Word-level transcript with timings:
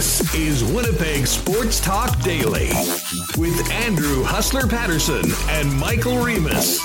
This 0.00 0.34
is 0.34 0.64
Winnipeg 0.64 1.26
Sports 1.26 1.78
Talk 1.78 2.18
Daily 2.22 2.70
with 3.36 3.70
Andrew 3.70 4.22
Hustler 4.24 4.66
Paterson 4.66 5.30
and 5.50 5.70
Michael 5.78 6.24
Remis. 6.24 6.80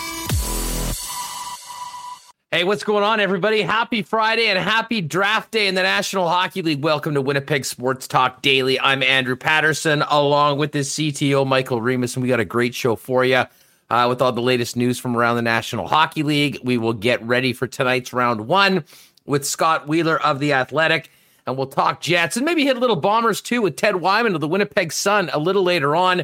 Hey, 2.51 2.65
what's 2.65 2.83
going 2.83 3.05
on, 3.05 3.21
everybody? 3.21 3.61
Happy 3.61 4.01
Friday 4.01 4.47
and 4.47 4.59
happy 4.59 4.99
draft 4.99 5.51
day 5.51 5.67
in 5.67 5.75
the 5.75 5.81
National 5.81 6.27
Hockey 6.27 6.61
League. 6.61 6.83
Welcome 6.83 7.13
to 7.13 7.21
Winnipeg 7.21 7.63
Sports 7.63 8.05
Talk 8.05 8.41
Daily. 8.41 8.77
I'm 8.81 9.01
Andrew 9.01 9.37
Paterson 9.37 10.01
along 10.09 10.57
with 10.57 10.73
the 10.73 10.79
CTO, 10.79 11.47
Michael 11.47 11.81
Remis, 11.81 12.17
and 12.17 12.21
we 12.21 12.27
got 12.27 12.41
a 12.41 12.45
great 12.45 12.75
show 12.75 12.97
for 12.97 13.23
you 13.23 13.45
uh, 13.89 14.07
with 14.09 14.21
all 14.21 14.33
the 14.33 14.41
latest 14.41 14.75
news 14.75 14.99
from 14.99 15.15
around 15.15 15.37
the 15.37 15.41
National 15.41 15.87
Hockey 15.87 16.23
League. 16.23 16.59
We 16.65 16.77
will 16.77 16.91
get 16.91 17.23
ready 17.23 17.53
for 17.53 17.65
tonight's 17.65 18.11
round 18.11 18.49
one 18.49 18.83
with 19.25 19.47
Scott 19.47 19.87
Wheeler 19.87 20.21
of 20.21 20.39
The 20.39 20.51
Athletic, 20.51 21.09
and 21.45 21.57
we'll 21.57 21.67
talk 21.67 22.01
Jets 22.01 22.37
and 22.37 22.45
maybe 22.45 22.63
hit 22.63 22.77
a 22.77 22.79
little 22.79 22.95
Bombers 22.95 23.41
too 23.41 23.61
with 23.61 23.75
Ted 23.75 23.97
Wyman 23.97 24.35
of 24.35 24.41
the 24.41 24.47
Winnipeg 24.47 24.91
Sun 24.91 25.29
a 25.33 25.39
little 25.39 25.63
later 25.63 25.95
on. 25.95 26.23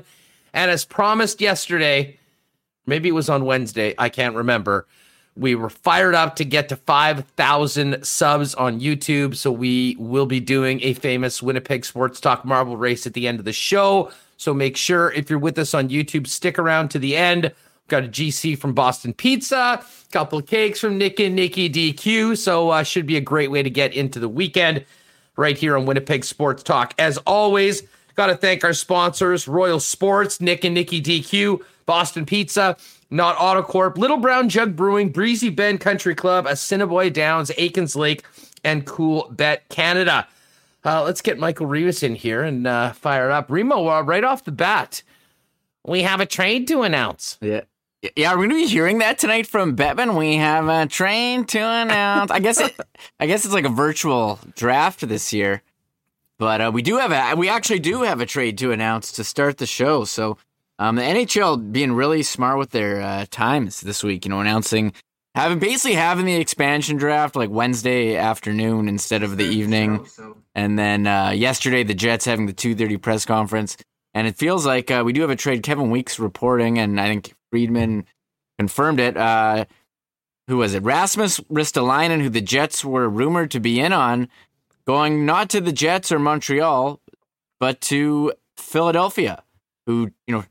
And 0.54 0.72
as 0.72 0.84
promised 0.86 1.42
yesterday, 1.42 2.18
maybe 2.86 3.10
it 3.10 3.14
was 3.14 3.30
on 3.30 3.46
Wednesday, 3.46 3.94
I 3.98 4.10
can't 4.10 4.36
remember 4.36 4.86
we 5.36 5.56
were 5.56 5.70
fired 5.70 6.14
up 6.14 6.36
to 6.38 6.46
get 6.46 6.70
to 6.70 6.76
5,000 6.76 8.04
subs 8.04 8.54
on 8.56 8.80
YouTube. 8.80 9.36
So 9.36 9.52
we 9.52 9.96
will 9.98 10.26
be 10.26 10.40
doing 10.40 10.82
a 10.84 10.94
famous 10.94 11.42
Winnipeg 11.42 11.86
Sports 11.86 12.20
Talk 12.20 12.44
marble 12.44 12.78
race 12.78 13.08
at 13.08 13.14
the 13.14 13.28
end 13.28 13.40
of 13.40 13.46
the 13.46 13.54
show. 13.54 14.12
So 14.38 14.54
make 14.54 14.76
sure 14.76 15.12
if 15.12 15.30
you're 15.30 15.40
with 15.40 15.58
us 15.58 15.74
on 15.74 15.90
YouTube, 15.90 16.28
stick 16.28 16.60
around 16.60 16.90
to 16.90 17.00
the 17.00 17.16
end. 17.16 17.54
Got 17.88 18.06
a 18.06 18.08
GC 18.08 18.58
from 18.58 18.74
Boston 18.74 19.14
Pizza, 19.14 19.56
a 19.82 20.12
couple 20.12 20.40
of 20.40 20.48
cakes 20.48 20.80
from 20.80 20.98
Nick 20.98 21.20
and 21.20 21.36
Nikki 21.36 21.70
DQ. 21.70 22.38
So 22.38 22.70
uh, 22.70 22.84
should 22.84 23.06
be 23.06 23.18
a 23.18 23.22
great 23.22 23.52
way 23.52 23.64
to 23.64 23.70
get 23.70 23.94
into 23.94 24.20
the 24.20 24.30
weekend 24.30 24.86
right 25.38 25.58
here 25.58 25.78
on 25.78 25.86
Winnipeg 25.86 26.24
Sports 26.24 26.64
Talk. 26.64 26.94
As 26.98 27.18
always, 27.20 27.84
got 28.16 28.28
to 28.28 28.36
thank 28.36 28.64
our 28.64 28.74
sponsors, 28.74 29.48
Royal 29.48 29.80
Sports, 29.80 30.42
Nick 30.42 30.64
and 30.64 30.74
Nikki 30.74 31.02
DQ, 31.02 31.62
Boston 31.86 32.26
Pizza, 32.26 32.78
not 33.10 33.36
Autocorp, 33.38 33.98
Little 33.98 34.18
Brown 34.18 34.50
Jug 34.50 34.76
Brewing, 34.76 35.10
Breezy 35.10 35.50
Bend 35.50 35.82
Country 35.82 36.16
Club, 36.16 36.46
Assiniboia 36.46 37.10
Downs, 37.10 37.52
Aikens 37.58 37.96
Lake, 37.96 38.24
and 38.64 38.86
Coolbet 38.86 39.60
Canada. 39.70 40.28
Uh, 40.84 41.04
let's 41.04 41.22
get 41.22 41.38
Michael 41.38 41.68
Remis 41.68 42.04
in 42.04 42.16
here 42.16 42.42
and 42.44 42.66
uh, 42.66 42.94
fire 42.94 43.30
up. 43.30 43.52
Remo, 43.52 43.88
uh, 43.88 44.02
right 44.02 44.24
off 44.24 44.46
the 44.46 44.52
bat, 44.52 45.04
we 45.86 46.02
have 46.02 46.20
a 46.20 46.26
trade 46.26 46.68
to 46.70 46.82
announce. 46.82 47.38
Yeah. 47.42 47.62
Yeah, 48.16 48.32
we're 48.32 48.48
going 48.48 48.50
to 48.50 48.56
be 48.56 48.66
hearing 48.66 48.98
that 48.98 49.20
tonight 49.20 49.46
from 49.46 49.76
Bettman. 49.76 50.18
We 50.18 50.38
have 50.38 50.68
a 50.68 50.88
trade 50.88 51.48
to 51.50 51.60
announce. 51.60 52.32
I 52.32 52.40
guess 52.40 52.60
it, 52.60 52.76
I 53.20 53.28
guess 53.28 53.46
it's 53.46 53.54
like 53.54 53.66
a 53.66 53.70
virtual 53.70 54.40
draft 54.56 55.08
this 55.08 55.32
year, 55.32 55.62
but 56.40 56.62
uh, 56.62 56.72
we 56.74 56.82
do 56.82 56.98
have 56.98 57.12
a 57.12 57.36
we 57.38 57.48
actually 57.48 57.78
do 57.78 58.02
have 58.02 58.20
a 58.20 58.26
trade 58.26 58.58
to 58.58 58.72
announce 58.72 59.12
to 59.14 59.24
start 59.24 59.60
the 59.60 59.68
show. 59.68 60.04
So 60.04 60.40
um, 60.80 60.96
the 60.96 61.04
NHL 61.04 61.72
being 61.72 61.92
really 61.92 62.24
smart 62.24 62.58
with 62.58 62.72
their 62.72 63.02
uh, 63.02 63.26
times 63.30 63.82
this 63.82 64.04
week, 64.04 64.26
you 64.26 64.30
know, 64.30 64.40
announcing 64.40 64.94
having 65.36 65.60
basically 65.60 65.94
having 65.94 66.26
the 66.26 66.38
expansion 66.38 66.98
draft 66.98 67.36
like 67.36 67.52
Wednesday 67.52 68.16
afternoon 68.18 68.88
instead 68.88 69.22
of 69.22 69.38
the 69.38 69.46
evening, 69.46 70.08
and 70.56 70.80
then 70.80 71.06
uh, 71.06 71.30
yesterday 71.30 71.84
the 71.84 71.94
Jets 71.94 72.26
having 72.26 72.48
the 72.48 72.54
two 72.54 72.74
thirty 72.74 72.98
press 72.98 73.28
conference, 73.28 73.78
and 74.16 74.26
it 74.26 74.38
feels 74.38 74.66
like 74.66 74.90
uh, 74.90 75.04
we 75.06 75.14
do 75.14 75.22
have 75.22 75.30
a 75.30 75.36
trade. 75.36 75.62
Kevin 75.62 75.92
Weeks 75.92 76.18
reporting, 76.18 76.80
and 76.80 77.00
I 77.00 77.08
think 77.08 77.36
Friedman 77.52 78.06
confirmed 78.58 79.00
it. 79.00 79.18
Uh, 79.18 79.66
who 80.48 80.58
was 80.58 80.74
it? 80.74 80.84
Rasmus 80.84 81.40
Ristolainen, 81.42 82.22
who 82.22 82.30
the 82.30 82.42
Jets 82.42 82.84
were 82.84 83.08
rumored 83.08 83.52
to 83.52 83.60
be 83.60 83.80
in 83.80 83.94
on, 83.94 84.28
going 84.86 85.26
not 85.26 85.50
to 85.50 85.62
the 85.62 85.72
Jets 85.72 86.12
or 86.12 86.20
Montreal, 86.20 87.00
but 87.60 87.80
to 87.82 88.34
Philadelphia, 88.58 89.44
who 89.86 90.12
you 90.28 90.34
know 90.34 90.44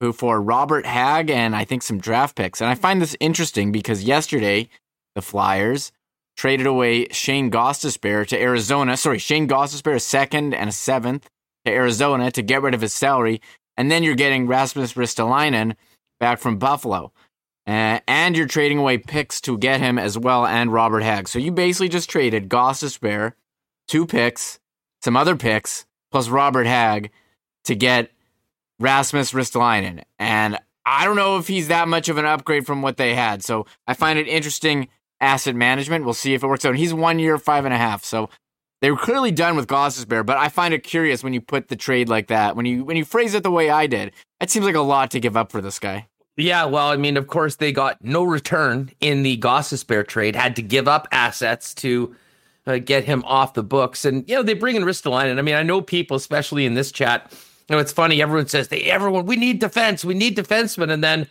who 0.00 0.12
for 0.12 0.40
Robert 0.42 0.84
Hagg 0.84 1.30
and 1.30 1.54
I 1.54 1.64
think 1.64 1.82
some 1.82 1.98
draft 1.98 2.36
picks. 2.36 2.60
And 2.60 2.68
I 2.68 2.74
find 2.74 3.00
this 3.00 3.16
interesting 3.20 3.72
because 3.72 4.04
yesterday 4.04 4.68
the 5.14 5.22
Flyers 5.22 5.92
traded 6.36 6.66
away 6.66 7.06
Shane 7.10 7.50
Gostisbehere 7.50 8.26
to 8.26 8.40
Arizona. 8.40 8.96
Sorry, 8.96 9.18
Shane 9.18 9.46
Gostisbehere 9.46 9.96
a 9.96 10.00
second 10.00 10.54
and 10.54 10.68
a 10.68 10.72
seventh 10.72 11.28
to 11.64 11.72
Arizona 11.72 12.30
to 12.32 12.42
get 12.42 12.62
rid 12.62 12.74
of 12.74 12.80
his 12.80 12.92
salary. 12.92 13.40
And 13.76 13.90
then 13.90 14.02
you're 14.02 14.14
getting 14.14 14.46
Rasmus 14.46 14.94
Ristolainen 14.94 15.76
back 16.22 16.38
from 16.38 16.56
Buffalo. 16.56 17.12
Uh, 17.66 17.98
and 18.06 18.36
you're 18.36 18.46
trading 18.46 18.78
away 18.78 18.96
picks 18.96 19.40
to 19.40 19.58
get 19.58 19.80
him 19.80 19.98
as 19.98 20.16
well 20.16 20.46
and 20.46 20.72
Robert 20.72 21.02
Hagg. 21.02 21.28
So 21.28 21.40
you 21.40 21.50
basically 21.50 21.88
just 21.88 22.08
traded 22.08 22.48
Gostisbehere, 22.48 23.32
two 23.88 24.06
picks, 24.06 24.60
some 25.02 25.16
other 25.16 25.34
picks, 25.36 25.84
plus 26.12 26.28
Robert 26.28 26.66
Hagg 26.66 27.10
to 27.64 27.74
get 27.74 28.12
Rasmus 28.78 29.32
Ristolainen. 29.32 30.04
And 30.20 30.58
I 30.86 31.04
don't 31.04 31.16
know 31.16 31.38
if 31.38 31.48
he's 31.48 31.68
that 31.68 31.88
much 31.88 32.08
of 32.08 32.18
an 32.18 32.24
upgrade 32.24 32.66
from 32.66 32.82
what 32.82 32.98
they 32.98 33.14
had. 33.14 33.42
So 33.42 33.66
I 33.88 33.94
find 33.94 34.16
it 34.16 34.28
interesting 34.28 34.88
asset 35.20 35.56
management. 35.56 36.04
We'll 36.04 36.14
see 36.14 36.34
if 36.34 36.44
it 36.44 36.48
works 36.48 36.64
out. 36.64 36.76
He's 36.76 36.94
one 36.94 37.18
year, 37.18 37.36
five 37.36 37.64
and 37.64 37.74
a 37.74 37.78
half. 37.78 38.04
So 38.04 38.30
they 38.80 38.90
were 38.90 38.96
clearly 38.96 39.30
done 39.30 39.54
with 39.54 39.68
Gostisbehere, 39.68 40.26
but 40.26 40.36
I 40.36 40.48
find 40.48 40.74
it 40.74 40.82
curious 40.82 41.22
when 41.22 41.32
you 41.32 41.40
put 41.40 41.68
the 41.68 41.76
trade 41.76 42.08
like 42.08 42.26
that. 42.26 42.56
When 42.56 42.66
you 42.66 42.84
when 42.84 42.96
you 42.96 43.04
phrase 43.04 43.32
it 43.34 43.44
the 43.44 43.50
way 43.50 43.70
I 43.70 43.86
did, 43.86 44.12
it 44.40 44.50
seems 44.50 44.66
like 44.66 44.74
a 44.74 44.80
lot 44.80 45.12
to 45.12 45.20
give 45.20 45.36
up 45.36 45.52
for 45.52 45.60
this 45.60 45.78
guy. 45.78 46.08
Yeah, 46.36 46.64
well, 46.64 46.88
I 46.88 46.96
mean, 46.96 47.16
of 47.16 47.26
course, 47.26 47.56
they 47.56 47.72
got 47.72 48.02
no 48.02 48.24
return 48.24 48.90
in 49.00 49.22
the 49.22 49.36
Gostisbehere 49.36 50.06
trade, 50.06 50.34
had 50.34 50.56
to 50.56 50.62
give 50.62 50.88
up 50.88 51.06
assets 51.12 51.74
to 51.74 52.16
uh, 52.66 52.78
get 52.78 53.04
him 53.04 53.22
off 53.24 53.54
the 53.54 53.62
books. 53.62 54.04
And, 54.04 54.28
you 54.28 54.36
know, 54.36 54.42
they 54.42 54.54
bring 54.54 54.76
in 54.76 54.84
Ristolainen. 54.84 55.38
I 55.38 55.42
mean, 55.42 55.56
I 55.56 55.62
know 55.62 55.82
people, 55.82 56.16
especially 56.16 56.64
in 56.64 56.74
this 56.74 56.90
chat, 56.90 57.30
you 57.68 57.76
know, 57.76 57.80
it's 57.80 57.92
funny. 57.92 58.22
Everyone 58.22 58.48
says 58.48 58.68
they 58.68 58.84
everyone 58.84 59.26
we 59.26 59.36
need 59.36 59.58
defense, 59.58 60.04
we 60.04 60.14
need 60.14 60.36
defensemen, 60.36 60.90
and 60.90 61.02
then 61.02 61.26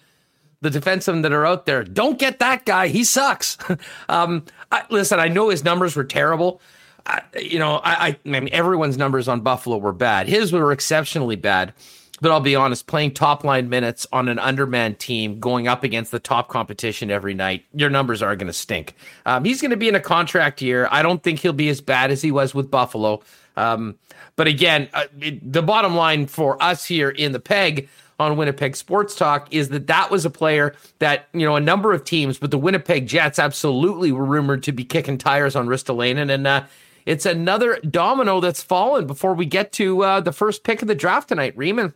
the 0.62 0.70
defensemen 0.70 1.24
that 1.24 1.34
are 1.34 1.46
out 1.46 1.66
there 1.66 1.84
don't 1.84 2.20
get 2.20 2.40
that 2.40 2.66
guy. 2.66 2.88
He 2.88 3.04
sucks. 3.04 3.58
um, 4.10 4.46
I, 4.72 4.84
listen, 4.90 5.20
I 5.20 5.28
know 5.28 5.50
his 5.50 5.64
numbers 5.64 5.96
were 5.96 6.04
terrible. 6.04 6.62
I, 7.06 7.22
you 7.40 7.60
know, 7.60 7.78
I, 7.78 8.08
I, 8.08 8.08
I 8.26 8.40
mean, 8.40 8.50
everyone's 8.52 8.98
numbers 8.98 9.28
on 9.28 9.42
Buffalo 9.42 9.78
were 9.78 9.94
bad. 9.94 10.28
His 10.28 10.54
were 10.54 10.72
exceptionally 10.72 11.36
bad. 11.36 11.74
But 12.22 12.32
I'll 12.32 12.40
be 12.40 12.56
honest, 12.56 12.86
playing 12.86 13.16
top 13.16 13.44
line 13.44 13.68
minutes 13.68 14.06
on 14.14 14.30
an 14.30 14.38
undermanned 14.38 15.00
team, 15.00 15.40
going 15.40 15.68
up 15.68 15.84
against 15.84 16.12
the 16.12 16.20
top 16.20 16.50
competition 16.50 17.10
every 17.10 17.34
night, 17.34 17.66
your 17.74 17.90
numbers 17.90 18.22
are 18.22 18.36
going 18.36 18.48
to 18.48 18.54
stink. 18.54 18.94
Um, 19.26 19.44
he's 19.44 19.60
going 19.60 19.72
to 19.72 19.78
be 19.78 19.90
in 19.90 19.96
a 19.96 20.00
contract 20.00 20.62
year. 20.62 20.88
I 20.92 21.02
don't 21.02 21.24
think 21.24 21.40
he'll 21.40 21.52
be 21.52 21.70
as 21.70 21.82
bad 21.82 22.12
as 22.12 22.22
he 22.22 22.32
was 22.32 22.54
with 22.54 22.70
Buffalo. 22.70 23.22
Um, 23.58 23.96
but 24.36 24.48
again, 24.48 24.88
uh, 24.94 25.06
it, 25.20 25.52
the 25.52 25.64
bottom 25.64 25.96
line 25.96 26.28
for 26.28 26.62
us 26.62 26.86
here 26.86 27.10
in 27.10 27.32
the 27.32 27.40
peg 27.40 27.90
on 28.20 28.38
Winnipeg 28.38 28.76
Sports 28.76 29.16
Talk 29.16 29.52
is 29.52 29.70
that 29.70 29.88
that 29.88 30.12
was 30.12 30.24
a 30.24 30.30
player 30.30 30.76
that, 31.00 31.28
you 31.34 31.46
know, 31.46 31.56
a 31.56 31.60
number 31.60 31.92
of 31.92 32.04
teams, 32.04 32.38
but 32.38 32.52
the 32.52 32.58
Winnipeg 32.58 33.08
Jets 33.08 33.40
absolutely 33.40 34.12
were 34.12 34.26
rumored 34.26 34.62
to 34.64 34.72
be 34.72 34.86
kicking 34.86 35.18
tires 35.18 35.56
on 35.56 35.68
Ristolainen. 35.68 36.32
And 36.32 36.46
uh, 36.46 36.66
it's 37.08 37.26
another 37.26 37.80
domino 37.80 38.40
that's 38.40 38.62
fallen 38.62 39.08
before 39.08 39.34
we 39.34 39.48
get 39.48 39.72
to 39.74 40.04
uh, 40.04 40.20
the 40.20 40.32
first 40.32 40.64
pick 40.64 40.84
of 40.84 40.88
the 40.88 40.94
draft 40.94 41.30
tonight, 41.30 41.58
Riemann. 41.58 41.96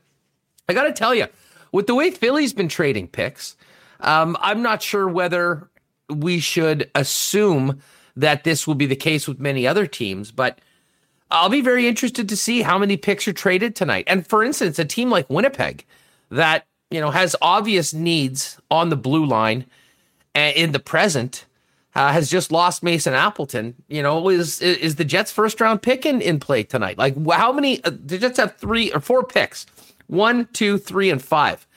I 0.68 0.74
got 0.74 0.84
to 0.84 0.94
tell 0.94 1.14
you, 1.14 1.28
with 1.72 1.88
the 1.88 1.96
way 1.96 2.12
Philly's 2.12 2.53
been 2.53 2.70
trading 2.70 3.08
picks, 3.08 3.56
um, 4.00 4.38
I'm 4.40 4.62
not 4.62 4.81
sure 4.81 5.08
whether 5.08 5.70
we 6.09 6.40
should 6.40 6.90
assume 6.96 7.81
that 8.16 8.44
this 8.44 8.66
will 8.66 8.75
be 8.75 8.86
the 8.86 8.96
case 8.96 9.28
with 9.28 9.40
many 9.40 9.68
other 9.68 9.88
teams, 9.88 10.31
but– 10.31 10.59
I'll 11.31 11.50
be 11.50 11.62
very 11.62 11.88
interested 11.88 12.30
to 12.30 12.38
see 12.38 12.62
how 12.62 12.78
many 12.78 12.98
picks 12.98 13.28
are 13.28 13.34
traded 13.34 13.75
tonight. 13.75 14.06
And 14.08 14.28
for 14.28 14.44
instance, 14.44 14.78
a 14.80 14.86
team 14.86 15.09
like 15.09 15.30
Winnipeg 15.30 15.86
that, 16.30 16.66
you 16.92 17.02
know, 17.02 17.12
has 17.12 17.36
obvious 17.42 17.94
needs 17.94 18.59
on 18.70 18.90
the 18.90 18.96
blue 18.96 19.25
line 19.25 19.66
and 20.34 20.56
in 20.56 20.72
the 20.72 20.80
present 20.80 21.46
uh, 21.95 22.12
has 22.12 22.30
just 22.30 22.51
lost 22.51 22.84
Mason 22.84 23.13
Appleton, 23.13 23.74
you 23.88 24.04
know, 24.04 24.30
is 24.30 24.62
is 24.62 24.95
the 24.95 25.06
Jets 25.06 25.31
first 25.31 25.62
round 25.62 25.81
pick 25.81 26.06
in, 26.06 26.22
in 26.22 26.39
play 26.39 26.62
tonight? 26.63 26.98
Like 26.98 27.16
how 27.31 27.54
many 27.54 27.84
uh, 27.84 27.92
the 27.92 28.18
Jets 28.18 28.38
have 28.38 28.57
three 28.57 28.92
or 28.92 29.00
four 29.00 29.24
picks. 29.24 29.66
One, 30.07 30.48
two, 30.54 30.78
three, 30.78 31.10
and 31.10 31.22
five. 31.22 31.68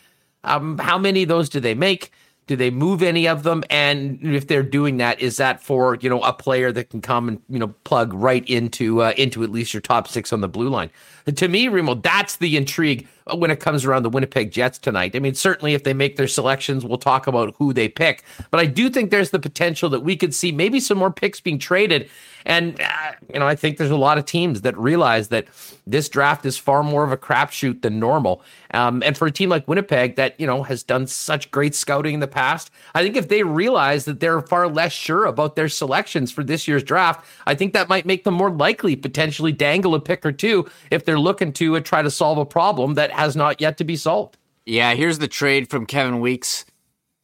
Um, 0.44 0.78
how 0.78 0.98
many 0.98 1.22
of 1.22 1.28
those 1.28 1.48
do 1.48 1.60
they 1.60 1.74
make? 1.74 2.12
Do 2.46 2.56
they 2.56 2.70
move 2.70 3.02
any 3.02 3.28
of 3.28 3.42
them? 3.42 3.62
And 3.68 4.18
if 4.22 4.46
they're 4.46 4.62
doing 4.62 4.96
that, 4.96 5.20
is 5.20 5.36
that 5.36 5.62
for 5.62 5.98
you 6.00 6.08
know 6.08 6.22
a 6.22 6.32
player 6.32 6.72
that 6.72 6.88
can 6.90 7.02
come 7.02 7.28
and 7.28 7.42
you 7.48 7.58
know 7.58 7.68
plug 7.84 8.12
right 8.14 8.48
into 8.48 9.02
uh, 9.02 9.12
into 9.16 9.42
at 9.44 9.50
least 9.50 9.74
your 9.74 9.82
top 9.82 10.08
six 10.08 10.32
on 10.32 10.40
the 10.40 10.48
blue 10.48 10.70
line? 10.70 10.90
And 11.26 11.36
to 11.36 11.48
me, 11.48 11.68
Remo, 11.68 11.94
that's 11.94 12.36
the 12.36 12.56
intrigue 12.56 13.06
when 13.34 13.50
it 13.50 13.60
comes 13.60 13.84
around 13.84 14.02
the 14.02 14.10
Winnipeg 14.10 14.50
Jets 14.50 14.78
tonight. 14.78 15.14
I 15.14 15.18
mean, 15.18 15.34
certainly 15.34 15.74
if 15.74 15.84
they 15.84 15.94
make 15.94 16.16
their 16.16 16.28
selections, 16.28 16.84
we'll 16.84 16.98
talk 16.98 17.26
about 17.26 17.54
who 17.58 17.72
they 17.72 17.88
pick. 17.88 18.24
But 18.50 18.60
I 18.60 18.66
do 18.66 18.90
think 18.90 19.10
there's 19.10 19.30
the 19.30 19.38
potential 19.38 19.88
that 19.90 20.00
we 20.00 20.16
could 20.16 20.34
see 20.34 20.52
maybe 20.52 20.80
some 20.80 20.98
more 20.98 21.12
picks 21.12 21.40
being 21.40 21.58
traded. 21.58 22.08
And, 22.44 22.80
uh, 22.80 23.12
you 23.32 23.38
know, 23.38 23.46
I 23.46 23.54
think 23.54 23.76
there's 23.76 23.90
a 23.90 23.96
lot 23.96 24.16
of 24.16 24.24
teams 24.24 24.62
that 24.62 24.76
realize 24.78 25.28
that 25.28 25.46
this 25.86 26.08
draft 26.08 26.46
is 26.46 26.56
far 26.56 26.82
more 26.82 27.04
of 27.04 27.12
a 27.12 27.16
crapshoot 27.16 27.82
than 27.82 27.98
normal. 28.00 28.42
Um, 28.72 29.02
and 29.04 29.16
for 29.16 29.26
a 29.26 29.30
team 29.30 29.48
like 29.48 29.66
Winnipeg 29.66 30.16
that, 30.16 30.38
you 30.40 30.46
know, 30.46 30.62
has 30.62 30.82
done 30.82 31.06
such 31.06 31.50
great 31.50 31.74
scouting 31.74 32.14
in 32.14 32.20
the 32.20 32.28
past, 32.28 32.70
I 32.94 33.02
think 33.02 33.16
if 33.16 33.28
they 33.28 33.42
realize 33.42 34.04
that 34.04 34.20
they're 34.20 34.40
far 34.40 34.68
less 34.68 34.92
sure 34.92 35.24
about 35.24 35.56
their 35.56 35.68
selections 35.68 36.30
for 36.30 36.44
this 36.44 36.68
year's 36.68 36.82
draft, 36.82 37.24
I 37.46 37.54
think 37.54 37.72
that 37.72 37.88
might 37.88 38.06
make 38.06 38.24
them 38.24 38.34
more 38.34 38.50
likely 38.50 38.96
potentially 38.96 39.52
dangle 39.52 39.94
a 39.94 40.00
pick 40.00 40.24
or 40.24 40.32
two 40.32 40.68
if 40.90 41.04
they're 41.04 41.18
looking 41.18 41.52
to 41.54 41.76
uh, 41.76 41.80
try 41.80 42.02
to 42.02 42.10
solve 42.10 42.38
a 42.38 42.46
problem 42.46 42.94
that 42.94 43.10
has 43.18 43.36
not 43.36 43.60
yet 43.60 43.76
to 43.78 43.84
be 43.84 43.96
solved. 43.96 44.38
Yeah, 44.64 44.94
here's 44.94 45.18
the 45.18 45.28
trade 45.28 45.68
from 45.68 45.86
Kevin 45.86 46.20
Weeks. 46.20 46.64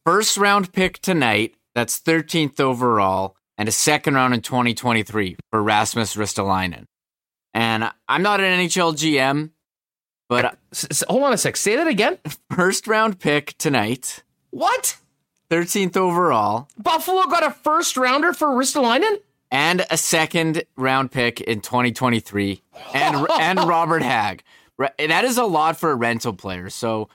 First 0.05 0.37
round 0.37 0.73
pick 0.73 0.99
tonight, 0.99 1.55
that's 1.73 1.99
13th 1.99 2.59
overall, 2.59 3.35
and 3.57 3.69
a 3.69 3.71
second 3.71 4.15
round 4.15 4.33
in 4.33 4.41
2023 4.41 5.37
for 5.51 5.63
Rasmus 5.63 6.15
Ristolainen. 6.15 6.85
And 7.53 7.89
I'm 8.07 8.21
not 8.21 8.41
an 8.41 8.59
NHL 8.59 8.93
GM, 8.93 9.51
but 10.27 10.57
hold 11.07 11.23
on 11.23 11.33
a 11.33 11.37
sec. 11.37 11.55
Say 11.55 11.75
that 11.77 11.87
again. 11.87 12.17
first 12.55 12.87
round 12.87 13.19
pick 13.19 13.57
tonight, 13.57 14.23
What? 14.51 14.97
13th 15.49 15.95
overall, 15.95 16.67
Buffalo 16.77 17.23
got 17.25 17.45
a 17.45 17.51
first 17.51 17.95
rounder 17.97 18.33
for 18.33 18.47
Ristolainen? 18.49 19.17
and 19.51 19.85
a 19.91 19.97
second 19.97 20.63
round 20.75 21.11
pick 21.11 21.39
in 21.39 21.61
2023, 21.61 22.61
and 22.93 23.27
and 23.39 23.59
Robert 23.59 24.01
Hagg. 24.01 24.43
That 24.77 25.23
is 25.25 25.37
a 25.37 25.45
lot 25.45 25.77
for 25.77 25.91
a 25.91 25.95
rental 25.95 26.33
player. 26.33 26.69
So 26.69 27.09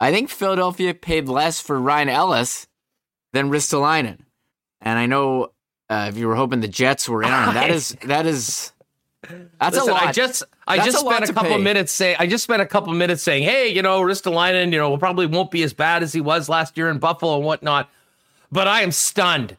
I 0.00 0.12
think 0.12 0.30
Philadelphia 0.30 0.94
paid 0.94 1.28
less 1.28 1.60
for 1.60 1.78
Ryan 1.80 2.08
Ellis 2.08 2.66
than 3.32 3.50
Ristolainen. 3.50 4.18
And 4.80 4.98
I 4.98 5.06
know 5.06 5.52
uh, 5.88 6.06
if 6.08 6.16
you 6.16 6.28
were 6.28 6.36
hoping 6.36 6.60
the 6.60 6.68
Jets 6.68 7.08
were 7.08 7.22
in 7.22 7.30
on 7.30 7.54
that 7.54 7.70
is 7.70 7.90
that 8.04 8.26
is 8.26 8.72
that's 9.58 9.74
Listen, 9.76 9.90
a 9.90 9.92
lot. 9.92 10.02
I 10.04 10.12
just 10.12 10.42
I 10.66 10.76
That's 10.76 10.92
just 10.92 11.04
a 11.04 11.06
spent 11.06 11.28
a 11.28 11.32
couple 11.34 11.50
pay. 11.56 11.62
minutes 11.62 11.92
saying 11.92 12.16
I 12.18 12.26
just 12.26 12.44
spent 12.44 12.62
a 12.62 12.66
couple 12.66 12.92
minutes 12.94 13.22
saying, 13.22 13.42
hey, 13.42 13.68
you 13.68 13.82
know, 13.82 14.00
Ristolainen, 14.00 14.72
you 14.72 14.78
know, 14.78 14.96
probably 14.96 15.26
won't 15.26 15.50
be 15.50 15.62
as 15.62 15.72
bad 15.74 16.02
as 16.02 16.12
he 16.12 16.20
was 16.22 16.48
last 16.48 16.78
year 16.78 16.88
in 16.88 16.98
Buffalo 16.98 17.36
and 17.36 17.44
whatnot. 17.44 17.90
But 18.50 18.66
I 18.66 18.80
am 18.82 18.92
stunned 18.92 19.56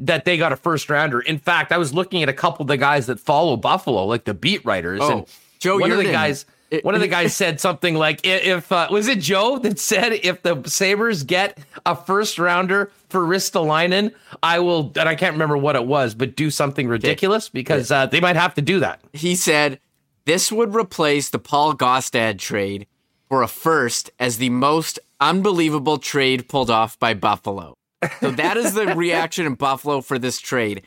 that 0.00 0.24
they 0.24 0.36
got 0.36 0.52
a 0.52 0.56
first 0.56 0.90
rounder. 0.90 1.20
In 1.20 1.38
fact, 1.38 1.70
I 1.70 1.78
was 1.78 1.94
looking 1.94 2.22
at 2.24 2.28
a 2.28 2.32
couple 2.32 2.62
of 2.64 2.68
the 2.68 2.76
guys 2.76 3.06
that 3.06 3.20
follow 3.20 3.56
Buffalo, 3.56 4.04
like 4.04 4.24
the 4.24 4.34
beat 4.34 4.64
writers, 4.64 5.00
Oh, 5.02 5.18
and 5.18 5.26
Joe 5.60 5.78
one 5.78 5.92
of 5.92 5.98
the 5.98 6.04
guys. 6.10 6.44
One 6.82 6.94
of 6.94 7.00
the 7.00 7.08
guys 7.08 7.34
said 7.36 7.60
something 7.60 7.94
like, 7.94 8.20
"If 8.24 8.72
uh, 8.72 8.88
was 8.90 9.06
it 9.06 9.20
Joe 9.20 9.58
that 9.58 9.78
said 9.78 10.12
if 10.12 10.42
the 10.42 10.62
Sabres 10.66 11.22
get 11.22 11.58
a 11.86 11.94
first 11.94 12.38
rounder 12.38 12.90
for 13.08 13.20
Ristolainen, 13.20 14.12
I 14.42 14.58
will." 14.58 14.92
And 14.96 15.08
I 15.08 15.14
can't 15.14 15.34
remember 15.34 15.56
what 15.56 15.76
it 15.76 15.86
was, 15.86 16.14
but 16.14 16.36
do 16.36 16.50
something 16.50 16.88
ridiculous 16.88 17.48
because 17.48 17.90
uh, 17.90 18.06
they 18.06 18.20
might 18.20 18.36
have 18.36 18.54
to 18.54 18.62
do 18.62 18.80
that. 18.80 19.00
he 19.12 19.36
said 19.36 19.78
this 20.24 20.50
would 20.50 20.74
replace 20.74 21.28
the 21.28 21.38
Paul 21.38 21.74
Gaustad 21.74 22.38
trade 22.38 22.86
for 23.28 23.42
a 23.42 23.48
first 23.48 24.10
as 24.18 24.38
the 24.38 24.50
most 24.50 24.98
unbelievable 25.20 25.98
trade 25.98 26.48
pulled 26.48 26.70
off 26.70 26.98
by 26.98 27.14
Buffalo. 27.14 27.74
So 28.20 28.30
that 28.32 28.56
is 28.56 28.74
the 28.74 28.86
reaction 28.96 29.46
in 29.46 29.54
Buffalo 29.54 30.00
for 30.00 30.18
this 30.18 30.38
trade. 30.38 30.82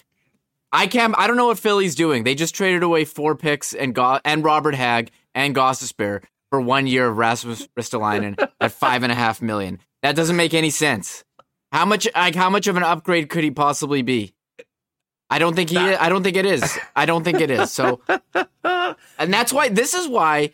I 0.71 0.87
can't. 0.87 1.15
I 1.17 1.27
don't 1.27 1.37
know 1.37 1.47
what 1.47 1.59
Philly's 1.59 1.95
doing. 1.95 2.23
They 2.23 2.35
just 2.35 2.53
traded 2.53 2.83
away 2.83 3.05
four 3.05 3.35
picks 3.35 3.73
and 3.73 3.95
got 3.95 4.21
and 4.25 4.43
Robert 4.43 4.75
Hagg 4.75 5.11
and 5.37 5.55
Gostisbehere 5.55 6.23
for 6.49 6.59
one 6.59 6.87
year 6.87 7.07
of 7.07 7.17
Rasmus 7.17 7.67
Ristolainen 7.77 8.35
at 8.59 8.71
five 8.71 9.03
and 9.03 9.11
a 9.11 9.15
half 9.15 9.41
million. 9.41 9.79
That 10.01 10.15
doesn't 10.15 10.35
make 10.35 10.53
any 10.53 10.71
sense. 10.71 11.23
How 11.71 11.85
much? 11.85 12.07
Like 12.15 12.35
how 12.35 12.49
much 12.49 12.67
of 12.67 12.75
an 12.75 12.83
upgrade 12.83 13.29
could 13.29 13.43
he 13.43 13.51
possibly 13.51 14.01
be? 14.01 14.33
I 15.29 15.39
don't 15.39 15.55
think 15.55 15.69
he. 15.69 15.77
I 15.77 16.09
don't 16.09 16.23
think 16.23 16.37
it 16.37 16.45
is. 16.45 16.77
I 16.95 17.05
don't 17.05 17.23
think 17.23 17.41
it 17.41 17.51
is. 17.51 17.71
So, 17.71 18.01
and 18.63 19.33
that's 19.33 19.53
why. 19.53 19.69
This 19.69 19.93
is 19.93 20.07
why. 20.07 20.53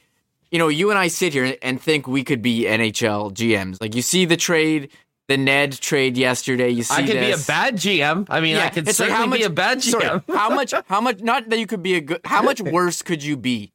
You 0.52 0.60
know, 0.60 0.68
you 0.68 0.92
and 0.92 1.00
I 1.00 1.08
sit 1.08 1.34
here 1.34 1.56
and 1.64 1.82
think 1.82 2.08
we 2.08 2.24
could 2.24 2.42
be 2.42 2.64
NHL 2.64 3.34
GMs. 3.34 3.82
Like 3.82 3.96
you 3.96 4.02
see 4.02 4.26
the 4.26 4.38
trade, 4.38 4.92
the 5.28 5.38
Ned 5.38 5.80
trade 5.80 6.18
yesterday. 6.18 6.70
You 6.70 6.84
see 6.84 6.96
I 6.96 7.06
could 7.06 7.16
this. 7.16 7.38
be 7.38 7.44
a 7.44 7.48
bad 7.48 7.76
GM. 7.76 8.28
I 8.30 8.40
mean, 8.40 8.58
I 8.58 8.70
could 8.70 8.88
it's 8.88 9.00
like, 9.00 9.10
certainly 9.10 9.40
be 9.40 9.44
a 9.46 9.50
bad 9.50 9.82
sorry, 9.82 10.06
GM. 10.06 10.36
how 10.36 10.50
much? 10.50 10.74
How 10.88 11.02
much? 11.02 11.22
Not 11.22 11.50
that 11.50 11.60
you 11.60 11.68
could 11.68 11.84
be 11.84 11.96
a 11.96 12.02
good. 12.02 12.22
How 12.26 12.42
much 12.42 12.60
worse 12.60 13.02
could 13.02 13.24
you 13.24 13.38
be 13.38 13.72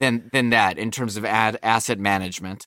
than 0.00 0.28
than 0.32 0.50
that 0.50 0.78
in 0.78 0.90
terms 0.90 1.16
of 1.16 1.24
ad 1.24 1.58
asset 1.62 1.98
management? 1.98 2.66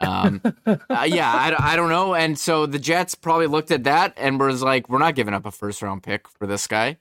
Um, 0.00 0.42
uh, 0.66 1.06
yeah, 1.08 1.32
I, 1.32 1.72
I 1.72 1.76
don't 1.76 1.88
know. 1.88 2.14
And 2.14 2.38
so 2.38 2.66
the 2.66 2.78
Jets 2.78 3.14
probably 3.14 3.46
looked 3.46 3.70
at 3.70 3.84
that 3.84 4.12
and 4.16 4.38
was 4.38 4.62
like, 4.62 4.88
"We're 4.88 4.98
not 4.98 5.14
giving 5.14 5.32
up 5.32 5.46
a 5.46 5.50
first 5.50 5.80
round 5.80 6.02
pick 6.02 6.28
for 6.28 6.46
this 6.46 6.66
guy, 6.66 6.98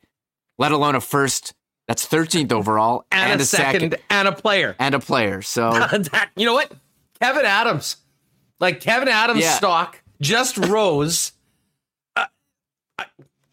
let 0.58 0.72
alone 0.72 0.96
a 0.96 1.02
first 1.02 1.54
that's 1.88 2.08
13th 2.08 2.52
overall 2.52 3.06
and, 3.12 3.40
a 3.42 3.46
second, 3.46 3.96
and 4.10 4.28
a 4.28 4.32
player. 4.32 4.76
and 4.80 4.96
a 4.96 5.00
player." 5.00 5.42
So 5.42 5.72
That- 5.74 6.30
you 6.38 6.46
know 6.46 6.54
what? 6.54 6.72
Kevin 7.22 7.46
Adams, 7.46 7.98
like 8.60 8.80
Kevin 8.80 9.08
Adams' 9.10 9.42
Yeah. 9.42 9.52
stock 9.54 10.02
just 10.22 10.58
rose. 10.70 11.34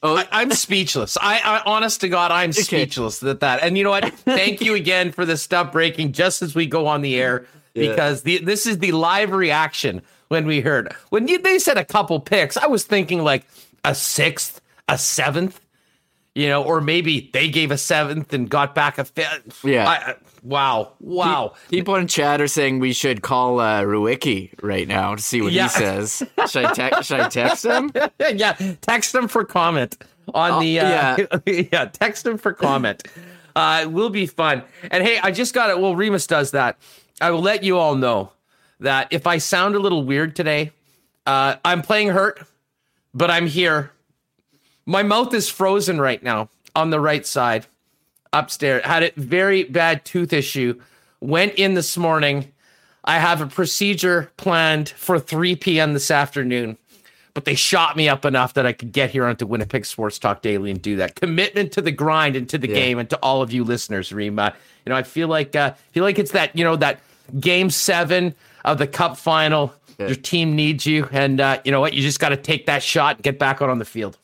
Oh, 0.02 0.16
I, 0.16 0.28
I'm 0.30 0.50
speechless. 0.52 1.16
I, 1.20 1.38
I, 1.38 1.62
honest 1.64 2.00
to 2.02 2.08
God, 2.08 2.30
I'm 2.30 2.52
speechless 2.52 3.22
at 3.22 3.40
that. 3.40 3.62
And 3.62 3.76
you 3.78 3.84
know 3.84 3.90
what? 3.90 4.12
Thank 4.24 4.60
you 4.60 4.74
again 4.74 5.12
for 5.12 5.24
the 5.24 5.36
stuff 5.36 5.72
breaking 5.72 6.12
just 6.12 6.42
as 6.42 6.54
we 6.54 6.66
go 6.66 6.86
on 6.86 7.02
the 7.02 7.16
air 7.16 7.46
because 7.74 8.22
the, 8.22 8.38
this 8.38 8.66
is 8.66 8.78
the 8.78 8.92
live 8.92 9.32
reaction 9.32 10.02
when 10.28 10.46
we 10.46 10.60
heard 10.60 10.92
when 11.10 11.28
you, 11.28 11.38
they 11.38 11.58
said 11.58 11.76
a 11.76 11.84
couple 11.84 12.18
picks. 12.20 12.56
I 12.56 12.66
was 12.66 12.84
thinking 12.84 13.22
like 13.22 13.46
a 13.84 13.94
sixth, 13.94 14.60
a 14.88 14.98
seventh, 14.98 15.60
you 16.34 16.48
know, 16.48 16.62
or 16.62 16.80
maybe 16.80 17.30
they 17.32 17.48
gave 17.48 17.70
a 17.70 17.78
seventh 17.78 18.32
and 18.32 18.48
got 18.48 18.74
back 18.74 18.98
a 18.98 19.04
fifth. 19.04 19.64
Yeah. 19.64 19.88
I, 19.88 20.14
wow, 20.42 20.92
wow. 21.00 21.54
people 21.70 21.94
in 21.96 22.08
chat 22.08 22.40
are 22.40 22.48
saying 22.48 22.78
we 22.78 22.92
should 22.92 23.22
call 23.22 23.60
uh, 23.60 23.82
Ruicki 23.82 24.50
right 24.62 24.88
now 24.88 25.14
to 25.14 25.22
see 25.22 25.42
what 25.42 25.52
Yeah. 25.52 25.64
he 25.64 25.68
says. 25.68 26.22
Should 26.48 26.64
I, 26.64 26.72
te- 26.72 27.02
should 27.02 27.20
I 27.20 27.28
text 27.28 27.64
him? 27.64 27.92
yeah, 28.34 28.52
text 28.80 29.14
him 29.14 29.28
for 29.28 29.44
comment 29.44 30.02
on 30.34 30.62
the 30.62 30.80
uh, 30.80 30.88
yeah. 30.88 31.26
yeah. 31.72 31.84
text 31.86 32.26
him 32.26 32.38
for 32.38 32.52
comment. 32.52 33.02
Uh, 33.54 33.80
it 33.82 33.92
will 33.92 34.08
be 34.08 34.24
fun. 34.24 34.62
And 34.90 35.04
hey, 35.04 35.18
I 35.22 35.30
just 35.30 35.52
got 35.52 35.68
it. 35.68 35.78
Well, 35.78 35.94
Remis 35.94 36.26
does 36.26 36.52
that. 36.52 36.78
I 37.20 37.32
will 37.32 37.42
let 37.42 37.62
you 37.62 37.76
all 37.76 37.94
know 37.96 38.32
that 38.80 39.08
if 39.10 39.26
I 39.26 39.36
sound 39.36 39.74
a 39.74 39.78
little 39.78 40.04
weird 40.04 40.34
today, 40.34 40.72
uh, 41.26 41.56
I'm 41.62 41.82
playing 41.82 42.08
hurt, 42.08 42.40
but 43.12 43.30
I'm 43.30 43.46
here. 43.46 43.90
My 44.86 45.02
mouth 45.02 45.32
is 45.34 45.48
frozen 45.48 46.00
right 46.00 46.22
now 46.22 46.48
on 46.74 46.90
the 46.90 47.00
right 47.00 47.24
side 47.26 47.66
upstairs. 48.32 48.84
Had 48.84 49.02
a 49.04 49.12
very 49.16 49.64
bad 49.64 50.04
tooth 50.04 50.32
issue. 50.32 50.80
Went 51.20 51.54
in 51.54 51.74
this 51.74 51.96
morning. 51.96 52.52
I 53.04 53.18
have 53.18 53.40
a 53.40 53.46
procedure 53.46 54.30
planned 54.36 54.88
for 54.90 55.18
3 55.18 55.56
p.m. 55.56 55.92
this 55.92 56.10
afternoon, 56.10 56.78
but 57.34 57.44
they 57.44 57.54
shot 57.54 57.96
me 57.96 58.08
up 58.08 58.24
enough 58.24 58.54
that 58.54 58.64
I 58.64 58.72
could 58.72 58.92
get 58.92 59.10
here 59.10 59.24
onto 59.26 59.46
Winnipeg 59.46 59.86
Sports 59.86 60.18
Talk 60.18 60.42
Daily 60.42 60.70
and 60.70 60.80
do 60.80 60.96
that. 60.96 61.16
Commitment 61.16 61.72
to 61.72 61.82
the 61.82 61.90
grind 61.90 62.36
and 62.36 62.48
to 62.48 62.58
the 62.58 62.68
game 62.68 62.98
and 62.98 63.10
to 63.10 63.16
all 63.16 63.42
of 63.42 63.52
you 63.52 63.64
listeners, 63.64 64.12
Rima. 64.12 64.54
You 64.84 64.90
know, 64.90 64.96
I 64.96 65.02
feel 65.02 65.28
like 65.28 65.54
uh, 65.54 65.74
feel 65.92 66.04
like 66.04 66.18
it's 66.18 66.32
that 66.32 66.56
you 66.56 66.64
know 66.64 66.76
that 66.76 67.00
game 67.38 67.70
seven 67.70 68.34
of 68.64 68.78
the 68.78 68.86
Cup 68.86 69.16
final. 69.16 69.74
Your 69.98 70.16
team 70.16 70.56
needs 70.56 70.84
you, 70.84 71.08
and 71.12 71.40
uh, 71.40 71.60
you 71.64 71.70
know 71.70 71.80
what? 71.80 71.92
You 71.92 72.02
just 72.02 72.18
got 72.18 72.30
to 72.30 72.36
take 72.36 72.66
that 72.66 72.82
shot 72.82 73.16
and 73.16 73.22
get 73.22 73.38
back 73.38 73.62
out 73.62 73.70
on 73.70 73.78
the 73.78 73.84
field. 73.84 74.18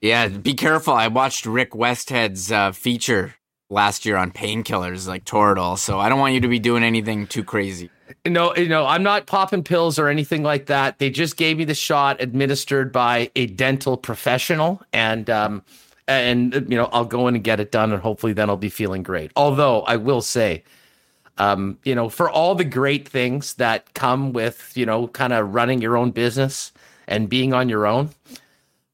Yeah, 0.00 0.28
be 0.28 0.54
careful. 0.54 0.94
I 0.94 1.08
watched 1.08 1.44
Rick 1.44 1.72
Westhead's 1.72 2.52
uh, 2.52 2.72
feature 2.72 3.34
last 3.68 4.06
year 4.06 4.16
on 4.16 4.30
painkillers 4.30 5.08
like 5.08 5.24
Toradol, 5.24 5.76
so 5.76 5.98
I 5.98 6.08
don't 6.08 6.20
want 6.20 6.34
you 6.34 6.40
to 6.40 6.48
be 6.48 6.58
doing 6.58 6.84
anything 6.84 7.26
too 7.26 7.42
crazy. 7.42 7.90
No, 8.24 8.54
you 8.54 8.68
know, 8.68 8.86
I'm 8.86 9.02
not 9.02 9.26
popping 9.26 9.62
pills 9.62 9.98
or 9.98 10.08
anything 10.08 10.42
like 10.42 10.66
that. 10.66 10.98
They 10.98 11.10
just 11.10 11.36
gave 11.36 11.58
me 11.58 11.64
the 11.64 11.74
shot 11.74 12.20
administered 12.20 12.92
by 12.92 13.30
a 13.36 13.46
dental 13.46 13.96
professional, 13.96 14.80
and 14.92 15.28
um, 15.28 15.62
and 16.06 16.54
you 16.54 16.76
know, 16.76 16.88
I'll 16.92 17.04
go 17.04 17.26
in 17.28 17.34
and 17.34 17.44
get 17.44 17.60
it 17.60 17.72
done, 17.72 17.92
and 17.92 18.00
hopefully, 18.00 18.32
then 18.32 18.48
I'll 18.48 18.56
be 18.56 18.70
feeling 18.70 19.02
great. 19.02 19.32
Although 19.36 19.82
I 19.82 19.96
will 19.96 20.22
say, 20.22 20.62
um, 21.38 21.78
you 21.84 21.94
know, 21.94 22.08
for 22.08 22.30
all 22.30 22.54
the 22.54 22.64
great 22.64 23.08
things 23.08 23.54
that 23.54 23.92
come 23.94 24.32
with 24.32 24.72
you 24.76 24.86
know, 24.86 25.08
kind 25.08 25.32
of 25.32 25.54
running 25.54 25.82
your 25.82 25.96
own 25.96 26.12
business 26.12 26.72
and 27.06 27.28
being 27.28 27.52
on 27.52 27.68
your 27.68 27.86
own, 27.86 28.10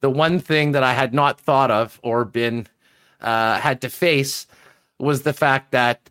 the 0.04 0.10
one 0.10 0.38
thing 0.38 0.72
that 0.72 0.82
I 0.82 0.92
had 0.92 1.14
not 1.14 1.40
thought 1.40 1.70
of 1.70 1.98
or 2.02 2.26
been 2.26 2.66
uh, 3.22 3.58
had 3.58 3.80
to 3.80 3.88
face 3.88 4.46
was 4.98 5.22
the 5.22 5.32
fact 5.32 5.70
that 5.70 6.10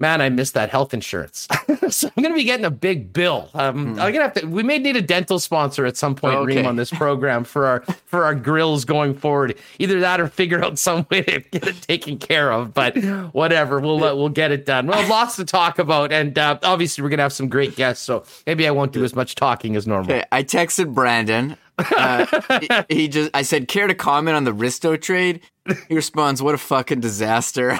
man, 0.00 0.22
I 0.22 0.30
missed 0.30 0.54
that 0.54 0.70
health 0.70 0.92
insurance. 0.94 1.46
so 1.90 2.08
I'm 2.08 2.22
going 2.22 2.32
to 2.32 2.36
be 2.36 2.44
getting 2.44 2.64
a 2.64 2.70
big 2.70 3.12
bill. 3.12 3.50
Um, 3.54 3.94
mm. 3.94 4.00
I'm 4.00 4.12
gonna 4.12 4.22
have 4.22 4.32
to. 4.34 4.46
We 4.46 4.62
may 4.62 4.78
need 4.78 4.96
a 4.96 5.02
dental 5.02 5.38
sponsor 5.38 5.84
at 5.86 5.96
some 5.96 6.14
point, 6.16 6.36
okay. 6.36 6.56
Reem, 6.56 6.66
on 6.66 6.76
this 6.76 6.90
program 6.90 7.44
for 7.44 7.66
our 7.66 7.80
for 8.06 8.24
our 8.24 8.34
grills 8.34 8.84
going 8.84 9.14
forward. 9.14 9.56
Either 9.78 10.00
that 10.00 10.20
or 10.20 10.26
figure 10.26 10.64
out 10.64 10.78
some 10.78 11.06
way 11.10 11.22
to 11.22 11.40
get 11.40 11.68
it 11.68 11.82
taken 11.82 12.18
care 12.18 12.50
of. 12.50 12.74
But 12.74 12.96
whatever, 13.32 13.78
we'll 13.78 14.02
uh, 14.02 14.14
we'll 14.16 14.30
get 14.30 14.50
it 14.50 14.66
done. 14.66 14.86
Well, 14.86 15.08
lots 15.08 15.36
to 15.36 15.44
talk 15.44 15.78
about, 15.78 16.10
and 16.12 16.36
uh, 16.38 16.58
obviously 16.62 17.02
we're 17.02 17.10
gonna 17.10 17.22
have 17.22 17.32
some 17.32 17.48
great 17.48 17.76
guests. 17.76 18.04
So 18.04 18.24
maybe 18.46 18.66
I 18.66 18.70
won't 18.72 18.92
do 18.92 19.04
as 19.04 19.14
much 19.14 19.34
talking 19.34 19.76
as 19.76 19.86
normal. 19.86 20.10
Okay, 20.10 20.24
I 20.32 20.42
texted 20.42 20.92
Brandon. 20.94 21.56
Uh, 21.78 22.84
he, 22.88 23.08
just 23.08 23.30
I 23.34 23.42
said 23.42 23.68
care 23.68 23.86
to 23.86 23.94
comment 23.94 24.36
on 24.36 24.44
the 24.44 24.52
Risto 24.52 25.00
trade. 25.00 25.40
He 25.88 25.94
responds, 25.94 26.42
"What 26.42 26.54
a 26.54 26.58
fucking 26.58 27.00
disaster." 27.00 27.70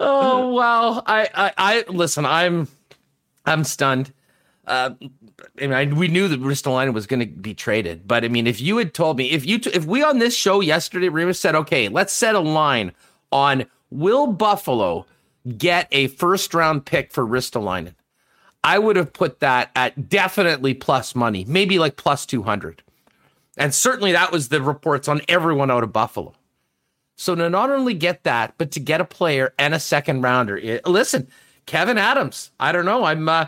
oh 0.00 0.48
wow! 0.52 1.02
I, 1.06 1.28
I, 1.34 1.52
I 1.56 1.84
listen. 1.88 2.26
I'm 2.26 2.68
I'm 3.46 3.64
stunned. 3.64 4.12
Uh, 4.66 4.90
I 5.60 5.66
mean, 5.66 5.72
I, 5.72 5.86
we 5.86 6.08
knew 6.08 6.28
that 6.28 6.40
Ristolainen 6.40 6.92
was 6.92 7.06
going 7.06 7.20
to 7.20 7.26
be 7.26 7.54
traded, 7.54 8.06
but 8.06 8.24
I 8.24 8.28
mean, 8.28 8.46
if 8.46 8.60
you 8.60 8.76
had 8.76 8.92
told 8.92 9.16
me, 9.16 9.30
if 9.30 9.46
you, 9.46 9.58
t- 9.58 9.70
if 9.72 9.86
we 9.86 10.02
on 10.02 10.18
this 10.18 10.36
show 10.36 10.60
yesterday, 10.60 11.08
Remis 11.08 11.40
said, 11.40 11.54
okay, 11.54 11.88
let's 11.88 12.12
set 12.12 12.34
a 12.34 12.40
line 12.40 12.92
on 13.32 13.64
will 13.90 14.26
Buffalo 14.26 15.06
get 15.56 15.88
a 15.90 16.08
first 16.08 16.52
round 16.52 16.84
pick 16.84 17.12
for 17.12 17.26
Ristolainen, 17.26 17.94
I 18.64 18.78
would 18.78 18.96
have 18.96 19.12
put 19.12 19.40
that 19.40 19.70
at 19.74 20.08
definitely 20.08 20.74
plus 20.74 21.14
money, 21.14 21.44
maybe 21.46 21.78
like 21.78 21.96
plus 21.96 22.26
two 22.26 22.42
hundred, 22.42 22.82
and 23.56 23.74
certainly 23.74 24.12
that 24.12 24.32
was 24.32 24.48
the 24.48 24.60
reports 24.60 25.08
on 25.08 25.20
everyone 25.28 25.70
out 25.70 25.82
of 25.82 25.92
Buffalo. 25.92 26.34
So 27.16 27.34
to 27.34 27.50
not 27.50 27.70
only 27.70 27.94
get 27.94 28.22
that, 28.24 28.54
but 28.58 28.70
to 28.72 28.80
get 28.80 29.00
a 29.00 29.04
player 29.04 29.52
and 29.58 29.74
a 29.74 29.80
second 29.80 30.22
rounder. 30.22 30.56
It, 30.56 30.86
listen, 30.86 31.28
Kevin 31.66 31.98
Adams. 31.98 32.52
I 32.60 32.70
don't 32.70 32.84
know. 32.84 33.04
I'm 33.04 33.28
uh, 33.28 33.46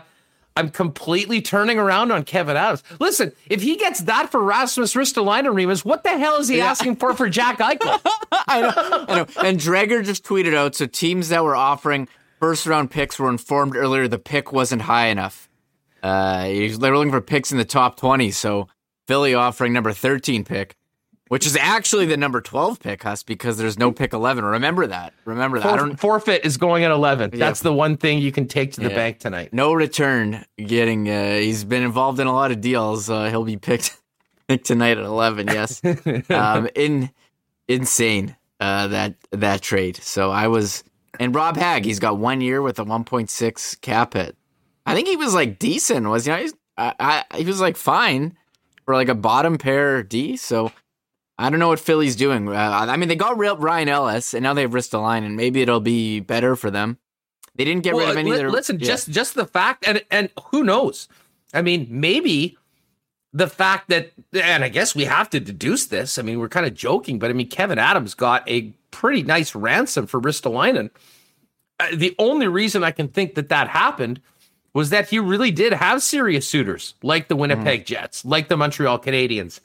I'm 0.57 0.69
completely 0.69 1.41
turning 1.41 1.79
around 1.79 2.11
on 2.11 2.23
Kevin 2.23 2.57
Adams. 2.57 2.83
Listen, 2.99 3.31
if 3.49 3.61
he 3.61 3.77
gets 3.77 4.01
that 4.01 4.29
for 4.29 4.41
Rasmus 4.41 4.93
Ristolainen, 4.93 5.55
Remis, 5.55 5.85
what 5.85 6.03
the 6.03 6.09
hell 6.09 6.35
is 6.35 6.49
he 6.49 6.57
yeah. 6.57 6.65
asking 6.65 6.97
for 6.97 7.13
for 7.13 7.29
Jack 7.29 7.59
Eichel? 7.59 7.99
I, 8.31 8.61
know, 8.61 8.73
I 8.75 9.15
know. 9.15 9.27
And 9.43 9.57
Dreger 9.57 10.03
just 10.03 10.25
tweeted 10.25 10.53
out 10.53 10.75
so 10.75 10.85
teams 10.85 11.29
that 11.29 11.43
were 11.43 11.55
offering 11.55 12.09
first 12.41 12.65
round 12.65 12.91
picks 12.91 13.17
were 13.17 13.29
informed 13.29 13.77
earlier 13.77 14.09
the 14.09 14.19
pick 14.19 14.51
wasn't 14.51 14.81
high 14.81 15.07
enough. 15.07 15.47
Uh, 16.03 16.43
they 16.43 16.75
were 16.77 16.97
looking 16.97 17.11
for 17.11 17.21
picks 17.21 17.51
in 17.53 17.57
the 17.57 17.65
top 17.65 17.95
20, 17.95 18.31
so 18.31 18.67
Philly 19.07 19.33
offering 19.33 19.71
number 19.71 19.93
13 19.93 20.43
pick 20.43 20.75
which 21.31 21.45
is 21.45 21.55
actually 21.55 22.05
the 22.05 22.17
number 22.17 22.41
12 22.41 22.81
pick, 22.81 23.03
Huss, 23.03 23.23
because 23.23 23.57
there's 23.57 23.79
no 23.79 23.89
pick 23.93 24.11
11. 24.11 24.43
Remember 24.43 24.85
that. 24.85 25.13
Remember 25.23 25.61
that. 25.61 25.79
For, 25.79 25.95
forfeit 25.95 26.43
is 26.43 26.57
going 26.57 26.83
at 26.83 26.91
11. 26.91 27.29
Yeah. 27.31 27.39
That's 27.39 27.61
the 27.61 27.71
one 27.71 27.95
thing 27.95 28.19
you 28.19 28.33
can 28.33 28.49
take 28.49 28.73
to 28.73 28.81
the 28.81 28.89
yeah. 28.89 28.95
bank 28.95 29.19
tonight. 29.19 29.53
No 29.53 29.71
return 29.71 30.43
getting, 30.57 31.09
uh, 31.09 31.35
he's 31.35 31.63
been 31.63 31.83
involved 31.83 32.19
in 32.19 32.27
a 32.27 32.33
lot 32.33 32.51
of 32.51 32.59
deals. 32.59 33.09
Uh, 33.09 33.29
he'll 33.29 33.45
be 33.45 33.55
picked, 33.55 33.97
picked 34.49 34.65
tonight 34.65 34.97
at 34.97 35.05
11. 35.05 35.47
Yes. 35.47 35.81
um, 36.29 36.67
in, 36.75 37.09
insane, 37.65 38.35
uh, 38.59 38.87
that, 38.87 39.15
that 39.31 39.61
trade. 39.61 39.95
So 40.03 40.31
I 40.31 40.49
was, 40.49 40.83
and 41.19 41.35
Rob 41.35 41.57
Hagg, 41.57 41.85
he's 41.85 41.99
got 41.99 42.17
one 42.17 42.41
year 42.41 42.61
with 42.61 42.79
a 42.79 42.85
1.6 42.85 43.81
cap 43.81 44.13
hit. 44.13 44.35
I 44.85 44.95
think 44.95 45.07
he 45.07 45.15
was 45.15 45.33
like 45.33 45.59
decent, 45.59 46.07
was 46.07 46.25
he? 46.25 46.31
I, 46.31 46.51
I, 46.77 47.23
he 47.35 47.45
was 47.45 47.61
like 47.61 47.77
fine 47.77 48.37
for 48.85 48.95
like 48.95 49.09
a 49.09 49.15
bottom 49.15 49.57
pair 49.57 50.03
D. 50.03 50.37
So, 50.37 50.71
I 51.37 51.49
don't 51.49 51.59
know 51.59 51.69
what 51.69 51.79
Philly's 51.79 52.15
doing. 52.15 52.47
Uh, 52.47 52.53
I 52.53 52.97
mean, 52.97 53.09
they 53.09 53.15
got 53.15 53.37
Ryan 53.37 53.89
Ellis, 53.89 54.33
and 54.33 54.43
now 54.43 54.53
they 54.53 54.61
have 54.61 54.71
Ristolainen, 54.71 55.25
and 55.25 55.35
maybe 55.35 55.61
it'll 55.61 55.79
be 55.79 56.19
better 56.19 56.55
for 56.55 56.69
them. 56.69 56.99
They 57.55 57.65
didn't 57.65 57.83
get 57.83 57.95
well, 57.95 58.05
rid 58.05 58.11
of 58.11 58.17
any. 58.17 58.31
Li- 58.31 58.37
their, 58.37 58.51
listen, 58.51 58.79
yeah. 58.79 58.85
just 58.85 59.09
just 59.09 59.35
the 59.35 59.45
fact, 59.45 59.85
and 59.87 60.03
and 60.11 60.29
who 60.51 60.63
knows? 60.63 61.07
I 61.53 61.61
mean, 61.61 61.87
maybe 61.89 62.57
the 63.33 63.47
fact 63.47 63.89
that, 63.89 64.11
and 64.33 64.63
I 64.63 64.69
guess 64.69 64.95
we 64.95 65.05
have 65.05 65.29
to 65.31 65.39
deduce 65.39 65.87
this. 65.87 66.17
I 66.17 66.21
mean, 66.21 66.39
we're 66.39 66.49
kind 66.49 66.65
of 66.65 66.73
joking, 66.73 67.19
but 67.19 67.29
I 67.29 67.33
mean, 67.33 67.47
Kevin 67.47 67.79
Adams 67.79 68.13
got 68.13 68.47
a 68.49 68.73
pretty 68.91 69.23
nice 69.23 69.55
ransom 69.55 70.07
for 70.07 70.19
Ristolainen. 70.19 70.89
Uh, 71.79 71.87
the 71.93 72.13
only 72.19 72.47
reason 72.47 72.83
I 72.83 72.91
can 72.91 73.07
think 73.07 73.35
that 73.35 73.49
that 73.49 73.69
happened 73.69 74.21
was 74.73 74.89
that 74.89 75.09
he 75.09 75.19
really 75.19 75.51
did 75.51 75.73
have 75.73 76.01
serious 76.01 76.47
suitors, 76.47 76.93
like 77.03 77.27
the 77.27 77.35
Winnipeg 77.35 77.83
mm. 77.83 77.85
Jets, 77.85 78.23
like 78.23 78.47
the 78.47 78.57
Montreal 78.57 78.99
Canadiens 78.99 79.59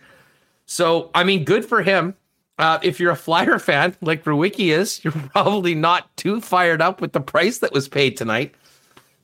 so, 0.67 1.11
I 1.15 1.25
mean, 1.25 1.45
good 1.45 1.65
for 1.65 1.83
him. 1.83 2.15
Uh, 2.59 2.79
if 2.83 3.01
you're 3.01 3.13
a 3.13 3.17
Flyer 3.17 3.59
fan 3.61 3.97
like 4.03 4.25
Rewicki 4.25 4.77
is, 4.77 5.03
you're 5.05 5.13
probably 5.13 5.75
not 5.75 6.15
too 6.17 6.41
fired 6.41 6.83
up 6.83 7.01
with 7.01 7.13
the 7.13 7.21
price 7.21 7.59
that 7.59 7.73
was 7.73 7.89
paid 7.89 8.17
tonight. 8.17 8.55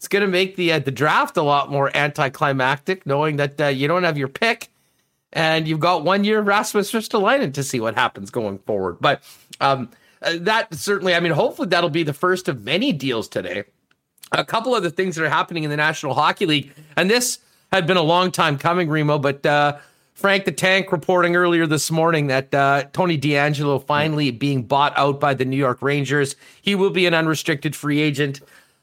It's 0.03 0.09
going 0.09 0.23
to 0.23 0.29
make 0.29 0.57
the 0.57 0.73
uh, 0.73 0.79
the 0.81 0.91
draft 0.91 1.37
a 1.37 1.43
lot 1.43 1.71
more 1.71 1.97
anticlimactic, 1.97 3.07
knowing 3.07 3.37
that 3.37 3.61
uh, 3.61 3.67
you 3.69 3.87
don't 3.87 4.03
have 4.03 4.19
your 4.19 4.27
pick 4.27 4.69
and 5.33 5.69
you've 5.69 5.79
got 5.79 6.03
one 6.03 6.25
year 6.25 6.41
of 6.41 6.47
Rasmus 6.49 6.91
Ristolainen 6.91 7.55
to 7.55 7.63
see 7.63 7.79
what 7.79 7.95
happens 7.95 8.29
going 8.29 8.59
forward. 8.59 8.97
But 9.01 9.23
um, 9.61 9.91
uh, 10.21 10.33
that 10.41 10.75
certainly, 10.75 11.15
I 11.15 11.21
mean, 11.21 11.31
hopefully 11.31 11.69
that'll 11.69 11.89
be 11.89 12.03
the 12.03 12.13
first 12.13 12.49
of 12.49 12.65
many 12.65 12.93
deals 12.93 13.29
today. 13.29 13.63
A 14.33 14.45
couple 14.45 14.75
of 14.75 14.83
the 14.83 14.91
things 14.91 15.15
that 15.15 15.25
are 15.25 15.29
happening 15.29 15.63
in 15.63 15.71
the 15.71 15.77
National 15.77 16.15
Hockey 16.15 16.47
League, 16.47 16.73
and 16.97 17.09
this 17.09 17.39
had 17.73 17.87
been 17.87 17.97
a 17.97 18.03
long 18.03 18.33
time 18.33 18.59
coming, 18.59 18.91
Remo, 18.91 19.21
but 19.21 19.47
uh, 19.47 19.79
Frank 20.15 20.47
the 20.47 20.53
Tank 20.53 20.91
reporting 20.91 21.37
earlier 21.37 21.65
this 21.65 21.93
morning 21.93 22.27
that 22.27 22.53
uh, 22.53 22.85
Tony 22.93 23.19
DeAngelo 23.19 23.87
finally 23.87 24.33
being 24.33 24.65
bought 24.65 24.97
out 24.99 25.21
by 25.21 25.35
the 25.35 25.45
New 25.45 25.57
York 25.57 25.81
Rangers. 25.81 26.35
He 26.61 26.75
will 26.75 26.91
be 26.91 27.07
an 27.07 27.15
unrestricted 27.15 27.77
free 27.77 28.01
agent. 28.01 28.41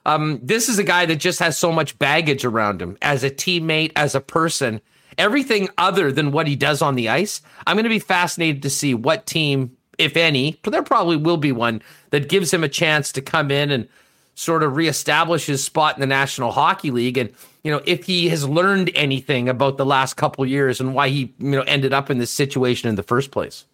Um, 0.10 0.40
this 0.42 0.70
is 0.70 0.80
a 0.80 0.84
guy 0.84 1.06
that 1.06 1.18
just 1.18 1.38
has 1.38 1.56
so 1.56 1.72
much 1.72 2.00
baggage 2.00 2.44
around 2.44 2.82
him 2.82 2.98
as 3.00 3.24
a 3.24 3.30
teammate, 3.30 3.92
as 3.96 4.16
a 4.16 4.20
person, 4.20 4.82
everything 5.20 5.70
other 5.78 6.12
than 6.12 6.32
what 6.32 6.48
he 6.48 6.56
does 6.56 6.82
on 6.82 6.96
the 6.96 7.10
ice. 7.10 7.44
I'm 7.68 7.76
going 7.76 7.84
to 7.84 7.90
be 7.90 8.00
fascinated 8.00 8.64
to 8.64 8.72
see 8.72 8.96
what 8.96 9.28
team, 9.28 9.78
if 10.00 10.18
any, 10.18 10.60
there 10.64 10.82
probably 10.82 11.16
will 11.16 11.38
be 11.38 11.52
one 11.52 11.84
that 12.10 12.28
gives 12.28 12.52
him 12.52 12.64
a 12.64 12.68
chance 12.68 13.12
to 13.12 13.22
come 13.22 13.52
in 13.52 13.70
and 13.70 13.88
sort 14.34 14.64
of 14.64 14.76
reestablish 14.76 15.46
his 15.46 15.64
spot 15.64 15.96
in 15.96 16.02
the 16.02 16.08
National 16.08 16.52
Hockey 16.52 16.90
League. 16.90 17.20
And, 17.20 17.30
you 17.64 17.70
know, 17.70 17.82
if 17.86 18.06
he 18.06 18.30
has 18.30 18.50
learned 18.50 18.90
anything 18.96 19.48
about 19.48 19.78
the 19.78 19.86
last 19.86 20.16
couple 20.16 20.44
years 20.44 20.82
and 20.82 20.96
why 20.96 21.10
he, 21.10 21.36
you 21.38 21.52
know, 21.52 21.62
ended 21.68 21.94
up 21.94 22.10
in 22.10 22.18
this 22.18 22.32
situation 22.32 22.90
in 22.90 22.96
the 22.96 23.04
first 23.04 23.30
place. 23.30 23.66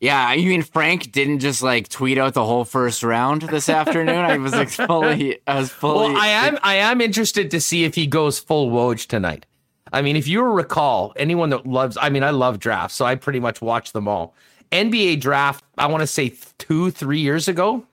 Yeah, 0.00 0.32
you 0.32 0.48
mean 0.48 0.62
Frank 0.62 1.12
didn't 1.12 1.40
just 1.40 1.62
like 1.62 1.90
tweet 1.90 2.16
out 2.16 2.32
the 2.32 2.44
whole 2.44 2.64
first 2.64 3.02
round 3.02 3.42
this 3.42 3.68
afternoon? 3.68 4.16
I 4.16 4.38
was 4.38 4.52
like 4.52 4.70
fully, 4.70 5.38
I 5.46 5.58
was 5.58 5.70
fully. 5.70 6.14
Well, 6.14 6.16
I 6.16 6.28
am, 6.28 6.58
I 6.62 6.76
am 6.76 7.02
interested 7.02 7.50
to 7.50 7.60
see 7.60 7.84
if 7.84 7.94
he 7.94 8.06
goes 8.06 8.38
full 8.38 8.70
Woj 8.70 9.06
tonight. 9.06 9.44
I 9.92 10.00
mean, 10.00 10.16
if 10.16 10.26
you 10.26 10.42
recall, 10.42 11.12
anyone 11.16 11.50
that 11.50 11.66
loves, 11.66 11.98
I 12.00 12.08
mean, 12.08 12.22
I 12.22 12.30
love 12.30 12.58
drafts, 12.58 12.96
so 12.96 13.04
I 13.04 13.14
pretty 13.14 13.40
much 13.40 13.60
watch 13.60 13.92
them 13.92 14.08
all. 14.08 14.34
NBA 14.72 15.20
draft, 15.20 15.64
I 15.76 15.86
want 15.86 16.00
to 16.00 16.06
say 16.06 16.32
two, 16.56 16.90
three 16.90 17.20
years 17.20 17.46
ago, 17.46 17.84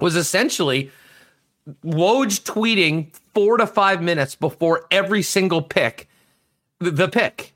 was 0.00 0.16
essentially 0.16 0.90
Woj 1.84 2.42
tweeting 2.42 3.14
four 3.32 3.58
to 3.58 3.66
five 3.66 4.02
minutes 4.02 4.34
before 4.34 4.86
every 4.90 5.22
single 5.22 5.62
pick, 5.62 6.08
the 6.80 7.08
pick. 7.08 7.53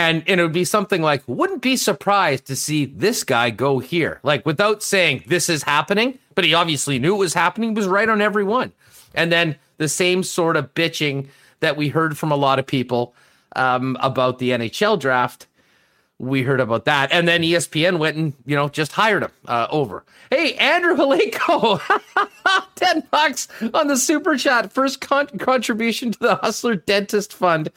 And, 0.00 0.24
and 0.26 0.40
it 0.40 0.42
would 0.42 0.52
be 0.52 0.64
something 0.64 1.02
like, 1.02 1.22
wouldn't 1.26 1.62
be 1.62 1.76
surprised 1.76 2.46
to 2.46 2.56
see 2.56 2.86
this 2.86 3.22
guy 3.24 3.50
go 3.50 3.78
here. 3.78 4.20
Like 4.22 4.46
without 4.46 4.82
saying 4.82 5.24
this 5.26 5.48
is 5.48 5.62
happening, 5.62 6.18
but 6.34 6.44
he 6.44 6.54
obviously 6.54 6.98
knew 6.98 7.14
it 7.14 7.18
was 7.18 7.34
happening, 7.34 7.74
was 7.74 7.86
right 7.86 8.08
on 8.08 8.20
every 8.20 8.44
one. 8.44 8.72
And 9.14 9.30
then 9.30 9.56
the 9.78 9.88
same 9.88 10.22
sort 10.22 10.56
of 10.56 10.74
bitching 10.74 11.28
that 11.60 11.76
we 11.76 11.88
heard 11.88 12.16
from 12.16 12.32
a 12.32 12.36
lot 12.36 12.58
of 12.58 12.66
people 12.66 13.14
um, 13.56 13.96
about 14.00 14.38
the 14.38 14.50
NHL 14.50 14.98
draft 14.98 15.46
we 16.20 16.42
heard 16.42 16.60
about 16.60 16.84
that. 16.84 17.10
And 17.12 17.26
then 17.26 17.42
ESPN 17.42 17.98
went 17.98 18.16
and, 18.16 18.34
you 18.44 18.54
know, 18.54 18.68
just 18.68 18.92
hired 18.92 19.22
him 19.22 19.32
uh, 19.46 19.66
over. 19.70 20.04
Hey, 20.30 20.54
Andrew 20.54 20.94
Haleko, 20.94 21.80
10 22.74 23.04
bucks 23.10 23.48
on 23.72 23.88
the 23.88 23.96
super 23.96 24.36
chat. 24.36 24.70
First 24.70 25.00
con- 25.00 25.38
contribution 25.38 26.12
to 26.12 26.18
the 26.18 26.36
Hustler 26.36 26.76
Dentist 26.76 27.32
Fund. 27.32 27.70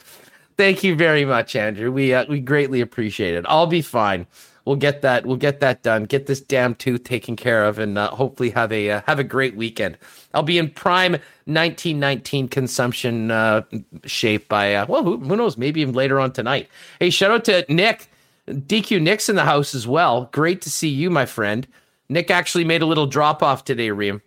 Thank 0.56 0.84
you 0.84 0.94
very 0.94 1.24
much, 1.24 1.56
Andrew. 1.56 1.90
We 1.90 2.14
uh, 2.14 2.26
we 2.28 2.40
greatly 2.40 2.80
appreciate 2.80 3.34
it. 3.34 3.44
I'll 3.48 3.66
be 3.66 3.82
fine. 3.82 4.26
We'll 4.64 4.76
get 4.76 5.02
that. 5.02 5.26
We'll 5.26 5.36
get 5.36 5.60
that 5.60 5.82
done. 5.82 6.04
Get 6.04 6.26
this 6.26 6.40
damn 6.40 6.74
tooth 6.74 7.04
taken 7.04 7.36
care 7.36 7.64
of, 7.64 7.78
and 7.78 7.98
uh, 7.98 8.10
hopefully 8.10 8.50
have 8.50 8.72
a 8.72 8.90
uh, 8.90 9.00
have 9.06 9.18
a 9.18 9.24
great 9.24 9.56
weekend. 9.56 9.98
I'll 10.32 10.42
be 10.42 10.58
in 10.58 10.70
prime 10.70 11.12
1919 11.46 12.48
consumption 12.48 13.30
uh, 13.30 13.62
shape 14.04 14.48
by 14.48 14.74
uh, 14.74 14.86
well, 14.88 15.02
who, 15.02 15.18
who 15.18 15.36
knows? 15.36 15.58
Maybe 15.58 15.80
even 15.80 15.94
later 15.94 16.20
on 16.20 16.32
tonight. 16.32 16.68
Hey, 17.00 17.10
shout 17.10 17.30
out 17.30 17.44
to 17.46 17.64
Nick 17.68 18.08
DQ 18.48 19.02
Nick's 19.02 19.28
in 19.28 19.36
the 19.36 19.44
house 19.44 19.74
as 19.74 19.86
well. 19.86 20.28
Great 20.32 20.62
to 20.62 20.70
see 20.70 20.88
you, 20.88 21.10
my 21.10 21.26
friend. 21.26 21.66
Nick 22.08 22.30
actually 22.30 22.64
made 22.64 22.82
a 22.82 22.86
little 22.86 23.06
drop 23.06 23.42
off 23.42 23.64
today, 23.64 23.90
Reem. 23.90 24.22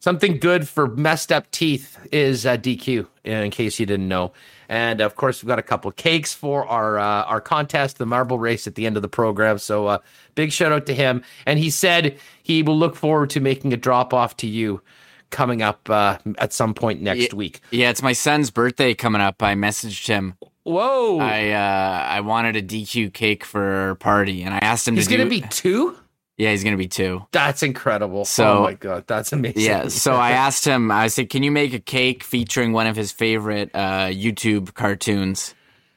something 0.00 0.38
good 0.38 0.68
for 0.68 0.86
messed 0.86 1.32
up 1.32 1.50
teeth 1.50 1.98
is 2.12 2.46
uh, 2.46 2.56
DQ. 2.56 3.06
In 3.24 3.50
case 3.50 3.78
you 3.78 3.86
didn't 3.86 4.08
know, 4.08 4.32
and 4.68 5.00
of 5.00 5.16
course 5.16 5.42
we've 5.42 5.48
got 5.48 5.58
a 5.58 5.62
couple 5.62 5.90
cakes 5.92 6.34
for 6.34 6.66
our 6.66 6.98
uh, 6.98 7.22
our 7.24 7.40
contest, 7.40 7.98
the 7.98 8.06
marble 8.06 8.38
race 8.38 8.66
at 8.66 8.74
the 8.74 8.86
end 8.86 8.96
of 8.96 9.02
the 9.02 9.08
program. 9.08 9.58
So 9.58 9.86
uh, 9.86 9.98
big 10.34 10.52
shout 10.52 10.72
out 10.72 10.86
to 10.86 10.94
him. 10.94 11.22
And 11.46 11.58
he 11.58 11.70
said 11.70 12.18
he 12.42 12.62
will 12.62 12.78
look 12.78 12.96
forward 12.96 13.30
to 13.30 13.40
making 13.40 13.72
a 13.72 13.76
drop 13.76 14.12
off 14.12 14.36
to 14.38 14.46
you 14.46 14.82
coming 15.30 15.62
up 15.62 15.88
uh, 15.90 16.18
at 16.38 16.52
some 16.52 16.74
point 16.74 17.00
next 17.00 17.32
yeah, 17.32 17.36
week. 17.36 17.60
Yeah, 17.70 17.90
it's 17.90 18.02
my 18.02 18.12
son's 18.12 18.50
birthday 18.50 18.94
coming 18.94 19.20
up. 19.20 19.42
I 19.42 19.54
messaged 19.54 20.06
him. 20.06 20.34
Whoa! 20.64 21.18
I 21.18 21.50
uh, 21.50 22.06
I 22.08 22.20
wanted 22.20 22.56
a 22.56 22.62
DQ 22.62 23.14
cake 23.14 23.44
for 23.44 23.62
our 23.62 23.94
party, 23.94 24.42
and 24.42 24.52
I 24.52 24.58
asked 24.58 24.86
him. 24.86 24.96
He's 24.96 25.08
to 25.08 25.16
gonna 25.16 25.30
be 25.30 25.40
two. 25.40 25.96
Yeah, 26.38 26.52
he's 26.52 26.62
gonna 26.62 26.76
be 26.76 26.86
two. 26.88 27.26
That's 27.32 27.64
incredible. 27.64 28.24
So, 28.24 28.58
oh 28.58 28.62
my 28.62 28.74
god, 28.74 29.04
that's 29.08 29.32
amazing. 29.32 29.60
Yeah. 29.60 29.88
So 29.88 30.14
I 30.14 30.30
asked 30.30 30.64
him. 30.64 30.90
I 30.90 31.08
said, 31.08 31.28
"Can 31.30 31.42
you 31.42 31.50
make 31.50 31.74
a 31.74 31.80
cake 31.80 32.22
featuring 32.22 32.72
one 32.72 32.86
of 32.86 32.94
his 32.96 33.10
favorite 33.12 33.70
uh, 33.74 34.06
YouTube 34.06 34.72
cartoons?" 34.74 35.54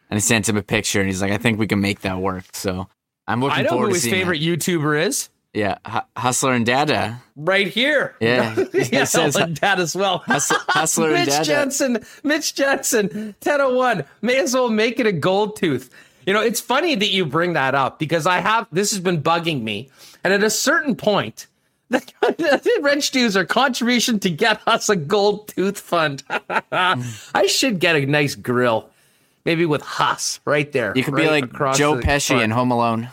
And 0.10 0.18
I 0.18 0.20
sent 0.20 0.50
him 0.50 0.58
a 0.58 0.64
picture, 0.64 1.00
and 1.00 1.08
he's 1.08 1.22
like, 1.22 1.32
"I 1.32 1.38
think 1.38 1.60
we 1.60 1.68
can 1.68 1.80
make 1.80 2.02
that 2.02 2.18
work." 2.18 2.46
So 2.54 2.88
I'm 3.28 3.40
looking 3.40 3.60
I 3.60 3.62
know 3.62 3.70
forward 3.70 3.88
who 3.90 3.94
to 3.94 4.02
his 4.02 4.10
favorite 4.12 4.42
it. 4.42 4.46
YouTuber 4.60 5.06
is. 5.06 5.30
Yeah, 5.54 5.78
H- 5.88 6.04
Hustler 6.18 6.54
and 6.54 6.66
Dada. 6.66 7.22
Right 7.36 7.68
here. 7.68 8.16
Yeah, 8.20 8.56
yeah, 8.74 9.04
says 9.04 9.36
and 9.36 9.60
Dad 9.60 9.80
as 9.80 9.96
well. 9.96 10.18
Hustler, 10.26 10.58
Hustler 10.70 11.06
and 11.10 11.26
Mitch 11.26 11.30
Dada. 11.30 11.46
Jensen, 11.46 12.06
Mitch 12.24 12.56
Jensen, 12.56 13.08
1001. 13.44 14.06
May 14.22 14.40
as 14.40 14.54
well 14.54 14.70
make 14.70 15.00
it 15.00 15.06
a 15.06 15.12
gold 15.12 15.58
tooth. 15.58 15.90
You 16.26 16.34
know, 16.34 16.42
it's 16.42 16.62
funny 16.62 16.96
that 16.96 17.10
you 17.10 17.26
bring 17.26 17.54
that 17.54 17.76
up 17.76 18.00
because 18.00 18.26
I 18.26 18.40
have 18.40 18.68
this 18.72 18.92
has 18.92 19.00
been 19.02 19.22
bugging 19.22 19.62
me. 19.64 19.90
And 20.24 20.34
at 20.34 20.44
a 20.44 20.50
certain 20.50 20.96
point, 20.96 21.48
the 21.90 22.80
wrench 22.82 23.12
dues 23.12 23.36
are 23.36 23.46
contribution 23.46 24.20
to 24.20 24.30
get 24.30 24.62
us 24.68 24.90
a 24.90 24.96
gold 24.96 25.50
tooth 25.50 25.80
fund. 25.80 26.24
I 26.72 27.48
should 27.48 27.80
get 27.80 27.96
a 27.96 28.06
nice 28.06 28.36
grill. 28.36 28.90
Maybe 29.44 29.66
with 29.66 29.82
Huss 29.82 30.40
right 30.46 30.72
there. 30.72 30.94
You 30.96 31.04
could 31.04 31.16
right 31.16 31.24
be 31.24 31.58
like 31.58 31.76
Joe 31.76 31.96
Pesci 32.00 32.42
in 32.42 32.52
Home 32.52 32.72
Alone. 32.72 33.10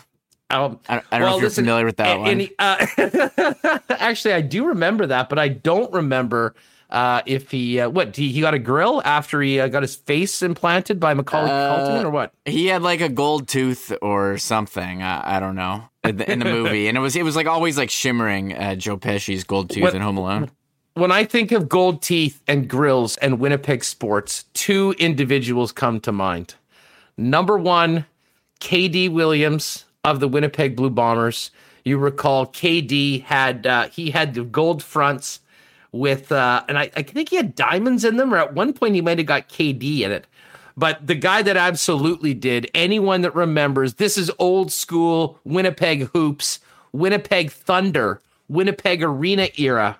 Um, 0.51 0.79
I, 0.87 1.01
I 1.11 1.19
don't 1.19 1.29
know 1.29 1.35
if 1.37 1.41
you're 1.41 1.49
familiar 1.51 1.85
with 1.85 1.97
that 1.97 2.17
and- 2.19 2.39
one. 2.39 2.49
uh, 2.57 3.79
actually, 3.89 4.33
I 4.33 4.41
do 4.41 4.67
remember 4.67 5.07
that, 5.07 5.29
but 5.29 5.37
I 5.39 5.47
don't 5.49 5.91
remember 5.91 6.55
uh, 6.89 7.21
if 7.25 7.51
he 7.51 7.79
uh, 7.79 7.89
what 7.89 8.15
he, 8.15 8.31
he 8.31 8.41
got 8.41 8.53
a 8.53 8.59
grill 8.59 9.01
after 9.05 9.41
he 9.41 9.59
uh, 9.59 9.67
got 9.67 9.83
his 9.83 9.95
face 9.95 10.41
implanted 10.41 10.99
by 10.99 11.13
Macaulay 11.13 11.49
Uh, 11.51 11.77
Culkin 11.77 12.03
or 12.05 12.09
what? 12.09 12.33
He 12.45 12.67
had 12.67 12.81
like 12.81 13.01
a 13.01 13.09
gold 13.09 13.47
tooth 13.47 13.91
or 14.01 14.37
something. 14.37 15.03
I, 15.03 15.37
I 15.37 15.39
don't 15.39 15.55
know 15.55 15.88
in 16.03 16.17
the, 16.17 16.31
in 16.31 16.39
the 16.39 16.45
movie, 16.51 16.87
and 16.87 16.97
it 16.97 17.01
was 17.01 17.15
it 17.15 17.23
was 17.23 17.35
like 17.35 17.47
always 17.47 17.77
like 17.77 17.89
shimmering. 17.89 18.53
Uh, 18.55 18.75
Joe 18.75 18.97
Pesci's 18.97 19.43
gold 19.43 19.69
tooth 19.69 19.83
What- 19.83 19.95
in 19.95 20.01
Home 20.01 20.17
Alone. 20.17 20.51
When 20.95 21.11
I 21.13 21.23
think 21.23 21.51
of 21.53 21.69
gold 21.69 22.01
teeth 22.01 22.41
and 22.45 22.67
grills 22.67 23.15
and 23.17 23.39
Winnipeg 23.39 23.85
sports, 23.85 24.43
two 24.53 24.93
individuals 24.99 25.71
come 25.71 26.01
to 26.01 26.11
mind. 26.11 26.55
Number 27.15 27.57
one, 27.57 28.05
KD 28.59 29.09
Williams 29.09 29.85
of 30.03 30.19
the 30.19 30.27
Winnipeg 30.27 30.75
Blue 30.75 30.89
Bombers. 30.89 31.51
You 31.85 31.97
recall 31.99 32.47
KD 32.47 33.23
had 33.23 33.65
uh, 33.65 33.87
he 33.89 34.11
had 34.11 34.33
the 34.33 34.43
gold 34.43 34.83
fronts 34.83 35.39
with 35.93 36.31
uh, 36.31 36.63
and 36.67 36.77
I, 36.77 36.91
I 36.95 37.03
think 37.03 37.29
he 37.29 37.37
had 37.37 37.55
diamonds 37.55 38.03
in 38.03 38.17
them, 38.17 38.33
or 38.33 38.37
at 38.37 38.53
one 38.53 38.73
point 38.73 38.95
he 38.95 39.01
might 39.01 39.19
have 39.19 39.27
got 39.27 39.47
KD 39.47 40.01
in 40.01 40.11
it. 40.11 40.27
But 40.79 41.05
the 41.05 41.15
guy 41.15 41.41
that 41.41 41.57
absolutely 41.57 42.33
did, 42.33 42.71
anyone 42.73 43.19
that 43.23 43.35
remembers, 43.35 43.95
this 43.95 44.17
is 44.17 44.31
old 44.39 44.71
school 44.71 45.37
Winnipeg 45.43 46.07
hoops, 46.13 46.61
Winnipeg 46.93 47.51
Thunder, 47.51 48.21
Winnipeg 48.47 49.03
Arena 49.03 49.49
era. 49.57 49.99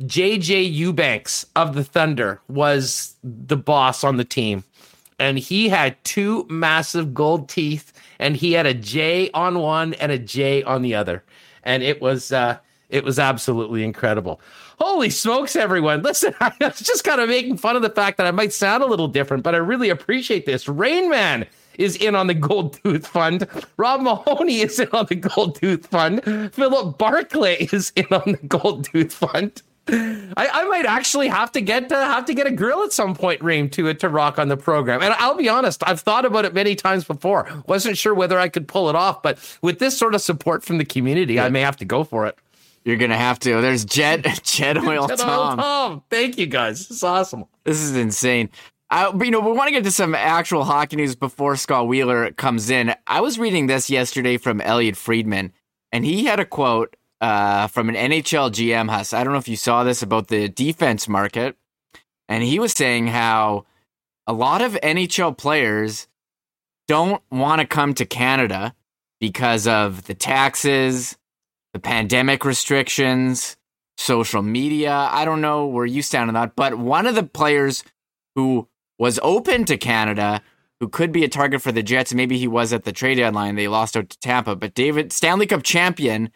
JJ 0.00 0.72
Eubanks 0.72 1.46
of 1.56 1.74
the 1.74 1.82
Thunder 1.82 2.40
was 2.46 3.16
the 3.24 3.56
boss 3.56 4.04
on 4.04 4.18
the 4.18 4.24
team. 4.24 4.62
And 5.18 5.36
he 5.36 5.68
had 5.68 5.96
two 6.04 6.46
massive 6.48 7.12
gold 7.12 7.48
teeth, 7.48 7.92
and 8.20 8.36
he 8.36 8.52
had 8.52 8.66
a 8.66 8.74
J 8.74 9.32
on 9.34 9.58
one 9.58 9.94
and 9.94 10.12
a 10.12 10.18
J 10.18 10.62
on 10.62 10.82
the 10.82 10.94
other. 10.94 11.24
And 11.64 11.82
it 11.82 12.00
was 12.00 12.30
uh 12.30 12.58
it 12.88 13.02
was 13.02 13.18
absolutely 13.18 13.82
incredible. 13.82 14.40
Holy 14.78 15.10
smokes, 15.10 15.56
everyone. 15.56 16.02
Listen, 16.02 16.34
I 16.40 16.52
was 16.60 16.80
just 16.80 17.04
kind 17.04 17.20
of 17.20 17.28
making 17.28 17.56
fun 17.56 17.76
of 17.76 17.82
the 17.82 17.90
fact 17.90 18.16
that 18.18 18.26
I 18.26 18.30
might 18.30 18.52
sound 18.52 18.82
a 18.82 18.86
little 18.86 19.08
different, 19.08 19.42
but 19.42 19.54
I 19.54 19.58
really 19.58 19.90
appreciate 19.90 20.46
this. 20.46 20.68
Rain 20.68 21.10
Man 21.10 21.46
is 21.78 21.96
in 21.96 22.14
on 22.14 22.26
the 22.26 22.34
Gold 22.34 22.78
Tooth 22.82 23.06
Fund. 23.06 23.46
Rob 23.76 24.00
Mahoney 24.00 24.60
is 24.60 24.78
in 24.80 24.88
on 24.92 25.06
the 25.06 25.14
Gold 25.14 25.56
Tooth 25.56 25.86
Fund. 25.86 26.22
Philip 26.52 26.98
Barclay 26.98 27.68
is 27.72 27.92
in 27.96 28.06
on 28.10 28.32
the 28.32 28.46
Gold 28.46 28.84
Tooth 28.84 29.14
Fund. 29.14 29.62
I, 29.90 30.48
I 30.52 30.64
might 30.66 30.84
actually 30.84 31.28
have 31.28 31.50
to 31.52 31.60
get 31.62 31.88
to 31.88 31.94
have 31.94 32.26
to 32.26 32.34
get 32.34 32.46
a 32.46 32.50
grill 32.50 32.82
at 32.82 32.92
some 32.92 33.14
point, 33.14 33.42
Reem, 33.42 33.70
to 33.70 33.88
uh, 33.88 33.94
to 33.94 34.08
rock 34.10 34.38
on 34.38 34.48
the 34.48 34.56
program. 34.56 35.02
And 35.02 35.14
I'll 35.14 35.34
be 35.34 35.48
honest, 35.48 35.82
I've 35.86 36.00
thought 36.00 36.26
about 36.26 36.44
it 36.44 36.52
many 36.52 36.74
times 36.74 37.04
before. 37.04 37.48
Wasn't 37.66 37.96
sure 37.96 38.12
whether 38.14 38.38
I 38.38 38.48
could 38.48 38.68
pull 38.68 38.90
it 38.90 38.94
off, 38.94 39.22
but 39.22 39.38
with 39.62 39.78
this 39.78 39.96
sort 39.96 40.14
of 40.14 40.20
support 40.20 40.62
from 40.62 40.76
the 40.76 40.84
community, 40.84 41.40
I 41.40 41.48
may 41.48 41.62
have 41.62 41.76
to 41.78 41.86
go 41.86 42.04
for 42.04 42.26
it. 42.26 42.36
You're 42.84 42.96
gonna 42.96 43.16
have 43.16 43.38
to. 43.40 43.60
There's 43.60 43.84
Jet 43.84 44.22
Jet 44.42 44.78
Oil 44.78 45.06
Jet 45.08 45.20
Oil 45.20 45.26
Tom. 45.26 45.58
Tom. 45.58 46.02
Thank 46.10 46.38
you 46.38 46.46
guys. 46.46 46.88
This 46.88 46.98
is 46.98 47.02
awesome. 47.02 47.44
This 47.64 47.80
is 47.80 47.96
insane. 47.96 48.50
Uh, 48.90 49.12
but 49.12 49.26
you 49.26 49.30
know, 49.30 49.40
we 49.40 49.52
want 49.52 49.68
to 49.68 49.72
get 49.72 49.84
to 49.84 49.90
some 49.90 50.14
actual 50.14 50.64
hockey 50.64 50.96
news 50.96 51.14
before 51.14 51.56
Scott 51.56 51.88
Wheeler 51.88 52.30
comes 52.32 52.70
in. 52.70 52.94
I 53.06 53.20
was 53.20 53.38
reading 53.38 53.66
this 53.66 53.90
yesterday 53.90 54.38
from 54.38 54.60
Elliott 54.60 54.96
Friedman, 54.96 55.52
and 55.92 56.04
he 56.04 56.24
had 56.24 56.40
a 56.40 56.46
quote 56.46 56.96
uh, 57.20 57.66
from 57.66 57.88
an 57.90 57.94
NHL 57.94 58.50
GM. 58.50 58.88
Huss, 58.88 59.12
I 59.12 59.24
don't 59.24 59.32
know 59.32 59.38
if 59.38 59.48
you 59.48 59.56
saw 59.56 59.84
this 59.84 60.02
about 60.02 60.28
the 60.28 60.48
defense 60.48 61.06
market, 61.06 61.56
and 62.28 62.42
he 62.42 62.58
was 62.58 62.72
saying 62.72 63.08
how 63.08 63.66
a 64.26 64.32
lot 64.32 64.62
of 64.62 64.72
NHL 64.82 65.36
players 65.36 66.08
don't 66.86 67.22
want 67.30 67.60
to 67.60 67.66
come 67.66 67.92
to 67.94 68.06
Canada 68.06 68.74
because 69.20 69.66
of 69.66 70.06
the 70.06 70.14
taxes, 70.14 71.16
the 71.72 71.78
pandemic 71.80 72.44
restrictions, 72.44 73.56
social 73.96 74.42
media. 74.42 74.92
I 74.92 75.24
don't 75.24 75.40
know 75.40 75.66
where 75.66 75.86
you 75.86 76.02
stand 76.02 76.30
on 76.30 76.34
that, 76.34 76.56
but 76.56 76.78
one 76.78 77.06
of 77.06 77.14
the 77.14 77.22
players 77.22 77.84
who 78.34 78.68
was 78.98 79.18
open 79.22 79.64
to 79.66 79.76
Canada, 79.76 80.42
who 80.80 80.88
could 80.88 81.12
be 81.12 81.24
a 81.24 81.28
target 81.28 81.62
for 81.62 81.72
the 81.72 81.82
Jets, 81.82 82.14
maybe 82.14 82.38
he 82.38 82.48
was 82.48 82.72
at 82.72 82.84
the 82.84 82.92
trade 82.92 83.16
deadline. 83.16 83.56
They 83.56 83.68
lost 83.68 83.96
out 83.96 84.08
to 84.10 84.18
Tampa, 84.20 84.56
but 84.56 84.74
David 84.74 85.12
Stanley 85.12 85.46
Cup 85.46 85.62
champion 85.62 86.30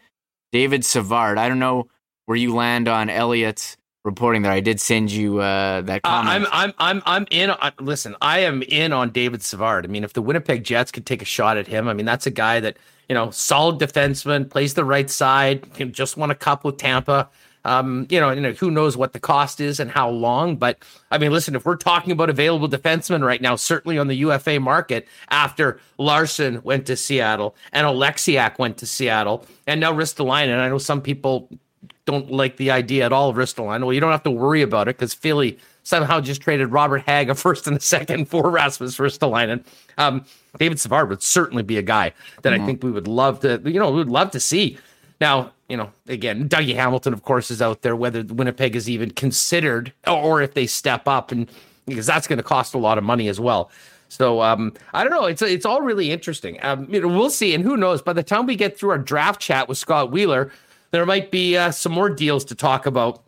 David 0.51 0.85
Savard. 0.85 1.37
I 1.37 1.49
don't 1.49 1.59
know 1.59 1.87
where 2.25 2.37
you 2.37 2.53
land 2.55 2.87
on 2.87 3.09
Elliott's 3.09 3.75
reporting 4.05 4.41
there. 4.43 4.51
I 4.51 4.59
did 4.59 4.79
send 4.79 5.11
you 5.11 5.39
uh, 5.39 5.81
that 5.81 6.01
Uh, 6.03 6.09
comment. 6.23 6.47
I'm 6.51 6.67
I'm 6.67 6.73
I'm 6.77 7.03
I'm 7.05 7.27
in. 7.31 7.49
On, 7.49 7.71
listen, 7.79 8.15
I 8.21 8.39
am 8.39 8.61
in 8.63 8.93
on 8.93 9.09
David 9.11 9.41
Savard. 9.41 9.85
I 9.85 9.87
mean, 9.89 10.03
if 10.03 10.13
the 10.13 10.21
Winnipeg 10.21 10.63
Jets 10.63 10.91
could 10.91 11.05
take 11.05 11.21
a 11.21 11.25
shot 11.25 11.57
at 11.57 11.67
him, 11.67 11.87
I 11.87 11.93
mean, 11.93 12.05
that's 12.05 12.27
a 12.27 12.31
guy 12.31 12.59
that 12.59 12.77
you 13.09 13.15
know, 13.15 13.29
solid 13.31 13.79
defenseman, 13.79 14.49
plays 14.49 14.73
the 14.73 14.85
right 14.85 15.09
side, 15.09 15.67
just 15.91 16.17
won 16.17 16.31
a 16.31 16.35
cup 16.35 16.63
with 16.63 16.77
Tampa. 16.77 17.29
Um, 17.65 18.07
you 18.09 18.19
know, 18.19 18.31
you 18.31 18.41
know, 18.41 18.51
who 18.51 18.71
knows 18.71 18.97
what 18.97 19.13
the 19.13 19.19
cost 19.19 19.61
is 19.61 19.79
and 19.79 19.89
how 19.89 20.09
long. 20.09 20.57
But 20.57 20.79
I 21.11 21.17
mean, 21.17 21.31
listen, 21.31 21.55
if 21.55 21.65
we're 21.65 21.77
talking 21.77 22.11
about 22.11 22.29
available 22.29 22.67
defensemen 22.67 23.25
right 23.25 23.41
now, 23.41 23.55
certainly 23.55 23.97
on 23.97 24.07
the 24.07 24.15
UFA 24.15 24.59
market, 24.59 25.07
after 25.29 25.79
Larsson 25.97 26.61
went 26.63 26.85
to 26.87 26.97
Seattle 26.97 27.55
and 27.71 27.87
Oleksiak 27.87 28.59
went 28.59 28.77
to 28.79 28.85
Seattle, 28.85 29.45
and 29.65 29.79
now 29.79 29.93
Ristolainen, 29.93 30.59
I 30.59 30.67
know 30.67 30.77
some 30.77 31.01
people 31.01 31.49
don't 32.05 32.29
like 32.31 32.57
the 32.57 32.71
idea 32.71 33.05
at 33.05 33.13
all 33.13 33.29
of 33.29 33.37
Ristolainen. 33.37 33.81
Well, 33.81 33.93
you 33.93 34.01
don't 34.01 34.11
have 34.11 34.23
to 34.23 34.31
worry 34.31 34.61
about 34.61 34.89
it 34.89 34.97
because 34.97 35.13
Philly 35.13 35.57
somehow 35.83 36.19
just 36.19 36.41
traded 36.41 36.71
Robert 36.71 37.03
Hagg 37.05 37.29
a 37.29 37.35
first 37.35 37.67
and 37.67 37.77
a 37.77 37.79
second 37.79 38.27
for 38.27 38.49
Rasmus 38.49 38.97
Ristolainen. 38.97 39.63
Um, 39.97 40.25
David 40.57 40.79
Savard 40.79 41.09
would 41.09 41.23
certainly 41.23 41.63
be 41.63 41.77
a 41.77 41.81
guy 41.81 42.13
that 42.43 42.53
I 42.53 42.63
think 42.65 42.83
we 42.83 42.91
would 42.91 43.07
love 43.07 43.39
to, 43.41 43.61
you 43.65 43.79
know, 43.79 43.89
we 43.89 43.97
would 43.97 44.09
love 44.09 44.31
to 44.31 44.39
see. 44.39 44.77
Now, 45.19 45.51
you 45.69 45.77
know, 45.77 45.91
again, 46.07 46.47
Dougie 46.47 46.75
Hamilton, 46.75 47.13
of 47.13 47.23
course, 47.23 47.49
is 47.49 47.61
out 47.61 47.81
there, 47.81 47.95
whether 47.95 48.23
Winnipeg 48.23 48.75
is 48.75 48.89
even 48.89 49.11
considered 49.11 49.93
or 50.05 50.41
if 50.41 50.53
they 50.53 50.67
step 50.67 51.07
up 51.07 51.31
and 51.31 51.49
because 51.85 52.05
that's 52.05 52.27
going 52.27 52.37
to 52.37 52.43
cost 52.43 52.73
a 52.73 52.77
lot 52.77 52.97
of 52.97 53.03
money 53.03 53.27
as 53.27 53.39
well. 53.39 53.71
So 54.09 54.41
um, 54.41 54.73
I 54.93 55.03
don't 55.03 55.11
know. 55.11 55.25
It's 55.25 55.41
it's 55.41 55.65
all 55.65 55.81
really 55.81 56.11
interesting. 56.11 56.59
Um, 56.61 56.87
you 56.93 57.01
know, 57.01 57.07
we'll 57.07 57.31
see, 57.31 57.55
and 57.55 57.63
who 57.63 57.75
knows? 57.75 58.01
By 58.01 58.13
the 58.13 58.21
time 58.21 58.45
we 58.45 58.55
get 58.55 58.77
through 58.77 58.91
our 58.91 58.99
draft 58.99 59.41
chat 59.41 59.67
with 59.67 59.79
Scott 59.79 60.11
Wheeler, 60.11 60.51
there 60.91 61.05
might 61.05 61.31
be 61.31 61.57
uh, 61.57 61.71
some 61.71 61.91
more 61.91 62.09
deals 62.09 62.45
to 62.45 62.55
talk 62.55 62.85
about. 62.85 63.23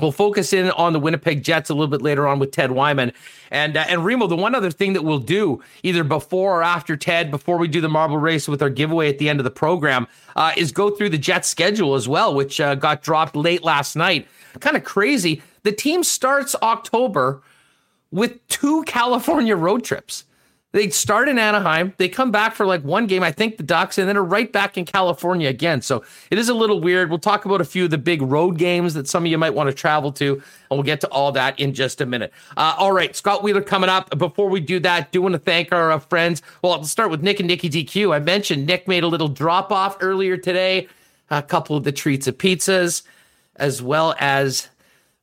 We'll 0.00 0.12
focus 0.12 0.52
in 0.52 0.70
on 0.70 0.92
the 0.92 1.00
Winnipeg 1.00 1.44
Jets 1.44 1.70
a 1.70 1.74
little 1.74 1.88
bit 1.88 2.02
later 2.02 2.26
on 2.26 2.38
with 2.38 2.50
Ted 2.50 2.70
Wyman 2.70 3.12
and 3.50 3.76
uh, 3.76 3.84
and 3.88 4.04
Remo. 4.04 4.26
The 4.26 4.36
one 4.36 4.54
other 4.54 4.70
thing 4.70 4.94
that 4.94 5.02
we'll 5.02 5.18
do 5.18 5.62
either 5.82 6.02
before 6.02 6.60
or 6.60 6.62
after 6.62 6.96
Ted, 6.96 7.30
before 7.30 7.58
we 7.58 7.68
do 7.68 7.80
the 7.80 7.88
marble 7.88 8.16
race 8.16 8.48
with 8.48 8.62
our 8.62 8.70
giveaway 8.70 9.08
at 9.08 9.18
the 9.18 9.28
end 9.28 9.38
of 9.38 9.44
the 9.44 9.50
program, 9.50 10.06
uh, 10.34 10.52
is 10.56 10.72
go 10.72 10.90
through 10.90 11.10
the 11.10 11.18
Jets 11.18 11.48
schedule 11.48 11.94
as 11.94 12.08
well, 12.08 12.34
which 12.34 12.60
uh, 12.60 12.74
got 12.74 13.02
dropped 13.02 13.36
late 13.36 13.62
last 13.62 13.94
night. 13.94 14.26
Kind 14.60 14.76
of 14.76 14.84
crazy. 14.84 15.42
The 15.62 15.72
team 15.72 16.02
starts 16.02 16.56
October 16.62 17.42
with 18.10 18.46
two 18.48 18.82
California 18.84 19.56
road 19.56 19.84
trips. 19.84 20.24
They 20.72 20.88
start 20.88 21.28
in 21.28 21.38
Anaheim. 21.38 21.92
They 21.98 22.08
come 22.08 22.30
back 22.30 22.54
for 22.54 22.64
like 22.64 22.82
one 22.82 23.06
game, 23.06 23.22
I 23.22 23.30
think 23.30 23.58
the 23.58 23.62
Ducks, 23.62 23.98
and 23.98 24.08
then 24.08 24.16
are 24.16 24.24
right 24.24 24.50
back 24.50 24.78
in 24.78 24.86
California 24.86 25.50
again. 25.50 25.82
So 25.82 26.02
it 26.30 26.38
is 26.38 26.48
a 26.48 26.54
little 26.54 26.80
weird. 26.80 27.10
We'll 27.10 27.18
talk 27.18 27.44
about 27.44 27.60
a 27.60 27.64
few 27.64 27.84
of 27.84 27.90
the 27.90 27.98
big 27.98 28.22
road 28.22 28.56
games 28.56 28.94
that 28.94 29.06
some 29.06 29.24
of 29.24 29.30
you 29.30 29.36
might 29.36 29.52
want 29.52 29.68
to 29.68 29.74
travel 29.74 30.10
to, 30.12 30.32
and 30.32 30.42
we'll 30.70 30.82
get 30.82 31.02
to 31.02 31.08
all 31.08 31.30
that 31.32 31.60
in 31.60 31.74
just 31.74 32.00
a 32.00 32.06
minute. 32.06 32.32
Uh, 32.56 32.74
all 32.78 32.92
right, 32.92 33.14
Scott 33.14 33.42
Wheeler 33.42 33.60
coming 33.60 33.90
up. 33.90 34.16
Before 34.18 34.48
we 34.48 34.60
do 34.60 34.80
that, 34.80 35.12
do 35.12 35.20
want 35.20 35.34
to 35.34 35.38
thank 35.38 35.72
our 35.72 35.92
uh, 35.92 35.98
friends. 35.98 36.40
Well, 36.62 36.72
I'll 36.72 36.84
start 36.84 37.10
with 37.10 37.22
Nick 37.22 37.38
and 37.38 37.48
Nikki 37.48 37.68
DQ. 37.68 38.14
I 38.14 38.18
mentioned 38.18 38.66
Nick 38.66 38.88
made 38.88 39.04
a 39.04 39.08
little 39.08 39.28
drop 39.28 39.72
off 39.72 39.98
earlier 40.00 40.38
today, 40.38 40.88
a 41.30 41.42
couple 41.42 41.76
of 41.76 41.84
the 41.84 41.92
treats 41.92 42.26
of 42.26 42.38
pizzas, 42.38 43.02
as 43.56 43.82
well 43.82 44.14
as 44.18 44.70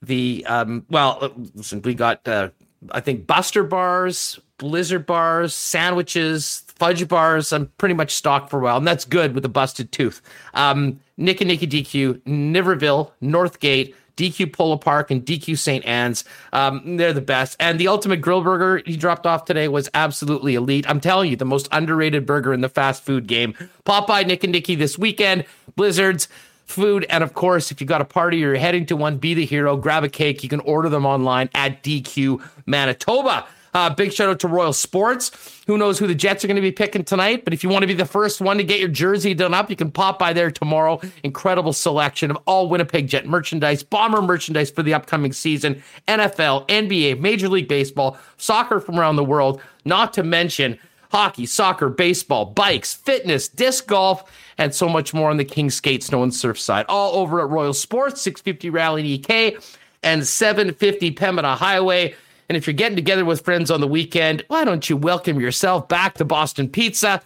the, 0.03 0.45
um, 0.47 0.85
well, 0.91 1.17
uh, 1.21 1.29
listen, 1.55 1.81
we 1.81 1.95
got, 1.95 2.25
uh, 2.27 2.49
I 2.91 2.99
think, 2.99 3.25
Buster 3.25 3.63
Bars 3.63 4.39
blizzard 4.59 5.07
bars, 5.07 5.55
sandwiches, 5.55 6.63
fudge 6.75 7.07
bars. 7.07 7.51
I'm 7.51 7.67
pretty 7.79 7.95
much 7.95 8.13
stocked 8.13 8.51
for 8.51 8.59
a 8.59 8.63
while, 8.63 8.77
and 8.77 8.87
that's 8.87 9.05
good 9.05 9.33
with 9.33 9.43
a 9.45 9.49
busted 9.49 9.91
tooth. 9.91 10.21
Um, 10.53 10.99
Nick 11.17 11.41
and 11.41 11.47
Nikki 11.47 11.67
DQ, 11.67 12.21
Niverville, 12.21 13.11
Northgate, 13.23 13.95
DQ 14.15 14.53
Polo 14.53 14.77
Park, 14.77 15.11
and 15.11 15.25
DQ 15.25 15.57
St. 15.57 15.83
Anne's. 15.85 16.23
Um, 16.53 16.97
they're 16.97 17.13
the 17.13 17.21
best. 17.21 17.55
And 17.59 17.79
the 17.79 17.87
ultimate 17.87 18.17
grill 18.17 18.41
burger 18.41 18.83
he 18.85 18.97
dropped 18.97 19.25
off 19.25 19.45
today 19.45 19.67
was 19.67 19.89
absolutely 19.93 20.55
elite. 20.55 20.85
I'm 20.89 20.99
telling 20.99 21.29
you, 21.29 21.37
the 21.37 21.45
most 21.45 21.67
underrated 21.71 22.25
burger 22.25 22.53
in 22.53 22.61
the 22.61 22.69
fast 22.69 23.03
food 23.03 23.27
game. 23.27 23.53
Popeye, 23.85 24.27
Nick 24.27 24.43
and 24.43 24.51
Nikki 24.51 24.75
this 24.75 24.97
weekend. 24.97 25.45
Blizzards 25.75 26.27
food. 26.65 27.05
And 27.09 27.23
of 27.23 27.33
course, 27.33 27.71
if 27.71 27.81
you 27.81 27.87
got 27.87 28.01
a 28.01 28.05
party 28.05 28.43
or 28.43 28.49
you're 28.49 28.57
heading 28.57 28.85
to 28.87 28.95
one, 28.95 29.17
be 29.17 29.33
the 29.33 29.45
hero, 29.45 29.75
grab 29.75 30.03
a 30.03 30.09
cake. 30.09 30.43
You 30.43 30.49
can 30.49 30.59
order 30.61 30.89
them 30.89 31.05
online 31.05 31.49
at 31.55 31.81
DQ 31.81 32.41
Manitoba. 32.65 33.47
Uh, 33.73 33.89
big 33.89 34.11
shout 34.11 34.29
out 34.29 34.39
to 34.39 34.47
Royal 34.47 34.73
Sports. 34.73 35.61
Who 35.67 35.77
knows 35.77 35.99
who 35.99 36.07
the 36.07 36.15
Jets 36.15 36.43
are 36.43 36.47
going 36.47 36.55
to 36.55 36.61
be 36.61 36.71
picking 36.71 37.03
tonight? 37.03 37.43
But 37.43 37.53
if 37.53 37.63
you 37.63 37.69
want 37.69 37.83
to 37.83 37.87
be 37.87 37.93
the 37.93 38.05
first 38.05 38.41
one 38.41 38.57
to 38.57 38.63
get 38.63 38.79
your 38.79 38.89
jersey 38.89 39.33
done 39.33 39.53
up, 39.53 39.69
you 39.69 39.75
can 39.75 39.91
pop 39.91 40.17
by 40.17 40.33
there 40.33 40.51
tomorrow. 40.51 40.99
Incredible 41.23 41.73
selection 41.73 42.31
of 42.31 42.37
all 42.45 42.69
Winnipeg 42.69 43.07
Jet 43.07 43.27
merchandise, 43.27 43.83
bomber 43.83 44.21
merchandise 44.21 44.71
for 44.71 44.83
the 44.83 44.93
upcoming 44.93 45.33
season, 45.33 45.81
NFL, 46.07 46.67
NBA, 46.67 47.19
Major 47.19 47.49
League 47.49 47.67
Baseball, 47.67 48.17
soccer 48.37 48.79
from 48.79 48.99
around 48.99 49.15
the 49.15 49.23
world, 49.23 49.61
not 49.85 50.13
to 50.13 50.23
mention 50.23 50.79
hockey, 51.11 51.45
soccer, 51.45 51.89
baseball, 51.89 52.45
bikes, 52.45 52.93
fitness, 52.93 53.47
disc 53.47 53.87
golf, 53.87 54.31
and 54.57 54.73
so 54.73 54.87
much 54.87 55.13
more 55.13 55.29
on 55.29 55.37
the 55.37 55.45
King 55.45 55.69
Skate 55.69 56.03
Snow 56.03 56.23
and 56.23 56.33
Surf 56.33 56.59
side. 56.59 56.85
All 56.89 57.15
over 57.15 57.41
at 57.41 57.49
Royal 57.49 57.73
Sports, 57.73 58.21
650 58.21 58.69
Rally 58.69 59.07
EK 59.07 59.57
and 60.03 60.25
750 60.25 61.11
Pembina 61.15 61.55
Highway. 61.55 62.15
And 62.49 62.57
if 62.57 62.65
you're 62.65 62.73
getting 62.73 62.95
together 62.95 63.23
with 63.23 63.45
friends 63.45 63.69
on 63.69 63.79
the 63.79 63.87
weekend, 63.87 64.43
why 64.47 64.65
don't 64.65 64.89
you 64.89 64.97
welcome 64.97 65.39
yourself 65.39 65.87
back 65.87 66.15
to 66.15 66.25
Boston 66.25 66.67
Pizza? 66.67 67.21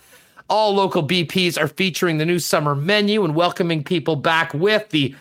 All 0.49 0.73
local 0.73 1.07
BPs 1.07 1.59
are 1.59 1.69
featuring 1.69 2.17
the 2.17 2.25
new 2.25 2.39
summer 2.39 2.75
menu 2.75 3.23
and 3.23 3.33
welcoming 3.33 3.85
people 3.85 4.17
back 4.17 4.53
with 4.53 4.89
the 4.89 5.15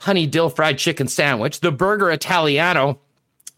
honey 0.00 0.26
dill 0.26 0.50
fried 0.50 0.76
chicken 0.76 1.08
sandwich, 1.08 1.60
the 1.60 1.72
burger 1.72 2.10
Italiano, 2.10 3.00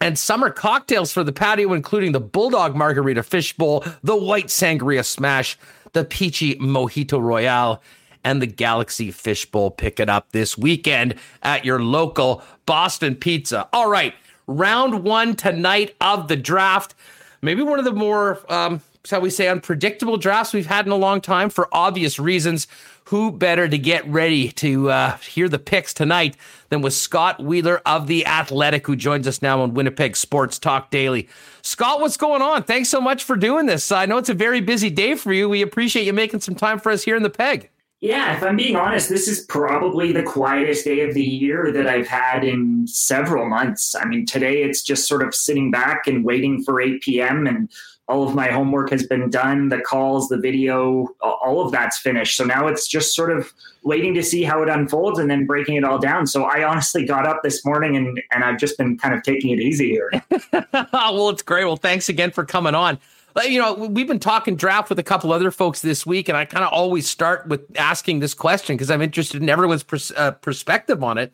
and 0.01 0.17
summer 0.17 0.51
cocktails 0.51 1.13
for 1.13 1.25
the 1.25 1.33
patio, 1.33 1.73
including 1.73 2.13
the 2.13 2.21
Bulldog 2.21 2.77
Margarita 2.77 3.25
Fish 3.25 3.57
Bowl, 3.57 3.85
the 4.05 4.15
White 4.15 4.47
Sangria 4.47 5.05
Smash, 5.05 5.59
the 5.95 6.05
Peachy 6.05 6.55
Mojito 6.55 7.21
Royale, 7.21 7.83
and 8.23 8.41
the 8.41 8.47
Galaxy 8.47 9.11
Fishbowl. 9.11 9.73
Pick 9.73 9.99
it 9.99 10.09
up 10.09 10.31
this 10.31 10.57
weekend 10.57 11.17
at 11.43 11.65
your 11.65 11.83
local 11.83 12.45
Boston 12.67 13.17
Pizza. 13.17 13.69
All 13.73 13.91
right 13.91 14.15
round 14.49 15.05
one 15.05 15.37
tonight 15.37 15.95
of 16.01 16.27
the 16.27 16.37
draft. 16.37 16.97
Maybe 17.41 17.63
one 17.63 17.79
of 17.79 17.85
the 17.85 17.93
more, 17.93 18.41
um, 18.53 18.81
shall 19.05 19.21
we 19.21 19.31
say, 19.31 19.47
unpredictable 19.47 20.17
drafts 20.17 20.53
we've 20.53 20.67
had 20.67 20.87
in 20.87 20.91
a 20.91 20.97
long 20.97 21.21
time 21.21 21.51
for 21.51 21.69
obvious 21.71 22.19
reasons. 22.19 22.67
Who 23.05 23.33
better 23.33 23.67
to 23.67 23.79
get 23.79 24.07
ready 24.07 24.53
to 24.53 24.91
uh, 24.91 25.17
hear 25.17 25.49
the 25.49 25.59
picks 25.59 25.95
tonight 25.95 26.37
than 26.69 26.83
with 26.83 26.93
Scott 26.93 27.43
Wheeler 27.43 27.81
of 27.87 28.07
The 28.07 28.27
Athletic, 28.27 28.87
who 28.87 28.97
joins 28.97 29.27
us 29.27 29.41
now 29.41 29.63
on 29.63 29.73
Winnipeg 29.73 30.15
Sports 30.15 30.59
Talk 30.59 30.91
Daily. 30.91 31.27
Scott, 31.63 32.03
what's 32.03 32.19
going 32.19 32.43
on? 32.43 32.65
Thanks 32.65 32.91
so 32.91 33.01
much 33.01 33.25
for 33.25 33.35
doing 33.35 33.65
this. 33.65 33.91
I 33.91 34.05
know 34.05 34.19
it's 34.19 34.29
a 34.29 34.35
very 34.35 34.61
busy 34.61 34.91
day 34.91 35.15
for 35.15 35.33
you. 35.33 35.49
We 35.49 35.63
appreciate 35.63 36.05
you 36.05 36.13
making 36.13 36.41
some 36.41 36.55
time 36.55 36.79
for 36.79 36.93
us 36.93 37.03
here 37.03 37.17
in 37.17 37.23
the 37.23 37.31
Peg. 37.31 37.71
Yeah, 38.01 38.37
if 38.37 38.45
I'm 38.45 38.57
being 38.57 38.77
honest, 38.77 39.09
this 39.09 39.27
is 39.27 39.41
probably 39.47 40.13
the 40.13 40.23
quietest 40.23 40.85
day 40.85 41.01
of 41.01 41.15
the 41.15 41.23
year 41.23 41.73
that 41.73 41.89
I've 41.89 42.07
had 42.07 42.45
in 42.45 42.87
several 42.87 43.49
months. 43.49 43.97
I 43.97 44.05
mean, 44.05 44.25
today 44.25 44.63
it's 44.63 44.83
just 44.83 45.09
sort 45.09 45.23
of 45.23 45.35
sitting 45.35 45.73
back 45.73 46.07
and 46.07 46.25
waiting 46.25 46.63
for 46.63 46.81
8 46.81 47.03
p.m. 47.03 47.49
and 47.49 47.69
all 48.07 48.27
of 48.27 48.37
my 48.37 48.49
homework 48.49 48.91
has 48.91 49.05
been 49.05 49.29
done, 49.31 49.69
the 49.69 49.81
calls, 49.81 50.29
the 50.29 50.39
video, 50.39 51.09
all 51.21 51.61
of 51.61 51.73
that's 51.73 51.99
finished. 51.99 52.37
So 52.37 52.45
now 52.45 52.69
it's 52.69 52.87
just 52.87 53.17
sort 53.17 53.37
of 53.37 53.53
waiting 53.83 54.15
to 54.15 54.23
see 54.23 54.45
how 54.45 54.63
it 54.63 54.69
unfolds 54.69 55.19
and 55.19 55.29
then 55.29 55.45
breaking 55.45 55.75
it 55.75 55.85
all 55.85 55.99
down. 55.99 56.27
So 56.29 56.45
I 56.45 56.63
honestly 56.63 57.05
got 57.05 57.27
up 57.27 57.43
this 57.43 57.65
morning 57.65 57.97
and 57.97 58.23
and 58.31 58.45
I've 58.45 58.59
just 58.59 58.79
been 58.79 58.97
kind 58.97 59.13
of 59.13 59.25
taking 59.25 59.51
it 59.51 59.61
easy 59.61 59.91
here. 59.91 60.11
well, 60.93 61.31
it's 61.31 61.43
great. 61.43 61.65
Well, 61.65 61.77
thanks 61.77 62.09
again 62.09 62.31
for 62.31 62.45
coming 62.45 62.75
on 62.75 62.99
you 63.44 63.61
know, 63.61 63.74
we've 63.74 64.07
been 64.07 64.18
talking 64.18 64.57
draft 64.57 64.88
with 64.88 64.98
a 64.98 65.03
couple 65.03 65.33
other 65.33 65.51
folks 65.51 65.81
this 65.81 66.07
week, 66.07 66.29
and 66.29 66.37
I 66.37 66.44
kind 66.44 66.64
of 66.64 66.72
always 66.72 67.09
start 67.09 67.46
with 67.46 67.61
asking 67.77 68.20
this 68.20 68.35
question 68.35 68.77
because 68.77 68.90
I'm 68.90 69.03
interested 69.03 69.42
in 69.42 69.48
everyone's 69.48 69.83
pers- 69.83 70.12
uh, 70.12 70.33
perspective 70.33 71.03
on 71.05 71.18
it. 71.18 71.33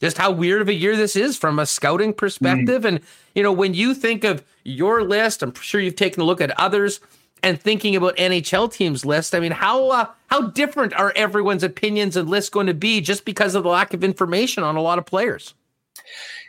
Just 0.00 0.18
how 0.18 0.30
weird 0.32 0.60
of 0.60 0.68
a 0.68 0.74
year 0.74 0.96
this 0.96 1.16
is 1.16 1.36
from 1.36 1.58
a 1.58 1.66
scouting 1.66 2.12
perspective. 2.12 2.82
Mm. 2.82 2.88
And, 2.88 3.00
you 3.34 3.42
know, 3.42 3.52
when 3.52 3.74
you 3.74 3.94
think 3.94 4.24
of 4.24 4.44
your 4.64 5.04
list, 5.04 5.42
I'm 5.42 5.54
sure 5.54 5.80
you've 5.80 5.96
taken 5.96 6.20
a 6.20 6.24
look 6.24 6.40
at 6.40 6.58
others 6.58 7.00
and 7.42 7.60
thinking 7.60 7.94
about 7.94 8.16
NHL 8.16 8.72
teams 8.72 9.04
list. 9.04 9.34
I 9.34 9.40
mean, 9.40 9.52
how 9.52 9.90
uh, 9.90 10.06
how 10.28 10.48
different 10.48 10.94
are 10.94 11.12
everyone's 11.14 11.62
opinions 11.62 12.16
and 12.16 12.28
lists 12.28 12.50
going 12.50 12.66
to 12.66 12.74
be 12.74 13.00
just 13.00 13.24
because 13.24 13.54
of 13.54 13.62
the 13.62 13.68
lack 13.68 13.94
of 13.94 14.02
information 14.02 14.64
on 14.64 14.76
a 14.76 14.82
lot 14.82 14.98
of 14.98 15.06
players? 15.06 15.54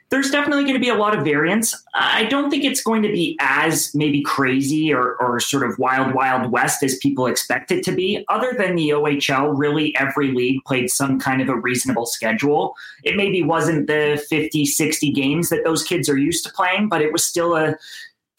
There's 0.10 0.30
definitely 0.30 0.64
going 0.64 0.76
to 0.76 0.80
be 0.80 0.90
a 0.90 0.96
lot 0.96 1.18
of 1.18 1.26
variance. 1.26 1.76
I 1.96 2.26
don't 2.26 2.50
think 2.50 2.64
it's 2.64 2.82
going 2.82 3.02
to 3.02 3.08
be 3.08 3.36
as 3.40 3.94
maybe 3.96 4.22
crazy 4.22 4.94
or, 4.94 5.16
or 5.16 5.40
sort 5.40 5.64
of 5.64 5.78
wild, 5.80 6.14
wild 6.14 6.52
west 6.52 6.84
as 6.84 6.98
people 6.98 7.26
expect 7.26 7.72
it 7.72 7.84
to 7.86 7.92
be. 7.92 8.24
Other 8.30 8.54
than 8.56 8.76
the 8.76 8.90
OHL, 8.90 9.58
really 9.58 9.96
every 9.98 10.32
league 10.32 10.64
played 10.66 10.92
some 10.92 11.20
kind 11.20 11.42
of 11.42 11.50
a 11.50 11.56
reasonable 11.56 12.06
schedule. 12.06 12.76
It 13.04 13.16
maybe 13.16 13.42
wasn't 13.42 13.88
the 13.88 14.24
50, 14.30 14.66
60 14.66 15.12
games 15.12 15.50
that 15.50 15.64
those 15.64 15.84
kids 15.84 16.08
are 16.08 16.18
used 16.18 16.46
to 16.46 16.54
playing, 16.54 16.88
but 16.88 17.02
it 17.02 17.12
was 17.12 17.26
still 17.26 17.56
a 17.56 17.76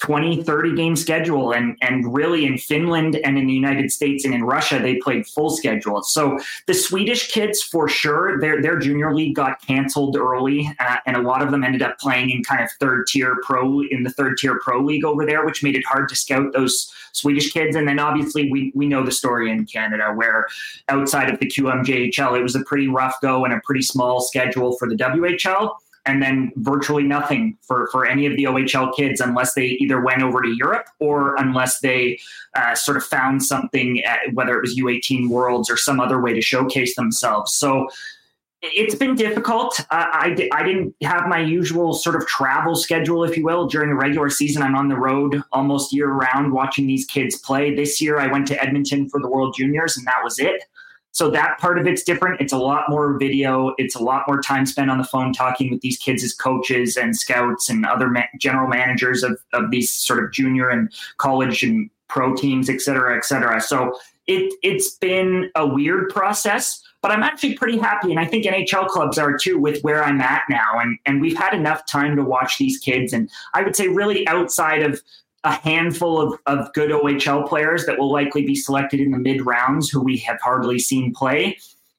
20 0.01 0.43
30 0.43 0.75
game 0.75 0.97
schedule. 0.97 1.53
And 1.53 1.77
and 1.81 2.15
really 2.15 2.45
in 2.47 2.59
Finland 2.59 3.17
and 3.17 3.39
in 3.39 3.47
the 3.47 3.53
United 3.53 3.91
States 3.91 4.25
and 4.25 4.35
in 4.35 4.45
Russia 4.45 4.79
they 4.79 4.97
played 4.97 5.27
full 5.27 5.51
schedule. 5.51 6.03
So 6.03 6.39
the 6.67 6.75
Swedish 6.75 7.31
kids 7.31 7.63
for 7.63 7.89
sure 7.89 8.39
their 8.41 8.61
their 8.61 8.79
junior 8.79 9.15
league 9.15 9.35
got 9.35 9.61
canceled 9.63 10.17
early 10.17 10.71
uh, 10.81 10.97
and 11.07 11.17
a 11.17 11.23
lot 11.23 11.43
of 11.43 11.51
them 11.51 11.65
ended 11.65 11.83
up 11.83 11.99
playing 11.99 12.31
in 12.31 12.43
kind 12.43 12.63
of 12.63 12.71
third 12.79 13.07
tier 13.07 13.37
pro 13.43 13.81
in 13.91 14.03
the 14.03 14.11
third 14.11 14.37
tier 14.37 14.61
pro 14.63 14.81
league 14.81 15.05
over 15.05 15.25
there 15.25 15.45
which 15.47 15.63
made 15.63 15.77
it 15.77 15.85
hard 15.87 16.09
to 16.09 16.17
scout 16.17 16.53
those 16.53 16.93
Swedish 17.13 17.51
kids. 17.51 17.75
And 17.77 17.89
then 17.89 17.99
obviously 17.99 18.51
we 18.51 18.73
we 18.75 18.87
know 18.87 19.03
the 19.03 19.13
story 19.13 19.51
in 19.51 19.65
Canada 19.65 20.13
where 20.15 20.47
outside 20.89 21.31
of 21.31 21.41
the 21.41 21.47
QMJHL 21.47 22.39
it 22.39 22.43
was 22.43 22.55
a 22.55 22.63
pretty 22.65 22.89
rough 22.89 23.19
go 23.23 23.45
and 23.45 23.55
a 23.55 23.61
pretty 23.65 23.83
small 23.83 24.21
schedule 24.21 24.77
for 24.77 24.89
the 24.89 24.97
WHL 24.97 25.77
and 26.07 26.23
then 26.23 26.53
virtually 26.57 27.03
nothing 27.03 27.59
for, 27.63 27.89
for 27.91 28.07
any 28.07 28.27
of 28.27 28.37
the 28.37 28.45
OHL 28.45 28.95
kids 28.95 29.21
unless 29.21 29.55
they 29.55 29.67
either 29.81 30.01
went 30.01 30.23
over 30.23 30.41
to 30.41 30.49
Europe 30.49 30.87
or 31.01 31.35
unless 31.37 31.81
they 31.81 32.19
uh, 32.55 32.75
sort 32.75 32.97
of 32.97 33.05
found 33.05 33.43
something, 33.45 34.03
at, 34.05 34.33
whether 34.33 34.57
it 34.57 34.61
was 34.63 34.79
U18 34.79 35.29
Worlds 35.29 35.69
or 35.69 35.77
some 35.77 36.01
other 36.01 36.21
way 36.21 36.33
to 36.33 36.41
showcase 36.41 36.95
themselves. 36.95 37.53
So 37.53 37.89
it's 38.63 38.95
been 38.95 39.15
difficult. 39.15 39.81
Uh, 39.91 40.07
I, 40.13 40.49
I 40.53 40.63
didn't 40.63 40.95
have 41.03 41.29
my 41.29 41.41
usual 41.41 41.93
sort 41.93 42.17
of 42.17 42.27
travel 42.27 42.75
schedule, 42.75 43.25
if 43.25 43.37
you 43.37 43.45
will, 43.45 43.67
during 43.67 43.91
the 43.91 43.97
regular 43.97 44.31
season. 44.31 44.63
I'm 44.63 44.75
on 44.75 44.89
the 44.89 44.97
road 44.97 45.43
almost 45.53 45.93
year 45.93 46.09
round 46.09 46.53
watching 46.53 46.87
these 46.87 47.05
kids 47.05 47.37
play. 47.37 47.75
This 47.75 48.01
year 48.01 48.19
I 48.19 48.29
went 48.29 48.47
to 48.49 48.63
Edmonton 48.63 49.09
for 49.09 49.21
the 49.21 49.29
World 49.29 49.55
Juniors, 49.57 49.97
and 49.97 50.07
that 50.07 50.23
was 50.25 50.39
it. 50.39 50.65
So 51.17 51.31
that 51.31 51.57
part 51.59 51.79
of 51.79 51.87
it's 51.87 52.03
different. 52.03 52.43
It's 52.43 52.53
a 52.53 52.59
lot 52.59 52.91
more 52.91 53.19
video. 53.19 53.75
It's 53.79 53.95
a 53.95 54.03
lot 54.03 54.25
more 54.29 54.43
time 54.43 54.67
spent 54.67 54.91
on 54.91 54.99
the 54.99 55.05
phone 55.05 55.33
talking 55.33 55.71
with 55.71 55.81
these 55.81 55.97
kids 55.97 56.23
as 56.23 56.35
coaches 56.35 56.99
and 56.99 57.17
scouts 57.17 57.71
and 57.71 57.87
other 57.87 58.11
ma- 58.11 58.27
general 58.39 58.69
managers 58.69 59.23
of, 59.23 59.41
of 59.55 59.71
these 59.71 59.91
sort 59.91 60.23
of 60.23 60.31
junior 60.31 60.69
and 60.69 60.93
college 61.17 61.63
and 61.63 61.89
pro 62.09 62.35
teams, 62.35 62.69
et 62.69 62.83
cetera, 62.83 63.17
et 63.17 63.25
cetera. 63.25 63.63
So 63.63 63.99
it, 64.27 64.53
it's 64.63 64.91
been 64.91 65.51
a 65.55 65.67
weird 65.67 66.11
process, 66.11 66.83
but 67.01 67.11
I'm 67.11 67.23
actually 67.23 67.55
pretty 67.55 67.79
happy. 67.79 68.11
And 68.11 68.21
I 68.21 68.27
think 68.27 68.45
NHL 68.45 68.89
clubs 68.89 69.17
are 69.17 69.39
too 69.39 69.59
with 69.59 69.81
where 69.81 70.05
I'm 70.05 70.21
at 70.21 70.43
now. 70.51 70.79
And, 70.79 70.99
and 71.07 71.23
we've 71.23 71.39
had 71.39 71.55
enough 71.55 71.87
time 71.87 72.17
to 72.17 72.25
watch 72.25 72.59
these 72.59 72.77
kids. 72.77 73.15
And 73.15 73.31
I 73.55 73.63
would 73.63 73.75
say 73.75 73.89
really 73.89 74.29
outside 74.29 74.83
of 74.83 75.01
a 75.47 75.53
handful 75.53 76.21
of, 76.21 76.39
of 76.47 76.73
good 76.73 76.91
OHL 76.91 77.49
players 77.49 77.87
that 77.87 77.99
will 77.99 78.11
likely 78.11 78.45
be 78.45 78.57
selected 78.57 78.99
in 78.99 79.13
the 79.13 79.19
mid 79.19 79.47
rounds 79.47 79.89
who 79.89 80.03
we 80.03 80.19
have 80.19 80.41
hardly 80.43 80.79
seen 80.81 81.15
play. 81.15 81.57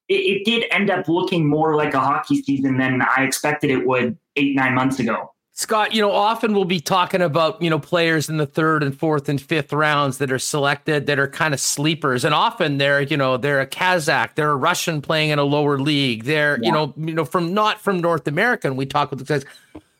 It, 0.09 0.13
it, 0.13 0.45
did 0.45 0.65
end 0.69 0.89
up 0.89 1.07
looking 1.07 1.47
more 1.47 1.75
like 1.75 1.93
a 1.93 1.99
hockey 1.99 2.41
season 2.41 2.77
than 2.77 3.01
I 3.01 3.23
expected 3.23 3.71
it 3.71 3.87
would 3.87 4.17
eight, 4.35 4.55
nine 4.55 4.73
months 4.73 4.99
ago. 4.99 5.33
Scott, 5.53 5.93
you 5.93 6.01
know, 6.01 6.11
often 6.11 6.53
we'll 6.53 6.65
be 6.65 6.79
talking 6.79 7.21
about, 7.21 7.61
you 7.61 7.69
know, 7.69 7.79
players 7.79 8.29
in 8.29 8.37
the 8.37 8.45
third 8.45 8.83
and 8.83 8.97
fourth 8.97 9.27
and 9.27 9.41
fifth 9.41 9.73
rounds 9.73 10.17
that 10.19 10.31
are 10.31 10.37
selected 10.37 11.07
that 11.07 11.17
are 11.17 11.27
kind 11.27 11.53
of 11.53 11.59
sleepers. 11.59 12.23
And 12.23 12.33
often 12.33 12.77
they're, 12.77 13.01
you 13.01 13.17
know, 13.17 13.37
they're 13.37 13.61
a 13.61 13.67
Kazakh, 13.67 14.35
they're 14.35 14.51
a 14.51 14.55
Russian 14.55 15.01
playing 15.01 15.31
in 15.31 15.39
a 15.39 15.43
lower 15.43 15.79
league. 15.79 16.25
They're, 16.25 16.59
yeah. 16.61 16.67
you 16.67 16.71
know, 16.71 16.93
you 16.97 17.13
know, 17.13 17.25
from 17.25 17.53
not 17.53 17.81
from 17.81 18.01
North 18.01 18.27
America. 18.27 18.67
And 18.67 18.77
we 18.77 18.85
talk 18.85 19.09
with 19.09 19.19
the 19.19 19.25
guys. 19.25 19.45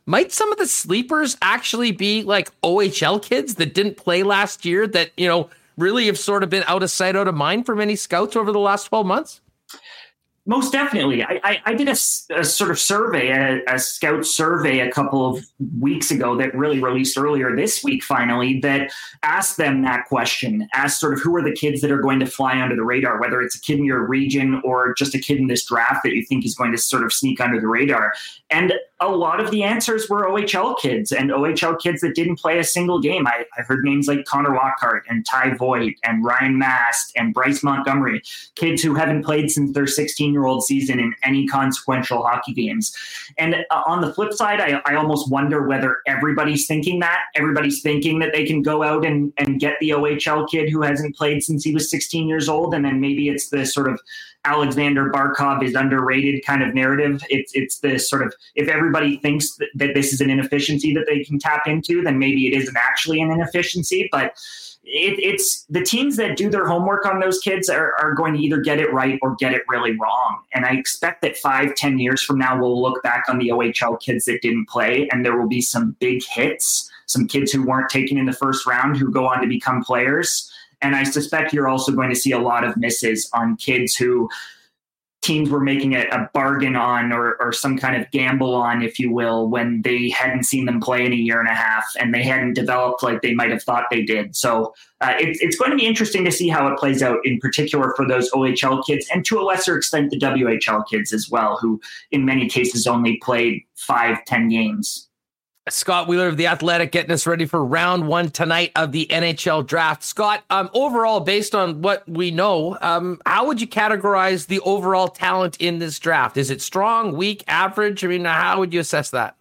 Might 0.10 0.32
some 0.32 0.54
of 0.54 0.58
the 0.58 0.68
sleepers 0.68 1.36
actually 1.42 1.92
be 1.92 2.24
like 2.24 2.50
OHL 2.62 3.22
kids 3.22 3.56
that 3.56 3.74
didn't 3.74 3.98
play 3.98 4.24
last 4.24 4.64
year 4.64 4.88
that, 4.88 5.12
you 5.18 5.28
know, 5.28 5.50
really 5.78 6.06
have 6.06 6.18
sort 6.18 6.44
of 6.44 6.50
been 6.50 6.64
out 6.66 6.82
of 6.82 6.90
sight, 6.90 7.18
out 7.18 7.28
of 7.28 7.36
mind 7.36 7.66
for 7.66 7.76
many 7.76 7.98
scouts 7.98 8.38
over 8.38 8.54
the 8.54 8.60
last 8.60 8.86
12 8.86 9.06
months? 9.06 9.42
Most 10.48 10.72
definitely. 10.72 11.24
I, 11.24 11.42
I, 11.44 11.62
I 11.66 11.74
did 11.74 11.90
a, 11.90 11.92
a, 11.92 12.46
sort 12.46 12.72
of 12.72 12.80
survey, 12.80 13.28
a, 13.32 13.62
a, 13.68 13.78
scout 13.78 14.26
survey 14.26 14.80
a 14.80 14.90
couple 14.90 15.26
of 15.26 15.46
weeks 15.78 16.10
ago 16.10 16.38
that 16.38 16.56
really 16.56 16.80
released 16.80 17.18
earlier 17.18 17.54
this 17.54 17.84
week, 17.84 18.02
finally, 18.02 18.62
that 18.62 18.94
asked 19.24 19.58
them 19.58 19.82
that 19.82 20.06
question 20.06 20.70
asked 20.74 21.02
sort 21.02 21.14
of 21.14 21.20
who 21.20 21.36
are 21.36 21.44
the 21.44 21.52
kids 21.52 21.82
that 21.82 21.92
are 21.92 22.02
going 22.02 22.22
to 22.22 22.26
fly 22.26 22.62
under 22.62 22.78
the 22.78 22.84
radar, 22.84 23.20
whether 23.20 23.42
it's 23.42 23.58
a 23.58 23.60
kid 23.60 23.80
in 23.80 23.84
your 23.84 24.08
region 24.08 24.62
or 24.64 24.94
just 24.94 25.14
a 25.14 25.20
kid 25.20 25.38
in 25.38 25.48
this 25.48 25.66
draft 25.66 26.02
that 26.04 26.14
you 26.14 26.26
think 26.26 26.46
is 26.46 26.56
going 26.56 26.72
to 26.72 26.78
sort 26.78 27.04
of 27.04 27.12
sneak 27.12 27.42
under 27.42 27.60
the 27.60 27.68
radar. 27.68 28.14
And 28.50 28.72
a 29.00 29.10
lot 29.10 29.40
of 29.40 29.52
the 29.52 29.64
answers 29.64 30.10
were 30.10 30.28
OHL 30.28 30.78
kids 30.80 31.12
and 31.12 31.30
OHL 31.30 31.80
kids 31.80 32.02
that 32.02 32.16
didn't 32.16 32.38
play 32.38 32.58
a 32.58 32.64
single 32.64 33.00
game. 33.00 33.28
I, 33.28 33.46
I 33.58 33.62
heard 33.62 33.84
names 33.84 34.08
like 34.08 34.26
Connor 34.26 34.56
Lockhart 34.56 35.06
and 35.08 35.26
Ty 35.26 35.54
Voit 35.54 35.94
and 36.04 36.26
Ryan 36.26 36.58
Mast 36.58 37.12
and 37.16 37.34
Bryce 37.34 37.64
Montgomery, 37.64 38.24
kids 38.56 38.82
who 38.82 38.96
haven't 38.96 39.24
played 39.24 39.52
since 39.52 39.72
their 39.74 39.86
16 39.86 40.34
year 40.34 40.46
old 40.46 40.64
season 40.64 41.00
in 41.00 41.14
any 41.24 41.48
consequential 41.48 42.24
hockey 42.24 42.54
games. 42.54 42.96
And 43.38 43.56
uh, 43.70 43.84
on 43.86 44.02
the 44.02 44.14
flip 44.14 44.34
side, 44.34 44.60
I, 44.60 44.82
I 44.86 44.96
almost 44.96 45.30
wonder 45.30 45.68
whether 45.68 45.98
everybody's 46.08 46.66
thinking 46.66 47.00
that. 47.02 47.26
Everybody's 47.36 47.84
thinking 47.84 48.18
that 48.20 48.34
they 48.34 48.46
can 48.46 48.64
go 48.64 48.82
out 48.82 49.06
and, 49.06 49.32
and 49.38 49.60
get 49.60 49.76
the 49.80 49.90
OHL 49.92 50.50
kid 50.50 50.70
who 50.70 50.82
hasn't 50.82 51.16
played 51.16 51.44
since 51.44 51.64
he 51.64 51.74
was 51.74 51.90
16 51.92 52.28
years 52.28 52.50
old. 52.50 52.74
And 52.74 52.84
then 52.84 53.00
maybe 53.00 53.30
it's 53.30 53.50
the 53.50 53.66
sort 53.66 53.90
of 53.90 54.02
Aleksander 54.48 55.10
Barkov 55.12 55.62
is 55.62 55.76
underrated 55.76 56.46
kind 56.46 56.64
of 56.64 56.74
narrative. 56.74 57.22
It's 57.30 57.52
it's 57.54 57.80
this 57.80 58.10
sort 58.10 58.26
of 58.26 58.34
if 58.56 58.70
everybody 58.70 59.18
thinks 59.18 59.56
that, 59.56 59.68
that 59.76 59.94
this 59.94 60.14
is 60.14 60.22
an 60.22 60.30
inefficiency 60.30 60.94
that 60.94 61.06
they 61.06 61.24
can 61.24 61.38
tap 61.38 61.68
into, 61.68 62.02
then 62.02 62.18
maybe 62.18 62.48
it 62.48 62.56
isn't 62.56 62.78
actually 62.78 63.20
an 63.22 63.30
inefficiency. 63.30 64.08
But 64.12 64.38
it, 64.86 65.20
it's 65.20 65.66
the 65.66 65.84
teams 65.84 66.16
that 66.16 66.38
do 66.38 66.50
their 66.50 66.66
homework 66.66 67.06
on 67.06 67.20
those 67.20 67.40
kids 67.40 67.68
are, 67.70 67.94
are 68.02 68.14
going 68.14 68.34
to 68.36 68.40
either 68.40 68.62
get 68.62 68.80
it 68.80 68.92
right 68.94 69.20
or 69.22 69.36
get 69.36 69.54
it 69.54 69.64
really 69.68 69.98
wrong. 69.98 70.40
And 70.54 70.66
I 70.66 70.72
expect 70.72 71.22
that 71.24 71.36
five, 71.36 71.76
ten 71.76 72.00
years 72.00 72.24
from 72.24 72.40
now, 72.40 72.58
we'll 72.58 72.82
look 72.82 73.04
back 73.04 73.26
on 73.28 73.38
the 73.38 73.50
OHL 73.50 74.00
kids 74.00 74.26
that 74.26 74.42
didn't 74.42 74.70
play, 74.70 75.10
and 75.12 75.26
there 75.26 75.38
will 75.38 75.50
be 75.50 75.62
some 75.62 75.98
big 76.00 76.24
hits, 76.24 76.90
some 77.06 77.28
kids 77.28 77.52
who 77.52 77.66
weren't 77.66 77.90
taken 77.90 78.18
in 78.18 78.26
the 78.26 78.34
first 78.34 78.66
round 78.66 78.96
who 78.96 79.12
go 79.12 79.28
on 79.28 79.42
to 79.42 79.48
become 79.48 79.84
players 79.84 80.50
and 80.82 80.96
I 80.96 81.04
suspect 81.04 81.54
you're 81.54 81.68
also 81.68 81.92
going 81.92 82.10
to 82.10 82.16
see 82.16 82.32
a 82.32 82.40
lot 82.40 82.64
of 82.64 82.78
misses 82.78 83.30
on 83.34 83.58
kids 83.58 83.96
who 83.96 84.30
teams 85.28 85.50
were 85.50 85.60
making 85.60 85.94
a, 85.96 86.30
bargain 86.34 86.76
on 86.76 87.12
or, 87.12 87.36
or, 87.42 87.52
some 87.52 87.78
kind 87.78 88.02
of 88.02 88.10
gamble 88.12 88.54
on, 88.54 88.82
if 88.82 88.98
you 88.98 89.12
will, 89.12 89.50
when 89.50 89.82
they 89.82 90.10
hadn't 90.10 90.44
seen 90.44 90.66
them 90.66 90.80
play 90.80 91.06
in 91.06 91.12
a 91.12 91.16
year 91.16 91.40
and 91.40 91.50
a 91.50 91.54
half 91.54 91.84
and 92.00 92.14
they 92.14 92.24
hadn't 92.24 92.54
developed 92.54 93.04
like 93.04 93.22
they 93.22 93.34
might 93.34 93.50
have 93.50 93.62
thought 93.62 93.86
they 93.92 94.04
did. 94.04 94.36
So 94.36 94.74
uh, 95.02 95.16
it, 95.20 95.38
it's 95.42 95.58
going 95.58 95.72
to 95.72 95.78
be 95.78 95.86
interesting 95.86 96.24
to 96.24 96.32
see 96.32 96.48
how 96.48 96.68
it 96.68 96.78
plays 96.78 97.02
out, 97.02 97.20
in 97.26 97.40
particular 97.40 97.94
for 97.98 98.08
those 98.08 98.32
OHL 98.32 98.86
kids 98.86 99.06
and 99.12 99.26
to 99.26 99.40
a 99.40 99.44
lesser 99.44 99.76
extent 99.76 100.12
the 100.12 100.20
WHL 100.20 100.88
kids 100.88 101.12
as 101.12 101.30
well, 101.30 101.58
who 101.58 101.82
in 102.12 102.24
many 102.24 102.48
cases 102.48 102.88
only 102.88 103.18
played 103.18 103.64
five, 103.76 104.24
ten 104.26 104.48
games. 104.48 105.07
Scott 105.70 106.08
Wheeler 106.08 106.28
of 106.28 106.38
the 106.38 106.48
Athletic 106.48 106.92
getting 106.92 107.12
us 107.12 107.28
ready 107.28 107.46
for 107.46 107.64
round 107.64 108.08
one 108.08 108.30
tonight 108.30 108.72
of 108.76 108.92
the 108.92 109.08
NHL 109.08 109.66
draft. 109.66 110.04
Scott, 110.04 110.44
um, 110.50 110.70
overall, 110.74 111.20
based 111.20 111.54
on 111.54 111.82
what 111.82 112.08
we 112.08 112.32
know, 112.32 112.78
um, 112.82 113.22
how 113.26 113.46
would 113.48 113.60
you 113.60 113.68
categorize 113.68 114.48
the 114.48 114.60
overall 114.62 115.08
talent 115.08 115.58
in 115.60 115.80
this 115.80 116.00
draft? 116.00 116.38
Is 116.38 116.50
it 116.50 116.62
strong, 116.62 117.16
weak, 117.16 117.44
average? 117.48 118.04
I 118.04 118.08
mean, 118.08 118.26
how 118.26 118.60
would 118.60 118.74
you 118.74 118.80
assess 118.80 119.10
that? 119.12 119.36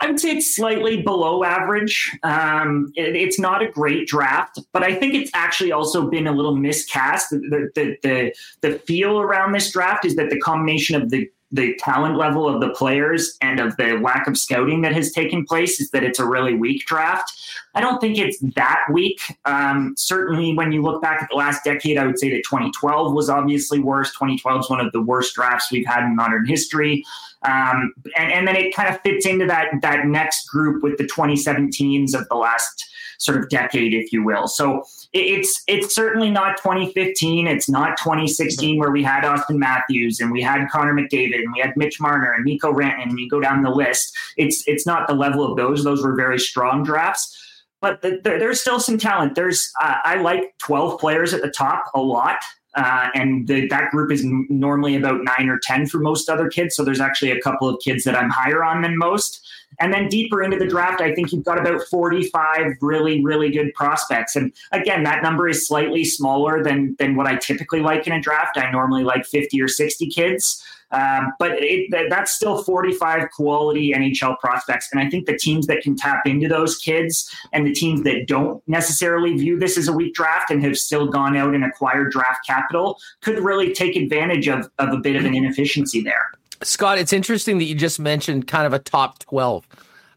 I 0.00 0.08
would 0.08 0.20
say 0.20 0.32
it's 0.36 0.54
slightly 0.54 1.02
below 1.02 1.42
average. 1.42 2.14
Um, 2.22 2.92
it, 2.96 3.16
it's 3.16 3.38
not 3.38 3.62
a 3.62 3.68
great 3.68 4.06
draft, 4.06 4.58
but 4.72 4.82
I 4.82 4.94
think 4.94 5.14
it's 5.14 5.30
actually 5.32 5.72
also 5.72 6.10
been 6.10 6.26
a 6.26 6.32
little 6.32 6.54
miscast. 6.54 7.30
The, 7.30 7.70
the, 7.74 7.96
the, 8.02 8.34
the 8.60 8.78
feel 8.80 9.18
around 9.18 9.52
this 9.52 9.70
draft 9.72 10.04
is 10.04 10.16
that 10.16 10.28
the 10.28 10.38
combination 10.38 11.00
of 11.00 11.08
the 11.08 11.30
the 11.52 11.76
talent 11.76 12.16
level 12.16 12.48
of 12.48 12.60
the 12.60 12.70
players 12.70 13.36
and 13.40 13.60
of 13.60 13.76
the 13.76 13.98
lack 14.02 14.26
of 14.26 14.36
scouting 14.36 14.82
that 14.82 14.92
has 14.92 15.12
taken 15.12 15.44
place 15.44 15.80
is 15.80 15.90
that 15.90 16.02
it's 16.02 16.18
a 16.18 16.26
really 16.26 16.54
weak 16.54 16.84
draft. 16.86 17.32
I 17.74 17.80
don't 17.80 18.00
think 18.00 18.18
it's 18.18 18.38
that 18.54 18.80
weak. 18.92 19.20
Um, 19.44 19.94
certainly, 19.96 20.54
when 20.54 20.72
you 20.72 20.82
look 20.82 21.00
back 21.00 21.22
at 21.22 21.28
the 21.30 21.36
last 21.36 21.62
decade, 21.62 21.98
I 21.98 22.06
would 22.06 22.18
say 22.18 22.30
that 22.30 22.42
2012 22.44 23.12
was 23.12 23.30
obviously 23.30 23.78
worse. 23.78 24.10
2012 24.12 24.60
is 24.60 24.70
one 24.70 24.80
of 24.80 24.92
the 24.92 25.00
worst 25.00 25.34
drafts 25.34 25.70
we've 25.70 25.86
had 25.86 26.04
in 26.04 26.16
modern 26.16 26.46
history. 26.46 27.04
Um, 27.42 27.92
and, 28.16 28.32
and 28.32 28.48
then 28.48 28.56
it 28.56 28.74
kind 28.74 28.92
of 28.92 29.00
fits 29.02 29.26
into 29.26 29.46
that 29.46 29.68
that 29.82 30.06
next 30.06 30.48
group 30.48 30.82
with 30.82 30.98
the 30.98 31.04
2017s 31.04 32.18
of 32.18 32.28
the 32.28 32.34
last 32.34 32.84
sort 33.18 33.38
of 33.38 33.48
decade, 33.48 33.94
if 33.94 34.12
you 34.12 34.22
will. 34.22 34.48
So 34.48 34.84
it's 35.12 35.62
it's 35.66 35.94
certainly 35.94 36.30
not 36.30 36.56
2015. 36.58 37.46
It's 37.46 37.68
not 37.68 37.96
2016 37.98 38.78
where 38.78 38.90
we 38.90 39.02
had 39.02 39.24
Auston 39.24 39.56
Matthews 39.56 40.20
and 40.20 40.30
we 40.30 40.42
had 40.42 40.68
Connor 40.70 40.94
McDavid 40.94 41.40
and 41.40 41.52
we 41.54 41.60
had 41.60 41.76
Mitch 41.76 42.00
Marner 42.00 42.32
and 42.32 42.44
Nico 42.44 42.72
Rantanen 42.72 43.10
and 43.10 43.18
you 43.18 43.28
go 43.28 43.40
down 43.40 43.62
the 43.62 43.70
list. 43.70 44.16
It's 44.36 44.66
it's 44.66 44.86
not 44.86 45.06
the 45.08 45.14
level 45.14 45.44
of 45.44 45.56
those. 45.56 45.84
Those 45.84 46.02
were 46.02 46.14
very 46.14 46.38
strong 46.38 46.82
drafts. 46.82 47.42
But 47.80 48.02
the, 48.02 48.20
the, 48.24 48.30
there's 48.38 48.60
still 48.60 48.80
some 48.80 48.98
talent. 48.98 49.34
There's 49.34 49.70
uh, 49.80 49.96
I 50.02 50.16
like 50.16 50.54
12 50.58 50.98
players 50.98 51.34
at 51.34 51.42
the 51.42 51.50
top 51.50 51.84
a 51.94 52.00
lot. 52.00 52.38
Uh, 52.74 53.08
and 53.14 53.48
the, 53.48 53.66
that 53.68 53.90
group 53.90 54.12
is 54.12 54.22
normally 54.24 54.96
about 54.96 55.20
nine 55.24 55.48
or 55.48 55.58
10 55.58 55.86
for 55.86 55.98
most 55.98 56.28
other 56.28 56.48
kids. 56.48 56.76
So 56.76 56.84
there's 56.84 57.00
actually 57.00 57.30
a 57.30 57.40
couple 57.40 57.68
of 57.68 57.80
kids 57.82 58.04
that 58.04 58.14
I'm 58.14 58.28
higher 58.28 58.62
on 58.62 58.82
than 58.82 58.98
most. 58.98 59.45
And 59.78 59.92
then 59.92 60.08
deeper 60.08 60.42
into 60.42 60.58
the 60.58 60.66
draft, 60.66 61.00
I 61.00 61.14
think 61.14 61.32
you've 61.32 61.44
got 61.44 61.58
about 61.58 61.82
45 61.88 62.76
really, 62.80 63.22
really 63.22 63.50
good 63.50 63.74
prospects. 63.74 64.36
And 64.36 64.52
again, 64.72 65.02
that 65.04 65.22
number 65.22 65.48
is 65.48 65.66
slightly 65.66 66.04
smaller 66.04 66.62
than, 66.62 66.96
than 66.98 67.14
what 67.14 67.26
I 67.26 67.36
typically 67.36 67.80
like 67.80 68.06
in 68.06 68.12
a 68.12 68.20
draft. 68.20 68.56
I 68.56 68.70
normally 68.70 69.04
like 69.04 69.26
50 69.26 69.60
or 69.60 69.68
60 69.68 70.08
kids. 70.08 70.64
Um, 70.92 71.32
but 71.38 71.52
it, 71.54 71.90
that's 72.08 72.32
still 72.32 72.62
45 72.62 73.30
quality 73.32 73.92
NHL 73.92 74.38
prospects. 74.38 74.88
And 74.92 75.00
I 75.00 75.10
think 75.10 75.26
the 75.26 75.36
teams 75.36 75.66
that 75.66 75.82
can 75.82 75.96
tap 75.96 76.26
into 76.26 76.48
those 76.48 76.78
kids 76.78 77.28
and 77.52 77.66
the 77.66 77.72
teams 77.72 78.02
that 78.04 78.26
don't 78.28 78.62
necessarily 78.68 79.36
view 79.36 79.58
this 79.58 79.76
as 79.76 79.88
a 79.88 79.92
weak 79.92 80.14
draft 80.14 80.50
and 80.50 80.62
have 80.62 80.78
still 80.78 81.08
gone 81.08 81.36
out 81.36 81.54
and 81.54 81.64
acquired 81.64 82.12
draft 82.12 82.46
capital 82.46 82.98
could 83.20 83.40
really 83.40 83.72
take 83.74 83.96
advantage 83.96 84.46
of, 84.48 84.70
of 84.78 84.90
a 84.90 84.98
bit 84.98 85.16
of 85.16 85.24
an 85.24 85.34
inefficiency 85.34 86.00
there. 86.02 86.30
Scott, 86.62 86.98
it's 86.98 87.12
interesting 87.12 87.58
that 87.58 87.64
you 87.64 87.74
just 87.74 87.98
mentioned 87.98 88.46
kind 88.46 88.66
of 88.66 88.72
a 88.72 88.78
top 88.78 89.18
12. 89.20 89.66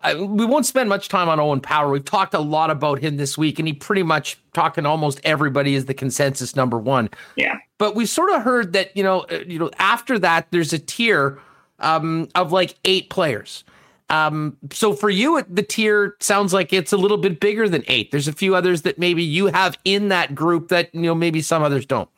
I, 0.01 0.15
we 0.15 0.45
won't 0.45 0.65
spend 0.65 0.87
much 0.87 1.09
time 1.09 1.27
on 1.27 1.39
Owen 1.39 1.59
Power. 1.59 1.89
We've 1.89 2.05
talked 2.05 2.33
a 2.33 2.39
lot 2.39 2.71
about 2.71 2.99
him 2.99 3.17
this 3.17 3.37
week, 3.37 3.59
and 3.59 3.67
he 3.67 3.73
pretty 3.73 4.03
much 4.03 4.37
talking 4.53 4.85
almost 4.85 5.19
everybody 5.23 5.75
is 5.75 5.85
the 5.85 5.93
consensus 5.93 6.55
number 6.55 6.77
one. 6.77 7.09
Yeah. 7.35 7.57
But 7.77 7.95
we've 7.95 8.09
sort 8.09 8.31
of 8.31 8.41
heard 8.41 8.73
that 8.73 8.95
you 8.95 9.03
know, 9.03 9.21
uh, 9.29 9.43
you 9.45 9.59
know, 9.59 9.69
after 9.77 10.17
that, 10.19 10.47
there's 10.51 10.71
a 10.71 10.79
tier 10.79 11.39
um, 11.79 12.29
of 12.35 12.51
like 12.51 12.75
eight 12.85 13.09
players. 13.09 13.65
Um, 14.09 14.57
so 14.71 14.93
for 14.93 15.09
you, 15.09 15.43
the 15.47 15.61
tier 15.61 16.15
sounds 16.19 16.53
like 16.53 16.73
it's 16.73 16.91
a 16.91 16.97
little 16.97 17.17
bit 17.17 17.39
bigger 17.39 17.69
than 17.69 17.83
eight. 17.87 18.11
There's 18.11 18.27
a 18.27 18.33
few 18.33 18.55
others 18.55 18.81
that 18.83 18.97
maybe 18.97 19.21
you 19.21 19.47
have 19.47 19.77
in 19.85 20.07
that 20.07 20.33
group 20.33 20.69
that 20.69 20.93
you 20.95 21.01
know 21.01 21.15
maybe 21.15 21.41
some 21.41 21.61
others 21.61 21.85
don't. 21.85 22.09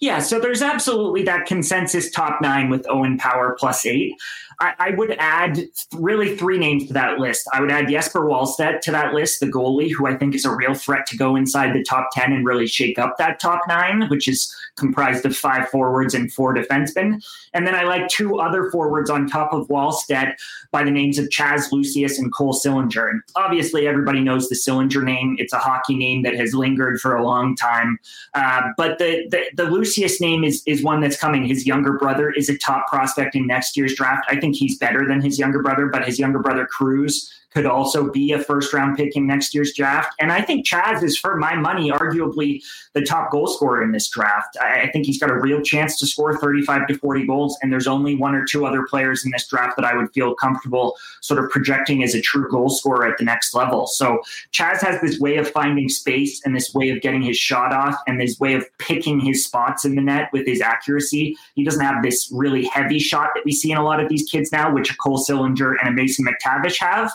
Yeah, 0.00 0.18
so 0.20 0.40
there's 0.40 0.62
absolutely 0.62 1.22
that 1.24 1.46
consensus 1.46 2.10
top 2.10 2.40
nine 2.40 2.70
with 2.70 2.86
Owen 2.88 3.18
Power 3.18 3.56
plus 3.58 3.86
eight. 3.86 4.14
I, 4.60 4.74
I, 4.78 4.90
would 4.90 5.14
add 5.18 5.60
really 5.94 6.36
three 6.36 6.58
names 6.58 6.86
to 6.88 6.92
that 6.94 7.18
list. 7.18 7.48
I 7.52 7.60
would 7.60 7.70
add 7.70 7.88
Jesper 7.88 8.20
Wallstedt 8.20 8.80
to 8.82 8.90
that 8.90 9.14
list, 9.14 9.38
the 9.40 9.46
goalie, 9.46 9.92
who 9.92 10.06
I 10.06 10.16
think 10.16 10.34
is 10.34 10.44
a 10.44 10.54
real 10.54 10.74
threat 10.74 11.06
to 11.06 11.16
go 11.16 11.36
inside 11.36 11.74
the 11.74 11.84
top 11.84 12.08
10 12.12 12.32
and 12.32 12.44
really 12.44 12.66
shake 12.66 12.98
up 12.98 13.16
that 13.18 13.38
top 13.38 13.60
nine, 13.68 14.08
which 14.08 14.26
is 14.26 14.52
comprised 14.76 15.24
of 15.26 15.36
five 15.36 15.68
forwards 15.68 16.14
and 16.14 16.32
four 16.32 16.54
defensemen. 16.54 17.22
And 17.54 17.66
then 17.66 17.74
I 17.74 17.84
like 17.84 18.08
two 18.08 18.38
other 18.38 18.70
forwards 18.70 19.10
on 19.10 19.28
top 19.28 19.52
of 19.52 19.68
Wallstedt 19.68 20.34
by 20.70 20.82
the 20.82 20.90
names 20.90 21.18
of 21.18 21.26
Chaz 21.26 21.70
Lucius 21.72 22.18
and 22.18 22.32
Cole 22.32 22.54
Sillinger. 22.54 23.10
And 23.10 23.22
obviously, 23.36 23.86
everybody 23.86 24.20
knows 24.20 24.48
the 24.48 24.56
Sillinger 24.56 25.02
name. 25.02 25.36
It's 25.38 25.52
a 25.52 25.58
hockey 25.58 25.96
name 25.96 26.22
that 26.22 26.34
has 26.34 26.54
lingered 26.54 27.00
for 27.00 27.16
a 27.16 27.24
long 27.24 27.56
time. 27.56 27.98
Uh, 28.34 28.62
but 28.76 28.98
the, 28.98 29.28
the, 29.30 29.44
the 29.54 29.70
Lucius 29.70 30.20
name 30.20 30.44
is, 30.44 30.62
is 30.66 30.82
one 30.82 31.00
that's 31.00 31.18
coming. 31.18 31.44
His 31.44 31.66
younger 31.66 31.92
brother 31.92 32.30
is 32.30 32.48
a 32.48 32.58
top 32.58 32.86
prospect 32.88 33.34
in 33.34 33.46
next 33.46 33.76
year's 33.76 33.94
draft. 33.94 34.24
I 34.28 34.38
think 34.38 34.47
he's 34.56 34.78
better 34.78 35.06
than 35.06 35.20
his 35.20 35.38
younger 35.38 35.62
brother, 35.62 35.86
but 35.86 36.04
his 36.04 36.18
younger 36.18 36.38
brother, 36.38 36.66
Cruz, 36.66 37.32
could 37.58 37.66
also 37.66 38.08
be 38.08 38.30
a 38.30 38.38
first 38.38 38.72
round 38.72 38.96
pick 38.96 39.16
in 39.16 39.26
next 39.26 39.52
year's 39.52 39.72
draft. 39.74 40.14
And 40.20 40.30
I 40.30 40.40
think 40.40 40.64
Chaz 40.64 41.02
is, 41.02 41.18
for 41.18 41.36
my 41.36 41.56
money, 41.56 41.90
arguably 41.90 42.62
the 42.94 43.02
top 43.02 43.32
goal 43.32 43.48
scorer 43.48 43.82
in 43.82 43.90
this 43.90 44.08
draft. 44.08 44.56
I, 44.60 44.82
I 44.82 44.90
think 44.92 45.06
he's 45.06 45.18
got 45.18 45.28
a 45.28 45.34
real 45.34 45.60
chance 45.60 45.98
to 45.98 46.06
score 46.06 46.38
35 46.38 46.86
to 46.86 46.98
40 46.98 47.26
goals. 47.26 47.58
And 47.60 47.72
there's 47.72 47.88
only 47.88 48.14
one 48.14 48.36
or 48.36 48.44
two 48.44 48.64
other 48.64 48.86
players 48.86 49.24
in 49.24 49.32
this 49.32 49.48
draft 49.48 49.74
that 49.76 49.84
I 49.84 49.96
would 49.96 50.12
feel 50.12 50.36
comfortable 50.36 50.96
sort 51.20 51.42
of 51.42 51.50
projecting 51.50 52.04
as 52.04 52.14
a 52.14 52.20
true 52.20 52.48
goal 52.48 52.70
scorer 52.70 53.08
at 53.10 53.18
the 53.18 53.24
next 53.24 53.52
level. 53.54 53.88
So 53.88 54.20
Chaz 54.52 54.80
has 54.82 55.00
this 55.00 55.18
way 55.18 55.36
of 55.36 55.50
finding 55.50 55.88
space 55.88 56.40
and 56.44 56.54
this 56.54 56.72
way 56.72 56.90
of 56.90 57.00
getting 57.00 57.22
his 57.22 57.36
shot 57.36 57.72
off 57.72 57.96
and 58.06 58.20
this 58.20 58.38
way 58.38 58.54
of 58.54 58.64
picking 58.78 59.18
his 59.18 59.42
spots 59.42 59.84
in 59.84 59.96
the 59.96 60.02
net 60.02 60.30
with 60.32 60.46
his 60.46 60.60
accuracy. 60.60 61.36
He 61.56 61.64
doesn't 61.64 61.84
have 61.84 62.04
this 62.04 62.30
really 62.32 62.66
heavy 62.66 63.00
shot 63.00 63.30
that 63.34 63.44
we 63.44 63.50
see 63.50 63.72
in 63.72 63.78
a 63.78 63.84
lot 63.84 63.98
of 63.98 64.08
these 64.08 64.22
kids 64.30 64.52
now, 64.52 64.72
which 64.72 64.92
a 64.92 64.96
Cole 64.96 65.18
Sillinger 65.18 65.74
and 65.80 65.88
a 65.88 65.92
Mason 65.92 66.24
McTavish 66.24 66.78
have. 66.78 67.10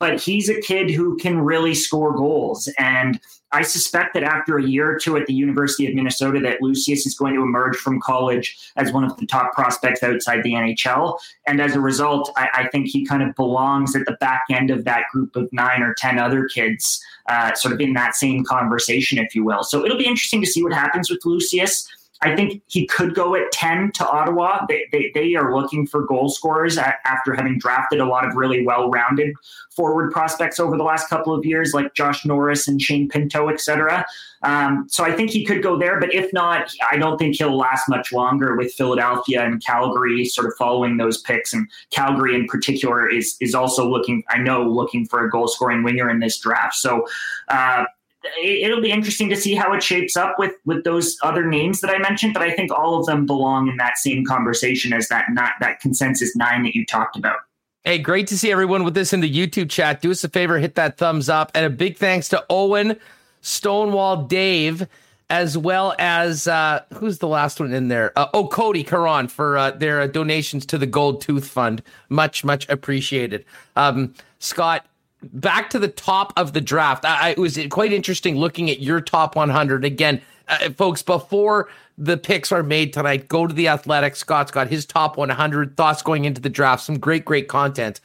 But 0.00 0.20
he's 0.20 0.48
a 0.48 0.60
kid 0.60 0.90
who 0.90 1.16
can 1.16 1.38
really 1.38 1.74
score 1.74 2.14
goals. 2.14 2.68
And 2.78 3.20
I 3.54 3.62
suspect 3.62 4.14
that 4.14 4.24
after 4.24 4.58
a 4.58 4.66
year 4.66 4.90
or 4.90 4.98
two 4.98 5.16
at 5.16 5.26
the 5.26 5.32
University 5.32 5.86
of 5.86 5.94
Minnesota, 5.94 6.40
that 6.40 6.60
Lucius 6.60 7.06
is 7.06 7.14
going 7.14 7.34
to 7.34 7.42
emerge 7.42 7.76
from 7.76 8.00
college 8.00 8.58
as 8.74 8.92
one 8.92 9.04
of 9.04 9.16
the 9.16 9.26
top 9.26 9.52
prospects 9.52 10.02
outside 10.02 10.42
the 10.42 10.54
NHL. 10.54 11.18
And 11.46 11.60
as 11.60 11.76
a 11.76 11.80
result, 11.80 12.32
I, 12.36 12.48
I 12.52 12.68
think 12.68 12.88
he 12.88 13.06
kind 13.06 13.22
of 13.22 13.34
belongs 13.36 13.94
at 13.94 14.06
the 14.06 14.16
back 14.20 14.42
end 14.50 14.70
of 14.70 14.84
that 14.84 15.04
group 15.12 15.36
of 15.36 15.48
nine 15.52 15.82
or 15.82 15.94
10 15.94 16.18
other 16.18 16.48
kids, 16.48 17.00
uh, 17.28 17.54
sort 17.54 17.72
of 17.72 17.80
in 17.80 17.92
that 17.94 18.16
same 18.16 18.44
conversation, 18.44 19.18
if 19.18 19.36
you 19.36 19.44
will. 19.44 19.62
So 19.62 19.84
it'll 19.84 19.98
be 19.98 20.06
interesting 20.06 20.40
to 20.40 20.48
see 20.48 20.64
what 20.64 20.72
happens 20.72 21.08
with 21.08 21.24
Lucius. 21.24 21.88
I 22.22 22.34
think 22.34 22.62
he 22.66 22.86
could 22.86 23.14
go 23.14 23.34
at 23.34 23.50
10 23.52 23.92
to 23.92 24.08
Ottawa. 24.08 24.64
They, 24.68 24.86
they, 24.92 25.10
they 25.14 25.34
are 25.34 25.54
looking 25.54 25.86
for 25.86 26.06
goal 26.06 26.28
scorers 26.28 26.78
after 26.78 27.34
having 27.34 27.58
drafted 27.58 28.00
a 28.00 28.06
lot 28.06 28.26
of 28.26 28.34
really 28.34 28.64
well 28.64 28.88
rounded 28.88 29.34
forward 29.70 30.12
prospects 30.12 30.60
over 30.60 30.76
the 30.76 30.84
last 30.84 31.08
couple 31.08 31.34
of 31.34 31.44
years, 31.44 31.74
like 31.74 31.94
Josh 31.94 32.24
Norris 32.24 32.68
and 32.68 32.80
Shane 32.80 33.08
Pinto, 33.08 33.48
et 33.48 33.60
cetera. 33.60 34.06
Um, 34.42 34.86
so 34.88 35.04
I 35.04 35.12
think 35.12 35.30
he 35.30 35.44
could 35.44 35.62
go 35.62 35.78
there. 35.78 35.98
But 35.98 36.14
if 36.14 36.32
not, 36.32 36.72
I 36.90 36.96
don't 36.96 37.18
think 37.18 37.36
he'll 37.36 37.56
last 37.56 37.88
much 37.88 38.12
longer 38.12 38.56
with 38.56 38.72
Philadelphia 38.72 39.44
and 39.44 39.64
Calgary 39.64 40.24
sort 40.24 40.46
of 40.46 40.54
following 40.56 40.96
those 40.96 41.20
picks. 41.20 41.52
And 41.52 41.68
Calgary 41.90 42.34
in 42.34 42.46
particular 42.46 43.08
is, 43.08 43.36
is 43.40 43.54
also 43.54 43.88
looking, 43.88 44.22
I 44.28 44.38
know, 44.38 44.62
looking 44.62 45.06
for 45.06 45.26
a 45.26 45.30
goal 45.30 45.48
scoring 45.48 45.82
winger 45.82 46.08
in 46.08 46.20
this 46.20 46.38
draft. 46.38 46.74
So, 46.74 47.06
uh, 47.48 47.84
it'll 48.42 48.80
be 48.80 48.90
interesting 48.90 49.28
to 49.30 49.36
see 49.36 49.54
how 49.54 49.72
it 49.72 49.82
shapes 49.82 50.16
up 50.16 50.36
with 50.38 50.52
with 50.64 50.84
those 50.84 51.16
other 51.22 51.46
names 51.46 51.80
that 51.80 51.90
I 51.90 51.98
mentioned. 51.98 52.34
But 52.34 52.42
I 52.42 52.52
think 52.52 52.70
all 52.70 52.98
of 52.98 53.06
them 53.06 53.26
belong 53.26 53.68
in 53.68 53.76
that 53.76 53.98
same 53.98 54.24
conversation 54.24 54.92
as 54.92 55.08
that 55.08 55.26
not 55.30 55.52
that 55.60 55.80
consensus 55.80 56.34
nine 56.36 56.62
that 56.64 56.74
you 56.74 56.84
talked 56.86 57.16
about. 57.16 57.38
Hey, 57.84 57.98
great 57.98 58.26
to 58.28 58.38
see 58.38 58.50
everyone 58.50 58.82
with 58.82 58.94
this 58.94 59.12
in 59.12 59.20
the 59.20 59.30
YouTube 59.30 59.68
chat. 59.68 60.00
Do 60.00 60.10
us 60.10 60.24
a 60.24 60.30
favor, 60.30 60.58
hit 60.58 60.74
that 60.76 60.96
thumbs 60.96 61.28
up, 61.28 61.52
and 61.54 61.66
a 61.66 61.70
big 61.70 61.98
thanks 61.98 62.30
to 62.30 62.42
Owen, 62.48 62.98
Stonewall, 63.42 64.24
Dave, 64.24 64.88
as 65.28 65.58
well 65.58 65.94
as 65.98 66.48
uh, 66.48 66.82
who's 66.94 67.18
the 67.18 67.28
last 67.28 67.60
one 67.60 67.74
in 67.74 67.88
there? 67.88 68.18
Uh, 68.18 68.28
oh, 68.32 68.48
Cody 68.48 68.84
Karan 68.84 69.28
for 69.28 69.58
uh, 69.58 69.70
their 69.70 70.08
donations 70.08 70.64
to 70.64 70.78
the 70.78 70.86
Gold 70.86 71.20
Tooth 71.20 71.46
Fund. 71.46 71.82
Much, 72.08 72.42
much 72.42 72.66
appreciated. 72.70 73.44
Um, 73.76 74.14
Scott, 74.38 74.86
back 75.32 75.70
to 75.70 75.78
the 75.78 75.88
top 75.88 76.32
of 76.36 76.52
the 76.52 76.60
draft. 76.60 77.04
I, 77.04 77.30
it 77.30 77.38
was 77.38 77.58
quite 77.70 77.92
interesting 77.92 78.36
looking 78.36 78.70
at 78.70 78.80
your 78.80 79.00
top 79.00 79.36
100 79.36 79.84
again, 79.84 80.20
uh, 80.48 80.70
folks. 80.70 81.02
Before 81.02 81.68
the 81.96 82.16
picks 82.16 82.52
are 82.52 82.62
made 82.62 82.92
tonight, 82.92 83.28
go 83.28 83.46
to 83.46 83.54
the 83.54 83.68
Athletic. 83.68 84.16
Scott's 84.16 84.50
got 84.50 84.68
his 84.68 84.86
top 84.86 85.16
100 85.16 85.76
thoughts 85.76 86.02
going 86.02 86.24
into 86.24 86.40
the 86.40 86.50
draft. 86.50 86.82
Some 86.82 86.98
great, 86.98 87.24
great 87.24 87.48
content. 87.48 88.00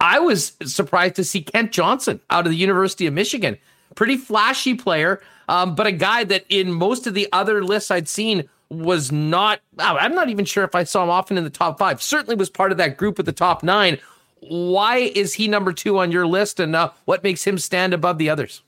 I 0.00 0.18
was 0.18 0.52
surprised 0.64 1.16
to 1.16 1.24
see 1.24 1.42
Kent 1.42 1.72
Johnson 1.72 2.20
out 2.30 2.46
of 2.46 2.52
the 2.52 2.58
University 2.58 3.06
of 3.06 3.14
Michigan. 3.14 3.56
Pretty 3.94 4.16
flashy 4.16 4.74
player, 4.74 5.22
um, 5.48 5.74
but 5.74 5.86
a 5.86 5.92
guy 5.92 6.24
that 6.24 6.44
in 6.48 6.72
most 6.72 7.06
of 7.06 7.14
the 7.14 7.28
other 7.32 7.64
lists 7.64 7.90
I'd 7.90 8.08
seen 8.08 8.48
was 8.68 9.12
not. 9.12 9.60
I'm 9.78 10.14
not 10.14 10.28
even 10.28 10.44
sure 10.44 10.64
if 10.64 10.74
I 10.74 10.84
saw 10.84 11.04
him 11.04 11.10
often 11.10 11.38
in 11.38 11.44
the 11.44 11.50
top 11.50 11.78
five. 11.78 12.02
Certainly 12.02 12.36
was 12.36 12.50
part 12.50 12.72
of 12.72 12.78
that 12.78 12.96
group 12.96 13.18
at 13.18 13.24
the 13.24 13.32
top 13.32 13.62
nine 13.62 13.98
why 14.40 14.96
is 15.14 15.34
he 15.34 15.48
number 15.48 15.72
two 15.72 15.98
on 15.98 16.12
your 16.12 16.26
list, 16.26 16.60
and 16.60 16.76
uh, 16.76 16.90
what 17.04 17.22
makes 17.22 17.46
him 17.46 17.58
stand 17.58 17.94
above 17.94 18.18
the 18.18 18.30
others? 18.30 18.62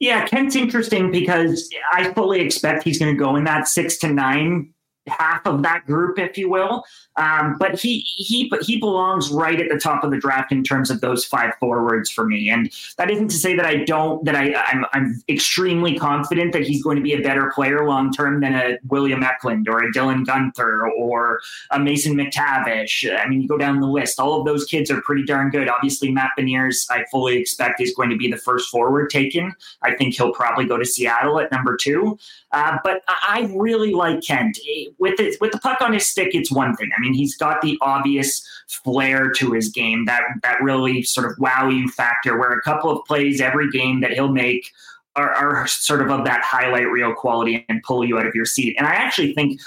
Yeah, 0.00 0.26
Kent's 0.26 0.54
interesting 0.54 1.10
because 1.10 1.68
I 1.92 2.12
fully 2.12 2.40
expect 2.40 2.84
he's 2.84 2.98
going 2.98 3.12
to 3.12 3.18
go 3.18 3.34
in 3.36 3.44
that 3.44 3.66
six 3.66 3.96
to 3.98 4.08
nine 4.08 4.72
half 5.08 5.46
of 5.46 5.62
that 5.62 5.86
group, 5.86 6.18
if 6.18 6.38
you 6.38 6.48
will. 6.48 6.84
Um, 7.18 7.56
but 7.58 7.78
he 7.78 8.00
he 8.06 8.50
he 8.62 8.78
belongs 8.78 9.30
right 9.30 9.60
at 9.60 9.68
the 9.68 9.78
top 9.78 10.04
of 10.04 10.12
the 10.12 10.18
draft 10.18 10.52
in 10.52 10.62
terms 10.62 10.88
of 10.88 11.00
those 11.00 11.24
five 11.24 11.52
forwards 11.58 12.10
for 12.10 12.24
me. 12.24 12.48
And 12.48 12.72
that 12.96 13.10
isn't 13.10 13.28
to 13.28 13.36
say 13.36 13.56
that 13.56 13.66
I 13.66 13.84
don't 13.84 14.24
that 14.24 14.36
I 14.36 14.54
I'm, 14.54 14.86
I'm 14.92 15.22
extremely 15.28 15.98
confident 15.98 16.52
that 16.52 16.62
he's 16.62 16.82
going 16.82 16.96
to 16.96 17.02
be 17.02 17.14
a 17.14 17.20
better 17.20 17.50
player 17.52 17.86
long 17.86 18.12
term 18.12 18.40
than 18.40 18.54
a 18.54 18.78
William 18.88 19.24
Eklund 19.24 19.68
or 19.68 19.80
a 19.80 19.92
Dylan 19.92 20.24
Guenther 20.24 20.88
or 20.96 21.40
a 21.72 21.80
Mason 21.80 22.14
McTavish. 22.14 23.12
I 23.18 23.28
mean, 23.28 23.42
you 23.42 23.48
go 23.48 23.58
down 23.58 23.80
the 23.80 23.88
list. 23.88 24.20
All 24.20 24.38
of 24.38 24.46
those 24.46 24.64
kids 24.64 24.88
are 24.88 25.00
pretty 25.00 25.24
darn 25.24 25.50
good. 25.50 25.68
Obviously, 25.68 26.12
Matt 26.12 26.30
Beniers, 26.38 26.86
I 26.88 27.04
fully 27.10 27.36
expect 27.36 27.80
is 27.80 27.92
going 27.94 28.10
to 28.10 28.16
be 28.16 28.30
the 28.30 28.36
first 28.36 28.70
forward 28.70 29.10
taken. 29.10 29.52
I 29.82 29.96
think 29.96 30.14
he'll 30.14 30.32
probably 30.32 30.66
go 30.66 30.76
to 30.76 30.84
Seattle 30.84 31.40
at 31.40 31.50
number 31.50 31.76
two. 31.76 32.16
Uh, 32.52 32.78
but 32.82 33.02
I 33.08 33.50
really 33.54 33.92
like 33.92 34.22
Kent 34.22 34.58
with 34.98 35.20
it, 35.20 35.38
with 35.40 35.52
the 35.52 35.58
puck 35.58 35.82
on 35.82 35.92
his 35.92 36.06
stick. 36.06 36.28
It's 36.32 36.50
one 36.50 36.74
thing. 36.76 36.90
I 36.96 37.00
mean 37.00 37.07
mean, 37.08 37.18
he's 37.18 37.36
got 37.36 37.60
the 37.60 37.78
obvious 37.80 38.46
flair 38.68 39.30
to 39.30 39.52
his 39.52 39.68
game 39.68 40.04
that 40.04 40.22
that 40.42 40.62
really 40.62 41.02
sort 41.02 41.30
of 41.30 41.38
wow 41.38 41.68
you 41.68 41.88
factor, 41.88 42.38
where 42.38 42.52
a 42.52 42.62
couple 42.62 42.90
of 42.90 43.04
plays 43.06 43.40
every 43.40 43.70
game 43.70 44.00
that 44.00 44.12
he'll 44.12 44.32
make 44.32 44.70
are, 45.16 45.32
are 45.32 45.66
sort 45.66 46.00
of 46.00 46.10
of 46.10 46.24
that 46.24 46.42
highlight 46.42 46.88
reel 46.88 47.14
quality 47.14 47.64
and 47.68 47.82
pull 47.82 48.04
you 48.04 48.18
out 48.18 48.26
of 48.26 48.34
your 48.34 48.46
seat. 48.46 48.76
And 48.78 48.86
I 48.86 48.92
actually 48.92 49.34
think 49.34 49.60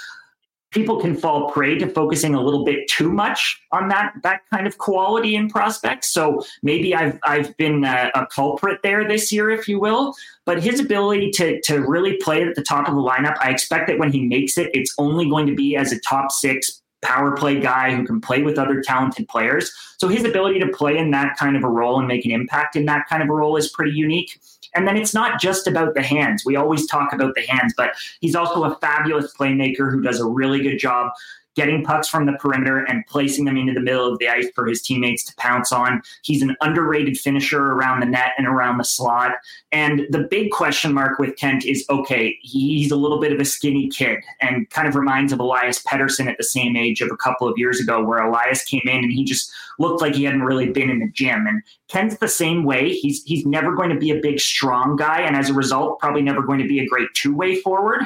people 0.72 0.98
can 0.98 1.14
fall 1.14 1.50
prey 1.50 1.78
to 1.78 1.86
focusing 1.86 2.34
a 2.34 2.42
little 2.42 2.64
bit 2.64 2.88
too 2.88 3.12
much 3.12 3.60
on 3.72 3.88
that 3.88 4.14
that 4.22 4.40
kind 4.52 4.66
of 4.66 4.78
quality 4.78 5.36
in 5.36 5.48
prospects. 5.48 6.10
So 6.10 6.42
maybe 6.62 6.94
I've 6.94 7.18
I've 7.22 7.56
been 7.56 7.84
a, 7.84 8.10
a, 8.14 8.26
culprit 8.26 8.80
there 8.82 9.06
this 9.06 9.30
year, 9.30 9.50
if 9.50 9.68
you 9.68 9.78
will. 9.78 10.14
But 10.44 10.62
his 10.62 10.80
ability 10.80 11.30
to 11.32 11.60
to 11.62 11.78
really 11.80 12.16
play 12.16 12.42
at 12.42 12.54
the 12.56 12.62
top 12.62 12.88
of 12.88 12.94
the 12.94 13.00
lineup, 13.00 13.36
I 13.40 13.50
expect 13.50 13.86
that 13.88 13.98
when 13.98 14.10
he 14.10 14.26
makes 14.26 14.58
it, 14.58 14.70
it's 14.74 14.94
only 14.98 15.28
going 15.28 15.46
to 15.46 15.54
be 15.54 15.76
as 15.76 15.92
a 15.92 16.00
top 16.00 16.32
six 16.32 16.81
power 17.02 17.36
play 17.36 17.60
guy 17.60 17.94
who 17.94 18.06
can 18.06 18.20
play 18.20 18.42
with 18.42 18.58
other 18.58 18.80
talented 18.80 19.28
players. 19.28 19.72
So 19.98 20.08
his 20.08 20.24
ability 20.24 20.60
to 20.60 20.68
play 20.68 20.96
in 20.96 21.10
that 21.10 21.36
kind 21.36 21.56
of 21.56 21.64
a 21.64 21.68
role 21.68 21.98
and 21.98 22.08
make 22.08 22.24
an 22.24 22.30
impact 22.30 22.76
in 22.76 22.86
that 22.86 23.08
kind 23.08 23.22
of 23.22 23.28
a 23.28 23.32
role 23.32 23.56
is 23.56 23.68
pretty 23.68 23.92
unique. 23.92 24.40
And 24.74 24.88
then 24.88 24.96
it's 24.96 25.12
not 25.12 25.40
just 25.40 25.66
about 25.66 25.94
the 25.94 26.02
hands. 26.02 26.44
We 26.46 26.56
always 26.56 26.86
talk 26.86 27.12
about 27.12 27.34
the 27.34 27.42
hands, 27.42 27.74
but 27.76 27.92
he's 28.20 28.34
also 28.34 28.64
a 28.64 28.76
fabulous 28.76 29.34
playmaker 29.36 29.90
who 29.90 30.00
does 30.00 30.20
a 30.20 30.26
really 30.26 30.62
good 30.62 30.78
job 30.78 31.12
getting 31.54 31.84
pucks 31.84 32.08
from 32.08 32.26
the 32.26 32.32
perimeter 32.32 32.78
and 32.78 33.06
placing 33.06 33.44
them 33.44 33.56
into 33.56 33.72
the 33.72 33.80
middle 33.80 34.10
of 34.10 34.18
the 34.18 34.28
ice 34.28 34.48
for 34.54 34.66
his 34.66 34.82
teammates 34.82 35.24
to 35.24 35.34
pounce 35.36 35.72
on. 35.72 36.02
He's 36.22 36.42
an 36.42 36.56
underrated 36.60 37.18
finisher 37.18 37.72
around 37.72 38.00
the 38.00 38.06
net 38.06 38.32
and 38.38 38.46
around 38.46 38.78
the 38.78 38.84
slot. 38.84 39.32
And 39.70 40.06
the 40.10 40.20
big 40.30 40.50
question 40.50 40.92
mark 40.92 41.18
with 41.18 41.36
Kent 41.36 41.64
is 41.64 41.84
okay, 41.90 42.38
he's 42.42 42.90
a 42.90 42.96
little 42.96 43.20
bit 43.20 43.32
of 43.32 43.40
a 43.40 43.44
skinny 43.44 43.88
kid 43.88 44.22
and 44.40 44.68
kind 44.70 44.88
of 44.88 44.94
reminds 44.94 45.32
of 45.32 45.40
Elias 45.40 45.82
Pettersson 45.82 46.26
at 46.26 46.38
the 46.38 46.44
same 46.44 46.76
age 46.76 47.00
of 47.00 47.10
a 47.10 47.16
couple 47.16 47.48
of 47.48 47.58
years 47.58 47.80
ago, 47.80 48.02
where 48.02 48.18
Elias 48.18 48.64
came 48.64 48.82
in 48.84 49.04
and 49.04 49.12
he 49.12 49.24
just 49.24 49.52
looked 49.78 50.00
like 50.00 50.14
he 50.14 50.24
hadn't 50.24 50.42
really 50.42 50.70
been 50.70 50.90
in 50.90 51.00
the 51.00 51.08
gym. 51.08 51.46
And 51.46 51.62
Kent's 51.88 52.16
the 52.18 52.28
same 52.28 52.64
way. 52.64 52.90
He's 52.90 53.22
he's 53.24 53.44
never 53.44 53.74
going 53.74 53.90
to 53.90 53.98
be 53.98 54.10
a 54.10 54.20
big, 54.20 54.40
strong 54.40 54.96
guy, 54.96 55.20
and 55.20 55.36
as 55.36 55.50
a 55.50 55.54
result, 55.54 55.98
probably 55.98 56.22
never 56.22 56.42
going 56.42 56.60
to 56.60 56.68
be 56.68 56.80
a 56.80 56.86
great 56.86 57.08
two-way 57.14 57.56
forward 57.56 58.02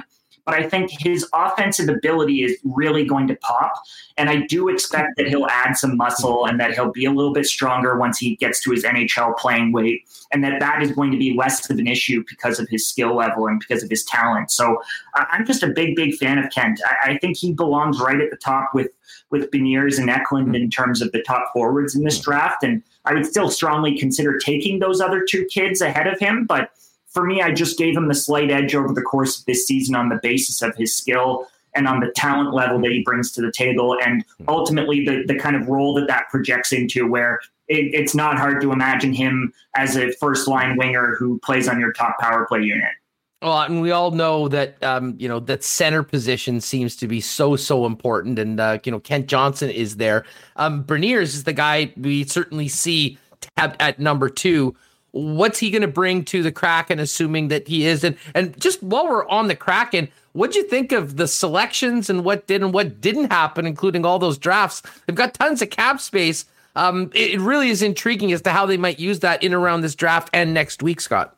but 0.47 0.55
I 0.55 0.67
think 0.67 0.91
his 0.91 1.29
offensive 1.35 1.89
ability 1.89 2.45
is 2.45 2.57
really 2.65 3.05
going 3.05 3.27
to 3.27 3.35
pop. 3.37 3.75
And 4.17 4.31
I 4.31 4.47
do 4.47 4.69
expect 4.69 5.17
that 5.17 5.27
he'll 5.29 5.47
add 5.47 5.77
some 5.77 5.97
muscle 5.97 6.47
and 6.47 6.59
that 6.61 6.73
he'll 6.73 6.93
be 6.93 7.05
a 7.05 7.11
little 7.11 7.33
bit 7.33 7.47
stronger 7.47 7.99
once 7.99 8.19
he 8.19 8.37
gets 8.37 8.63
to 8.63 8.71
his 8.71 8.85
NHL 8.85 9.37
playing 9.37 9.73
weight, 9.73 10.07
and 10.33 10.43
that 10.45 10.61
that 10.61 10.83
is 10.83 10.93
going 10.93 11.11
to 11.11 11.19
be 11.19 11.35
less 11.37 11.69
of 11.69 11.79
an 11.79 11.89
issue 11.89 12.25
because 12.29 12.61
of 12.61 12.69
his 12.69 12.89
skill 12.89 13.17
level 13.17 13.49
and 13.49 13.59
because 13.59 13.83
of 13.83 13.91
his 13.91 14.05
talent. 14.05 14.53
So 14.53 14.81
I'm 15.15 15.45
just 15.45 15.65
a 15.65 15.69
big, 15.69 15.97
big 15.97 16.15
fan 16.15 16.39
of 16.39 16.51
Kent. 16.53 16.81
I, 16.87 17.13
I 17.13 17.19
think 17.19 17.37
he 17.37 17.53
belongs 17.53 18.01
right 18.01 18.21
at 18.21 18.31
the 18.31 18.37
top 18.37 18.71
with 18.73 18.89
with 19.31 19.51
Beniers 19.51 19.99
and 19.99 20.09
Eklund 20.09 20.55
in 20.55 20.71
terms 20.71 21.03
of 21.03 21.11
the 21.11 21.23
top 21.23 21.53
forwards 21.53 21.97
in 21.97 22.05
this 22.05 22.21
draft. 22.21 22.63
And 22.63 22.83
I 23.05 23.15
would 23.15 23.27
still 23.27 23.51
strongly 23.51 23.99
consider 23.99 24.39
taking 24.39 24.79
those 24.79 25.01
other 25.01 25.25
two 25.29 25.45
kids 25.47 25.81
ahead 25.81 26.07
of 26.07 26.19
him, 26.21 26.47
but 26.47 26.71
for 27.17 27.25
me, 27.25 27.41
I 27.41 27.51
just 27.51 27.79
gave 27.79 27.97
him 27.97 28.09
the 28.09 28.15
slight 28.15 28.51
edge 28.51 28.75
over 28.75 28.93
the 28.93 29.01
course 29.01 29.39
of 29.39 29.47
this 29.47 29.67
season 29.67 29.95
on 29.95 30.11
the 30.11 30.21
basis 30.23 30.61
of 30.61 30.77
his 30.77 30.95
skill 30.95 31.49
and 31.75 31.89
on 31.89 32.01
the 32.01 32.11
talent 32.11 32.53
level 32.53 32.79
that 32.83 32.91
he 32.91 33.03
brings 33.03 33.33
to 33.33 33.41
the 33.41 33.51
table, 33.51 33.97
and 34.05 34.23
ultimately 34.49 35.03
the 35.03 35.25
the 35.27 35.35
kind 35.35 35.57
of 35.57 35.67
role 35.67 35.95
that 35.95 36.09
that 36.09 36.29
projects 36.29 36.75
into, 36.75 37.07
where 37.11 37.41
it, 37.69 37.95
it's 37.95 38.15
not 38.15 38.37
hard 38.37 38.61
to 38.61 38.71
imagine 38.71 39.15
him 39.15 39.51
as 39.75 39.97
a 39.97 40.13
first 40.21 40.47
line 40.47 40.77
winger 40.77 41.17
who 41.19 41.39
plays 41.39 41.69
on 41.69 41.81
your 41.81 41.91
top 41.95 42.19
power 42.19 42.45
play 42.45 42.61
unit. 42.61 42.93
Well, 43.41 43.63
and 43.63 43.81
we 43.81 43.93
all 43.93 44.11
know 44.11 44.49
that 44.49 44.83
um, 44.85 45.15
you 45.19 45.27
know 45.27 45.41
that 45.41 45.65
center 45.65 46.03
position 46.03 46.61
seems 46.61 46.97
to 46.97 47.09
be 47.09 47.23
so 47.23 47.57
so 47.57 47.87
important, 47.87 48.39
and 48.39 48.61
uh, 48.61 48.79
you 48.85 48.93
know 48.93 49.01
Kent 49.01 49.29
Johnson 49.29 49.71
is 49.71 49.97
there. 49.97 50.27
Um, 50.57 50.85
Beniers 50.85 51.33
is 51.33 51.45
the 51.45 51.55
guy 51.55 51.95
we 51.97 52.25
certainly 52.25 52.69
see 52.69 53.17
at, 53.57 53.75
at 53.81 53.99
number 53.99 54.29
two. 54.29 54.77
What's 55.17 55.59
he 55.59 55.71
going 55.71 55.83
to 55.83 55.89
bring 55.89 56.25
to 56.27 56.43
the 56.43 56.53
Kraken, 56.53 56.99
assuming 56.99 57.49
that 57.49 57.67
he 57.67 57.87
is? 57.87 58.05
And 58.05 58.17
and 58.35 58.59
just 58.61 58.83
while 58.83 59.09
we're 59.09 59.27
on 59.29 59.49
the 59.49 59.57
Kraken, 59.57 60.09
what'd 60.33 60.55
you 60.55 60.65
think 60.69 60.93
of 60.93 61.17
the 61.17 61.27
selections 61.27 62.11
and 62.11 62.23
what 62.25 62.47
did 62.47 62.63
and 62.63 62.75
what 62.75 63.01
didn't 63.01 63.33
happen, 63.33 63.67
including 63.67 64.05
all 64.05 64.19
those 64.19 64.37
drafts? 64.37 64.83
They've 65.07 65.17
got 65.17 65.35
tons 65.35 65.63
of 65.63 65.71
cap 65.71 66.01
space. 66.01 66.45
Um, 66.75 67.11
it, 67.15 67.35
it 67.35 67.41
really 67.41 67.71
is 67.71 67.83
intriguing 67.83 68.33
as 68.33 68.43
to 68.43 68.51
how 68.51 68.67
they 68.67 68.77
might 68.77 68.99
use 68.99 69.21
that 69.21 69.43
in 69.43 69.55
around 69.55 69.81
this 69.81 69.95
draft 69.95 70.29
and 70.35 70.53
next 70.53 70.83
week, 70.83 71.01
Scott. 71.01 71.37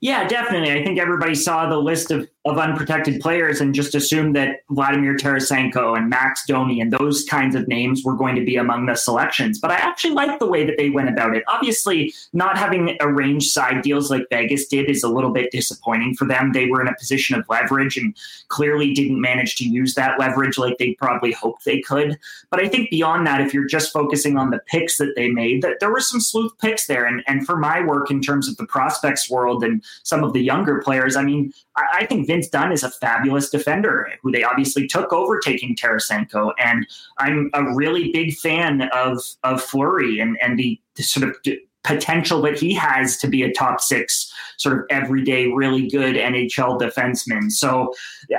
Yeah, 0.00 0.28
definitely. 0.28 0.72
I 0.72 0.84
think 0.84 0.98
everybody 0.98 1.34
saw 1.34 1.68
the 1.68 1.78
list 1.78 2.10
of 2.10 2.28
of 2.46 2.58
unprotected 2.58 3.20
players 3.20 3.62
and 3.62 3.74
just 3.74 3.94
assumed 3.94 4.36
that 4.36 4.60
Vladimir 4.68 5.16
Tarasenko 5.16 5.96
and 5.96 6.10
Max 6.10 6.44
Domi 6.46 6.78
and 6.78 6.92
those 6.92 7.24
kinds 7.24 7.54
of 7.54 7.66
names 7.68 8.04
were 8.04 8.14
going 8.14 8.34
to 8.36 8.44
be 8.44 8.56
among 8.56 8.84
the 8.84 8.94
selections. 8.94 9.58
But 9.58 9.70
I 9.70 9.76
actually 9.76 10.12
like 10.12 10.38
the 10.38 10.46
way 10.46 10.66
that 10.66 10.76
they 10.76 10.90
went 10.90 11.08
about 11.08 11.34
it. 11.34 11.42
Obviously, 11.48 12.12
not 12.34 12.58
having 12.58 12.98
arranged 13.00 13.50
side 13.50 13.80
deals 13.80 14.10
like 14.10 14.26
Vegas 14.28 14.66
did 14.66 14.90
is 14.90 15.02
a 15.02 15.08
little 15.08 15.30
bit 15.30 15.52
disappointing 15.52 16.16
for 16.16 16.26
them. 16.26 16.52
They 16.52 16.66
were 16.66 16.82
in 16.82 16.88
a 16.88 16.94
position 16.96 17.38
of 17.38 17.48
leverage 17.48 17.96
and 17.96 18.14
clearly 18.48 18.92
didn't 18.92 19.22
manage 19.22 19.56
to 19.56 19.64
use 19.64 19.94
that 19.94 20.18
leverage 20.18 20.58
like 20.58 20.76
they 20.76 20.92
probably 20.94 21.32
hoped 21.32 21.64
they 21.64 21.80
could. 21.80 22.18
But 22.50 22.60
I 22.60 22.68
think 22.68 22.90
beyond 22.90 23.26
that, 23.26 23.40
if 23.40 23.54
you're 23.54 23.64
just 23.64 23.90
focusing 23.90 24.36
on 24.36 24.50
the 24.50 24.60
picks 24.66 24.98
that 24.98 25.14
they 25.16 25.30
made, 25.30 25.62
that 25.62 25.80
there 25.80 25.90
were 25.90 26.00
some 26.00 26.20
sleuth 26.20 26.52
picks 26.58 26.86
there. 26.86 27.06
And, 27.06 27.24
and 27.26 27.46
for 27.46 27.56
my 27.56 27.82
work 27.82 28.10
in 28.10 28.20
terms 28.20 28.48
of 28.48 28.58
the 28.58 28.66
prospects 28.66 29.30
world 29.30 29.64
and 29.64 29.82
some 30.02 30.22
of 30.22 30.34
the 30.34 30.42
younger 30.42 30.82
players, 30.82 31.16
I 31.16 31.22
mean, 31.22 31.54
I, 31.76 32.06
think 32.06 32.26
Vince 32.26 32.48
Dunn 32.48 32.72
is 32.72 32.82
a 32.82 32.90
fabulous 32.90 33.50
defender 33.50 34.08
who 34.22 34.30
they 34.30 34.44
obviously 34.44 34.86
took 34.86 35.12
over 35.12 35.40
taking 35.40 35.74
Tarasenko. 35.74 36.52
And 36.58 36.86
I'm 37.18 37.50
a 37.52 37.74
really 37.74 38.12
big 38.12 38.34
fan 38.34 38.82
of 38.92 39.20
of 39.42 39.62
Fleury 39.62 40.20
and, 40.20 40.38
and 40.40 40.58
the, 40.58 40.80
the 40.94 41.02
sort 41.02 41.28
of 41.28 41.36
potential 41.84 42.40
that 42.40 42.58
he 42.58 42.72
has 42.72 43.16
to 43.18 43.28
be 43.28 43.42
a 43.42 43.52
top 43.52 43.80
six, 43.80 44.32
sort 44.56 44.78
of 44.78 44.84
everyday, 44.88 45.48
really 45.48 45.88
good 45.88 46.16
NHL 46.16 46.80
defenseman. 46.80 47.52
So 47.52 47.92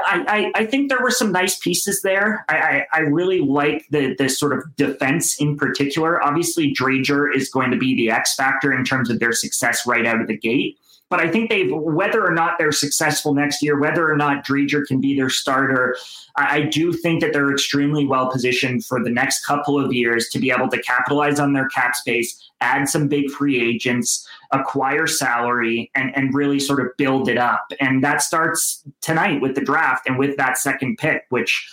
I, 0.07 0.51
I, 0.55 0.61
I 0.61 0.65
think 0.65 0.89
there 0.89 1.01
were 1.01 1.11
some 1.11 1.31
nice 1.31 1.57
pieces 1.59 2.01
there. 2.01 2.43
I, 2.49 2.57
I, 2.57 2.87
I, 2.93 2.99
really 3.01 3.41
like 3.41 3.85
the, 3.91 4.15
the 4.15 4.29
sort 4.29 4.53
of 4.53 4.75
defense 4.75 5.39
in 5.39 5.55
particular. 5.57 6.23
Obviously, 6.23 6.73
Driedger 6.73 7.33
is 7.33 7.49
going 7.49 7.69
to 7.69 7.77
be 7.77 7.95
the 7.95 8.09
X 8.09 8.33
factor 8.33 8.73
in 8.73 8.83
terms 8.83 9.11
of 9.11 9.19
their 9.19 9.31
success 9.31 9.85
right 9.85 10.07
out 10.07 10.19
of 10.19 10.27
the 10.27 10.37
gate. 10.37 10.79
But 11.09 11.19
I 11.19 11.29
think 11.29 11.49
they've, 11.49 11.71
whether 11.71 12.25
or 12.25 12.33
not 12.33 12.53
they're 12.57 12.71
successful 12.71 13.33
next 13.33 13.61
year, 13.61 13.79
whether 13.79 14.09
or 14.11 14.17
not 14.17 14.45
Driedger 14.45 14.85
can 14.85 14.99
be 14.99 15.15
their 15.15 15.29
starter, 15.29 15.95
I, 16.35 16.57
I 16.57 16.61
do 16.61 16.91
think 16.91 17.21
that 17.21 17.31
they're 17.31 17.51
extremely 17.51 18.05
well 18.05 18.31
positioned 18.31 18.85
for 18.85 19.03
the 19.03 19.11
next 19.11 19.45
couple 19.45 19.79
of 19.79 19.93
years 19.93 20.29
to 20.29 20.39
be 20.39 20.51
able 20.51 20.67
to 20.69 20.81
capitalize 20.81 21.39
on 21.39 21.53
their 21.53 21.67
cap 21.69 21.95
space, 21.95 22.49
add 22.59 22.89
some 22.89 23.07
big 23.07 23.29
free 23.29 23.61
agents, 23.61 24.27
acquire 24.51 25.05
salary, 25.05 25.91
and, 25.93 26.15
and 26.15 26.33
really 26.33 26.59
sort 26.59 26.79
of 26.79 26.87
build 26.97 27.29
it 27.29 27.37
up. 27.37 27.71
And 27.79 28.03
that 28.03 28.23
starts 28.23 28.83
tonight 29.01 29.41
with 29.41 29.53
the 29.53 29.61
draft 29.61 30.07
and 30.07 30.17
with 30.17 30.37
that 30.37 30.57
second 30.57 30.97
pick, 30.97 31.25
which 31.29 31.69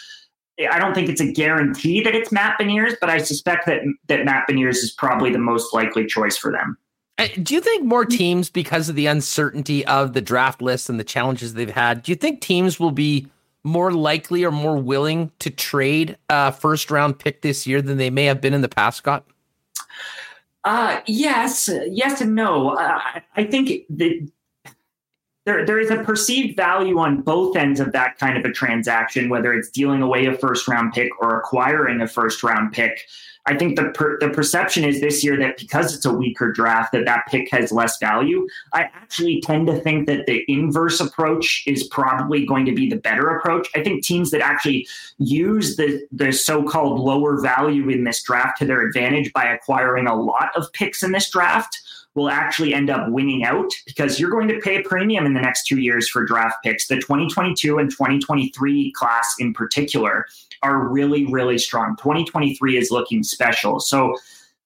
I 0.71 0.79
don't 0.79 0.95
think 0.95 1.09
it's 1.09 1.21
a 1.21 1.33
guarantee 1.33 2.03
that 2.03 2.15
it's 2.15 2.31
Matt 2.31 2.59
Beniers, 2.61 2.97
but 3.01 3.09
I 3.09 3.19
suspect 3.19 3.65
that 3.67 3.81
that 4.09 4.25
Matt 4.27 4.47
Beniers 4.49 4.77
is 4.77 4.91
probably 4.91 5.31
the 5.31 5.39
most 5.39 5.73
likely 5.73 6.07
choice 6.07 6.37
for 6.37 6.53
them. 6.53 6.77
Uh, 7.19 7.29
do 7.43 7.55
you 7.55 7.61
think 7.61 7.85
more 7.85 8.05
teams, 8.05 8.49
because 8.49 8.89
of 8.89 8.97
the 8.97 9.07
uncertainty 9.07 9.87
of 9.87 10.15
the 10.15 10.21
draft 10.21 10.63
list 10.63 10.89
and 10.89 10.99
the 10.99 11.05
challenges 11.05 11.55
they've 11.55 11.71
had, 11.71 12.03
do 12.03 12.11
you 12.11 12.17
think 12.17 12.41
teams 12.41 12.81
will 12.81 12.91
be 12.91 13.27
more 13.65 13.93
likely 13.93 14.45
or 14.45 14.51
more 14.51 14.77
willing 14.77 15.31
to 15.39 15.51
trade 15.51 16.17
a 16.29 16.51
first 16.51 16.91
round 16.91 17.19
pick 17.19 17.43
this 17.43 17.67
year 17.67 17.81
than 17.81 17.97
they 17.97 18.11
may 18.11 18.25
have 18.25 18.41
been 18.41 18.55
in 18.55 18.61
the 18.61 18.69
past, 18.69 18.99
Scott? 18.99 19.25
Uh, 20.65 21.01
yes, 21.07 21.69
yes, 21.87 22.21
and 22.21 22.35
no. 22.35 22.71
Uh, 22.71 22.99
I 23.37 23.45
think 23.45 23.85
that 23.91 24.29
there, 25.45 25.67
there 25.67 25.81
is 25.81 25.91
a 25.91 26.03
perceived 26.05 26.57
value 26.57 26.99
on 26.99 27.21
both 27.21 27.57
ends 27.57 27.81
of 27.81 27.93
that 27.93 28.19
kind 28.19 28.39
of 28.39 28.45
a 28.45 28.53
transaction, 28.53 29.29
whether 29.29 29.53
it's 29.53 29.71
dealing 29.71 30.03
away 30.03 30.27
a 30.27 30.39
first 30.39 30.69
round 30.69 30.93
pick 30.93 31.11
or 31.21 31.39
acquiring 31.39 32.01
a 32.01 32.07
first 32.09 32.43
round 32.43 32.73
pick. 32.73 33.07
I 33.47 33.57
think 33.57 33.77
the 33.77 33.91
per, 33.91 34.19
the 34.21 34.29
perception 34.29 34.85
is 34.85 35.01
this 35.01 35.25
year 35.25 35.37
that 35.39 35.59
because 35.59 35.95
it's 35.95 36.05
a 36.05 36.13
weaker 36.13 36.53
draft, 36.53 36.93
that 36.93 37.05
that 37.07 37.25
pick 37.29 37.51
has 37.51 37.73
less 37.73 37.99
value. 37.99 38.47
I 38.73 38.83
actually 38.83 39.41
tend 39.41 39.67
to 39.67 39.81
think 39.81 40.07
that 40.07 40.27
the 40.27 40.45
inverse 40.47 41.01
approach 41.01 41.65
is 41.67 41.87
probably 41.89 42.47
going 42.47 42.65
to 42.67 42.73
be 42.73 42.89
the 42.89 42.97
better 42.97 43.31
approach. 43.31 43.69
I 43.75 43.83
think 43.83 44.05
teams 44.05 44.31
that 44.31 44.41
actually 44.41 44.87
use 45.19 45.77
the 45.77 46.07
the 46.13 46.33
so 46.33 46.63
called 46.63 47.01
lower 47.01 47.41
value 47.41 47.89
in 47.89 48.05
this 48.05 48.23
draft 48.23 48.59
to 48.59 48.65
their 48.65 48.83
advantage 48.83 49.33
by 49.33 49.45
acquiring 49.45 50.07
a 50.07 50.15
lot 50.15 50.51
of 50.55 50.73
picks 50.73 51.03
in 51.03 51.13
this 51.13 51.29
draft 51.31 51.81
will 52.15 52.29
actually 52.29 52.75
end 52.75 52.91
up 52.91 53.09
winning 53.11 53.45
out 53.45 53.73
because 53.87 54.21
you're 54.21 54.31
going 54.31 54.49
to 54.49 54.61
pay 54.61 54.77
a 54.77 54.83
premium 54.83 55.25
in 55.25 55.35
the 55.35 55.41
next 55.41 55.67
two 55.67 55.81
years 55.81 56.09
for 56.09 56.25
draft 56.25 56.57
picks. 56.63 56.87
The 56.87 56.97
2022 56.97 57.79
and 57.79 57.91
2023 57.91 58.93
class 58.93 59.35
in 59.39 59.55
particular 59.55 60.27
are 60.63 60.89
really, 60.89 61.27
really 61.27 61.59
strong. 61.59 61.97
2023 61.97 62.77
is 62.77 62.91
looking 62.91 63.23
special. 63.23 63.81
So 63.81 64.17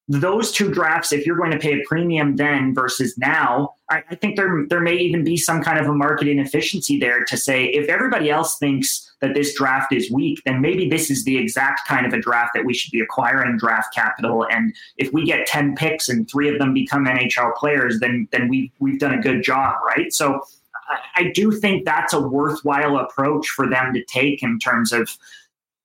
those 0.09 0.53
two 0.53 0.73
drafts, 0.73 1.13
if 1.13 1.27
you're 1.27 1.37
going 1.37 1.51
to 1.51 1.59
pay 1.59 1.81
a 1.81 1.85
premium 1.85 2.37
then 2.37 2.73
versus 2.73 3.19
now, 3.19 3.75
I, 3.91 4.05
I, 4.11 4.15
think 4.15 4.37
there 4.37 4.65
there 4.69 4.81
may 4.81 4.95
even 4.95 5.25
be 5.25 5.37
some 5.37 5.63
kind 5.63 5.81
of 5.81 5.87
a 5.87 5.93
market 5.93 6.29
inefficiency 6.29 6.99
there 6.99 7.25
to 7.25 7.37
say 7.37 7.67
if 7.67 7.89
everybody 7.89 8.31
else 8.31 8.57
thinks 8.57 9.13
that 9.21 9.35
this 9.35 9.55
draft 9.55 9.93
is 9.93 10.11
weak, 10.11 10.41
then 10.45 10.61
maybe 10.61 10.89
this 10.89 11.11
is 11.11 11.25
the 11.25 11.37
exact 11.37 11.89
kind 11.89 12.07
of 12.07 12.13
a 12.13 12.21
draft 12.21 12.53
that 12.55 12.65
we 12.65 12.73
should 12.73 12.93
be 12.93 13.01
acquiring 13.01 13.59
draft 13.59 13.93
capital. 13.93 14.47
And 14.49 14.75
if 14.97 15.13
we 15.13 15.25
get 15.25 15.47
10 15.47 15.75
picks 15.75 16.09
and 16.09 16.31
three 16.31 16.49
of 16.53 16.61
them 16.61 16.73
become 16.73 17.07
NHL 17.07 17.57
players, 17.57 17.99
then 17.99 18.29
then 18.31 18.49
we 18.49 18.71
we've 18.79 19.01
done 19.01 19.15
a 19.15 19.21
good 19.21 19.43
job, 19.43 19.75
right? 19.85 20.13
So 20.13 20.41
I, 20.89 21.23
I 21.23 21.33
do 21.35 21.51
think 21.51 21.85
that's 21.85 22.13
a 22.13 22.21
worthwhile 22.21 22.99
approach 22.99 23.49
for 23.49 23.69
them 23.69 23.93
to 23.95 24.05
take 24.05 24.45
in 24.45 24.61
terms 24.61 24.93
of 24.93 25.11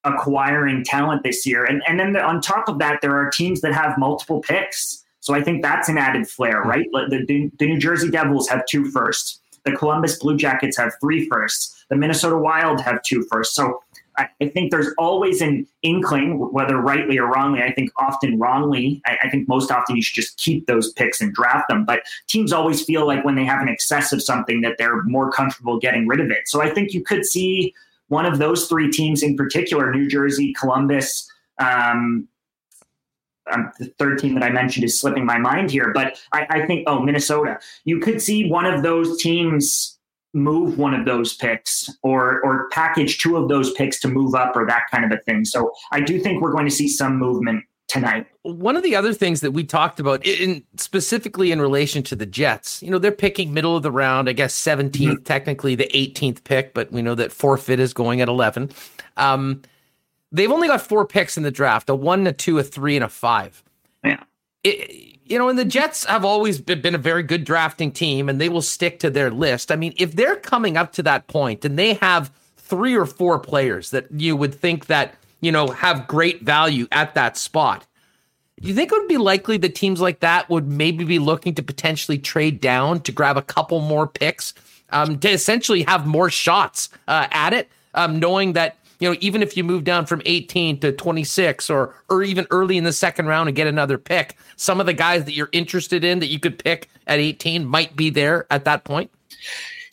acquiring 0.04 0.84
talent 0.84 1.22
this 1.22 1.46
year. 1.46 1.64
And 1.64 1.82
and 1.86 1.98
then 1.98 2.12
the, 2.12 2.22
on 2.22 2.40
top 2.40 2.68
of 2.68 2.78
that, 2.78 3.00
there 3.02 3.16
are 3.16 3.30
teams 3.30 3.60
that 3.60 3.72
have 3.72 3.98
multiple 3.98 4.40
picks. 4.40 5.04
So 5.20 5.34
I 5.34 5.42
think 5.42 5.62
that's 5.62 5.88
an 5.88 5.98
added 5.98 6.28
flair, 6.28 6.62
hmm. 6.62 6.68
right? 6.68 6.86
The, 6.92 7.24
the, 7.26 7.50
the 7.58 7.66
New 7.66 7.78
Jersey 7.78 8.10
Devils 8.10 8.48
have 8.48 8.66
two 8.66 8.90
firsts. 8.90 9.40
The 9.64 9.72
Columbus 9.72 10.18
Blue 10.18 10.36
Jackets 10.36 10.76
have 10.76 10.92
three 11.00 11.28
firsts. 11.28 11.84
The 11.88 11.96
Minnesota 11.96 12.36
Wild 12.36 12.80
have 12.80 13.00
two 13.02 13.22
firsts. 13.30 13.54
So 13.54 13.80
I, 14.18 14.26
I 14.40 14.48
think 14.48 14.72
there's 14.72 14.92
always 14.98 15.40
an 15.40 15.66
inkling, 15.82 16.38
whether 16.52 16.76
rightly 16.78 17.18
or 17.18 17.30
wrongly. 17.30 17.62
I 17.62 17.72
think 17.72 17.90
often 17.96 18.38
wrongly. 18.38 19.00
I, 19.06 19.18
I 19.24 19.30
think 19.30 19.48
most 19.48 19.70
often 19.70 19.94
you 19.94 20.02
should 20.02 20.16
just 20.16 20.36
keep 20.36 20.66
those 20.66 20.92
picks 20.92 21.20
and 21.20 21.32
draft 21.32 21.68
them. 21.68 21.84
But 21.84 22.02
teams 22.26 22.52
always 22.52 22.84
feel 22.84 23.06
like 23.06 23.24
when 23.24 23.36
they 23.36 23.44
have 23.44 23.62
an 23.62 23.68
excess 23.68 24.12
of 24.12 24.22
something 24.22 24.62
that 24.62 24.78
they're 24.78 25.02
more 25.04 25.30
comfortable 25.30 25.78
getting 25.78 26.08
rid 26.08 26.20
of 26.20 26.30
it. 26.30 26.48
So 26.48 26.60
I 26.60 26.70
think 26.70 26.92
you 26.92 27.02
could 27.02 27.24
see 27.24 27.72
one 28.12 28.26
of 28.26 28.38
those 28.38 28.68
three 28.68 28.90
teams 28.90 29.22
in 29.22 29.38
particular, 29.38 29.90
New 29.90 30.06
Jersey, 30.06 30.52
Columbus, 30.52 31.26
um, 31.58 32.28
um, 33.50 33.72
the 33.78 33.86
third 33.98 34.18
team 34.18 34.34
that 34.34 34.42
I 34.42 34.50
mentioned 34.50 34.84
is 34.84 35.00
slipping 35.00 35.24
my 35.24 35.38
mind 35.38 35.70
here, 35.70 35.92
but 35.94 36.18
I, 36.30 36.46
I, 36.50 36.66
think, 36.66 36.84
oh, 36.86 37.00
Minnesota. 37.00 37.58
You 37.84 38.00
could 38.00 38.20
see 38.20 38.50
one 38.50 38.66
of 38.66 38.82
those 38.82 39.20
teams 39.20 39.98
move 40.34 40.78
one 40.78 40.92
of 40.92 41.06
those 41.06 41.34
picks 41.34 41.90
or 42.02 42.40
or 42.42 42.68
package 42.70 43.18
two 43.18 43.36
of 43.36 43.48
those 43.48 43.72
picks 43.74 44.00
to 44.00 44.08
move 44.08 44.34
up 44.34 44.56
or 44.56 44.66
that 44.66 44.84
kind 44.90 45.04
of 45.04 45.18
a 45.18 45.22
thing. 45.22 45.44
So 45.44 45.72
I 45.90 46.00
do 46.00 46.20
think 46.20 46.42
we're 46.42 46.52
going 46.52 46.64
to 46.64 46.70
see 46.70 46.88
some 46.88 47.18
movement 47.18 47.64
tonight. 47.92 48.26
One 48.42 48.76
of 48.76 48.82
the 48.82 48.96
other 48.96 49.12
things 49.12 49.40
that 49.42 49.52
we 49.52 49.64
talked 49.64 50.00
about, 50.00 50.26
in 50.26 50.64
specifically 50.76 51.52
in 51.52 51.60
relation 51.60 52.02
to 52.04 52.16
the 52.16 52.26
Jets, 52.26 52.82
you 52.82 52.90
know, 52.90 52.98
they're 52.98 53.12
picking 53.12 53.52
middle 53.52 53.76
of 53.76 53.82
the 53.82 53.92
round, 53.92 54.28
I 54.28 54.32
guess 54.32 54.54
17th, 54.54 54.90
mm-hmm. 54.90 55.22
technically 55.24 55.74
the 55.74 55.90
18th 55.94 56.42
pick, 56.44 56.74
but 56.74 56.90
we 56.90 57.02
know 57.02 57.14
that 57.14 57.32
forfeit 57.32 57.78
is 57.78 57.92
going 57.92 58.20
at 58.20 58.28
11. 58.28 58.70
Um, 59.16 59.62
they've 60.32 60.50
only 60.50 60.68
got 60.68 60.80
four 60.80 61.06
picks 61.06 61.36
in 61.36 61.42
the 61.42 61.50
draft: 61.50 61.90
a 61.90 61.94
one, 61.94 62.26
a 62.26 62.32
two, 62.32 62.58
a 62.58 62.62
three, 62.62 62.96
and 62.96 63.04
a 63.04 63.08
five. 63.08 63.62
Yeah. 64.02 64.22
It, 64.64 65.18
you 65.24 65.38
know, 65.38 65.48
and 65.48 65.58
the 65.58 65.64
Jets 65.64 66.04
have 66.04 66.24
always 66.24 66.60
been 66.60 66.94
a 66.94 66.98
very 66.98 67.22
good 67.22 67.44
drafting 67.44 67.90
team, 67.90 68.28
and 68.28 68.40
they 68.40 68.48
will 68.48 68.62
stick 68.62 68.98
to 69.00 69.10
their 69.10 69.30
list. 69.30 69.70
I 69.70 69.76
mean, 69.76 69.94
if 69.96 70.12
they're 70.12 70.36
coming 70.36 70.76
up 70.76 70.92
to 70.92 71.02
that 71.04 71.26
point 71.26 71.64
and 71.64 71.78
they 71.78 71.94
have 71.94 72.30
three 72.56 72.94
or 72.94 73.06
four 73.06 73.38
players 73.38 73.90
that 73.90 74.10
you 74.10 74.36
would 74.36 74.54
think 74.54 74.86
that 74.86 75.14
you 75.42 75.52
know, 75.52 75.66
have 75.68 76.08
great 76.08 76.42
value 76.42 76.86
at 76.90 77.14
that 77.14 77.36
spot. 77.36 77.86
Do 78.60 78.68
you 78.68 78.74
think 78.74 78.92
it 78.92 78.94
would 78.98 79.08
be 79.08 79.18
likely 79.18 79.58
that 79.58 79.74
teams 79.74 80.00
like 80.00 80.20
that 80.20 80.48
would 80.48 80.68
maybe 80.68 81.04
be 81.04 81.18
looking 81.18 81.54
to 81.56 81.62
potentially 81.62 82.16
trade 82.16 82.60
down 82.60 83.00
to 83.00 83.12
grab 83.12 83.36
a 83.36 83.42
couple 83.42 83.80
more 83.80 84.06
picks 84.06 84.54
um, 84.90 85.18
to 85.18 85.28
essentially 85.28 85.82
have 85.82 86.06
more 86.06 86.30
shots 86.30 86.88
uh, 87.08 87.26
at 87.32 87.52
it, 87.52 87.68
um, 87.94 88.20
knowing 88.20 88.52
that 88.52 88.76
you 89.00 89.10
know 89.10 89.16
even 89.20 89.42
if 89.42 89.56
you 89.56 89.64
move 89.64 89.82
down 89.82 90.06
from 90.06 90.22
18 90.24 90.78
to 90.80 90.92
26 90.92 91.70
or 91.70 91.94
or 92.08 92.22
even 92.22 92.46
early 92.50 92.78
in 92.78 92.84
the 92.84 92.92
second 92.92 93.26
round 93.26 93.48
and 93.48 93.56
get 93.56 93.66
another 93.66 93.98
pick, 93.98 94.36
some 94.56 94.78
of 94.78 94.86
the 94.86 94.92
guys 94.92 95.24
that 95.24 95.34
you're 95.34 95.50
interested 95.50 96.04
in 96.04 96.20
that 96.20 96.28
you 96.28 96.38
could 96.38 96.58
pick 96.58 96.88
at 97.08 97.18
18 97.18 97.64
might 97.66 97.96
be 97.96 98.10
there 98.10 98.46
at 98.48 98.64
that 98.64 98.84
point. 98.84 99.10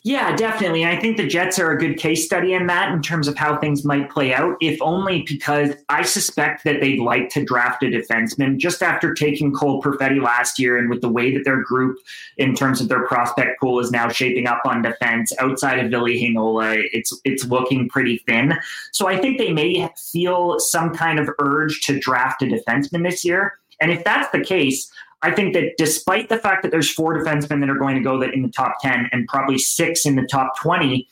Yeah, 0.04 0.34
definitely. 0.34 0.86
I 0.86 0.98
think 0.98 1.18
the 1.18 1.28
Jets 1.28 1.60
are 1.60 1.72
a 1.72 1.78
good 1.78 1.98
case 1.98 2.26
study 2.26 2.54
in 2.54 2.68
that 2.68 2.94
in 2.94 3.02
terms 3.02 3.28
of 3.28 3.36
how 3.36 3.58
things 3.58 3.84
might 3.84 4.10
play 4.10 4.34
out, 4.34 4.56
if 4.62 4.82
only 4.82 5.24
because 5.24 5.76
I 5.90 6.04
suspect 6.04 6.64
that 6.64 6.80
they'd 6.80 7.02
like 7.02 7.28
to 7.32 7.44
draft 7.44 7.84
a 7.84 7.88
defenseman 7.88 8.58
just 8.58 8.82
after 8.82 9.14
taking 9.14 9.54
Cole 9.54 9.82
Perfetti 9.82 10.24
last 10.24 10.58
year 10.58 10.78
and 10.78 10.90
with 10.90 11.02
the 11.02 11.10
way 11.10 11.34
that 11.34 11.44
their 11.44 11.62
group 11.62 11.98
in 12.38 12.56
terms 12.56 12.80
of 12.80 12.88
their 12.88 13.06
prospect 13.08 13.60
pool 13.60 13.82
is 13.82 13.92
now 13.92 14.08
shaping 14.08 14.48
up 14.48 14.62
on 14.64 14.82
defense 14.82 15.34
outside 15.38 15.80
of 15.80 15.92
Ville 15.92 16.06
Heinola, 16.06 16.82
it's 16.94 17.14
it's 17.26 17.44
looking 17.46 17.90
pretty 17.90 18.20
thin. 18.26 18.54
So 18.94 19.10
I 19.10 19.18
think 19.18 19.38
they 19.38 19.52
may 19.52 19.90
feel 19.98 20.62
some 20.62 20.96
kind 20.96 21.20
of 21.20 21.30
urge 21.40 21.82
to 21.88 22.00
draft 22.00 22.42
a 22.42 22.46
defenseman 22.46 23.04
this 23.04 23.26
year. 23.26 23.60
And 23.82 23.92
if 23.92 24.04
that's 24.04 24.32
the 24.32 24.44
case, 24.44 24.92
I 25.22 25.32
think 25.32 25.54
that 25.54 25.74
despite 25.78 26.30
the 26.30 26.38
fact 26.38 26.64
that 26.64 26.72
there's 26.72 26.90
four 26.90 27.14
defensemen 27.14 27.60
that 27.60 27.70
are 27.70 27.78
going 27.78 27.96
to 27.96 28.02
go 28.02 28.22
in 28.22 28.42
the 28.42 28.50
top 28.50 28.76
10 28.82 29.10
and 29.12 29.28
probably 29.28 29.58
six 29.58 30.06
in 30.06 30.16
the 30.16 30.26
top 30.26 30.58
20, 30.60 31.08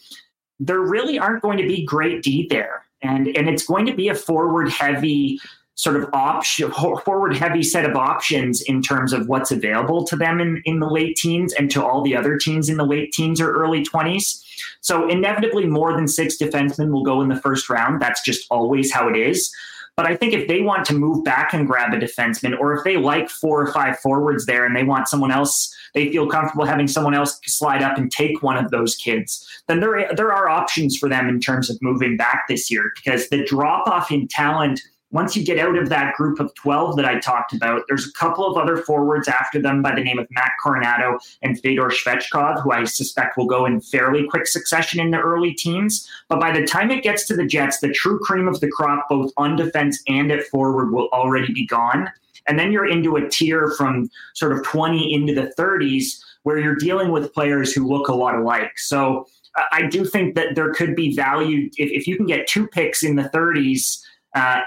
there 0.60 0.80
really 0.80 1.20
aren't 1.20 1.42
going 1.42 1.58
to 1.58 1.68
be 1.68 1.86
great 1.86 2.24
D 2.24 2.48
there. 2.50 2.86
And, 3.02 3.28
and 3.28 3.50
it's 3.50 3.66
going 3.66 3.86
to 3.86 3.94
be 3.94 4.08
a 4.08 4.16
forward 4.16 4.70
heavy 4.70 5.40
sort 5.76 5.96
of 5.96 6.10
option, 6.14 6.72
forward 7.06 7.36
heavy 7.36 7.64
set 7.64 7.88
of 7.88 7.96
options 7.96 8.62
in 8.62 8.82
terms 8.82 9.14
of 9.14 9.28
what's 9.28 9.52
available 9.52 10.04
to 10.06 10.16
them 10.16 10.40
in, 10.40 10.62
in 10.66 10.80
the 10.80 10.88
late 10.88 11.16
teens 11.16 11.54
and 11.54 11.70
to 11.72 11.86
all 11.86 12.02
the 12.02 12.16
other 12.16 12.38
teams 12.38 12.70
in 12.70 12.78
the 12.78 12.86
late 12.86 13.12
teens 13.12 13.40
or 13.40 13.52
early 13.54 13.84
20s. 13.84 14.44
So 14.82 15.08
inevitably 15.08 15.68
more 15.68 15.94
than 15.94 16.08
six 16.08 16.38
defensemen 16.38 16.92
will 16.92 17.04
go 17.04 17.22
in 17.22 17.30
the 17.30 17.40
first 17.40 17.70
round. 17.70 18.02
That's 18.02 18.24
just 18.24 18.48
always 18.50 18.92
how 18.92 19.08
it 19.08 19.16
is. 19.16 19.54
But 19.98 20.06
I 20.06 20.16
think 20.16 20.34
if 20.34 20.48
they 20.48 20.62
want 20.62 20.86
to 20.86 20.94
move 20.94 21.26
back 21.26 21.54
and 21.54 21.66
grab 21.66 21.92
a 21.92 21.98
defenseman, 21.98 22.58
or 22.60 22.74
if 22.76 22.84
they 22.84 22.98
like 22.98 23.30
four 23.30 23.62
or 23.62 23.74
five 23.74 24.00
forwards 24.00 24.46
there 24.46 24.64
and 24.64 24.76
they 24.76 24.84
want 24.84 25.08
someone 25.08 25.32
else, 25.32 25.76
they 25.96 26.12
feel 26.12 26.28
comfortable 26.30 26.66
having 26.66 26.88
someone 26.88 27.16
else 27.16 27.40
slide 27.46 27.82
up 27.82 27.98
and 27.98 28.12
take 28.12 28.44
one 28.44 28.64
of 28.64 28.70
those 28.70 28.96
kids, 28.96 29.46
then 29.68 29.80
there, 29.80 30.14
there 30.16 30.32
are 30.32 30.48
options 30.48 30.96
for 30.96 31.10
them 31.10 31.28
in 31.28 31.40
terms 31.40 31.70
of 31.70 31.82
moving 31.82 32.16
back 32.16 32.48
this 32.48 32.70
year 32.70 32.92
because 32.96 33.28
the 33.30 33.44
drop 33.44 33.88
off 33.88 34.12
in 34.12 34.28
talent– 34.28 34.82
once 35.12 35.38
you 35.38 35.44
get 35.44 35.58
out 35.58 35.78
of 35.78 35.88
that 35.90 36.16
group 36.16 36.40
of 36.40 36.54
12 36.56 36.98
that 36.98 37.06
I 37.06 37.20
talked 37.20 37.54
about, 37.54 37.84
there's 37.88 38.08
a 38.08 38.12
couple 38.14 38.46
of 38.46 38.58
other 38.58 38.78
forwards 38.78 39.28
after 39.28 39.62
them 39.62 39.82
by 39.82 39.96
the 39.96 40.04
name 40.04 40.20
of 40.20 40.28
Matt 40.32 40.52
Coronato 40.64 41.18
and 41.42 41.60
Fedor 41.60 41.90
Svechkov, 41.90 42.62
who 42.62 42.72
I 42.72 42.84
suspect 42.84 43.38
will 43.38 43.46
go 43.46 43.66
in 43.66 43.80
fairly 43.80 44.28
quick 44.28 44.48
succession 44.48 45.00
in 45.00 45.12
the 45.12 45.20
early 45.20 45.54
teens. 45.54 46.10
But 46.28 46.42
by 46.42 46.52
the 46.52 46.68
time 46.68 46.92
it 46.92 47.04
gets 47.04 47.26
to 47.28 47.36
the 47.36 47.46
Jets, 47.46 47.80
the 47.80 47.92
true 47.94 48.20
cream 48.20 48.48
of 48.48 48.60
the 48.60 48.70
crop, 48.70 49.08
both 49.08 49.32
on 49.38 49.56
defense 49.56 50.02
and 50.08 50.32
at 50.32 50.44
forward, 50.44 50.92
will 50.92 51.08
already 51.14 51.54
be 51.54 51.66
gone. 51.66 52.12
And 52.48 52.60
then 52.60 52.72
you're 52.72 52.88
into 52.88 53.16
a 53.16 53.30
tier 53.30 53.72
from 53.78 54.10
sort 54.34 54.52
of 54.52 54.64
20 54.64 55.14
into 55.14 55.34
the 55.34 55.54
30s 55.58 56.20
where 56.44 56.58
you're 56.58 56.76
dealing 56.76 57.12
with 57.12 57.34
players 57.34 57.74
who 57.74 57.88
look 57.88 58.08
a 58.08 58.14
lot 58.14 58.36
alike. 58.36 58.78
So 58.78 59.26
uh, 59.58 59.64
I 59.72 59.88
do 59.88 60.06
think 60.06 60.36
that 60.36 60.56
there 60.56 60.74
could 60.74 60.96
be 60.96 61.16
value 61.16 61.70
if, 61.78 61.92
if 61.92 62.08
you 62.08 62.16
can 62.16 62.26
get 62.26 62.48
two 62.48 62.68
picks 62.68 63.04
in 63.04 63.16
the 63.16 63.30
30s 63.34 64.02
uh, 64.38 64.62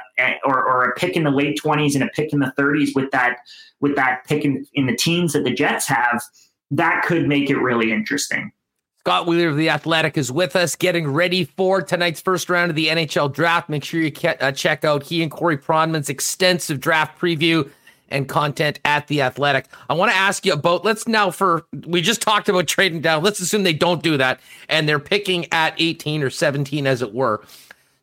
or, 0.45 0.65
or 0.65 0.85
a 0.85 0.95
pick 0.95 1.17
in 1.17 1.23
the 1.23 1.31
late 1.31 1.59
20s 1.63 1.95
and 1.95 2.03
a 2.03 2.09
pick 2.09 2.33
in 2.33 2.41
the 2.41 2.53
30s 2.59 2.95
with 2.95 3.11
that 3.13 3.39
with 3.81 3.97
that 3.97 4.25
pick 4.27 4.45
in, 4.45 4.67
in 4.75 4.87
the 4.87 4.97
teens 4.97 5.33
that 5.33 5.45
the 5.45 5.51
Jets 5.51 5.87
have, 5.87 6.23
that 6.71 7.03
could 7.05 7.27
make 7.27 7.49
it 7.49 7.57
really 7.57 7.93
interesting. 7.93 8.53
Scott 8.99 9.27
Wheeler 9.27 9.49
of 9.49 9.57
The 9.57 9.71
Athletic 9.71 10.19
is 10.19 10.31
with 10.31 10.55
us, 10.55 10.77
getting 10.77 11.09
ready 11.09 11.45
for 11.45 11.81
tonight's 11.81 12.21
first 12.21 12.51
round 12.51 12.69
of 12.69 12.77
the 12.77 12.89
NHL 12.89 13.33
draft. 13.33 13.71
Make 13.71 13.83
sure 13.83 14.01
you 14.01 14.13
uh, 14.41 14.53
check 14.53 14.85
out 14.85 15.03
he 15.03 15.23
and 15.23 15.31
Corey 15.31 15.57
Pronman's 15.57 16.11
extensive 16.11 16.81
draft 16.81 17.19
preview 17.19 17.71
and 18.11 18.29
content 18.29 18.79
at 18.85 19.07
The 19.07 19.23
Athletic. 19.23 19.67
I 19.89 19.95
want 19.95 20.13
to 20.13 20.17
ask 20.19 20.45
you 20.45 20.53
about, 20.53 20.85
let's 20.85 21.09
now 21.09 21.31
for, 21.31 21.65
we 21.87 22.03
just 22.03 22.21
talked 22.21 22.51
about 22.51 22.67
trading 22.67 23.01
down. 23.01 23.23
Let's 23.23 23.41
assume 23.41 23.63
they 23.63 23.73
don't 23.73 24.03
do 24.03 24.19
that 24.19 24.41
and 24.69 24.87
they're 24.87 24.99
picking 24.99 25.47
at 25.53 25.75
18 25.79 26.23
or 26.23 26.29
17, 26.29 26.87
as 26.87 27.01
it 27.01 27.15
were 27.15 27.41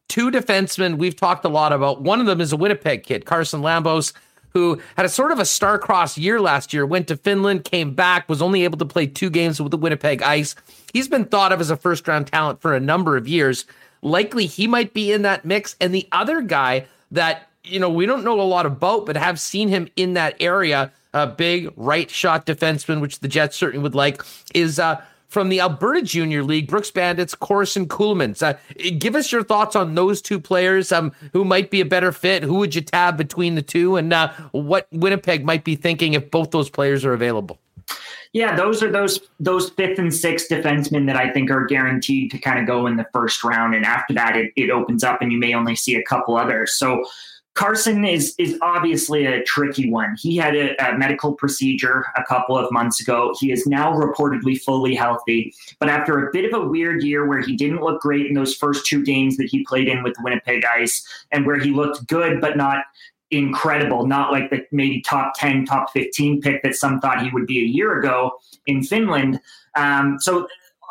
two 0.08 0.32
defensemen 0.32 0.98
we've 0.98 1.16
talked 1.16 1.46
a 1.46 1.50
lot 1.50 1.74
about. 1.74 2.02
One 2.02 2.20
of 2.20 2.26
them 2.26 2.42
is 2.42 2.54
a 2.54 2.58
Winnipeg 2.58 3.04
kid, 3.04 3.26
Carson 3.26 3.62
Lambos, 3.62 4.14
who 4.54 4.82
had 4.96 5.06
a 5.06 5.10
sort 5.10 5.32
of 5.32 5.40
a 5.40 5.46
star-crossed 5.46 6.18
year 6.18 6.42
last 6.42 6.74
year, 6.74 6.86
went 6.86 7.08
to 7.10 7.18
Finland, 7.18 7.64
came 7.64 7.94
back, 7.94 8.28
was 8.28 8.42
only 8.42 8.64
able 8.64 8.78
to 8.78 8.86
play 8.86 9.06
two 9.06 9.30
games 9.30 9.62
with 9.62 9.72
the 9.72 9.78
Winnipeg 9.78 10.22
Ice. 10.24 10.56
He's 10.94 11.08
been 11.08 11.26
thought 11.26 11.52
of 11.52 11.62
as 11.62 11.70
a 11.70 11.78
first-round 11.78 12.28
talent 12.28 12.62
for 12.62 12.74
a 12.74 12.80
number 12.80 13.18
of 13.18 13.28
years. 13.28 13.66
Likely 14.02 14.46
he 14.46 14.66
might 14.66 14.94
be 14.94 15.12
in 15.12 15.22
that 15.24 15.46
mix. 15.46 15.76
And 15.80 15.94
the 15.94 16.08
other 16.12 16.42
guy 16.42 16.88
that, 17.12 17.50
you 17.64 17.80
know, 17.80 17.90
we 17.90 18.06
don't 18.06 18.24
know 18.24 18.40
a 18.40 18.44
lot 18.44 18.66
about, 18.66 19.06
but 19.06 19.18
have 19.18 19.40
seen 19.40 19.70
him 19.70 19.90
in 19.96 20.14
that 20.14 20.36
area, 20.40 20.92
a 21.14 21.28
big 21.28 21.72
right 21.76 22.10
shot 22.10 22.46
defenseman, 22.46 23.02
which 23.02 23.20
the 23.20 23.28
Jets 23.28 23.56
certainly 23.56 23.84
would 23.84 23.96
like, 23.96 24.24
is 24.56 24.80
uh 24.80 25.02
from 25.28 25.50
the 25.50 25.60
Alberta 25.60 26.02
Junior 26.02 26.44
League, 26.44 26.68
Brooks 26.68 26.92
Bandits, 26.92 27.36
Corson 27.36 27.88
Ceulemans. 27.88 28.42
Uh, 28.42 28.58
give 28.98 29.16
us 29.16 29.32
your 29.32 29.44
thoughts 29.44 29.76
on 29.76 29.96
those 29.96 30.22
two 30.22 30.40
players. 30.40 30.92
Um, 30.92 31.12
who 31.34 31.44
might 31.44 31.70
be 31.70 31.82
a 31.82 31.86
better 31.86 32.12
fit? 32.12 32.44
Who 32.44 32.56
would 32.56 32.76
you 32.76 32.82
tab 32.82 33.18
between 33.18 33.56
the 33.56 33.62
two, 33.62 33.96
and 33.96 34.14
uh, 34.14 34.32
what 34.52 34.88
Winnipeg 34.92 35.46
might 35.46 35.64
be 35.64 35.76
thinking 35.76 36.14
if 36.14 36.32
both 36.32 36.52
those 36.52 36.70
players 36.70 37.04
are 37.06 37.14
available? 37.14 37.60
Yeah, 38.34 38.56
those 38.56 38.84
are 38.84 38.92
those 38.92 39.20
those 39.40 39.70
fifth 39.72 40.00
and 40.00 40.14
sixth 40.14 40.50
defensemen 40.50 41.08
that 41.08 41.16
I 41.16 41.32
think 41.32 41.50
are 41.50 41.66
guaranteed 41.66 42.32
to 42.32 42.38
kind 42.38 42.60
of 42.60 42.68
go 42.68 42.86
in 42.88 42.98
the 42.98 43.08
first 43.14 43.44
round, 43.44 43.76
and 43.76 43.86
after 43.86 44.14
that, 44.14 44.36
it, 44.36 44.52
it 44.56 44.70
opens 44.70 45.04
up, 45.04 45.22
and 45.22 45.32
you 45.32 45.40
may 45.40 45.54
only 45.54 45.76
see 45.76 45.96
a 45.96 46.04
couple 46.04 46.38
others. 46.38 46.78
So 46.78 47.06
Carson 47.58 48.06
is 48.06 48.36
is 48.38 48.56
obviously 48.62 49.26
a 49.26 49.44
tricky 49.44 49.90
one. 49.90 50.16
He 50.20 50.38
had 50.38 50.56
a, 50.56 50.76
a, 50.78 50.96
medical 50.96 51.34
procedure 51.34 52.06
a 52.16 52.24
couple 52.24 52.56
of 52.56 52.72
months 52.72 53.02
ago. 53.02 53.34
He 53.40 53.52
is 53.52 53.66
now 53.66 53.92
reportedly 53.94 54.62
fully 54.62 54.94
healthy, 54.94 55.52
but 55.80 55.90
after 55.90 56.28
a 56.28 56.32
bit 56.32 56.46
of 56.46 56.62
a 56.62 56.64
weird 56.64 57.04
year 57.04 57.26
where 57.28 57.42
he 57.42 57.56
didn't 57.56 57.82
look 57.82 58.00
great 58.00 58.28
in 58.28 58.36
those 58.36 58.54
first 58.54 58.86
two 58.86 59.04
games 59.04 59.38
that 59.38 59.48
he 59.48 59.66
played 59.66 59.88
in 59.88 60.04
with 60.04 60.16
Winnipeg 60.20 60.66
Ice, 60.66 61.04
and 61.32 61.48
where 61.48 61.58
he 61.58 61.72
looked 61.72 62.06
good 62.06 62.40
but 62.40 62.58
not 62.58 62.84
incredible, 63.32 64.06
not 64.06 64.32
like 64.32 64.52
the 64.52 64.64
maybe 64.72 65.02
top 65.02 65.34
ten, 65.36 65.66
top 65.66 65.92
fifteen 65.92 66.40
pick 66.40 66.62
that 66.62 66.76
some 66.76 67.00
thought 67.00 67.24
he 67.24 67.32
would 67.32 67.48
be 67.48 67.58
a 67.58 67.66
year 67.66 68.00
ago 68.00 68.34
in 68.68 68.84
Finland. 68.84 69.42
Um, 69.74 70.18
so 70.20 70.48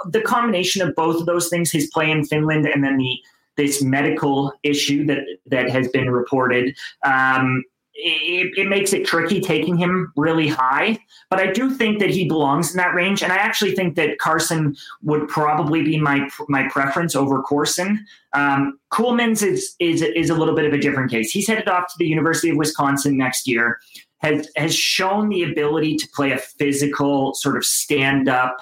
the 0.07 0.21
combination 0.21 0.83
of 0.83 0.97
both 0.97 1.21
of 1.21 1.27
those 1.27 1.49
things, 1.49 1.71
his 1.71 1.89
play 1.95 2.11
in 2.11 2.25
Finland 2.25 2.67
and 2.67 2.83
then 2.83 2.97
the 2.97 3.21
this 3.57 3.83
medical 3.83 4.53
issue 4.63 5.05
that 5.07 5.25
that 5.47 5.71
has 5.71 5.89
been 5.89 6.11
reported. 6.11 6.77
Um, 7.05 7.65
it, 7.99 8.59
it, 8.59 8.69
makes 8.69 8.93
it 8.93 9.07
tricky 9.07 9.41
taking 9.41 9.77
him 9.79 10.13
really 10.17 10.49
high, 10.49 10.99
but 11.31 11.41
I 11.41 11.51
do 11.51 11.71
think 11.71 11.99
that 12.01 12.11
he 12.11 12.29
belongs 12.29 12.71
in 12.71 12.77
that 12.77 12.95
range, 12.95 13.23
and 13.23 13.33
I 13.33 13.37
actually 13.37 13.75
think 13.75 13.97
that 13.97 14.19
Carson 14.19 14.77
would 15.03 15.29
probably 15.29 15.83
be 15.83 15.99
my 15.99 16.29
my 16.49 16.69
preference 16.69 17.17
over 17.17 17.43
Corson. 17.43 18.05
Um, 18.35 18.79
Ceulemans 18.93 19.43
is 19.43 19.75
is 19.81 20.03
is 20.03 20.29
a 20.29 20.35
little 20.35 20.55
bit 20.55 20.67
of 20.67 20.75
a 20.75 20.79
different 20.79 21.11
case. 21.11 21.31
He's 21.31 21.49
headed 21.49 21.69
off 21.69 21.89
to 21.89 21.95
the 21.99 22.07
University 22.07 22.51
of 22.51 22.59
Wisconsin 22.59 23.17
next 23.17 23.49
year. 23.49 23.79
Has 24.19 24.47
has 24.57 24.75
shown 24.75 25.31
the 25.31 25.45
ability 25.45 25.97
to 25.97 26.09
play 26.15 26.33
a 26.33 26.39
physical 26.39 27.33
sort 27.35 27.57
of 27.57 27.65
stand 27.65 28.29
up 28.29 28.59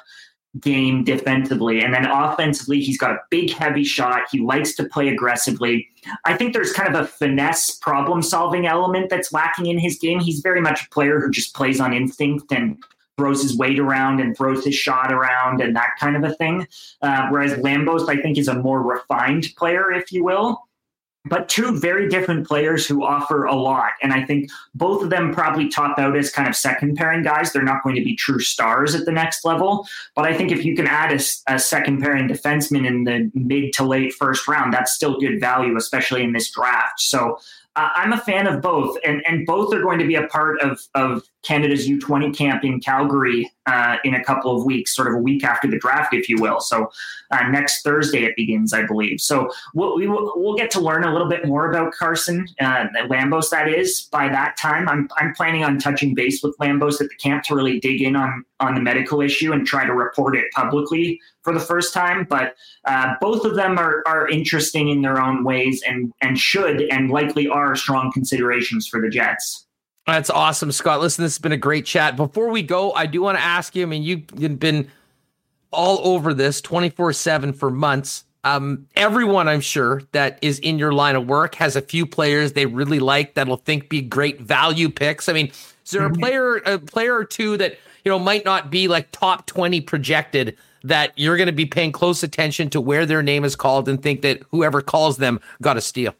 game 0.60 1.04
defensively. 1.04 1.80
And 1.80 1.92
then 1.92 2.06
offensively, 2.06 2.80
he's 2.80 2.98
got 2.98 3.12
a 3.12 3.18
big, 3.30 3.50
heavy 3.50 3.84
shot. 3.84 4.22
He 4.30 4.40
likes 4.40 4.74
to 4.76 4.84
play 4.84 5.08
aggressively. 5.08 5.88
I 6.24 6.36
think 6.36 6.52
there's 6.52 6.72
kind 6.72 6.94
of 6.94 7.00
a 7.00 7.06
finesse 7.06 7.72
problem 7.72 8.22
solving 8.22 8.66
element 8.66 9.10
that's 9.10 9.32
lacking 9.32 9.66
in 9.66 9.78
his 9.78 9.98
game. 9.98 10.20
He's 10.20 10.40
very 10.40 10.60
much 10.60 10.86
a 10.86 10.88
player 10.90 11.20
who 11.20 11.30
just 11.30 11.54
plays 11.54 11.80
on 11.80 11.92
instinct 11.92 12.52
and 12.52 12.82
throws 13.16 13.42
his 13.42 13.56
weight 13.56 13.78
around 13.78 14.20
and 14.20 14.36
throws 14.36 14.64
his 14.64 14.74
shot 14.74 15.12
around 15.12 15.60
and 15.60 15.74
that 15.76 15.90
kind 15.98 16.16
of 16.16 16.24
a 16.24 16.34
thing. 16.34 16.66
Uh, 17.02 17.28
whereas 17.30 17.52
Lambos, 17.54 18.08
I 18.08 18.20
think, 18.20 18.38
is 18.38 18.48
a 18.48 18.54
more 18.54 18.82
refined 18.82 19.48
player, 19.56 19.92
if 19.92 20.12
you 20.12 20.24
will 20.24 20.64
but 21.24 21.48
two 21.48 21.78
very 21.78 22.08
different 22.08 22.46
players 22.46 22.86
who 22.86 23.04
offer 23.04 23.44
a 23.44 23.54
lot. 23.54 23.92
And 24.02 24.12
I 24.12 24.24
think 24.24 24.50
both 24.74 25.02
of 25.02 25.10
them 25.10 25.32
probably 25.32 25.68
top 25.68 25.98
out 25.98 26.16
as 26.16 26.30
kind 26.30 26.48
of 26.48 26.54
second 26.54 26.96
pairing 26.96 27.22
guys. 27.22 27.52
They're 27.52 27.62
not 27.62 27.82
going 27.82 27.96
to 27.96 28.04
be 28.04 28.14
true 28.14 28.40
stars 28.40 28.94
at 28.94 29.06
the 29.06 29.12
next 29.12 29.44
level. 29.44 29.88
But 30.14 30.26
I 30.26 30.36
think 30.36 30.52
if 30.52 30.64
you 30.64 30.76
can 30.76 30.86
add 30.86 31.12
a, 31.12 31.54
a 31.54 31.58
second 31.58 32.00
pairing 32.00 32.28
defenseman 32.28 32.86
in 32.86 33.04
the 33.04 33.30
mid 33.34 33.72
to 33.74 33.84
late 33.84 34.12
first 34.12 34.46
round, 34.46 34.72
that's 34.72 34.92
still 34.92 35.18
good 35.18 35.40
value, 35.40 35.76
especially 35.76 36.22
in 36.22 36.32
this 36.32 36.50
draft. 36.50 37.00
So 37.00 37.38
uh, 37.76 37.88
I'm 37.94 38.12
a 38.12 38.18
fan 38.18 38.46
of 38.46 38.60
both, 38.60 38.96
and, 39.04 39.26
and 39.26 39.46
both 39.46 39.74
are 39.74 39.82
going 39.82 39.98
to 39.98 40.06
be 40.06 40.14
a 40.14 40.26
part 40.26 40.60
of, 40.60 40.80
of 40.94 41.22
Canada's 41.42 41.88
U20 41.88 42.36
camp 42.36 42.64
in 42.64 42.80
Calgary 42.80 43.50
uh, 43.66 43.96
in 44.04 44.14
a 44.14 44.24
couple 44.24 44.54
of 44.56 44.64
weeks, 44.64 44.94
sort 44.94 45.08
of 45.08 45.14
a 45.14 45.18
week 45.18 45.44
after 45.44 45.68
the 45.68 45.78
draft, 45.78 46.14
if 46.14 46.28
you 46.28 46.36
will. 46.40 46.60
So 46.60 46.90
uh, 47.30 47.48
next 47.48 47.82
Thursday 47.82 48.24
it 48.24 48.36
begins, 48.36 48.72
I 48.72 48.86
believe. 48.86 49.20
So 49.20 49.50
we'll, 49.74 49.96
we 49.96 50.06
will, 50.06 50.32
we'll 50.36 50.56
get 50.56 50.70
to 50.72 50.80
learn 50.80 51.04
a 51.04 51.12
little 51.12 51.28
bit 51.28 51.46
more 51.46 51.70
about 51.70 51.92
Carson 51.92 52.46
uh, 52.60 52.86
Lambos. 53.08 53.50
That 53.50 53.68
is 53.68 54.08
by 54.12 54.28
that 54.28 54.56
time. 54.56 54.88
I'm 54.88 55.08
I'm 55.16 55.34
planning 55.34 55.64
on 55.64 55.78
touching 55.78 56.14
base 56.14 56.42
with 56.42 56.56
Lambos 56.58 57.00
at 57.00 57.08
the 57.08 57.16
camp 57.16 57.44
to 57.44 57.54
really 57.54 57.80
dig 57.80 58.02
in 58.02 58.16
on 58.16 58.44
on 58.60 58.74
the 58.74 58.80
medical 58.80 59.20
issue 59.20 59.52
and 59.52 59.66
try 59.66 59.84
to 59.84 59.92
report 59.92 60.36
it 60.36 60.50
publicly 60.52 61.20
for 61.42 61.52
the 61.52 61.60
first 61.60 61.92
time. 61.92 62.26
But 62.28 62.56
uh, 62.84 63.14
both 63.20 63.44
of 63.44 63.54
them 63.54 63.78
are, 63.78 64.02
are 64.06 64.28
interesting 64.28 64.88
in 64.88 65.02
their 65.02 65.20
own 65.20 65.44
ways 65.44 65.82
and, 65.86 66.12
and 66.20 66.38
should 66.38 66.82
and 66.90 67.10
likely 67.10 67.48
are 67.48 67.76
strong 67.76 68.10
considerations 68.12 68.88
for 68.88 69.00
the 69.00 69.08
Jets. 69.08 69.66
That's 70.06 70.28
awesome, 70.28 70.70
Scott. 70.70 71.00
Listen, 71.00 71.24
this 71.24 71.34
has 71.34 71.38
been 71.38 71.52
a 71.52 71.56
great 71.56 71.86
chat. 71.86 72.16
Before 72.16 72.50
we 72.50 72.62
go, 72.62 72.92
I 72.92 73.06
do 73.06 73.22
want 73.22 73.38
to 73.38 73.44
ask 73.44 73.74
you 73.74 73.82
I 73.84 73.86
mean, 73.86 74.02
you've 74.02 74.58
been 74.58 74.90
all 75.70 76.00
over 76.06 76.34
this 76.34 76.60
24 76.60 77.12
7 77.12 77.52
for 77.52 77.70
months. 77.70 78.24
Um, 78.44 78.86
everyone, 78.94 79.48
I'm 79.48 79.62
sure, 79.62 80.02
that 80.12 80.38
is 80.42 80.58
in 80.58 80.78
your 80.78 80.92
line 80.92 81.16
of 81.16 81.26
work 81.26 81.54
has 81.54 81.76
a 81.76 81.80
few 81.80 82.04
players 82.04 82.52
they 82.52 82.66
really 82.66 83.00
like 83.00 83.34
that'll 83.34 83.56
think 83.56 83.88
be 83.88 84.02
great 84.02 84.40
value 84.40 84.90
picks. 84.90 85.30
I 85.30 85.32
mean, 85.32 85.46
is 85.46 85.90
there 85.90 86.02
mm-hmm. 86.02 86.14
a 86.14 86.18
player, 86.18 86.56
a 86.56 86.78
player 86.78 87.16
or 87.16 87.24
two 87.24 87.56
that 87.56 87.78
you 88.04 88.10
know 88.10 88.18
might 88.18 88.44
not 88.44 88.70
be 88.70 88.86
like 88.86 89.10
top 89.12 89.46
20 89.46 89.80
projected 89.80 90.58
that 90.82 91.12
you're 91.16 91.38
going 91.38 91.46
to 91.46 91.52
be 91.52 91.64
paying 91.64 91.90
close 91.90 92.22
attention 92.22 92.68
to 92.68 92.80
where 92.80 93.06
their 93.06 93.22
name 93.22 93.44
is 93.44 93.56
called 93.56 93.88
and 93.88 94.02
think 94.02 94.20
that 94.20 94.42
whoever 94.50 94.82
calls 94.82 95.16
them 95.16 95.40
got 95.62 95.78
a 95.78 95.80
steal? 95.80 96.14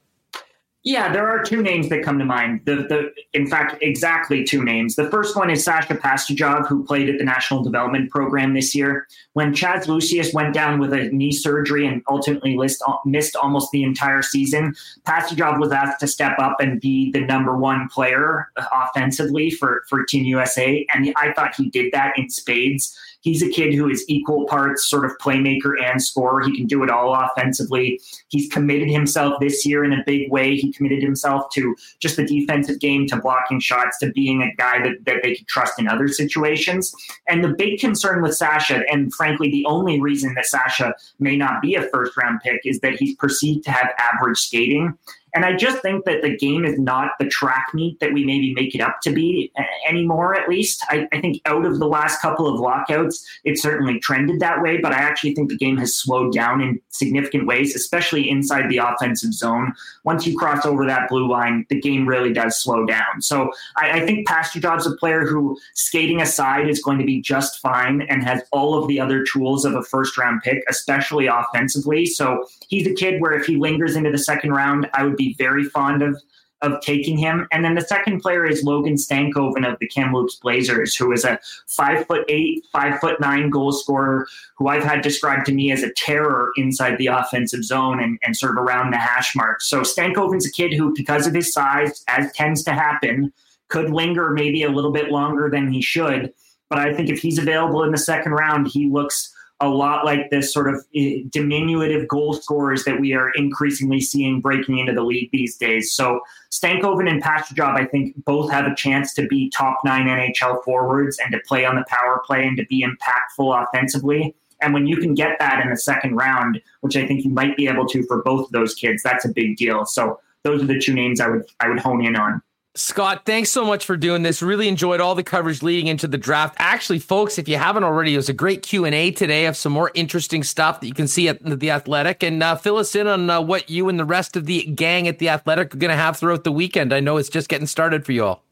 Yeah, 0.87 1.11
there 1.11 1.27
are 1.27 1.43
two 1.43 1.63
names 1.63 1.89
that 1.89 2.03
come 2.03 2.19
to 2.19 2.27
mind. 2.27 2.61
The, 2.67 2.77
the, 2.77 3.11
in 3.33 3.47
fact, 3.47 3.83
exactly 3.83 4.45
two 4.45 4.63
names. 4.63 4.97
The 4.97 5.11
first 5.11 5.35
one 5.35 5.49
is 5.49 5.65
Sasha 5.65 5.95
Pastujov, 5.95 6.69
who 6.69 6.85
played 6.85 7.09
at 7.09 7.17
the 7.17 7.25
National 7.25 7.63
Development 7.63 8.11
Program 8.11 8.53
this 8.53 8.75
year. 8.75 9.09
When 9.33 9.55
Chaz 9.55 9.89
Lucius 9.89 10.35
went 10.35 10.53
down 10.53 10.79
with 10.79 10.93
a 10.93 11.05
knee 11.05 11.33
surgery 11.33 11.87
and 11.87 12.03
ultimately 12.07 12.59
list, 12.59 12.83
uh, 12.87 12.97
missed 13.07 13.35
almost 13.35 13.71
the 13.71 13.83
entire 13.83 14.21
season, 14.21 14.77
Pastujov 15.07 15.59
was 15.59 15.73
asked 15.73 16.01
to 16.01 16.07
step 16.07 16.39
up 16.39 16.61
and 16.61 16.83
be 16.83 17.11
the 17.13 17.21
number 17.21 17.57
one 17.57 17.89
player 17.89 18.51
offensively 18.71 19.51
for, 19.51 19.85
for 19.89 20.05
Team 20.05 20.25
USA. 20.25 20.87
And 20.93 21.15
I 21.17 21.33
thought 21.33 21.55
he 21.55 21.71
did 21.71 21.93
that 21.95 22.13
in 22.19 22.29
spades. 22.29 22.95
He's 23.25 23.43
a 23.43 23.49
kid 23.49 23.73
who 23.73 23.89
is 23.89 24.05
equal 24.07 24.47
parts 24.47 24.87
sort 24.87 25.07
of 25.07 25.13
playmaker 25.19 25.83
and 25.83 26.01
scorer. 26.01 26.43
He 26.45 26.55
can 26.55 26.67
do 26.67 26.83
it 26.83 26.91
all 26.91 27.15
offensively. 27.15 27.99
He's 28.29 28.53
committed 28.53 28.91
himself 28.91 29.41
this 29.41 29.65
year 29.65 29.83
in 29.83 29.95
a 29.95 30.05
big 30.05 30.31
way. 30.31 30.57
He 30.57 30.71
committed 30.73 31.03
himself 31.03 31.51
to 31.55 31.75
just 32.01 32.17
the 32.17 32.27
defensive 32.27 32.81
game, 32.81 33.07
to 33.07 33.17
blocking 33.17 33.61
shots, 33.61 33.99
to 34.01 34.13
being 34.13 34.43
a 34.43 34.55
guy 34.57 34.83
that, 34.83 35.07
that 35.07 35.23
they 35.23 35.35
can 35.35 35.47
trust 35.47 35.79
in 35.79 35.89
other 35.89 36.07
situations. 36.07 36.95
And 37.27 37.43
the 37.43 37.49
big 37.49 37.81
concern 37.81 38.23
with 38.23 38.37
Sasha, 38.37 38.85
and 38.93 39.13
frankly, 39.15 39.51
the 39.51 39.65
only 39.65 40.01
reason 40.01 40.35
that 40.35 40.45
Sasha 40.45 40.95
may 41.19 41.37
not 41.37 41.63
be 41.63 41.77
a 41.77 41.89
first 41.89 42.17
round 42.19 42.41
pick, 42.43 42.61
is 42.65 42.81
that 42.81 42.97
he's 42.97 43.17
perceived 43.17 43.65
to 43.65 43.71
have 43.71 43.89
average 43.99 44.39
skating. 44.39 44.99
And 45.35 45.45
I 45.45 45.57
just 45.57 45.83
think 45.83 46.05
that 46.05 46.23
the 46.23 46.37
game 46.37 46.65
is 46.65 46.79
not 46.79 47.13
the 47.19 47.27
track 47.27 47.67
meet 47.75 47.99
that 48.01 48.13
we 48.13 48.25
maybe 48.25 48.55
make 48.55 48.75
it 48.75 48.81
up 48.81 49.01
to 49.03 49.11
be 49.11 49.51
uh, 49.59 49.63
anymore, 49.89 50.35
at 50.35 50.49
least. 50.49 50.85
I, 50.89 51.09
I, 51.13 51.21
think 51.21 51.43
out 51.45 51.67
of 51.67 51.81
the 51.81 51.89
last 51.89 52.23
couple 52.23 52.47
of 52.47 52.61
lockouts, 52.61 53.27
it 53.43 53.59
certainly 53.59 53.99
trended 53.99 54.39
that 54.41 54.63
way, 54.63 54.79
but 54.79 54.93
I 54.93 54.99
actually 54.99 55.35
think 55.35 55.49
the 55.49 55.57
game 55.57 55.77
has 55.79 55.95
slowed 55.95 56.33
down 56.33 56.61
in 56.61 56.81
significant 56.91 57.47
ways, 57.47 57.75
especially 57.75 58.31
inside 58.31 58.71
the 58.71 58.79
offensive 58.79 59.33
zone. 59.33 59.75
Once 60.05 60.27
you 60.27 60.39
cross 60.39 60.65
over 60.65 60.87
that 60.87 61.09
blue 61.09 61.29
line, 61.29 61.67
the 61.69 61.81
game 61.81 62.07
really 62.07 62.33
does 62.33 62.57
slow 62.57 62.87
down. 62.87 63.21
So 63.21 63.51
I, 63.77 64.01
I 64.03 64.07
think 64.07 64.29
Pastujov's 64.29 64.87
a 64.87 64.95
player 64.97 65.27
who, 65.27 65.59
skating 65.75 66.21
aside, 66.21 66.69
is 66.69 66.81
going 66.81 66.99
to 66.99 67.05
be 67.05 67.21
just 67.21 67.61
fine 67.61 68.03
and 68.03 68.23
has 68.23 68.43
all 68.53 68.81
of 68.81 68.87
the 68.87 69.01
other 69.01 69.25
tools 69.25 69.65
of 69.65 69.75
a 69.75 69.83
first 69.83 70.17
round 70.17 70.43
pick, 70.43 70.63
especially 70.69 71.27
offensively. 71.27 72.07
So 72.07 72.47
he's 72.69 72.87
a 72.87 72.95
kid 72.95 73.21
where 73.21 73.33
if 73.33 73.47
he 73.47 73.57
lingers 73.57 73.97
into 73.97 74.13
the 74.13 74.19
second 74.19 74.53
round, 74.53 74.89
I 74.95 75.03
would 75.05 75.17
be 75.17 75.24
be 75.25 75.35
very 75.39 75.65
fond 75.65 76.03
of 76.03 76.21
of 76.65 76.81
taking 76.81 77.19
him. 77.19 77.47
And 77.53 77.65
then 77.65 77.75
the 77.75 77.83
second 77.83 78.21
player 78.21 78.47
is 78.47 78.65
Logan 78.65 78.95
Stankoven 78.95 79.71
of 79.71 79.79
the 79.81 79.89
Kamloops 79.89 80.37
Blazers, 80.37 80.97
who 80.97 81.13
is 81.13 81.25
a 81.25 81.39
five 81.67 82.07
foot 82.07 82.25
eight, 82.29 82.65
five 82.73 82.99
foot 83.01 83.21
nine 83.21 83.51
goal 83.51 83.73
scorer 83.73 84.27
who 84.57 84.69
I've 84.69 84.85
had 84.85 85.03
described 85.03 85.47
to 85.47 85.53
me 85.53 85.73
as 85.73 85.83
a 85.83 85.93
terror 85.93 86.53
inside 86.57 86.97
the 86.97 87.09
offensive 87.09 87.65
zone 87.65 88.03
and, 88.03 88.19
and 88.23 88.37
sort 88.37 88.57
of 88.57 88.65
around 88.65 88.93
the 88.93 88.99
hash 88.99 89.37
mark. 89.37 89.61
So 89.61 89.83
Stankoven's 89.83 90.47
a 90.47 90.53
kid 90.53 90.73
who, 90.73 90.95
because 90.95 91.27
of 91.27 91.35
his 91.35 91.53
size, 91.53 92.03
as 92.09 92.33
tends 92.33 92.63
to 92.65 92.73
happen, 92.73 93.33
could 93.69 93.91
linger 93.91 94.31
maybe 94.31 94.63
a 94.63 94.71
little 94.71 94.93
bit 94.93 95.11
longer 95.11 95.51
than 95.51 95.71
he 95.71 95.83
should. 95.83 96.33
But 96.71 96.79
I 96.79 96.95
think 96.95 97.11
if 97.11 97.19
he's 97.19 97.39
available 97.39 97.83
in 97.83 97.91
the 97.91 97.99
second 97.99 98.33
round, 98.33 98.69
he 98.69 98.89
looks 98.89 99.34
a 99.61 99.69
lot 99.69 100.05
like 100.05 100.31
this 100.31 100.53
sort 100.53 100.73
of 100.73 100.85
eh, 100.95 101.23
diminutive 101.31 102.09
goal 102.09 102.35
scorers 102.35 102.85
that 102.85 103.01
we 103.01 103.15
are 103.15 103.31
increasingly 103.31 104.01
seeing 104.01 104.41
breaking 104.41 104.79
into 104.79 104.93
the 104.93 105.03
league 105.03 105.31
these 105.33 105.57
days. 105.57 105.93
So 105.93 106.21
Stankoven 106.51 107.09
and 107.09 107.23
Pastujov, 107.23 107.79
I 107.79 107.85
think, 107.85 108.23
both 108.25 108.51
have 108.51 108.67
a 108.67 108.75
chance 108.75 109.15
to 109.15 109.27
be 109.27 109.51
top 109.51 109.79
nine 109.85 110.07
NHL 110.07 110.63
forwards 110.65 111.19
and 111.19 111.33
to 111.33 111.41
play 111.47 111.65
on 111.65 111.77
the 111.77 111.85
power 111.89 112.21
play 112.27 112.47
and 112.47 112.57
to 112.57 112.67
be 112.67 112.85
impactful 112.85 113.65
offensively. 113.65 114.35
And 114.61 114.73
when 114.73 114.87
you 114.87 114.97
can 114.97 115.15
get 115.15 115.39
that 115.39 115.63
in 115.63 115.71
the 115.71 115.77
second 115.77 116.17
round, 116.17 116.61
which 116.81 116.97
I 116.97 117.07
think 117.07 117.25
you 117.25 117.31
might 117.31 117.57
be 117.57 117.69
able 117.69 117.87
to 117.89 118.05
for 118.07 118.23
both 118.23 118.47
of 118.47 118.53
those 118.53 118.75
kids, 118.75 119.03
that's 119.03 119.25
a 119.25 119.33
big 119.33 119.57
deal. 119.57 119.85
So 119.85 120.21
those 120.43 120.63
are 120.63 120.67
the 120.67 120.79
two 120.79 120.95
names 120.95 121.21
I 121.21 121.29
would 121.29 121.45
I 121.61 121.69
would 121.69 121.81
hone 121.81 122.05
in 122.05 122.17
on. 122.17 122.43
Scott, 122.77 123.23
thanks 123.25 123.53
so 123.53 123.65
much 123.65 123.85
for 123.85 123.97
doing 123.97 124.25
this. 124.25 124.43
Really 124.43 124.67
enjoyed 124.67 125.01
all 125.01 125.15
the 125.15 125.23
coverage 125.23 125.63
leading 125.63 125.87
into 125.87 126.09
the 126.09 126.19
draft. 126.19 126.57
Actually, 126.59 126.99
folks, 126.99 127.39
if 127.39 127.49
you 127.49 127.57
haven't 127.57 127.85
already, 127.85 128.15
it 128.15 128.17
was 128.17 128.29
a 128.29 128.33
great 128.33 128.65
Q 128.65 128.85
and 128.85 128.93
A 128.93 129.13
today 129.13 129.47
of 129.47 129.57
some 129.57 129.73
more 129.73 129.93
interesting 129.95 130.43
stuff 130.43 130.81
that 130.81 130.89
you 130.89 130.95
can 130.95 131.07
see 131.07 131.29
at 131.29 131.39
the 131.41 131.71
Athletic, 131.71 132.25
and 132.25 132.43
uh, 132.43 132.57
fill 132.57 132.79
us 132.79 132.97
in 132.97 133.07
on 133.07 133.31
uh, 133.31 133.41
what 133.41 133.71
you 133.71 133.89
and 133.89 133.97
the 133.97 134.05
rest 134.05 134.37
of 134.37 134.47
the 134.47 134.65
gang 134.65 135.07
at 135.07 135.21
the 135.21 135.29
Athletic 135.29 135.73
are 135.73 135.79
going 135.79 135.93
to 135.93 135.97
have 135.97 136.17
throughout 136.17 136.43
the 136.43 136.51
weekend. 136.51 136.93
I 136.93 136.99
know 136.99 137.17
it's 137.17 137.29
just 137.29 137.49
getting 137.49 137.69
started 137.69 138.05
for 138.05 138.11
you 138.11 138.25
all. 138.25 138.43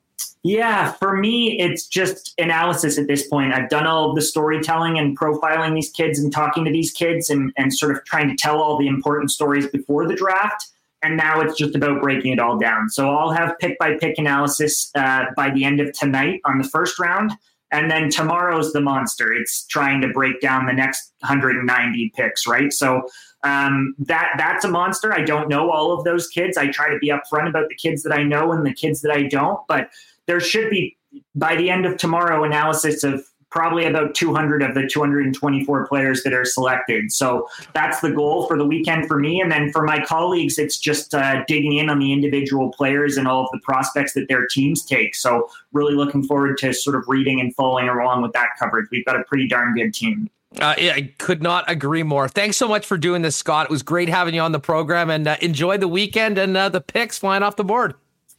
Yeah, 0.45 0.93
for 0.93 1.16
me, 1.16 1.59
it's 1.59 1.89
just 1.89 2.33
analysis 2.39 2.99
at 2.99 3.09
this 3.09 3.27
point. 3.27 3.53
I've 3.53 3.70
done 3.70 3.89
all 3.89 4.14
the 4.14 4.23
storytelling 4.23 5.01
and 5.01 5.18
profiling 5.18 5.75
these 5.75 5.91
kids 5.91 6.20
and 6.20 6.33
talking 6.33 6.64
to 6.64 6.70
these 6.70 6.93
kids 6.93 7.29
and, 7.29 7.53
and 7.57 7.75
sort 7.75 7.97
of 7.97 8.05
trying 8.05 8.29
to 8.29 8.37
tell 8.37 8.61
all 8.61 8.79
the 8.79 8.87
important 8.87 9.33
stories 9.33 9.66
before 9.66 10.07
the 10.07 10.14
draft 10.14 10.68
and 11.03 11.16
now 11.16 11.40
it's 11.40 11.57
just 11.57 11.74
about 11.74 12.00
breaking 12.00 12.32
it 12.32 12.38
all 12.38 12.59
down. 12.59 12.88
So 12.88 13.11
I'll 13.11 13.32
have 13.32 13.59
pick 13.59 13.78
by 13.78 13.96
pick 13.96 14.18
analysis 14.18 14.90
uh, 14.94 15.24
by 15.36 15.50
the 15.50 15.64
end 15.64 15.80
of 15.80 15.92
tonight 15.92 16.40
on 16.44 16.59
the 16.59 16.64
first 16.64 16.98
round. 16.98 17.32
And 17.72 17.90
then 17.90 18.11
tomorrow's 18.11 18.72
the 18.72 18.80
monster. 18.80 19.32
It's 19.32 19.66
trying 19.66 20.03
to 20.03 20.09
break 20.09 20.40
down 20.40 20.66
the 20.66 20.74
next 20.74 21.12
190 21.20 22.12
picks, 22.14 22.46
right? 22.46 22.72
So 22.72 23.03
um, 23.44 23.94
that 23.98 24.34
that's 24.36 24.64
a 24.64 24.68
monster. 24.68 25.12
I 25.12 25.22
don't 25.22 25.48
know 25.48 25.70
all 25.70 25.92
of 25.92 26.05
those 26.05 26.28
kids. 26.28 26.57
I 26.57 26.68
try 26.68 26.90
to 26.90 26.98
be 26.98 27.09
upfront 27.09 27.48
about 27.48 27.68
the 27.68 27.74
kids 27.74 28.03
that 28.03 28.12
I 28.12 28.22
know 28.22 28.53
and 28.53 28.64
the 28.64 28.74
kids 28.74 29.00
that 29.00 29.11
I 29.11 29.22
don't. 29.22 29.59
But 29.66 29.88
there 30.26 30.38
should 30.38 30.70
be 30.70 30.96
by 31.34 31.57
the 31.57 31.70
end 31.70 31.86
of 31.86 31.96
tomorrow 31.96 32.44
analysis 32.44 33.03
of 33.03 33.24
probably 33.53 33.84
about 33.84 34.14
200 34.14 34.62
of 34.62 34.74
the 34.74 34.88
224 34.88 35.86
players 35.86 36.22
that 36.24 36.32
are 36.32 36.44
selected. 36.44 37.12
So 37.12 37.48
that's 37.74 38.00
the 38.00 38.11
goal 38.11 38.46
for 38.46 38.59
the 38.59 38.64
weekend 38.64 39.07
for 39.07 39.18
me. 39.18 39.40
And 39.40 39.53
then 39.53 39.70
for 39.70 39.82
my 39.82 40.03
colleagues, 40.05 40.59
it's 40.59 40.78
just 40.78 41.14
uh, 41.14 41.44
digging 41.46 41.76
in 41.76 41.90
on 41.90 41.98
the 41.98 42.12
individual 42.12 42.72
players 42.72 43.16
and 43.18 43.28
all 43.28 43.44
of 43.44 43.50
the 43.53 43.61
prospects 43.61 44.14
that 44.14 44.26
their 44.28 44.46
teams 44.46 44.84
take. 44.84 45.14
So 45.14 45.50
really 45.72 45.94
looking 45.94 46.24
forward 46.24 46.57
to 46.59 46.72
sort 46.72 46.96
of 46.96 47.05
reading 47.07 47.40
and 47.40 47.55
following 47.55 47.88
along 47.88 48.22
with 48.22 48.32
that 48.32 48.48
coverage. 48.59 48.88
We've 48.90 49.05
got 49.05 49.20
a 49.20 49.24
pretty 49.24 49.46
darn 49.46 49.74
good 49.74 49.92
team. 49.92 50.30
Uh, 50.61 50.74
I 50.76 51.12
could 51.18 51.42
not 51.42 51.70
agree 51.70 52.03
more. 52.03 52.28
Thanks 52.28 52.57
so 52.57 52.68
much 52.68 52.84
for 52.84 52.98
doing 52.98 53.22
this, 53.22 53.36
Scott. 53.36 53.66
It 53.66 53.70
was 53.70 53.82
great 53.82 54.09
having 54.09 54.34
you 54.34 54.40
on 54.42 54.53
the 54.53 54.61
program 54.61 55.09
and 55.09 55.26
uh, 55.26 55.36
enjoy 55.40 55.78
the 55.78 55.88
weekend 55.88 56.36
and 56.36 56.57
uh, 56.57 56.68
the 56.68 56.80
picks 56.80 57.18
flying 57.18 57.42
off 57.42 57.57
the 57.57 57.64
board. 57.64 57.94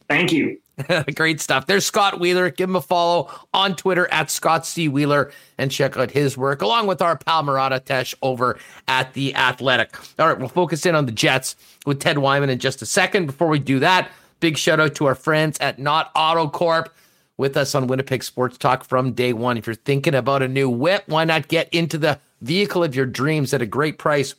Thank 0.08 0.32
you. 0.32 0.60
Great 1.14 1.40
stuff. 1.40 1.66
There's 1.66 1.86
Scott 1.86 2.18
Wheeler. 2.18 2.50
Give 2.50 2.68
him 2.68 2.76
a 2.76 2.80
follow 2.80 3.30
on 3.52 3.76
Twitter 3.76 4.08
at 4.12 4.30
Scott 4.30 4.66
C. 4.66 4.88
Wheeler 4.88 5.30
and 5.56 5.70
check 5.70 5.96
out 5.96 6.10
his 6.10 6.36
work 6.36 6.62
along 6.62 6.86
with 6.86 7.00
our 7.00 7.16
pal 7.16 7.42
Murat 7.42 7.72
Ates 7.72 8.14
over 8.22 8.58
at 8.88 9.12
The 9.14 9.34
Athletic. 9.34 9.96
All 10.18 10.28
right, 10.28 10.38
we'll 10.38 10.48
focus 10.48 10.84
in 10.84 10.94
on 10.94 11.06
the 11.06 11.12
Jets 11.12 11.56
with 11.86 12.00
Ted 12.00 12.18
Wyman 12.18 12.50
in 12.50 12.58
just 12.58 12.82
a 12.82 12.86
second. 12.86 13.26
Before 13.26 13.48
we 13.48 13.58
do 13.58 13.78
that, 13.80 14.10
big 14.40 14.58
shout 14.58 14.80
out 14.80 14.94
to 14.96 15.06
our 15.06 15.14
friends 15.14 15.58
at 15.60 15.78
Nott 15.78 16.10
Auto 16.16 16.48
Corp 16.48 16.92
with 17.36 17.56
us 17.56 17.74
on 17.74 17.86
Winnipeg 17.86 18.24
Sports 18.24 18.58
Talk 18.58 18.84
from 18.84 19.12
day 19.12 19.32
one. 19.32 19.56
If 19.56 19.66
you're 19.66 19.74
thinking 19.74 20.14
about 20.14 20.42
a 20.42 20.48
new 20.48 20.68
whip, 20.68 21.04
why 21.06 21.24
not 21.24 21.48
get 21.48 21.68
into 21.72 21.98
the 21.98 22.18
vehicle 22.42 22.82
of 22.82 22.96
your 22.96 23.06
dreams 23.06 23.54
at 23.54 23.62
a 23.62 23.66
great 23.66 23.98
price? 23.98 24.34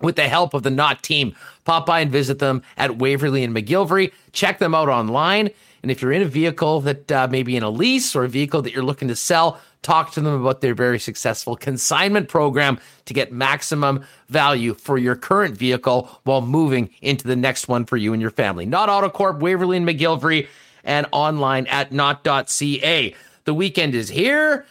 with 0.00 0.14
the 0.14 0.28
help 0.28 0.54
of 0.54 0.62
the 0.62 0.70
Nott 0.70 1.02
team. 1.02 1.34
Pop 1.64 1.86
by 1.86 1.98
and 1.98 2.12
visit 2.12 2.38
them 2.38 2.62
at 2.76 2.98
Waverley 2.98 3.42
and 3.42 3.52
McGillivray. 3.52 4.12
Check 4.32 4.60
them 4.60 4.72
out 4.72 4.88
online 4.88 5.50
and 5.82 5.90
if 5.90 6.02
you're 6.02 6.12
in 6.12 6.22
a 6.22 6.26
vehicle 6.26 6.80
that 6.82 7.10
uh, 7.12 7.28
maybe 7.30 7.56
in 7.56 7.62
a 7.62 7.70
lease 7.70 8.16
or 8.16 8.24
a 8.24 8.28
vehicle 8.28 8.62
that 8.62 8.72
you're 8.72 8.82
looking 8.82 9.08
to 9.08 9.16
sell, 9.16 9.60
talk 9.82 10.12
to 10.12 10.20
them 10.20 10.40
about 10.40 10.60
their 10.60 10.74
very 10.74 10.98
successful 10.98 11.56
consignment 11.56 12.28
program 12.28 12.78
to 13.04 13.14
get 13.14 13.32
maximum 13.32 14.04
value 14.28 14.74
for 14.74 14.98
your 14.98 15.14
current 15.14 15.56
vehicle 15.56 16.10
while 16.24 16.40
moving 16.40 16.90
into 17.00 17.26
the 17.26 17.36
next 17.36 17.68
one 17.68 17.84
for 17.84 17.96
you 17.96 18.12
and 18.12 18.20
your 18.20 18.30
family. 18.30 18.66
Nott 18.66 18.88
AutoCorp, 18.88 19.40
Waverley 19.40 19.76
and 19.76 19.88
McGillivray, 19.88 20.48
and 20.84 21.06
online 21.12 21.66
at 21.68 21.92
nott.ca. 21.92 23.14
The 23.44 23.54
weekend 23.54 23.94
is 23.94 24.08
here. 24.08 24.66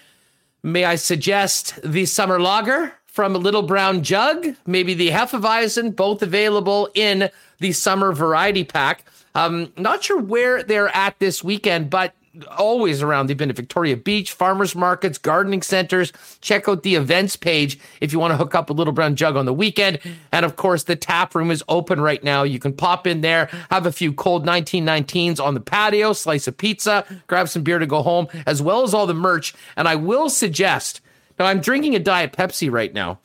May 0.64 0.86
I 0.86 0.96
suggest 0.96 1.80
the 1.84 2.06
summer 2.06 2.40
lager 2.40 2.94
from 3.06 3.34
a 3.36 3.40
Little 3.40 3.64
Brown 3.64 4.04
Jug, 4.04 4.56
maybe 4.66 4.94
the 4.94 5.10
Hefeweizen, 5.10 5.96
both 5.96 6.22
available 6.22 6.90
in 6.94 7.30
the 7.60 7.72
summer 7.72 8.12
variety 8.12 8.64
pack. 8.64 9.06
Um, 9.38 9.72
not 9.78 10.04
sure 10.04 10.20
where 10.20 10.64
they're 10.64 10.94
at 10.96 11.20
this 11.20 11.44
weekend, 11.44 11.92
but 11.92 12.16
always 12.58 13.04
around. 13.04 13.28
They've 13.28 13.38
been 13.38 13.52
at 13.52 13.56
Victoria 13.56 13.96
Beach, 13.96 14.32
farmers 14.32 14.76
markets, 14.76 15.20
gardening 15.20 15.62
centers. 15.62 16.12
Check 16.42 16.68
out 16.68 16.82
the 16.82 16.96
events 16.96 17.36
page 17.36 17.80
if 18.02 18.12
you 18.12 18.18
want 18.18 18.32
to 18.32 18.38
hook 18.38 18.56
up 18.56 18.72
a 18.72 18.74
little 18.74 18.94
brown 18.94 19.16
jug 19.16 19.36
on 19.36 19.46
the 19.46 19.54
weekend. 19.54 20.00
And 20.32 20.44
of 20.44 20.56
course, 20.56 20.84
the 20.84 20.96
tap 20.96 21.36
room 21.36 21.52
is 21.52 21.64
open 21.70 22.02
right 22.02 22.24
now. 22.24 22.42
You 22.42 22.58
can 22.58 22.74
pop 22.74 23.06
in 23.06 23.22
there, 23.22 23.48
have 23.70 23.86
a 23.86 23.92
few 23.92 24.12
cold 24.12 24.44
1919s 24.44 25.40
on 25.40 25.54
the 25.54 25.60
patio, 25.60 26.14
slice 26.14 26.48
a 26.48 26.52
pizza, 26.52 27.06
grab 27.28 27.48
some 27.48 27.62
beer 27.62 27.78
to 27.78 27.86
go 27.86 28.02
home, 28.02 28.28
as 28.48 28.60
well 28.60 28.82
as 28.82 28.94
all 28.94 29.06
the 29.06 29.14
merch. 29.14 29.54
And 29.76 29.88
I 29.88 29.96
will 29.96 30.30
suggest 30.30 31.02
Now 31.38 31.46
I'm 31.46 31.62
drinking 31.62 31.96
a 31.96 32.00
Diet 32.00 32.34
Pepsi 32.34 32.72
right 32.72 32.94
now, 32.94 33.20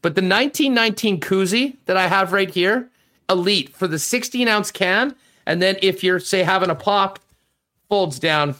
but 0.00 0.14
the 0.14 0.22
1919 0.22 1.20
koozie 1.20 1.76
that 1.84 1.98
I 1.98 2.06
have 2.06 2.32
right 2.32 2.50
here, 2.50 2.88
elite 3.28 3.68
for 3.76 3.86
the 3.86 3.98
16 3.98 4.48
ounce 4.48 4.70
can. 4.70 5.14
And 5.46 5.60
then 5.60 5.76
if 5.82 6.04
you're, 6.04 6.20
say, 6.20 6.42
having 6.42 6.70
a 6.70 6.74
pop, 6.74 7.18
folds 7.88 8.18
down. 8.18 8.54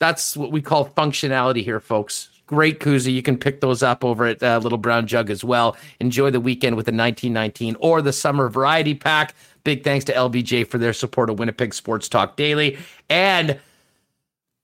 That's 0.00 0.36
what 0.36 0.52
we 0.52 0.62
call 0.62 0.88
functionality 0.88 1.62
here, 1.62 1.80
folks. 1.80 2.30
Great 2.46 2.80
koozie. 2.80 3.12
You 3.12 3.22
can 3.22 3.36
pick 3.36 3.60
those 3.60 3.82
up 3.82 4.04
over 4.04 4.24
at 4.24 4.42
uh, 4.42 4.58
Little 4.62 4.78
Brown 4.78 5.06
Jug 5.06 5.28
as 5.28 5.44
well. 5.44 5.76
Enjoy 6.00 6.30
the 6.30 6.40
weekend 6.40 6.76
with 6.76 6.86
the 6.86 6.92
1919 6.92 7.76
or 7.78 8.00
the 8.00 8.12
summer 8.12 8.48
variety 8.48 8.94
pack. 8.94 9.34
Big 9.64 9.84
thanks 9.84 10.04
to 10.06 10.14
LBJ 10.14 10.66
for 10.66 10.78
their 10.78 10.94
support 10.94 11.28
of 11.28 11.38
Winnipeg 11.38 11.74
Sports 11.74 12.08
Talk 12.08 12.36
Daily. 12.36 12.78
And 13.10 13.60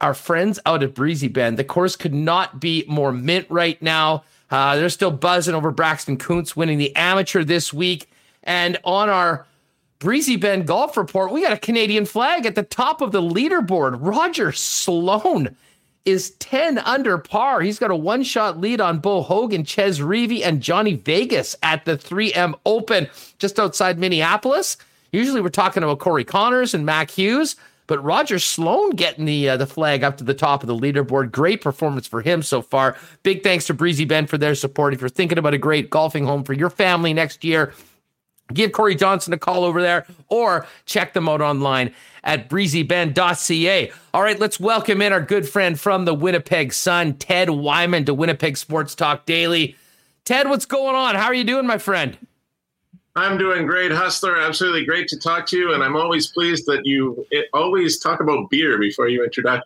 our 0.01 0.15
friends 0.15 0.59
out 0.67 0.83
at 0.83 0.95
Breezy 0.95 1.29
Bend. 1.29 1.59
The 1.59 1.65
course 1.65 1.97
could 1.97 2.15
not 2.15 2.59
be 2.59 2.85
more 2.89 3.13
mint 3.13 3.47
right 3.51 3.81
now. 3.83 4.25
Uh, 4.51 4.77
they're 4.77 4.89
still 4.89 5.11
buzzing 5.11 5.55
over 5.55 5.71
Braxton 5.71 6.17
Kuntz 6.17 6.57
winning 6.57 6.79
the 6.79 6.95
amateur 6.97 7.45
this 7.45 7.73
week. 7.73 8.09
And 8.43 8.79
on 8.85 9.09
our 9.09 9.47
Breezy 10.05 10.37
Bend 10.37 10.67
Golf 10.67 10.99
Report, 10.99 11.33
we 11.33 11.41
got 11.41 11.55
a 11.55 11.59
Canadian 11.59 12.05
flag 12.05 12.45
at 12.45 12.57
the 12.57 12.63
top 12.63 13.01
of 13.01 13.11
the 13.11 13.23
leaderboard. 13.23 13.97
Roger 14.03 14.53
Sloan 14.53 15.57
is 16.05 16.33
10 16.41 16.77
under 16.77 17.17
par. 17.17 17.63
He's 17.63 17.79
got 17.79 17.91
a 17.91 17.97
one 17.97 18.23
shot 18.23 18.61
lead 18.61 18.83
on 18.83 18.99
Bo 18.99 19.23
Hogan, 19.23 19.65
Chez 19.65 20.01
Reavie, 20.01 20.45
and 20.45 20.61
Johnny 20.61 20.93
Vegas 20.93 21.57
at 21.63 21.87
the 21.87 21.97
3M 21.97 22.53
Open 22.67 23.09
just 23.39 23.59
outside 23.59 23.99
Minneapolis. 23.99 24.77
Usually 25.11 25.41
we're 25.41 25.49
talking 25.49 25.83
about 25.83 26.01
Corey 26.01 26.23
Conners 26.25 26.75
and 26.75 26.85
Mac 26.85 27.11
Hughes. 27.11 27.57
But 27.87 28.05
Roger 28.05 28.39
Sloan 28.39 28.91
getting 28.91 29.25
the 29.25 29.49
uh, 29.51 29.57
the 29.57 29.67
flag 29.67 30.05
up 30.05 30.19
to 30.19 30.25
the 30.25 30.35
top 30.35 30.63
of 30.63 30.67
the 30.67 30.77
leaderboard. 30.77 31.31
Great 31.31 31.61
performance 31.63 32.07
for 32.07 32.23
him 32.23 32.43
so 32.43 32.63
far. 32.63 32.97
Big 33.23 33.43
thanks 33.43 33.67
to 33.67 33.75
Breezy 33.75 34.05
Bend 34.07 34.31
for 34.31 34.39
their 34.39 34.55
support. 34.55 34.95
If 34.95 35.01
you're 35.01 35.11
thinking 35.11 35.37
about 35.37 35.53
a 35.53 35.59
great 35.59 35.91
golfing 35.91 36.25
home 36.25 36.45
for 36.45 36.55
your 36.55 36.71
family 36.71 37.13
next 37.13 37.45
year, 37.45 37.75
give 38.53 38.73
Corey 38.73 38.95
Johnson 38.95 39.33
a 39.33 39.39
call 39.39 39.65
over 39.65 39.81
there 39.81 40.07
or 40.29 40.67
check 40.87 41.13
them 41.13 41.29
out 41.29 41.41
online 41.41 41.95
at 42.23 42.49
breezybend.ca. 42.49 43.93
All 44.13 44.23
right, 44.23 44.39
let's 44.39 44.61
welcome 44.61 45.03
in 45.03 45.13
our 45.13 45.21
good 45.21 45.49
friend 45.49 45.79
from 45.79 46.05
the 46.05 46.15
Winnipeg 46.15 46.73
Sun, 46.73 47.15
Ted 47.15 47.51
Wyman, 47.51 48.05
to 48.07 48.15
Winnipeg 48.15 48.57
Sports 48.57 48.95
Talk 48.95 49.27
Daily. 49.27 49.77
Ted, 50.25 50.49
what's 50.49 50.67
going 50.67 50.95
on? 50.95 51.15
How 51.17 51.27
are 51.27 51.35
you 51.35 51.45
doing, 51.45 51.67
my 51.67 51.79
friend? 51.79 52.17
I'm 53.17 53.39
doing 53.39 53.67
great, 53.67 53.93
Hustler. 53.93 54.37
Absolutely 54.39 54.85
great 54.85 55.07
to 55.09 55.19
talk 55.19 55.47
to 55.47 55.57
you, 55.57 55.73
and 55.73 55.85
I'm 55.85 55.95
always 55.97 56.33
pleased 56.33 56.67
that 56.67 56.85
you 56.85 57.25
always 57.53 58.01
talk 58.01 58.21
about 58.21 58.51
beer 58.51 58.77
before 58.79 59.09
you 59.09 59.25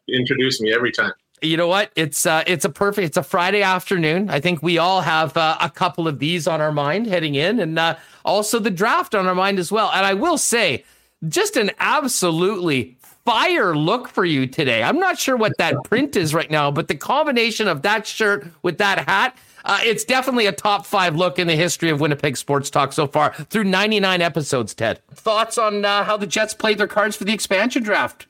introduce 0.09 0.61
me 0.61 0.73
every 0.73 0.93
time. 0.93 1.13
You 1.43 1.57
know 1.57 1.69
what? 1.69 1.91
It's 1.97 2.27
uh, 2.27 2.45
it's 2.47 2.65
a 2.65 2.71
perfect. 2.71 3.07
It's 3.07 3.17
a 3.17 3.23
Friday 3.23 3.63
afternoon. 3.63 4.31
I 4.31 4.41
think 4.41 4.63
we 4.63 4.79
all 4.79 5.01
have 5.01 5.37
uh, 5.37 5.57
a 5.61 5.71
couple 5.71 6.09
of 6.09 6.19
these 6.19 6.47
on 6.47 6.61
our 6.61 6.73
mind 6.73 7.07
heading 7.07 7.35
in, 7.35 7.61
and 7.61 7.79
uh, 7.79 7.97
also 8.25 8.59
the 8.59 8.71
draft 8.71 9.15
on 9.15 9.27
our 9.27 9.35
mind 9.35 9.59
as 9.59 9.71
well. 9.71 9.91
And 9.93 10.05
I 10.05 10.15
will 10.15 10.39
say, 10.39 10.85
just 11.29 11.57
an 11.57 11.71
absolutely 11.79 12.97
fire 13.25 13.77
look 13.77 14.09
for 14.09 14.25
you 14.25 14.47
today. 14.47 14.83
I'm 14.83 14.99
not 14.99 15.19
sure 15.19 15.37
what 15.37 15.59
that 15.59 15.85
print 15.85 16.17
is 16.17 16.33
right 16.33 16.51
now, 16.51 16.71
but 16.71 16.89
the 16.89 16.97
combination 16.97 17.69
of 17.69 17.83
that 17.83 18.07
shirt 18.07 18.47
with 18.63 18.79
that 18.79 19.07
hat 19.09 19.37
uh, 19.65 19.81
it's 19.83 20.03
definitely 20.03 20.47
a 20.47 20.53
top 20.53 20.87
five 20.87 21.15
look 21.15 21.39
in 21.39 21.47
the 21.47 21.55
history 21.55 21.91
of 21.91 22.01
Winnipeg 22.01 22.37
Sports 22.37 22.71
Talk 22.71 22.93
so 22.93 23.07
far 23.07 23.35
through 23.35 23.65
99 23.65 24.23
episodes, 24.23 24.75
Ted. 24.75 25.01
Thoughts 25.13 25.59
on 25.59 25.85
uh, 25.85 26.05
how 26.05 26.17
the 26.17 26.27
Jets 26.27 26.55
played 26.55 26.79
their 26.79 26.87
cards 26.87 27.17
for 27.17 27.25
the 27.25 27.35
expansion 27.35 27.83
draft? 27.83 28.27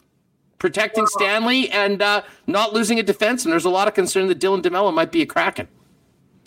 Protecting 0.59 1.07
Stanley 1.07 1.71
and 1.71 2.03
uh, 2.03 2.23
not 2.47 2.73
losing 2.73 2.99
a 2.99 3.03
defense, 3.03 3.45
and 3.45 3.53
there's 3.53 3.65
a 3.65 3.71
lot 3.71 3.87
of 3.87 3.95
concern 3.95 4.27
that 4.29 4.41
Dylan 4.41 4.63
DeMelo 4.63 4.93
might 4.93 5.13
be 5.13 5.23
a 5.23 5.27
Kraken. 5.27 5.69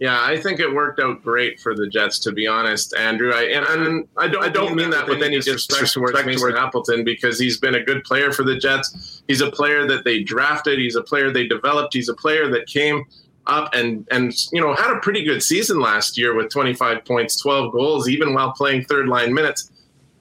Yeah, 0.02 0.20
I 0.20 0.42
think 0.42 0.60
it 0.60 0.74
worked 0.74 1.00
out 1.00 1.22
great 1.22 1.60
for 1.60 1.76
the 1.76 1.88
Jets, 1.88 2.18
to 2.22 2.32
be 2.32 2.48
honest, 2.48 2.96
Andrew. 2.96 3.34
I 3.34 3.44
and, 3.44 3.66
and 3.68 4.08
I 4.18 4.28
don't 4.28 4.44
I 4.44 4.50
don't 4.50 4.76
mean 4.76 4.90
that 4.90 5.08
with 5.08 5.22
any 5.22 5.36
disrespect 5.36 5.94
towards 5.94 6.26
Mason 6.26 6.58
Appleton 6.58 7.04
because 7.04 7.38
he's 7.38 7.60
been 7.60 7.76
a 7.76 7.84
good 7.84 8.04
player 8.04 8.32
for 8.32 8.42
the 8.42 8.58
Jets. 8.58 9.22
He's 9.28 9.42
a 9.42 9.52
player 9.52 9.88
that 9.88 10.04
they 10.04 10.24
drafted. 10.24 10.80
He's 10.80 10.96
a 10.96 11.04
player 11.04 11.32
they 11.32 11.46
developed. 11.46 11.94
He's 11.94 12.10
a 12.10 12.16
player 12.16 12.50
that 12.50 12.66
came 12.66 13.06
up 13.46 13.74
and 13.76 14.08
and 14.10 14.34
you 14.52 14.60
know 14.60 14.74
had 14.74 14.92
a 14.92 15.00
pretty 15.02 15.24
good 15.24 15.44
season 15.44 15.80
last 15.80 16.18
year 16.18 16.34
with 16.34 16.50
25 16.50 17.06
points, 17.06 17.40
12 17.40 17.72
goals, 17.72 18.10
even 18.10 18.34
while 18.34 18.54
playing 18.54 18.86
third 18.86 19.08
line 19.08 19.32
minutes. 19.32 19.71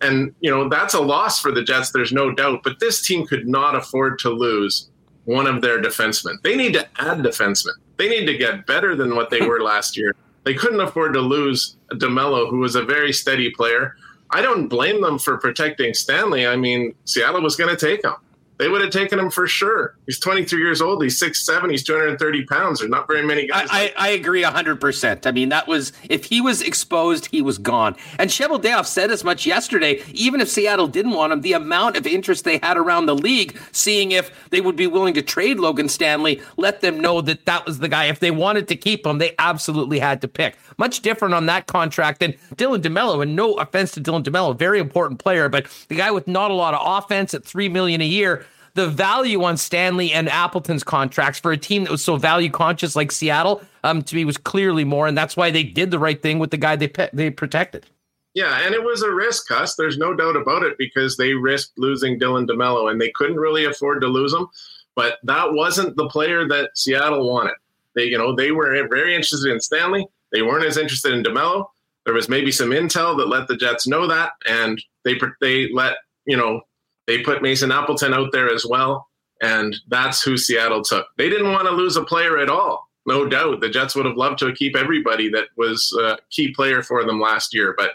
And 0.00 0.34
you 0.40 0.50
know 0.50 0.68
that's 0.68 0.94
a 0.94 1.00
loss 1.00 1.40
for 1.40 1.52
the 1.52 1.62
Jets. 1.62 1.90
There's 1.90 2.12
no 2.12 2.32
doubt. 2.32 2.62
But 2.62 2.80
this 2.80 3.02
team 3.02 3.26
could 3.26 3.46
not 3.46 3.74
afford 3.74 4.18
to 4.20 4.30
lose 4.30 4.88
one 5.24 5.46
of 5.46 5.60
their 5.60 5.80
defensemen. 5.80 6.40
They 6.42 6.56
need 6.56 6.72
to 6.74 6.86
add 6.98 7.18
defensemen. 7.18 7.74
They 7.98 8.08
need 8.08 8.26
to 8.26 8.36
get 8.36 8.66
better 8.66 8.96
than 8.96 9.14
what 9.14 9.30
they 9.30 9.42
were 9.42 9.60
last 9.60 9.96
year. 9.96 10.14
They 10.44 10.54
couldn't 10.54 10.80
afford 10.80 11.12
to 11.14 11.20
lose 11.20 11.76
DeMelo, 11.92 12.48
who 12.48 12.58
was 12.58 12.74
a 12.74 12.82
very 12.82 13.12
steady 13.12 13.50
player. 13.50 13.94
I 14.30 14.40
don't 14.40 14.68
blame 14.68 15.02
them 15.02 15.18
for 15.18 15.36
protecting 15.36 15.92
Stanley. 15.92 16.46
I 16.46 16.56
mean, 16.56 16.94
Seattle 17.04 17.42
was 17.42 17.56
going 17.56 17.74
to 17.74 17.76
take 17.76 18.02
him 18.02 18.14
they 18.60 18.68
would 18.68 18.82
have 18.82 18.90
taken 18.90 19.18
him 19.18 19.30
for 19.30 19.46
sure. 19.46 19.96
He's 20.04 20.18
23 20.18 20.60
years 20.60 20.82
old. 20.82 21.02
He's 21.02 21.18
6'7. 21.18 21.70
He's 21.70 21.82
230 21.82 22.44
pounds. 22.44 22.80
There's 22.80 22.90
not 22.90 23.08
very 23.08 23.26
many 23.26 23.46
guys. 23.46 23.68
I, 23.70 23.94
I, 23.96 24.08
I 24.08 24.08
agree 24.10 24.42
100%. 24.42 25.26
I 25.26 25.30
mean, 25.30 25.48
that 25.48 25.66
was, 25.66 25.94
if 26.10 26.26
he 26.26 26.42
was 26.42 26.60
exposed, 26.60 27.26
he 27.26 27.40
was 27.40 27.56
gone. 27.56 27.96
And 28.18 28.28
Cheveldayoff 28.28 28.84
said 28.84 29.10
as 29.10 29.24
much 29.24 29.46
yesterday, 29.46 30.02
even 30.12 30.42
if 30.42 30.50
Seattle 30.50 30.88
didn't 30.88 31.12
want 31.12 31.32
him, 31.32 31.40
the 31.40 31.54
amount 31.54 31.96
of 31.96 32.06
interest 32.06 32.44
they 32.44 32.58
had 32.58 32.76
around 32.76 33.06
the 33.06 33.14
league, 33.14 33.58
seeing 33.72 34.12
if 34.12 34.30
they 34.50 34.60
would 34.60 34.76
be 34.76 34.86
willing 34.86 35.14
to 35.14 35.22
trade 35.22 35.58
Logan 35.58 35.88
Stanley, 35.88 36.42
let 36.58 36.82
them 36.82 37.00
know 37.00 37.22
that 37.22 37.46
that 37.46 37.64
was 37.64 37.78
the 37.78 37.88
guy. 37.88 38.04
If 38.04 38.20
they 38.20 38.30
wanted 38.30 38.68
to 38.68 38.76
keep 38.76 39.06
him, 39.06 39.16
they 39.16 39.34
absolutely 39.38 40.00
had 40.00 40.20
to 40.20 40.28
pick. 40.28 40.58
Much 40.76 41.00
different 41.00 41.32
on 41.32 41.46
that 41.46 41.66
contract 41.66 42.20
than 42.20 42.34
Dylan 42.56 42.82
DeMelo. 42.82 43.22
And 43.22 43.34
no 43.34 43.54
offense 43.54 43.92
to 43.92 44.02
Dylan 44.02 44.22
DeMelo, 44.22 44.54
very 44.54 44.80
important 44.80 45.18
player, 45.18 45.48
but 45.48 45.66
the 45.88 45.96
guy 45.96 46.10
with 46.10 46.28
not 46.28 46.50
a 46.50 46.54
lot 46.54 46.74
of 46.74 46.80
offense 46.84 47.32
at 47.32 47.42
3 47.42 47.70
million 47.70 48.02
a 48.02 48.06
year 48.06 48.44
the 48.74 48.88
value 48.88 49.42
on 49.42 49.56
Stanley 49.56 50.12
and 50.12 50.28
Appleton's 50.28 50.84
contracts 50.84 51.38
for 51.38 51.52
a 51.52 51.56
team 51.56 51.84
that 51.84 51.90
was 51.90 52.04
so 52.04 52.16
value 52.16 52.50
conscious 52.50 52.96
like 52.96 53.12
Seattle, 53.12 53.62
um, 53.84 54.02
to 54.02 54.14
me 54.16 54.24
was 54.24 54.36
clearly 54.36 54.84
more, 54.84 55.06
and 55.06 55.16
that's 55.16 55.36
why 55.36 55.50
they 55.50 55.62
did 55.62 55.90
the 55.90 55.98
right 55.98 56.20
thing 56.20 56.38
with 56.38 56.50
the 56.50 56.56
guy 56.56 56.76
they 56.76 56.88
pe- 56.88 57.10
they 57.12 57.30
protected. 57.30 57.86
Yeah, 58.34 58.64
and 58.64 58.74
it 58.74 58.84
was 58.84 59.02
a 59.02 59.12
risk, 59.12 59.48
Huss. 59.48 59.74
There's 59.74 59.98
no 59.98 60.14
doubt 60.14 60.36
about 60.36 60.62
it 60.62 60.78
because 60.78 61.16
they 61.16 61.34
risked 61.34 61.72
losing 61.76 62.18
Dylan 62.18 62.46
DeMelo, 62.46 62.90
and 62.90 63.00
they 63.00 63.10
couldn't 63.10 63.36
really 63.36 63.64
afford 63.64 64.00
to 64.02 64.06
lose 64.06 64.32
him. 64.32 64.46
But 64.94 65.18
that 65.24 65.52
wasn't 65.52 65.96
the 65.96 66.08
player 66.08 66.46
that 66.48 66.70
Seattle 66.76 67.28
wanted. 67.28 67.54
They, 67.94 68.04
you 68.04 68.18
know, 68.18 68.34
they 68.34 68.52
were 68.52 68.86
very 68.88 69.14
interested 69.14 69.50
in 69.50 69.60
Stanley. 69.60 70.06
They 70.32 70.42
weren't 70.42 70.64
as 70.64 70.76
interested 70.76 71.12
in 71.12 71.24
DeMelo. 71.24 71.66
There 72.04 72.14
was 72.14 72.28
maybe 72.28 72.52
some 72.52 72.70
intel 72.70 73.16
that 73.18 73.28
let 73.28 73.48
the 73.48 73.56
Jets 73.56 73.86
know 73.86 74.06
that, 74.06 74.32
and 74.48 74.82
they 75.04 75.18
they 75.40 75.72
let 75.72 75.96
you 76.24 76.36
know 76.36 76.62
they 77.06 77.22
put 77.22 77.42
Mason 77.42 77.72
Appleton 77.72 78.14
out 78.14 78.32
there 78.32 78.52
as 78.52 78.66
well, 78.66 79.08
and 79.42 79.76
that's 79.88 80.22
who 80.22 80.36
Seattle 80.36 80.82
took. 80.82 81.06
They 81.16 81.28
didn't 81.28 81.52
want 81.52 81.66
to 81.66 81.72
lose 81.72 81.96
a 81.96 82.04
player 82.04 82.38
at 82.38 82.50
all. 82.50 82.88
No 83.06 83.26
doubt, 83.26 83.60
the 83.60 83.70
Jets 83.70 83.96
would 83.96 84.06
have 84.06 84.16
loved 84.16 84.38
to 84.40 84.52
keep 84.52 84.76
everybody 84.76 85.30
that 85.30 85.48
was 85.56 85.96
a 86.00 86.18
key 86.30 86.52
player 86.52 86.82
for 86.82 87.04
them 87.04 87.20
last 87.20 87.54
year, 87.54 87.74
but 87.76 87.92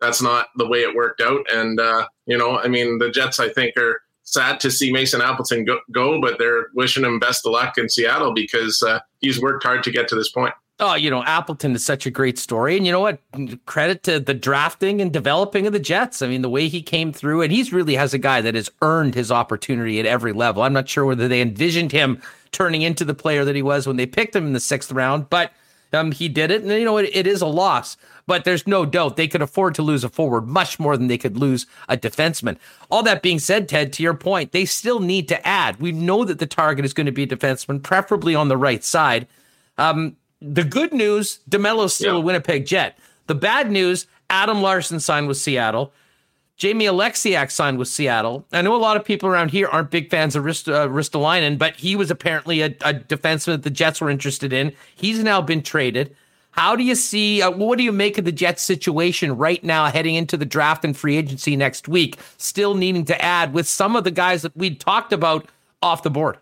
that's 0.00 0.20
not 0.20 0.48
the 0.56 0.68
way 0.68 0.80
it 0.80 0.94
worked 0.94 1.20
out. 1.20 1.46
And 1.50 1.78
uh, 1.80 2.06
you 2.26 2.36
know, 2.36 2.58
I 2.58 2.68
mean, 2.68 2.98
the 2.98 3.10
Jets, 3.10 3.40
I 3.40 3.48
think, 3.48 3.76
are 3.76 4.02
sad 4.24 4.60
to 4.60 4.70
see 4.70 4.92
Mason 4.92 5.22
Appleton 5.22 5.64
go, 5.64 5.78
go 5.90 6.20
but 6.20 6.38
they're 6.38 6.66
wishing 6.74 7.04
him 7.04 7.18
best 7.18 7.46
of 7.46 7.52
luck 7.52 7.78
in 7.78 7.88
Seattle 7.88 8.34
because 8.34 8.82
uh, 8.82 9.00
he's 9.20 9.40
worked 9.40 9.64
hard 9.64 9.82
to 9.84 9.90
get 9.90 10.08
to 10.08 10.14
this 10.14 10.30
point. 10.30 10.54
Oh, 10.80 10.94
you 10.94 11.10
know, 11.10 11.24
Appleton 11.24 11.74
is 11.74 11.84
such 11.84 12.06
a 12.06 12.10
great 12.10 12.38
story. 12.38 12.76
And 12.76 12.86
you 12.86 12.92
know 12.92 13.00
what? 13.00 13.20
Credit 13.66 14.02
to 14.04 14.20
the 14.20 14.34
drafting 14.34 15.00
and 15.00 15.12
developing 15.12 15.66
of 15.66 15.72
the 15.72 15.80
Jets. 15.80 16.22
I 16.22 16.28
mean, 16.28 16.42
the 16.42 16.48
way 16.48 16.68
he 16.68 16.82
came 16.82 17.12
through, 17.12 17.42
and 17.42 17.50
he's 17.50 17.72
really 17.72 17.96
has 17.96 18.14
a 18.14 18.18
guy 18.18 18.40
that 18.42 18.54
has 18.54 18.70
earned 18.80 19.16
his 19.16 19.32
opportunity 19.32 19.98
at 19.98 20.06
every 20.06 20.32
level. 20.32 20.62
I'm 20.62 20.72
not 20.72 20.88
sure 20.88 21.04
whether 21.04 21.26
they 21.26 21.40
envisioned 21.40 21.90
him 21.90 22.22
turning 22.52 22.82
into 22.82 23.04
the 23.04 23.14
player 23.14 23.44
that 23.44 23.56
he 23.56 23.62
was 23.62 23.88
when 23.88 23.96
they 23.96 24.06
picked 24.06 24.36
him 24.36 24.46
in 24.46 24.52
the 24.52 24.60
sixth 24.60 24.92
round, 24.92 25.28
but 25.28 25.52
um, 25.92 26.12
he 26.12 26.28
did 26.28 26.52
it. 26.52 26.62
And, 26.62 26.70
you 26.70 26.84
know, 26.84 26.98
it, 26.98 27.10
it 27.12 27.26
is 27.26 27.42
a 27.42 27.46
loss, 27.46 27.96
but 28.28 28.44
there's 28.44 28.66
no 28.66 28.86
doubt 28.86 29.16
they 29.16 29.26
could 29.26 29.42
afford 29.42 29.74
to 29.74 29.82
lose 29.82 30.04
a 30.04 30.08
forward 30.08 30.46
much 30.46 30.78
more 30.78 30.96
than 30.96 31.08
they 31.08 31.18
could 31.18 31.36
lose 31.36 31.66
a 31.88 31.96
defenseman. 31.96 32.56
All 32.88 33.02
that 33.02 33.22
being 33.22 33.40
said, 33.40 33.68
Ted, 33.68 33.92
to 33.94 34.02
your 34.04 34.14
point, 34.14 34.52
they 34.52 34.64
still 34.64 35.00
need 35.00 35.26
to 35.28 35.44
add. 35.46 35.80
We 35.80 35.90
know 35.90 36.24
that 36.24 36.38
the 36.38 36.46
target 36.46 36.84
is 36.84 36.94
going 36.94 37.06
to 37.06 37.12
be 37.12 37.24
a 37.24 37.26
defenseman, 37.26 37.82
preferably 37.82 38.36
on 38.36 38.46
the 38.46 38.56
right 38.56 38.84
side. 38.84 39.26
Um, 39.76 40.16
the 40.40 40.64
good 40.64 40.92
news, 40.92 41.40
DeMelo's 41.50 41.94
still 41.94 42.14
yeah. 42.14 42.20
a 42.20 42.24
Winnipeg 42.24 42.66
Jet. 42.66 42.98
The 43.26 43.34
bad 43.34 43.70
news, 43.70 44.06
Adam 44.30 44.62
Larsson 44.62 45.00
signed 45.00 45.28
with 45.28 45.36
Seattle. 45.36 45.92
Jamie 46.56 46.86
Oleksiak 46.86 47.52
signed 47.52 47.78
with 47.78 47.86
Seattle. 47.86 48.44
I 48.52 48.62
know 48.62 48.74
a 48.74 48.78
lot 48.78 48.96
of 48.96 49.04
people 49.04 49.28
around 49.28 49.52
here 49.52 49.68
aren't 49.68 49.90
big 49.90 50.10
fans 50.10 50.34
of 50.34 50.44
Rist- 50.44 50.68
uh, 50.68 50.88
Ristolainen, 50.88 51.56
but 51.56 51.76
he 51.76 51.94
was 51.94 52.10
apparently 52.10 52.62
a, 52.62 52.66
a 52.66 52.94
defenseman 52.94 53.46
that 53.52 53.62
the 53.62 53.70
Jets 53.70 54.00
were 54.00 54.10
interested 54.10 54.52
in. 54.52 54.72
He's 54.96 55.22
now 55.22 55.40
been 55.40 55.62
traded. 55.62 56.16
How 56.50 56.74
do 56.74 56.82
you 56.82 56.96
see, 56.96 57.40
uh, 57.40 57.52
what 57.52 57.78
do 57.78 57.84
you 57.84 57.92
make 57.92 58.18
of 58.18 58.24
the 58.24 58.32
Jets 58.32 58.62
situation 58.62 59.36
right 59.36 59.62
now 59.62 59.86
heading 59.86 60.16
into 60.16 60.36
the 60.36 60.44
draft 60.44 60.84
and 60.84 60.96
free 60.96 61.16
agency 61.16 61.54
next 61.54 61.86
week? 61.86 62.18
Still 62.38 62.74
needing 62.74 63.04
to 63.04 63.24
add 63.24 63.52
with 63.52 63.68
some 63.68 63.94
of 63.94 64.02
the 64.02 64.10
guys 64.10 64.42
that 64.42 64.56
we 64.56 64.74
talked 64.74 65.12
about 65.12 65.48
off 65.80 66.02
the 66.02 66.10
board. 66.10 66.38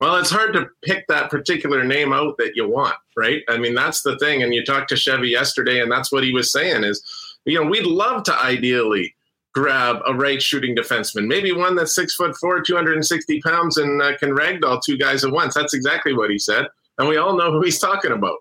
Well, 0.00 0.16
it's 0.16 0.30
hard 0.30 0.52
to 0.54 0.66
pick 0.82 1.06
that 1.08 1.30
particular 1.30 1.84
name 1.84 2.12
out 2.12 2.36
that 2.38 2.56
you 2.56 2.68
want, 2.68 2.96
right? 3.16 3.42
I 3.48 3.58
mean, 3.58 3.74
that's 3.74 4.02
the 4.02 4.18
thing. 4.18 4.42
And 4.42 4.52
you 4.52 4.64
talked 4.64 4.88
to 4.88 4.96
Chevy 4.96 5.28
yesterday, 5.28 5.80
and 5.80 5.90
that's 5.90 6.10
what 6.10 6.24
he 6.24 6.32
was 6.32 6.50
saying 6.50 6.84
is, 6.84 7.02
you 7.44 7.62
know, 7.62 7.68
we'd 7.68 7.86
love 7.86 8.24
to 8.24 8.34
ideally 8.34 9.14
grab 9.54 10.00
a 10.06 10.12
right 10.12 10.42
shooting 10.42 10.74
defenseman, 10.74 11.28
maybe 11.28 11.52
one 11.52 11.76
that's 11.76 11.94
six 11.94 12.16
foot 12.16 12.36
four, 12.36 12.60
260 12.60 13.40
pounds, 13.42 13.76
and 13.76 14.02
uh, 14.02 14.16
can 14.18 14.30
ragdoll 14.30 14.82
two 14.82 14.98
guys 14.98 15.24
at 15.24 15.30
once. 15.30 15.54
That's 15.54 15.74
exactly 15.74 16.12
what 16.12 16.30
he 16.30 16.38
said. 16.38 16.66
And 16.98 17.08
we 17.08 17.16
all 17.16 17.36
know 17.36 17.52
who 17.52 17.62
he's 17.62 17.78
talking 17.78 18.12
about. 18.12 18.38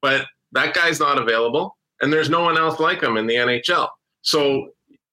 But 0.00 0.26
that 0.52 0.74
guy's 0.74 1.00
not 1.00 1.18
available, 1.18 1.76
and 2.00 2.12
there's 2.12 2.30
no 2.30 2.40
one 2.40 2.56
else 2.56 2.80
like 2.80 3.02
him 3.02 3.16
in 3.18 3.26
the 3.26 3.34
NHL. 3.34 3.88
So 4.22 4.70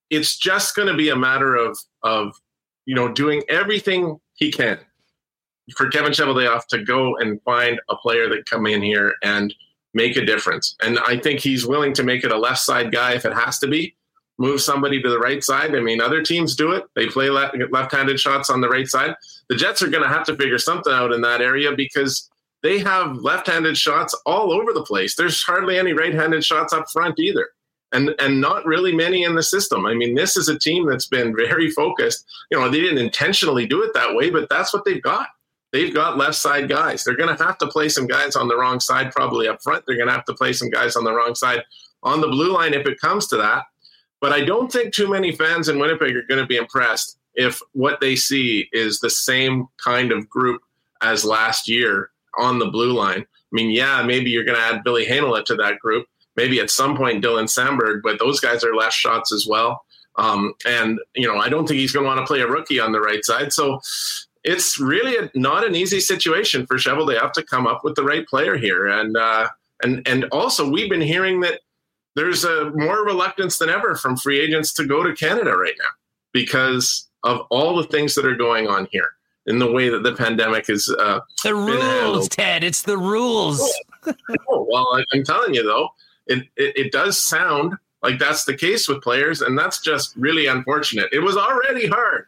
it's 0.09 0.37
just 0.37 0.75
going 0.75 0.87
to 0.87 0.95
be 0.95 1.09
a 1.09 1.15
matter 1.15 1.55
of, 1.55 1.77
of, 2.03 2.33
you 2.85 2.95
know, 2.95 3.11
doing 3.11 3.43
everything 3.49 4.19
he 4.35 4.51
can 4.51 4.79
for 5.75 5.89
Kevin 5.89 6.11
Cheveldayoff 6.11 6.67
to 6.67 6.83
go 6.83 7.17
and 7.17 7.41
find 7.43 7.79
a 7.89 7.95
player 7.95 8.27
that 8.29 8.49
come 8.49 8.65
in 8.65 8.81
here 8.81 9.13
and 9.23 9.53
make 9.93 10.15
a 10.15 10.25
difference. 10.25 10.75
And 10.83 10.99
I 10.99 11.17
think 11.17 11.39
he's 11.39 11.65
willing 11.65 11.93
to 11.93 12.03
make 12.03 12.23
it 12.23 12.31
a 12.31 12.37
left 12.37 12.59
side 12.59 12.91
guy 12.91 13.13
if 13.13 13.25
it 13.25 13.33
has 13.33 13.59
to 13.59 13.67
be. 13.67 13.95
Move 14.37 14.61
somebody 14.61 15.01
to 15.01 15.09
the 15.09 15.19
right 15.19 15.43
side. 15.43 15.75
I 15.75 15.81
mean, 15.81 16.01
other 16.01 16.23
teams 16.23 16.55
do 16.55 16.71
it. 16.71 16.85
They 16.95 17.07
play 17.07 17.29
left-handed 17.29 18.19
shots 18.19 18.49
on 18.49 18.61
the 18.61 18.69
right 18.69 18.87
side. 18.87 19.15
The 19.49 19.55
Jets 19.55 19.81
are 19.83 19.89
going 19.89 20.03
to 20.03 20.09
have 20.09 20.25
to 20.25 20.35
figure 20.35 20.57
something 20.57 20.91
out 20.91 21.11
in 21.11 21.21
that 21.21 21.41
area 21.41 21.73
because 21.75 22.29
they 22.63 22.79
have 22.79 23.17
left-handed 23.17 23.77
shots 23.77 24.19
all 24.25 24.51
over 24.51 24.73
the 24.73 24.83
place. 24.83 25.15
There's 25.15 25.43
hardly 25.43 25.77
any 25.77 25.93
right-handed 25.93 26.43
shots 26.43 26.73
up 26.73 26.89
front 26.91 27.19
either. 27.19 27.49
And 27.93 28.15
and 28.19 28.39
not 28.39 28.65
really 28.65 28.95
many 28.95 29.25
in 29.25 29.35
the 29.35 29.43
system. 29.43 29.85
I 29.85 29.93
mean, 29.93 30.15
this 30.15 30.37
is 30.37 30.47
a 30.47 30.57
team 30.57 30.87
that's 30.87 31.07
been 31.07 31.35
very 31.35 31.69
focused. 31.69 32.25
You 32.49 32.57
know, 32.57 32.69
they 32.69 32.79
didn't 32.79 32.99
intentionally 32.99 33.67
do 33.67 33.83
it 33.83 33.93
that 33.93 34.15
way, 34.15 34.29
but 34.29 34.47
that's 34.49 34.73
what 34.73 34.85
they've 34.85 35.01
got 35.01 35.27
they've 35.71 35.93
got 35.93 36.17
left 36.17 36.35
side 36.35 36.69
guys. 36.69 37.03
They're 37.03 37.15
going 37.15 37.35
to 37.35 37.43
have 37.43 37.57
to 37.59 37.67
play 37.67 37.89
some 37.89 38.07
guys 38.07 38.35
on 38.35 38.47
the 38.47 38.57
wrong 38.57 38.79
side, 38.79 39.11
probably 39.11 39.47
up 39.47 39.61
front. 39.61 39.83
They're 39.85 39.97
going 39.97 40.07
to 40.07 40.13
have 40.13 40.25
to 40.25 40.33
play 40.33 40.53
some 40.53 40.69
guys 40.69 40.95
on 40.95 41.03
the 41.03 41.13
wrong 41.13 41.35
side 41.35 41.63
on 42.03 42.21
the 42.21 42.27
blue 42.27 42.53
line 42.53 42.73
if 42.73 42.85
it 42.87 42.99
comes 42.99 43.27
to 43.27 43.37
that. 43.37 43.65
But 44.19 44.33
I 44.33 44.43
don't 44.43 44.71
think 44.71 44.93
too 44.93 45.09
many 45.09 45.31
fans 45.31 45.67
in 45.69 45.79
Winnipeg 45.79 46.15
are 46.15 46.23
going 46.27 46.41
to 46.41 46.47
be 46.47 46.57
impressed 46.57 47.17
if 47.33 47.59
what 47.73 47.99
they 48.01 48.15
see 48.15 48.67
is 48.71 48.99
the 48.99 49.09
same 49.09 49.67
kind 49.83 50.11
of 50.11 50.29
group 50.29 50.61
as 51.01 51.25
last 51.25 51.67
year 51.67 52.11
on 52.37 52.59
the 52.59 52.67
blue 52.67 52.93
line. 52.93 53.21
I 53.21 53.25
mean, 53.51 53.71
yeah, 53.71 54.03
maybe 54.03 54.29
you're 54.29 54.43
going 54.43 54.57
to 54.57 54.63
add 54.63 54.83
Billy 54.83 55.05
Heinola 55.05 55.43
to 55.45 55.55
that 55.55 55.79
group. 55.79 56.05
Maybe 56.37 56.59
at 56.59 56.69
some 56.69 56.95
point 56.95 57.23
Dylan 57.23 57.45
Samberg, 57.45 58.01
but 58.03 58.19
those 58.19 58.39
guys 58.39 58.63
are 58.63 58.73
less 58.73 58.93
shots 58.93 59.33
as 59.33 59.45
well. 59.47 59.83
Um, 60.15 60.53
and 60.65 60.99
you 61.15 61.27
know, 61.27 61.37
I 61.37 61.49
don't 61.49 61.67
think 61.67 61.79
he's 61.79 61.91
going 61.91 62.03
to 62.03 62.07
want 62.07 62.19
to 62.19 62.25
play 62.25 62.41
a 62.41 62.47
rookie 62.47 62.79
on 62.79 62.91
the 62.91 63.01
right 63.01 63.23
side. 63.23 63.51
So 63.51 63.79
it's 64.43 64.79
really 64.79 65.17
a, 65.17 65.29
not 65.35 65.65
an 65.65 65.75
easy 65.75 65.99
situation 65.99 66.65
for 66.65 66.77
Cheveldayoff 66.77 67.15
to 67.15 67.19
have 67.19 67.31
to 67.33 67.43
come 67.43 67.67
up 67.67 67.83
with 67.83 67.95
the 67.95 68.03
right 68.03 68.25
player 68.27 68.57
here. 68.57 68.87
And 68.87 69.15
uh, 69.15 69.49
and 69.83 70.07
and 70.07 70.25
also 70.31 70.69
we've 70.69 70.89
been 70.89 71.01
hearing 71.01 71.41
that 71.41 71.61
there's 72.15 72.43
a 72.43 72.71
more 72.71 73.05
reluctance 73.05 73.57
than 73.57 73.69
ever 73.69 73.95
from 73.95 74.17
free 74.17 74.39
agents 74.39 74.73
to 74.73 74.85
go 74.85 75.03
to 75.03 75.13
Canada 75.13 75.55
right 75.55 75.75
now 75.77 75.89
because 76.33 77.07
of 77.23 77.41
all 77.49 77.75
the 77.75 77.87
things 77.87 78.15
that 78.15 78.25
are 78.25 78.35
going 78.35 78.67
on 78.67 78.87
here 78.91 79.11
in 79.45 79.59
the 79.59 79.71
way 79.71 79.89
that 79.89 80.03
the 80.03 80.13
pandemic 80.13 80.69
is. 80.69 80.93
Uh, 80.99 81.19
the 81.43 81.55
rules, 81.55 82.29
Ted. 82.29 82.63
It's 82.63 82.83
the 82.83 82.97
rules. 82.97 83.61
oh, 84.07 84.13
oh 84.49 84.67
well, 84.69 85.03
I'm 85.13 85.23
telling 85.23 85.53
you 85.53 85.63
though, 85.63 85.89
it, 86.27 86.47
it 86.57 86.77
it 86.77 86.91
does 86.91 87.21
sound 87.21 87.75
like 88.01 88.17
that's 88.17 88.45
the 88.45 88.55
case 88.55 88.87
with 88.87 89.01
players, 89.01 89.41
and 89.41 89.57
that's 89.57 89.81
just 89.81 90.15
really 90.15 90.47
unfortunate. 90.47 91.09
It 91.11 91.19
was 91.19 91.37
already 91.37 91.87
hard 91.87 92.25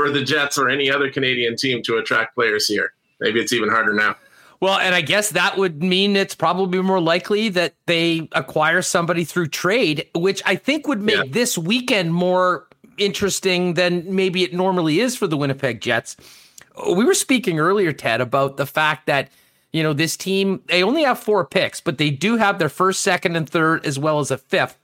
for 0.00 0.10
the 0.10 0.24
Jets 0.24 0.56
or 0.56 0.68
any 0.68 0.90
other 0.90 1.10
Canadian 1.10 1.56
team 1.56 1.82
to 1.82 1.98
attract 1.98 2.34
players 2.34 2.66
here. 2.66 2.92
Maybe 3.20 3.40
it's 3.40 3.52
even 3.52 3.68
harder 3.68 3.92
now. 3.92 4.16
Well, 4.60 4.78
and 4.78 4.94
I 4.94 5.00
guess 5.00 5.30
that 5.30 5.56
would 5.56 5.82
mean 5.82 6.16
it's 6.16 6.34
probably 6.34 6.80
more 6.82 7.00
likely 7.00 7.48
that 7.50 7.74
they 7.86 8.28
acquire 8.32 8.82
somebody 8.82 9.24
through 9.24 9.48
trade, 9.48 10.06
which 10.14 10.42
I 10.44 10.56
think 10.56 10.86
would 10.86 11.00
make 11.00 11.16
yeah. 11.16 11.22
this 11.28 11.56
weekend 11.56 12.12
more 12.12 12.66
interesting 12.98 13.74
than 13.74 14.14
maybe 14.14 14.42
it 14.42 14.52
normally 14.52 15.00
is 15.00 15.16
for 15.16 15.26
the 15.26 15.36
Winnipeg 15.36 15.80
Jets. 15.80 16.16
We 16.94 17.04
were 17.04 17.14
speaking 17.14 17.58
earlier, 17.58 17.92
Ted, 17.92 18.20
about 18.20 18.58
the 18.58 18.66
fact 18.66 19.06
that, 19.06 19.30
you 19.72 19.82
know, 19.82 19.92
this 19.92 20.16
team, 20.16 20.62
they 20.66 20.82
only 20.82 21.04
have 21.04 21.18
four 21.18 21.44
picks, 21.46 21.80
but 21.80 21.98
they 21.98 22.10
do 22.10 22.36
have 22.36 22.58
their 22.58 22.68
first, 22.68 23.00
second, 23.00 23.36
and 23.36 23.48
third, 23.48 23.86
as 23.86 23.98
well 23.98 24.18
as 24.18 24.30
a 24.30 24.38
fifth. 24.38 24.78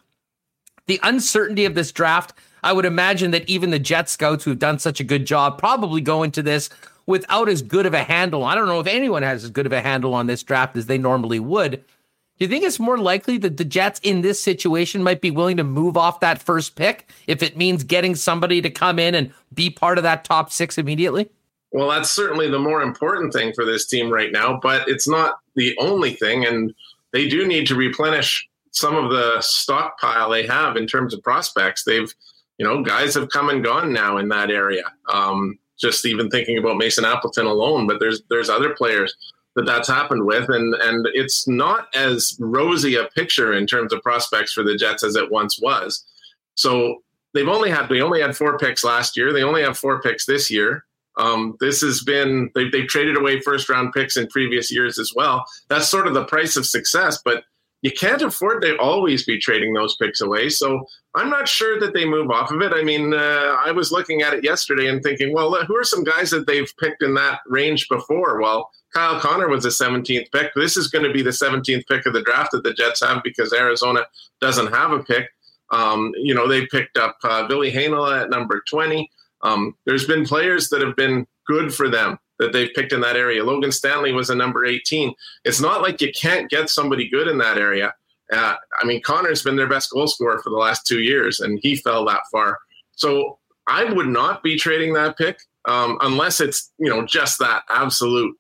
The 0.87 1.01
uncertainty 1.03 1.65
of 1.65 1.75
this 1.75 1.93
draft 1.93 2.33
I 2.67 2.73
would 2.73 2.85
imagine 2.85 3.31
that 3.31 3.49
even 3.49 3.71
the 3.71 3.79
Jet 3.79 4.09
scouts 4.09 4.43
who've 4.43 4.59
done 4.59 4.81
such 4.81 4.99
a 4.99 5.05
good 5.05 5.25
job 5.25 5.57
probably 5.57 6.01
go 6.01 6.25
into 6.25 6.43
this 6.43 6.69
without 7.07 7.49
as 7.49 7.63
good 7.63 7.87
of 7.87 7.95
a 7.95 8.03
handle. 8.03 8.43
I 8.43 8.57
don't 8.57 8.67
know 8.67 8.81
if 8.81 8.89
anyone 8.89 9.23
has 9.23 9.45
as 9.45 9.51
good 9.51 9.67
of 9.67 9.73
a 9.73 9.81
handle 9.81 10.15
on 10.15 10.27
this 10.27 10.43
draft 10.43 10.77
as 10.77 10.87
they 10.87 10.99
normally 10.99 11.39
would. 11.39 11.71
Do 11.71 12.45
you 12.45 12.49
think 12.49 12.65
it's 12.65 12.81
more 12.81 12.99
likely 12.99 13.39
that 13.39 13.57
the 13.57 13.65
Jets 13.65 14.01
in 14.03 14.23
this 14.23 14.43
situation 14.43 15.05
might 15.05 15.21
be 15.21 15.31
willing 15.31 15.59
to 15.59 15.63
move 15.63 15.97
off 15.97 16.19
that 16.19 16.43
first 16.43 16.75
pick 16.75 17.09
if 17.29 17.41
it 17.41 17.57
means 17.57 17.85
getting 17.85 18.17
somebody 18.17 18.61
to 18.61 18.69
come 18.69 18.99
in 18.99 19.15
and 19.15 19.33
be 19.55 19.71
part 19.71 19.97
of 19.97 20.03
that 20.03 20.25
top 20.25 20.51
six 20.51 20.77
immediately? 20.77 21.31
Well, 21.71 21.89
that's 21.89 22.11
certainly 22.11 22.51
the 22.51 22.59
more 22.59 22.83
important 22.83 23.33
thing 23.33 23.53
for 23.55 23.65
this 23.65 23.87
team 23.87 24.11
right 24.11 24.33
now, 24.33 24.59
but 24.61 24.89
it's 24.89 25.07
not 25.07 25.39
the 25.55 25.77
only 25.79 26.15
thing. 26.15 26.45
And 26.45 26.75
they 27.13 27.29
do 27.29 27.47
need 27.47 27.69
to 27.69 27.77
replenish 27.77 28.45
some 28.73 28.97
of 28.97 29.13
the 29.13 29.41
stockpile 29.41 30.31
they 30.31 30.45
have 30.49 30.77
in 30.77 30.89
terms 30.89 31.15
of 31.15 31.23
prospects. 31.23 31.85
They've 31.85 32.13
you 32.59 32.67
know, 32.67 32.83
guys 32.83 33.15
have 33.15 33.29
come 33.29 33.49
and 33.49 33.65
gone 33.65 33.93
now 33.93 34.17
in 34.17 34.29
that 34.29 34.51
area. 34.51 34.85
Um, 35.13 35.59
just 35.79 36.07
even 36.07 36.31
thinking 36.31 36.59
about 36.59 36.79
Mason 36.79 37.05
Appleton 37.05 37.47
alone, 37.47 37.87
but 37.87 38.01
there's 38.01 38.23
there's 38.31 38.49
other 38.49 38.75
players 38.75 39.15
that 39.57 39.67
that's 39.67 39.89
happened 39.89 40.25
with, 40.25 40.49
and 40.49 40.75
and 40.75 41.07
it's 41.13 41.47
not 41.47 41.89
as 41.95 42.37
rosy 42.41 42.97
a 42.97 43.05
picture 43.05 43.53
in 43.53 43.67
terms 43.67 43.93
of 43.93 44.03
prospects 44.03 44.53
for 44.53 44.63
the 44.63 44.77
Jets 44.77 45.05
as 45.05 45.17
it 45.17 45.31
once 45.31 45.61
was. 45.61 46.05
So 46.55 47.03
they've 47.35 47.49
only 47.49 47.71
had 47.71 47.89
they 47.89 48.01
only 48.01 48.23
had 48.23 48.37
four 48.37 48.59
picks 48.59 48.85
last 48.85 49.17
year. 49.17 49.33
They 49.33 49.43
only 49.43 49.63
have 49.63 49.77
four 49.77 50.01
picks 50.01 50.25
this 50.25 50.51
year. 50.51 50.85
Um, 51.19 51.57
this 51.61 51.81
has 51.81 52.03
been 52.03 52.51
they've, 52.55 52.71
they've 52.73 52.87
traded 52.87 53.17
away 53.17 53.41
first 53.41 53.69
round 53.69 53.93
picks 53.93 54.17
in 54.17 54.27
previous 54.29 54.73
years 54.73 54.99
as 54.99 55.13
well. 55.15 55.45
That's 55.69 55.89
sort 55.89 56.07
of 56.07 56.15
the 56.15 56.25
price 56.25 56.57
of 56.57 56.67
success, 56.67 57.21
but 57.23 57.45
you 57.87 57.93
can't 57.93 58.21
afford 58.21 58.63
to 58.63 58.77
always 58.79 59.25
be 59.25 59.39
trading 59.39 59.73
those 59.73 59.95
picks 59.95 60.21
away. 60.21 60.49
So 60.49 60.85
I'm 61.15 61.31
not 61.31 61.47
sure 61.47 61.79
that 61.79 61.95
they 61.95 62.05
move 62.05 62.33
off 62.33 62.51
of 62.51 62.61
it. 62.61 62.73
I 62.75 62.83
mean, 62.83 63.15
uh, 63.15 63.55
I 63.65 63.71
was 63.71 63.93
looking 63.93 64.23
at 64.23 64.35
it 64.35 64.43
yesterday 64.43 64.89
and 64.89 65.01
thinking, 65.01 65.33
well, 65.33 65.55
who 65.65 65.77
are 65.77 65.85
some 65.85 66.03
guys 66.03 66.31
that 66.31 66.49
they've 66.49 66.69
picked 66.81 67.05
in 67.05 67.15
that 67.15 67.43
range 67.47 67.89
before? 67.89 68.41
Well, 68.41 68.71
Kyle 68.93 69.21
Connor 69.21 69.49
was 69.49 69.63
the 69.63 69.69
17th 69.69 70.33
pick. 70.33 70.51
This 70.57 70.77
is 70.77 70.89
going 70.89 71.05
to 71.05 71.13
be 71.13 71.23
the 71.23 71.31
17th 71.31 71.87
pick 71.89 72.07
of 72.07 72.13
the 72.13 72.23
draft 72.23 72.51
that 72.51 72.65
the 72.65 72.75
Jets 72.75 73.07
have 73.07 73.23
because 73.23 73.53
Arizona 73.53 74.01
doesn't 74.41 74.73
have 74.75 74.91
a 74.91 75.05
pick. 75.05 75.29
Um, 75.71 76.11
you 76.17 76.35
know, 76.35 76.49
they 76.49 76.67
picked 76.67 76.99
up 76.99 77.17
uh, 77.23 77.47
Billy 77.47 77.71
Heinola 77.71 78.23
at 78.23 78.31
number 78.31 78.65
20. 78.69 79.09
Um, 79.43 79.77
there's 79.87 80.09
been 80.09 80.27
players 80.27 80.71
that 80.71 80.83
have 80.83 80.97
been 80.97 81.25
good 81.47 81.73
for 81.73 81.89
them 81.89 82.19
that 82.39 82.53
they've 82.53 82.75
picked 82.75 82.93
in 82.93 83.01
that 83.01 83.17
area. 83.17 83.45
Logan 83.45 83.73
Stanley 83.73 84.13
was 84.13 84.31
a 84.31 84.35
number 84.35 84.65
18. 84.65 85.15
It's 85.45 85.61
not 85.61 85.83
like 85.83 86.01
you 86.01 86.13
can't 86.13 86.51
get 86.51 86.71
somebody 86.71 87.09
good 87.09 87.29
in 87.29 87.39
that 87.39 87.59
area. 87.59 87.95
Uh, 88.33 88.57
I 88.81 88.85
mean, 88.85 89.03
Connor's 89.03 89.43
been 89.43 89.57
their 89.57 89.69
best 89.69 89.91
goal 89.91 90.07
scorer 90.07 90.41
for 90.41 90.51
the 90.51 90.57
last 90.57 90.87
two 90.87 91.01
years, 91.01 91.41
and 91.41 91.59
he 91.63 91.77
fell 91.77 92.05
that 92.07 92.23
far. 92.31 92.59
So 92.93 93.39
I 93.67 93.85
would 93.85 94.09
not 94.09 94.43
be 94.43 94.59
trading 94.59 94.95
that 94.95 95.17
pick 95.17 95.39
um, 95.67 95.99
unless 96.01 96.41
it's 96.41 96.73
you 96.79 96.89
know 96.89 97.05
just 97.05 97.39
that 97.39 97.63
absolute 97.69 98.35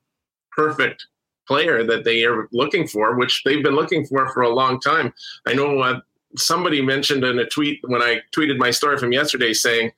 perfect 0.52 1.06
player 1.46 1.84
that 1.84 2.04
they 2.04 2.24
are 2.24 2.48
looking 2.52 2.86
for, 2.88 3.16
which 3.16 3.42
they've 3.44 3.62
been 3.62 3.76
looking 3.76 4.06
for 4.06 4.28
for 4.32 4.42
a 4.42 4.54
long 4.54 4.80
time. 4.80 5.12
I 5.46 5.54
know 5.54 5.80
uh, 5.80 6.00
somebody 6.36 6.82
mentioned 6.82 7.24
in 7.24 7.38
a 7.38 7.46
tweet 7.46 7.80
when 7.84 8.02
I 8.02 8.20
tweeted 8.36 8.58
my 8.58 8.70
story 8.70 8.98
from 8.98 9.12
yesterday 9.12 9.52
saying 9.52 9.92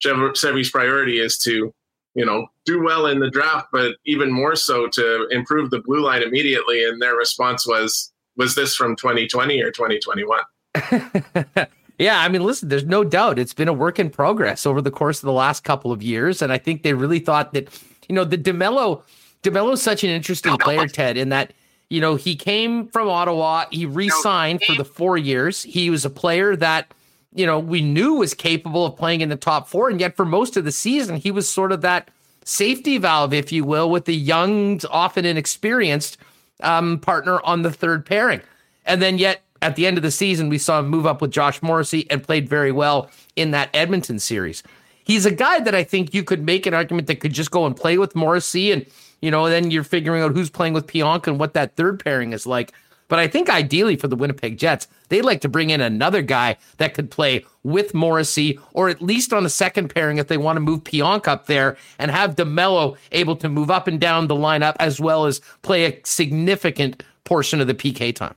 Chevy's 0.00 0.70
priority 0.70 1.18
is 1.18 1.38
to 1.38 1.72
you 2.14 2.24
know, 2.24 2.46
do 2.64 2.82
well 2.82 3.06
in 3.06 3.20
the 3.20 3.30
draft, 3.30 3.68
but 3.72 3.96
even 4.04 4.30
more 4.30 4.54
so 4.54 4.86
to 4.88 5.26
improve 5.30 5.70
the 5.70 5.80
blue 5.80 6.00
line 6.00 6.22
immediately. 6.22 6.84
And 6.84 7.00
their 7.00 7.16
response 7.16 7.66
was, 7.66 8.12
was 8.36 8.54
this 8.54 8.74
from 8.74 8.96
2020 8.96 9.62
or 9.62 9.70
2021? 9.70 10.40
yeah, 11.98 12.20
I 12.20 12.28
mean, 12.28 12.44
listen, 12.44 12.68
there's 12.68 12.84
no 12.84 13.04
doubt 13.04 13.38
it's 13.38 13.54
been 13.54 13.68
a 13.68 13.72
work 13.72 13.98
in 13.98 14.10
progress 14.10 14.66
over 14.66 14.80
the 14.80 14.90
course 14.90 15.18
of 15.18 15.26
the 15.26 15.32
last 15.32 15.64
couple 15.64 15.92
of 15.92 16.02
years. 16.02 16.42
And 16.42 16.52
I 16.52 16.58
think 16.58 16.82
they 16.82 16.94
really 16.94 17.18
thought 17.18 17.52
that, 17.52 17.68
you 18.08 18.14
know, 18.14 18.24
the 18.24 18.38
DeMelo, 18.38 19.02
DeMelo's 19.42 19.82
such 19.82 20.04
an 20.04 20.10
interesting 20.10 20.56
player, 20.58 20.86
Ted, 20.88 21.16
in 21.16 21.30
that, 21.30 21.52
you 21.88 22.00
know, 22.00 22.16
he 22.16 22.36
came 22.36 22.88
from 22.88 23.08
Ottawa, 23.08 23.66
he 23.70 23.84
re 23.86 24.08
signed 24.08 24.62
for 24.62 24.74
the 24.74 24.84
four 24.84 25.18
years. 25.18 25.62
He 25.62 25.90
was 25.90 26.04
a 26.04 26.10
player 26.10 26.56
that, 26.56 26.92
you 27.34 27.46
know, 27.46 27.58
we 27.58 27.80
knew 27.80 28.14
was 28.14 28.34
capable 28.34 28.84
of 28.84 28.96
playing 28.96 29.20
in 29.20 29.28
the 29.28 29.36
top 29.36 29.68
four. 29.68 29.88
And 29.88 30.00
yet 30.00 30.16
for 30.16 30.24
most 30.24 30.56
of 30.56 30.64
the 30.64 30.72
season, 30.72 31.16
he 31.16 31.30
was 31.30 31.48
sort 31.48 31.72
of 31.72 31.80
that 31.80 32.10
safety 32.44 32.98
valve, 32.98 33.32
if 33.32 33.52
you 33.52 33.64
will, 33.64 33.88
with 33.88 34.04
the 34.04 34.14
young, 34.14 34.80
often 34.90 35.24
inexperienced 35.24 36.18
um, 36.62 36.98
partner 36.98 37.40
on 37.42 37.62
the 37.62 37.72
third 37.72 38.04
pairing. 38.04 38.40
And 38.84 39.00
then 39.00 39.18
yet 39.18 39.42
at 39.62 39.76
the 39.76 39.86
end 39.86 39.96
of 39.96 40.02
the 40.02 40.10
season, 40.10 40.48
we 40.48 40.58
saw 40.58 40.80
him 40.80 40.88
move 40.88 41.06
up 41.06 41.22
with 41.22 41.30
Josh 41.30 41.62
Morrissey 41.62 42.10
and 42.10 42.22
played 42.22 42.48
very 42.48 42.72
well 42.72 43.10
in 43.36 43.52
that 43.52 43.70
Edmonton 43.72 44.18
series. 44.18 44.62
He's 45.04 45.24
a 45.24 45.30
guy 45.30 45.60
that 45.60 45.74
I 45.74 45.84
think 45.84 46.14
you 46.14 46.24
could 46.24 46.44
make 46.44 46.66
an 46.66 46.74
argument 46.74 47.06
that 47.06 47.20
could 47.20 47.32
just 47.32 47.50
go 47.50 47.64
and 47.66 47.76
play 47.76 47.96
with 47.98 48.14
Morrissey 48.14 48.72
and 48.72 48.86
You 49.22 49.30
know, 49.30 49.48
then 49.48 49.70
you're 49.70 49.84
figuring 49.84 50.20
out 50.22 50.32
who's 50.32 50.50
playing 50.50 50.74
with 50.74 50.88
Pionk 50.88 51.28
and 51.28 51.38
what 51.38 51.54
that 51.54 51.76
third 51.76 52.02
pairing 52.04 52.32
is 52.32 52.44
like. 52.44 52.72
But 53.12 53.18
I 53.18 53.28
think 53.28 53.50
ideally 53.50 53.96
for 53.96 54.08
the 54.08 54.16
Winnipeg 54.16 54.56
Jets, 54.56 54.88
they'd 55.10 55.20
like 55.20 55.42
to 55.42 55.48
bring 55.50 55.68
in 55.68 55.82
another 55.82 56.22
guy 56.22 56.56
that 56.78 56.94
could 56.94 57.10
play 57.10 57.44
with 57.62 57.92
Morrissey 57.92 58.58
or 58.72 58.88
at 58.88 59.02
least 59.02 59.34
on 59.34 59.44
a 59.44 59.50
second 59.50 59.94
pairing 59.94 60.16
if 60.16 60.28
they 60.28 60.38
want 60.38 60.56
to 60.56 60.60
move 60.60 60.82
Pionk 60.82 61.28
up 61.28 61.44
there 61.44 61.76
and 61.98 62.10
have 62.10 62.36
DeMelo 62.36 62.96
able 63.12 63.36
to 63.36 63.50
move 63.50 63.70
up 63.70 63.86
and 63.86 64.00
down 64.00 64.28
the 64.28 64.34
lineup 64.34 64.76
as 64.80 64.98
well 64.98 65.26
as 65.26 65.42
play 65.60 65.84
a 65.84 66.00
significant 66.06 67.02
portion 67.24 67.60
of 67.60 67.66
the 67.66 67.74
PK 67.74 68.16
time. 68.16 68.34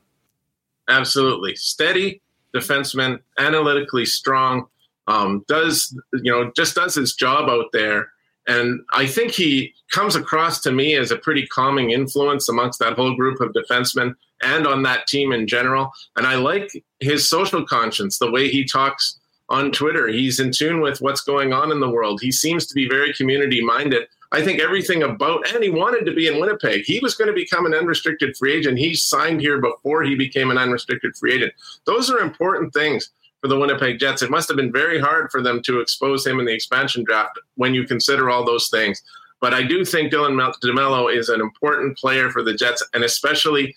Absolutely. 0.89 1.55
Steady 1.55 2.21
defenseman, 2.53 3.21
analytically 3.39 4.05
strong, 4.05 4.67
um, 5.07 5.45
does, 5.47 5.97
you 6.21 6.29
know, 6.29 6.51
just 6.53 6.75
does 6.75 6.95
his 6.95 7.13
job 7.13 7.47
out 7.47 7.67
there. 7.71 8.09
And 8.45 8.81
I 8.91 9.07
think 9.07 9.31
he 9.31 9.73
comes 9.91 10.17
across 10.17 10.59
to 10.63 10.71
me 10.73 10.95
as 10.95 11.11
a 11.11 11.15
pretty 11.15 11.47
calming 11.47 11.91
influence 11.91 12.49
amongst 12.49 12.79
that 12.79 12.93
whole 12.93 13.15
group 13.15 13.39
of 13.39 13.53
defensemen 13.53 14.15
and 14.45 14.67
on 14.67 14.83
that 14.83 15.07
team 15.07 15.31
in 15.31 15.47
general. 15.47 15.91
And 16.15 16.25
I 16.25 16.35
like 16.35 16.83
his 16.99 17.29
social 17.29 17.65
conscience, 17.65 18.17
the 18.17 18.31
way 18.31 18.47
he 18.47 18.63
talks 18.63 19.19
on 19.49 19.71
Twitter. 19.71 20.07
He's 20.07 20.39
in 20.39 20.51
tune 20.51 20.81
with 20.81 21.01
what's 21.01 21.21
going 21.21 21.53
on 21.53 21.71
in 21.71 21.79
the 21.79 21.89
world. 21.89 22.21
He 22.21 22.31
seems 22.31 22.65
to 22.67 22.73
be 22.73 22.87
very 22.87 23.13
community 23.13 23.63
minded. 23.63 24.07
I 24.31 24.43
think 24.43 24.59
everything 24.59 25.03
about, 25.03 25.47
and 25.53 25.63
he 25.63 25.69
wanted 25.69 26.05
to 26.05 26.13
be 26.13 26.27
in 26.27 26.39
Winnipeg. 26.39 26.83
He 26.85 26.99
was 26.99 27.15
going 27.15 27.27
to 27.27 27.33
become 27.33 27.65
an 27.65 27.73
unrestricted 27.73 28.35
free 28.35 28.53
agent. 28.53 28.79
He 28.79 28.93
signed 28.95 29.39
here 29.39 29.61
before 29.61 30.03
he 30.03 30.15
became 30.15 30.51
an 30.51 30.57
unrestricted 30.57 31.15
free 31.15 31.35
agent. 31.35 31.53
Those 31.85 32.09
are 32.09 32.19
important 32.19 32.73
things 32.73 33.11
for 33.41 33.47
the 33.47 33.59
Winnipeg 33.59 33.99
Jets. 33.99 34.23
It 34.23 34.31
must 34.31 34.47
have 34.49 34.57
been 34.57 34.71
very 34.71 34.99
hard 34.99 35.29
for 35.31 35.41
them 35.41 35.61
to 35.63 35.79
expose 35.79 36.25
him 36.25 36.39
in 36.39 36.45
the 36.45 36.53
expansion 36.53 37.03
draft 37.03 37.39
when 37.55 37.73
you 37.73 37.85
consider 37.85 38.29
all 38.29 38.43
those 38.43 38.69
things. 38.69 39.01
But 39.39 39.53
I 39.53 39.61
do 39.61 39.85
think 39.85 40.11
Dylan 40.11 40.53
DeMelo 40.63 41.15
is 41.15 41.29
an 41.29 41.39
important 41.39 41.97
player 41.97 42.31
for 42.31 42.41
the 42.41 42.55
Jets, 42.55 42.83
and 42.93 43.03
especially 43.03 43.75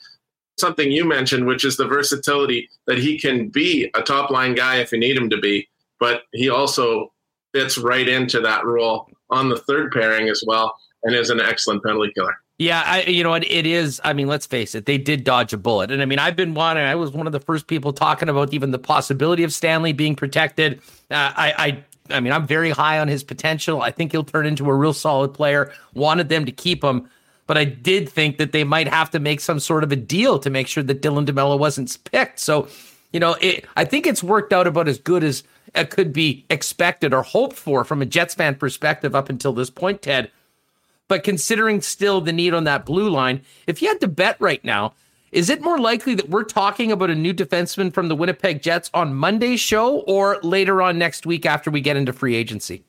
something 0.58 0.90
you 0.90 1.04
mentioned, 1.04 1.46
which 1.46 1.64
is 1.64 1.76
the 1.76 1.86
versatility 1.86 2.68
that 2.86 2.98
he 2.98 3.18
can 3.18 3.48
be 3.48 3.90
a 3.94 4.02
top 4.02 4.30
line 4.30 4.54
guy 4.54 4.76
if 4.76 4.92
you 4.92 4.98
need 4.98 5.16
him 5.16 5.30
to 5.30 5.38
be, 5.38 5.68
but 5.98 6.22
he 6.32 6.48
also 6.48 7.12
fits 7.52 7.78
right 7.78 8.08
into 8.08 8.40
that 8.40 8.64
role 8.64 9.08
on 9.30 9.48
the 9.48 9.58
third 9.58 9.92
pairing 9.92 10.28
as 10.28 10.42
well 10.46 10.76
and 11.02 11.14
is 11.14 11.30
an 11.30 11.40
excellent 11.40 11.82
penalty 11.82 12.12
killer. 12.14 12.36
Yeah, 12.58 12.82
I, 12.84 13.02
you 13.02 13.22
know 13.22 13.30
what 13.30 13.48
it 13.48 13.66
is. 13.66 14.00
I 14.02 14.12
mean, 14.12 14.26
let's 14.26 14.44
face 14.44 14.74
it, 14.74 14.84
they 14.84 14.98
did 14.98 15.22
dodge 15.22 15.52
a 15.52 15.56
bullet, 15.56 15.92
and 15.92 16.02
I 16.02 16.06
mean, 16.06 16.18
I've 16.18 16.34
been 16.34 16.54
wanting. 16.54 16.82
I 16.82 16.96
was 16.96 17.12
one 17.12 17.28
of 17.28 17.32
the 17.32 17.38
first 17.38 17.68
people 17.68 17.92
talking 17.92 18.28
about 18.28 18.52
even 18.52 18.72
the 18.72 18.80
possibility 18.80 19.44
of 19.44 19.52
Stanley 19.52 19.92
being 19.92 20.16
protected. 20.16 20.80
Uh, 21.08 21.32
I, 21.36 21.54
I, 22.10 22.16
I 22.16 22.20
mean, 22.20 22.32
I'm 22.32 22.48
very 22.48 22.70
high 22.70 22.98
on 22.98 23.06
his 23.06 23.22
potential. 23.22 23.80
I 23.80 23.92
think 23.92 24.10
he'll 24.10 24.24
turn 24.24 24.44
into 24.44 24.68
a 24.68 24.74
real 24.74 24.92
solid 24.92 25.34
player. 25.34 25.72
Wanted 25.94 26.30
them 26.30 26.46
to 26.46 26.52
keep 26.52 26.82
him, 26.82 27.08
but 27.48 27.56
I 27.56 27.64
did 27.64 28.08
think 28.08 28.36
that 28.36 28.52
they 28.52 28.62
might 28.62 28.86
have 28.88 29.10
to 29.10 29.18
make 29.18 29.40
some 29.40 29.58
sort 29.58 29.82
of 29.82 29.90
a 29.90 29.96
deal 29.96 30.38
to 30.38 30.50
make 30.50 30.68
sure 30.68 30.82
that 30.82 31.00
Dylan 31.00 31.26
DeMelo 31.26 31.58
wasn't 31.58 31.96
picked. 32.04 32.38
So, 32.38 32.68
you 33.10 33.18
know, 33.18 33.36
it, 33.40 33.64
I 33.74 33.86
think 33.86 34.06
it's 34.06 34.22
worked 34.22 34.52
out 34.52 34.66
about 34.66 34.86
as 34.86 34.98
good 34.98 35.24
as 35.24 35.42
it 35.74 35.88
could 35.88 36.12
be 36.12 36.44
expected 36.50 37.14
or 37.14 37.22
hoped 37.22 37.56
for 37.56 37.84
from 37.84 38.02
a 38.02 38.06
Jets 38.06 38.34
fan 38.34 38.54
perspective 38.54 39.16
up 39.16 39.30
until 39.30 39.54
this 39.54 39.70
point, 39.70 40.02
Ted. 40.02 40.30
But 41.08 41.24
considering 41.24 41.80
still 41.80 42.20
the 42.20 42.34
need 42.34 42.52
on 42.52 42.64
that 42.64 42.84
blue 42.84 43.08
line, 43.08 43.40
if 43.66 43.80
you 43.80 43.88
had 43.88 44.00
to 44.02 44.08
bet 44.08 44.36
right 44.38 44.62
now, 44.62 44.92
is 45.32 45.48
it 45.48 45.62
more 45.62 45.78
likely 45.78 46.14
that 46.16 46.28
we're 46.28 46.44
talking 46.44 46.92
about 46.92 47.08
a 47.08 47.14
new 47.14 47.32
defenseman 47.32 47.94
from 47.94 48.08
the 48.08 48.16
Winnipeg 48.16 48.60
Jets 48.60 48.90
on 48.92 49.14
Monday's 49.14 49.60
show 49.60 50.00
or 50.00 50.38
later 50.42 50.82
on 50.82 50.98
next 50.98 51.24
week 51.24 51.46
after 51.46 51.70
we 51.70 51.80
get 51.80 51.96
into 51.96 52.12
free 52.12 52.34
agency? 52.34 52.84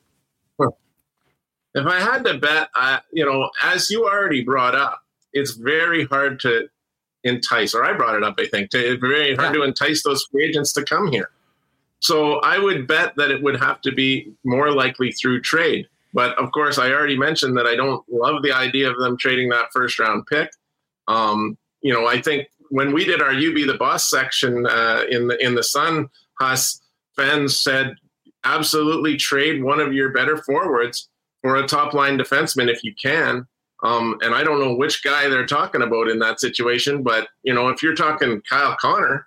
If 1.74 1.86
I 1.86 2.00
had 2.00 2.24
to 2.24 2.38
bet, 2.38 2.68
I, 2.74 3.00
you 3.12 3.24
know, 3.24 3.50
as 3.62 3.90
you 3.90 4.04
already 4.04 4.42
brought 4.42 4.74
up, 4.74 5.02
it's 5.32 5.52
very 5.52 6.04
hard 6.06 6.40
to 6.40 6.68
entice, 7.22 7.74
or 7.74 7.84
I 7.84 7.92
brought 7.92 8.16
it 8.16 8.24
up, 8.24 8.34
I 8.38 8.46
think, 8.46 8.70
to, 8.70 8.92
it's 8.92 9.00
very 9.00 9.36
hard 9.36 9.54
yeah. 9.54 9.60
to 9.60 9.62
entice 9.62 10.02
those 10.02 10.24
free 10.30 10.46
agents 10.46 10.72
to 10.72 10.84
come 10.84 11.10
here. 11.12 11.30
So 12.00 12.40
I 12.40 12.58
would 12.58 12.86
bet 12.86 13.14
that 13.16 13.30
it 13.30 13.42
would 13.42 13.60
have 13.60 13.80
to 13.82 13.92
be 13.92 14.32
more 14.44 14.72
likely 14.72 15.12
through 15.12 15.42
trade. 15.42 15.86
But 16.12 16.36
of 16.38 16.50
course, 16.50 16.78
I 16.78 16.90
already 16.90 17.16
mentioned 17.16 17.56
that 17.56 17.66
I 17.66 17.76
don't 17.76 18.02
love 18.10 18.42
the 18.42 18.52
idea 18.52 18.90
of 18.90 18.98
them 18.98 19.16
trading 19.16 19.50
that 19.50 19.66
first 19.72 19.98
round 19.98 20.26
pick. 20.26 20.50
Um, 21.06 21.56
you 21.82 21.92
know, 21.92 22.06
I 22.06 22.20
think 22.20 22.48
when 22.70 22.92
we 22.92 23.04
did 23.04 23.22
our 23.22 23.32
"You 23.32 23.54
Be 23.54 23.64
the 23.64 23.74
Boss" 23.74 24.10
section 24.10 24.66
uh, 24.66 25.04
in 25.08 25.28
the 25.28 25.44
in 25.44 25.54
the 25.54 25.62
Sun, 25.62 26.08
Huss 26.40 26.80
fans 27.14 27.56
said 27.56 27.94
absolutely 28.42 29.16
trade 29.16 29.62
one 29.62 29.78
of 29.78 29.92
your 29.92 30.10
better 30.10 30.38
forwards 30.38 31.08
for 31.42 31.56
a 31.56 31.66
top 31.66 31.94
line 31.94 32.18
defenseman 32.18 32.68
if 32.68 32.84
you 32.84 32.94
can. 33.00 33.46
Um, 33.82 34.18
and 34.20 34.34
I 34.34 34.44
don't 34.44 34.60
know 34.60 34.74
which 34.74 35.02
guy 35.02 35.28
they're 35.28 35.46
talking 35.46 35.82
about 35.82 36.08
in 36.08 36.18
that 36.18 36.40
situation, 36.40 37.02
but 37.02 37.28
you 37.42 37.54
know, 37.54 37.68
if 37.68 37.82
you're 37.82 37.94
talking 37.94 38.42
Kyle 38.48 38.76
Connor, 38.78 39.26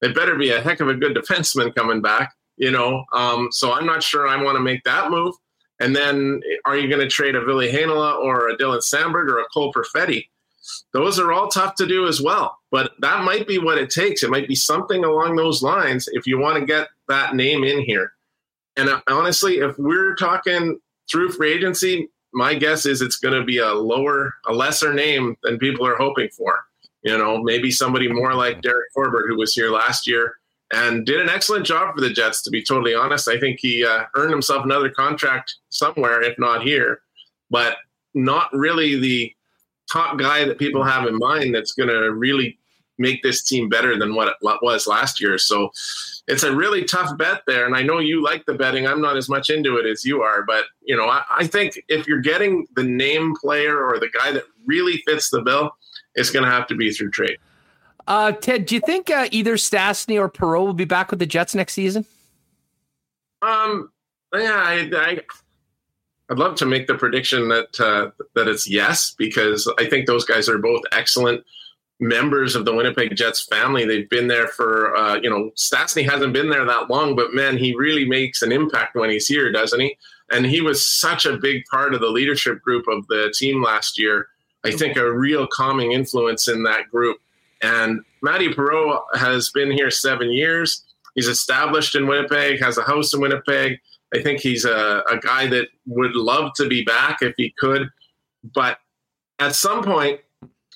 it 0.00 0.14
better 0.14 0.36
be 0.36 0.50
a 0.50 0.60
heck 0.60 0.80
of 0.80 0.88
a 0.88 0.94
good 0.94 1.16
defenseman 1.16 1.74
coming 1.74 2.00
back. 2.00 2.32
You 2.56 2.70
know, 2.70 3.04
um, 3.12 3.48
so 3.50 3.72
I'm 3.72 3.84
not 3.84 4.02
sure 4.02 4.28
I 4.28 4.40
want 4.40 4.56
to 4.56 4.62
make 4.62 4.84
that 4.84 5.10
move. 5.10 5.34
And 5.80 5.94
then 5.94 6.40
are 6.64 6.76
you 6.76 6.88
going 6.88 7.00
to 7.00 7.08
trade 7.08 7.34
a 7.34 7.44
Ville 7.44 7.58
Heinola 7.58 8.16
or 8.18 8.48
a 8.48 8.56
Dylan 8.56 8.78
Samberg 8.78 9.28
or 9.28 9.40
a 9.40 9.44
Cole 9.52 9.72
Perfetti? 9.72 10.28
Those 10.92 11.18
are 11.18 11.32
all 11.32 11.48
tough 11.48 11.74
to 11.76 11.86
do 11.86 12.06
as 12.06 12.22
well. 12.22 12.58
But 12.70 12.92
that 13.00 13.24
might 13.24 13.46
be 13.46 13.58
what 13.58 13.78
it 13.78 13.90
takes. 13.90 14.22
It 14.22 14.30
might 14.30 14.48
be 14.48 14.54
something 14.54 15.04
along 15.04 15.36
those 15.36 15.62
lines 15.62 16.08
if 16.12 16.26
you 16.26 16.38
want 16.38 16.58
to 16.58 16.64
get 16.64 16.88
that 17.08 17.34
name 17.34 17.64
in 17.64 17.80
here. 17.80 18.12
And 18.76 18.88
uh, 18.88 19.00
honestly, 19.08 19.58
if 19.58 19.76
we're 19.78 20.14
talking 20.14 20.80
through 21.10 21.32
free 21.32 21.52
agency, 21.52 22.08
my 22.32 22.54
guess 22.54 22.86
is 22.86 23.00
it's 23.00 23.16
going 23.16 23.34
to 23.34 23.44
be 23.44 23.58
a 23.58 23.72
lower, 23.72 24.34
a 24.46 24.52
lesser 24.52 24.92
name 24.92 25.36
than 25.42 25.58
people 25.58 25.86
are 25.86 25.96
hoping 25.96 26.28
for. 26.30 26.64
You 27.02 27.16
know, 27.18 27.42
maybe 27.42 27.70
somebody 27.70 28.08
more 28.08 28.34
like 28.34 28.62
Derek 28.62 28.86
Forbort, 28.96 29.28
who 29.28 29.36
was 29.36 29.54
here 29.54 29.70
last 29.70 30.06
year 30.06 30.36
and 30.72 31.04
did 31.04 31.20
an 31.20 31.28
excellent 31.28 31.66
job 31.66 31.94
for 31.94 32.00
the 32.00 32.10
Jets. 32.10 32.42
To 32.42 32.50
be 32.50 32.62
totally 32.62 32.94
honest, 32.94 33.28
I 33.28 33.38
think 33.38 33.60
he 33.60 33.84
uh, 33.84 34.04
earned 34.16 34.32
himself 34.32 34.64
another 34.64 34.90
contract 34.90 35.54
somewhere, 35.68 36.22
if 36.22 36.38
not 36.38 36.62
here, 36.62 37.00
but 37.50 37.76
not 38.14 38.48
really 38.52 38.98
the 38.98 39.32
top 39.92 40.18
guy 40.18 40.44
that 40.44 40.58
people 40.58 40.82
have 40.82 41.06
in 41.06 41.18
mind 41.18 41.54
that's 41.54 41.72
going 41.72 41.88
to 41.90 42.12
really 42.12 42.58
make 42.98 43.22
this 43.22 43.42
team 43.42 43.68
better 43.68 43.98
than 43.98 44.14
what 44.14 44.28
it 44.28 44.36
was 44.42 44.86
last 44.86 45.20
year. 45.20 45.38
So 45.38 45.70
it's 46.28 46.42
a 46.42 46.54
really 46.54 46.84
tough 46.84 47.16
bet 47.18 47.42
there. 47.46 47.66
And 47.66 47.76
I 47.76 47.82
know 47.82 47.98
you 47.98 48.22
like 48.22 48.46
the 48.46 48.54
betting. 48.54 48.86
I'm 48.86 49.00
not 49.00 49.16
as 49.16 49.28
much 49.28 49.50
into 49.50 49.76
it 49.76 49.86
as 49.86 50.04
you 50.04 50.22
are, 50.22 50.42
but 50.44 50.64
you 50.82 50.96
know, 50.96 51.06
I, 51.06 51.24
I 51.30 51.46
think 51.46 51.82
if 51.88 52.06
you're 52.06 52.20
getting 52.20 52.66
the 52.76 52.84
name 52.84 53.34
player 53.34 53.84
or 53.84 53.98
the 53.98 54.10
guy 54.10 54.32
that 54.32 54.44
really 54.66 55.02
fits 55.06 55.30
the 55.30 55.42
bill, 55.42 55.76
it's 56.14 56.30
going 56.30 56.44
to 56.44 56.50
have 56.50 56.66
to 56.68 56.74
be 56.74 56.92
through 56.92 57.10
trade. 57.10 57.38
Uh, 58.06 58.32
Ted, 58.32 58.66
do 58.66 58.74
you 58.74 58.80
think 58.80 59.10
uh, 59.10 59.28
either 59.30 59.54
Stastny 59.54 60.18
or 60.18 60.28
Perreault 60.28 60.66
will 60.66 60.74
be 60.74 60.84
back 60.84 61.10
with 61.10 61.18
the 61.18 61.26
Jets 61.26 61.54
next 61.54 61.72
season? 61.72 62.04
Um, 63.40 63.90
yeah, 64.34 64.52
I, 64.52 64.90
I 64.94 65.20
I'd 66.30 66.38
love 66.38 66.54
to 66.56 66.66
make 66.66 66.86
the 66.86 66.94
prediction 66.94 67.48
that 67.48 67.80
uh, 67.80 68.10
that 68.34 68.48
it's 68.48 68.68
yes 68.68 69.14
because 69.16 69.70
I 69.78 69.86
think 69.86 70.06
those 70.06 70.24
guys 70.24 70.48
are 70.48 70.58
both 70.58 70.82
excellent 70.92 71.44
members 72.00 72.56
of 72.56 72.64
the 72.64 72.74
Winnipeg 72.74 73.16
Jets 73.16 73.44
family. 73.44 73.84
They've 73.84 74.08
been 74.08 74.28
there 74.28 74.48
for 74.48 74.96
uh, 74.96 75.16
you 75.16 75.30
know 75.30 75.50
Stastny 75.56 76.08
hasn't 76.08 76.32
been 76.32 76.50
there 76.50 76.64
that 76.64 76.90
long, 76.90 77.16
but 77.16 77.34
man, 77.34 77.56
he 77.56 77.74
really 77.74 78.04
makes 78.04 78.42
an 78.42 78.52
impact 78.52 78.94
when 78.94 79.10
he's 79.10 79.26
here, 79.26 79.50
doesn't 79.52 79.80
he? 79.80 79.96
And 80.30 80.46
he 80.46 80.60
was 80.60 80.86
such 80.86 81.26
a 81.26 81.36
big 81.36 81.64
part 81.70 81.94
of 81.94 82.00
the 82.00 82.08
leadership 82.08 82.62
group 82.62 82.86
of 82.88 83.06
the 83.08 83.32
team 83.36 83.62
last 83.62 83.98
year. 83.98 84.28
I 84.64 84.70
think 84.70 84.96
a 84.96 85.12
real 85.12 85.46
calming 85.46 85.92
influence 85.92 86.48
in 86.48 86.62
that 86.62 86.90
group. 86.90 87.18
And 87.62 88.00
Matty 88.22 88.48
Perreault 88.48 89.02
has 89.14 89.50
been 89.50 89.70
here 89.70 89.90
seven 89.90 90.32
years. 90.32 90.82
He's 91.14 91.28
established 91.28 91.94
in 91.94 92.06
Winnipeg, 92.06 92.60
has 92.60 92.78
a 92.78 92.82
house 92.82 93.12
in 93.12 93.20
Winnipeg. 93.20 93.78
I 94.14 94.22
think 94.22 94.40
he's 94.40 94.64
a, 94.64 95.02
a 95.10 95.18
guy 95.18 95.46
that 95.48 95.68
would 95.86 96.14
love 96.14 96.52
to 96.54 96.68
be 96.68 96.82
back 96.82 97.18
if 97.20 97.34
he 97.36 97.54
could. 97.58 97.88
But 98.54 98.78
at 99.38 99.54
some 99.54 99.82
point, 99.82 100.20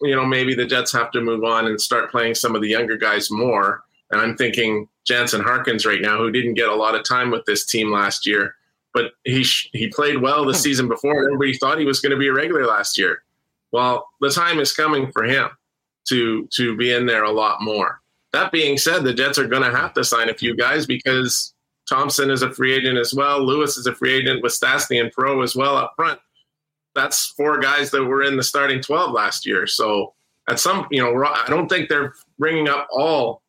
you 0.02 0.14
know, 0.14 0.24
maybe 0.24 0.54
the 0.54 0.66
Jets 0.66 0.92
have 0.92 1.10
to 1.12 1.20
move 1.20 1.44
on 1.44 1.66
and 1.66 1.80
start 1.80 2.10
playing 2.10 2.34
some 2.34 2.54
of 2.54 2.62
the 2.62 2.68
younger 2.68 2.96
guys 2.96 3.30
more. 3.30 3.82
And 4.10 4.20
I'm 4.20 4.36
thinking 4.36 4.88
Jansen 5.06 5.42
Harkins 5.42 5.84
right 5.84 6.00
now, 6.00 6.18
who 6.18 6.30
didn't 6.30 6.54
get 6.54 6.68
a 6.68 6.74
lot 6.74 6.94
of 6.94 7.04
time 7.04 7.30
with 7.30 7.44
this 7.44 7.64
team 7.64 7.90
last 7.90 8.26
year, 8.26 8.54
but 8.94 9.12
he 9.24 9.44
he 9.72 9.88
played 9.88 10.22
well 10.22 10.44
the 10.44 10.54
season 10.54 10.88
before. 10.88 11.24
Everybody 11.24 11.56
thought 11.56 11.78
he 11.78 11.84
was 11.84 12.00
going 12.00 12.12
to 12.12 12.18
be 12.18 12.28
a 12.28 12.32
regular 12.32 12.66
last 12.66 12.96
year. 12.96 13.22
Well, 13.72 14.08
the 14.20 14.30
time 14.30 14.60
is 14.60 14.72
coming 14.72 15.12
for 15.12 15.24
him 15.24 15.48
to 16.08 16.46
to 16.52 16.76
be 16.76 16.92
in 16.92 17.06
there 17.06 17.24
a 17.24 17.30
lot 17.30 17.60
more. 17.60 18.00
That 18.32 18.52
being 18.52 18.76
said, 18.76 19.04
the 19.04 19.14
Jets 19.14 19.38
are 19.38 19.48
going 19.48 19.62
to 19.62 19.76
have 19.76 19.94
to 19.94 20.04
sign 20.04 20.28
a 20.28 20.34
few 20.34 20.54
guys 20.54 20.86
because 20.86 21.54
Thompson 21.88 22.30
is 22.30 22.42
a 22.42 22.52
free 22.52 22.74
agent 22.74 22.98
as 22.98 23.14
well. 23.14 23.42
Lewis 23.42 23.76
is 23.76 23.86
a 23.86 23.94
free 23.94 24.14
agent 24.14 24.42
with 24.42 24.52
Stastny 24.52 25.00
and 25.00 25.14
Perreault 25.14 25.42
as 25.42 25.56
well 25.56 25.76
up 25.76 25.94
front. 25.96 26.20
That's 26.98 27.28
four 27.28 27.58
guys 27.58 27.90
that 27.92 28.04
were 28.04 28.22
in 28.22 28.36
the 28.36 28.42
starting 28.42 28.80
12 28.82 29.12
last 29.12 29.46
year. 29.46 29.66
So 29.66 30.14
at 30.48 30.58
some, 30.58 30.86
you 30.90 31.00
know, 31.00 31.24
I 31.24 31.44
don't 31.48 31.68
think 31.68 31.88
they're 31.88 32.14
bringing 32.38 32.68
up 32.68 32.88
all 32.90 33.42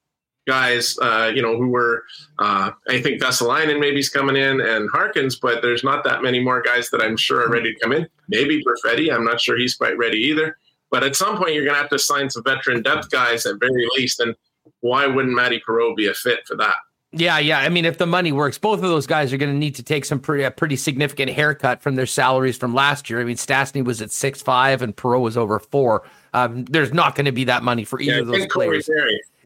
guys, 0.48 0.98
uh, 1.02 1.32
you 1.34 1.42
know, 1.42 1.58
who 1.58 1.70
were, 1.70 2.04
uh, 2.40 2.72
I 2.88 3.02
think 3.02 3.22
Vesalainen 3.22 3.80
maybe 3.80 4.00
is 4.00 4.10
coming 4.10 4.36
in 4.36 4.62
and 4.62 4.90
Harkins, 4.92 5.38
but 5.38 5.62
there's 5.62 5.84
not 5.84 6.04
that 6.04 6.22
many 6.24 6.40
more 6.40 6.62
guys 6.62 6.90
that 6.90 7.02
I'm 7.02 7.18
sure 7.18 7.42
are 7.42 7.50
ready 7.50 7.74
to 7.74 7.80
come 7.80 7.92
in. 7.92 8.08
Maybe 8.28 8.64
Perfetti, 8.64 9.14
I'm 9.14 9.26
not 9.26 9.42
sure 9.42 9.58
he's 9.58 9.76
quite 9.76 9.98
ready 9.98 10.18
either. 10.18 10.58
But 10.92 11.04
at 11.04 11.16
some 11.16 11.38
point, 11.38 11.54
you're 11.54 11.66
going 11.66 11.76
to 11.76 11.82
have 11.82 11.90
to 11.90 12.00
sign 12.00 12.30
some 12.30 12.44
veteran 12.44 12.82
depth 12.82 13.12
guys 13.12 13.46
at 13.46 13.60
very 13.60 13.88
least. 13.96 14.20
And 14.20 14.36
why 14.82 15.06
wouldn't 15.06 15.36
Matty 15.36 15.62
Perreault 15.68 15.96
be 15.96 16.08
a 16.08 16.14
fit 16.14 16.48
for 16.48 16.56
that? 16.58 16.76
Yeah, 17.12 17.40
yeah. 17.40 17.60
I 17.60 17.70
mean, 17.70 17.86
if 17.86 17.98
the 17.98 18.06
money 18.06 18.32
works, 18.32 18.60
both 18.60 18.84
of 18.84 18.90
those 18.90 19.08
guys 19.08 19.34
are 19.34 19.38
going 19.38 19.52
to 19.52 19.58
need 19.58 19.76
to 19.76 19.84
take 19.84 20.06
some 20.06 20.20
pretty, 20.20 20.48
pretty 20.52 20.76
significant 20.76 21.32
haircut 21.32 21.82
from 21.82 21.96
their 21.96 22.06
salaries 22.06 22.58
from 22.58 22.76
last 22.76 23.10
year. 23.10 23.20
I 23.20 23.24
mean, 23.24 23.36
Stastny 23.36 23.84
was 23.84 24.02
at 24.02 24.12
six 24.12 24.42
five 24.42 24.84
and 24.84 24.96
Perreault 24.96 25.22
was 25.22 25.36
over 25.36 25.58
four. 25.58 26.04
Um, 26.34 26.66
there's 26.66 26.94
not 26.94 27.16
going 27.16 27.26
to 27.26 27.32
be 27.32 27.46
that 27.46 27.64
money 27.64 27.84
for 27.84 28.00
either 28.00 28.14
yeah, 28.14 28.22
of 28.22 28.28
those 28.28 28.46
players. 28.48 28.88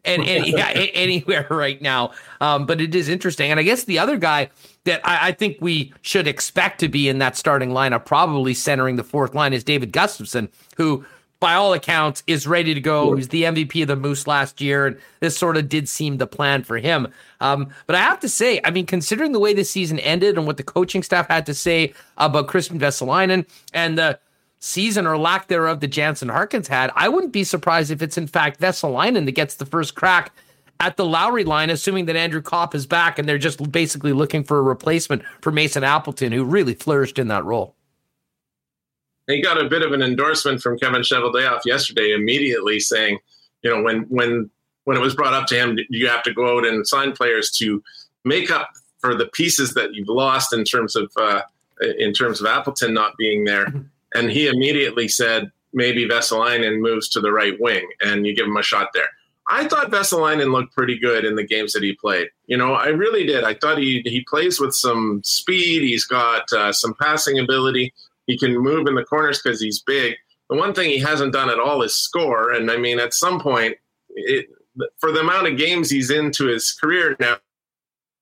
And, 0.04 0.22
and 0.24 0.46
yeah, 0.46 0.68
anywhere 0.68 1.46
right 1.48 1.80
now. 1.80 2.12
Um, 2.42 2.66
but 2.66 2.82
it 2.82 2.94
is 2.94 3.08
interesting. 3.08 3.50
And 3.50 3.58
I 3.58 3.62
guess 3.62 3.84
the 3.84 3.98
other 3.98 4.18
guy 4.18 4.50
that 4.84 5.00
I, 5.06 5.28
I, 5.28 5.32
think 5.32 5.56
we 5.60 5.94
should 6.02 6.26
expect 6.26 6.80
to 6.80 6.88
be 6.88 7.08
in 7.08 7.18
that 7.20 7.38
starting 7.38 7.70
lineup, 7.70 8.04
probably 8.04 8.52
centering 8.52 8.96
the 8.96 9.04
fourth 9.04 9.34
line, 9.34 9.54
is 9.54 9.64
David 9.64 9.92
Gustafson, 9.92 10.50
who 10.76 11.06
by 11.44 11.52
all 11.52 11.74
accounts, 11.74 12.22
is 12.26 12.46
ready 12.46 12.72
to 12.72 12.80
go. 12.80 13.08
He 13.08 13.16
was 13.16 13.28
the 13.28 13.42
MVP 13.42 13.82
of 13.82 13.88
the 13.88 13.96
Moose 13.96 14.26
last 14.26 14.62
year, 14.62 14.86
and 14.86 14.98
this 15.20 15.36
sort 15.36 15.58
of 15.58 15.68
did 15.68 15.90
seem 15.90 16.16
the 16.16 16.26
plan 16.26 16.62
for 16.62 16.78
him. 16.78 17.06
Um, 17.42 17.68
but 17.86 17.94
I 17.94 17.98
have 17.98 18.18
to 18.20 18.30
say, 18.30 18.62
I 18.64 18.70
mean, 18.70 18.86
considering 18.86 19.32
the 19.32 19.38
way 19.38 19.52
the 19.52 19.62
season 19.62 19.98
ended 19.98 20.38
and 20.38 20.46
what 20.46 20.56
the 20.56 20.62
coaching 20.62 21.02
staff 21.02 21.28
had 21.28 21.44
to 21.44 21.52
say 21.52 21.92
about 22.16 22.46
Kristian 22.46 22.78
Vesalainen 22.78 23.46
and 23.74 23.98
the 23.98 24.18
season 24.58 25.06
or 25.06 25.18
lack 25.18 25.48
thereof 25.48 25.80
that 25.80 25.88
Jansen 25.88 26.30
Harkins 26.30 26.68
had, 26.68 26.90
I 26.96 27.10
wouldn't 27.10 27.34
be 27.34 27.44
surprised 27.44 27.90
if 27.90 28.00
it's 28.00 28.16
in 28.16 28.26
fact 28.26 28.58
Vesalainen 28.58 29.26
that 29.26 29.32
gets 29.32 29.56
the 29.56 29.66
first 29.66 29.94
crack 29.94 30.32
at 30.80 30.96
the 30.96 31.04
Lowry 31.04 31.44
line, 31.44 31.68
assuming 31.68 32.06
that 32.06 32.16
Andrew 32.16 32.40
Copp 32.40 32.74
is 32.74 32.86
back 32.86 33.18
and 33.18 33.28
they're 33.28 33.36
just 33.36 33.70
basically 33.70 34.14
looking 34.14 34.44
for 34.44 34.58
a 34.58 34.62
replacement 34.62 35.22
for 35.42 35.52
Mason 35.52 35.84
Appleton, 35.84 36.32
who 36.32 36.42
really 36.42 36.72
flourished 36.72 37.18
in 37.18 37.28
that 37.28 37.44
role 37.44 37.76
he 39.26 39.40
got 39.40 39.62
a 39.62 39.68
bit 39.68 39.82
of 39.82 39.92
an 39.92 40.02
endorsement 40.02 40.60
from 40.60 40.78
Kevin 40.78 41.02
Cheveldayoff 41.02 41.64
yesterday, 41.64 42.12
immediately 42.12 42.80
saying, 42.80 43.18
you 43.62 43.70
know, 43.70 43.82
when 43.82 44.02
when 44.04 44.50
when 44.84 44.96
it 44.96 45.00
was 45.00 45.14
brought 45.14 45.32
up 45.32 45.46
to 45.46 45.56
him, 45.56 45.78
you 45.88 46.08
have 46.08 46.22
to 46.24 46.34
go 46.34 46.58
out 46.58 46.66
and 46.66 46.86
sign 46.86 47.12
players 47.12 47.50
to 47.52 47.82
make 48.24 48.50
up 48.50 48.70
for 49.00 49.14
the 49.14 49.26
pieces 49.26 49.74
that 49.74 49.94
you've 49.94 50.08
lost 50.08 50.52
in 50.52 50.64
terms 50.64 50.96
of 50.96 51.10
uh, 51.16 51.42
in 51.98 52.12
terms 52.12 52.40
of 52.40 52.46
Appleton 52.46 52.94
not 52.94 53.16
being 53.16 53.44
there. 53.44 53.66
Mm-hmm. 53.66 53.80
And 54.14 54.30
he 54.30 54.46
immediately 54.46 55.08
said 55.08 55.50
maybe 55.72 56.08
Vesalainen 56.08 56.80
moves 56.80 57.08
to 57.10 57.20
the 57.20 57.32
right 57.32 57.58
wing 57.60 57.88
and 58.00 58.26
you 58.26 58.34
give 58.34 58.46
him 58.46 58.56
a 58.56 58.62
shot 58.62 58.90
there. 58.94 59.08
I 59.50 59.68
thought 59.68 59.90
Vesalainen 59.90 60.52
looked 60.52 60.74
pretty 60.74 60.98
good 60.98 61.24
in 61.24 61.34
the 61.34 61.44
games 61.44 61.72
that 61.72 61.82
he 61.82 61.92
played. 61.92 62.28
You 62.46 62.56
know, 62.56 62.74
I 62.74 62.86
really 62.86 63.26
did. 63.26 63.44
I 63.44 63.54
thought 63.54 63.78
he 63.78 64.02
he 64.06 64.22
plays 64.22 64.58
with 64.60 64.74
some 64.74 65.22
speed. 65.22 65.82
He's 65.82 66.04
got 66.04 66.50
uh, 66.52 66.72
some 66.72 66.94
passing 66.94 67.38
ability. 67.38 67.92
He 68.26 68.38
can 68.38 68.56
move 68.58 68.86
in 68.86 68.94
the 68.94 69.04
corners 69.04 69.40
because 69.42 69.60
he's 69.60 69.82
big. 69.82 70.14
The 70.50 70.56
one 70.56 70.74
thing 70.74 70.90
he 70.90 70.98
hasn't 70.98 71.32
done 71.32 71.50
at 71.50 71.58
all 71.58 71.82
is 71.82 71.94
score. 71.94 72.52
And 72.52 72.70
I 72.70 72.76
mean, 72.76 72.98
at 72.98 73.14
some 73.14 73.40
point, 73.40 73.76
it, 74.10 74.46
for 74.98 75.12
the 75.12 75.20
amount 75.20 75.46
of 75.46 75.56
games 75.56 75.90
he's 75.90 76.10
into 76.10 76.46
his 76.46 76.72
career 76.72 77.16
now, 77.18 77.36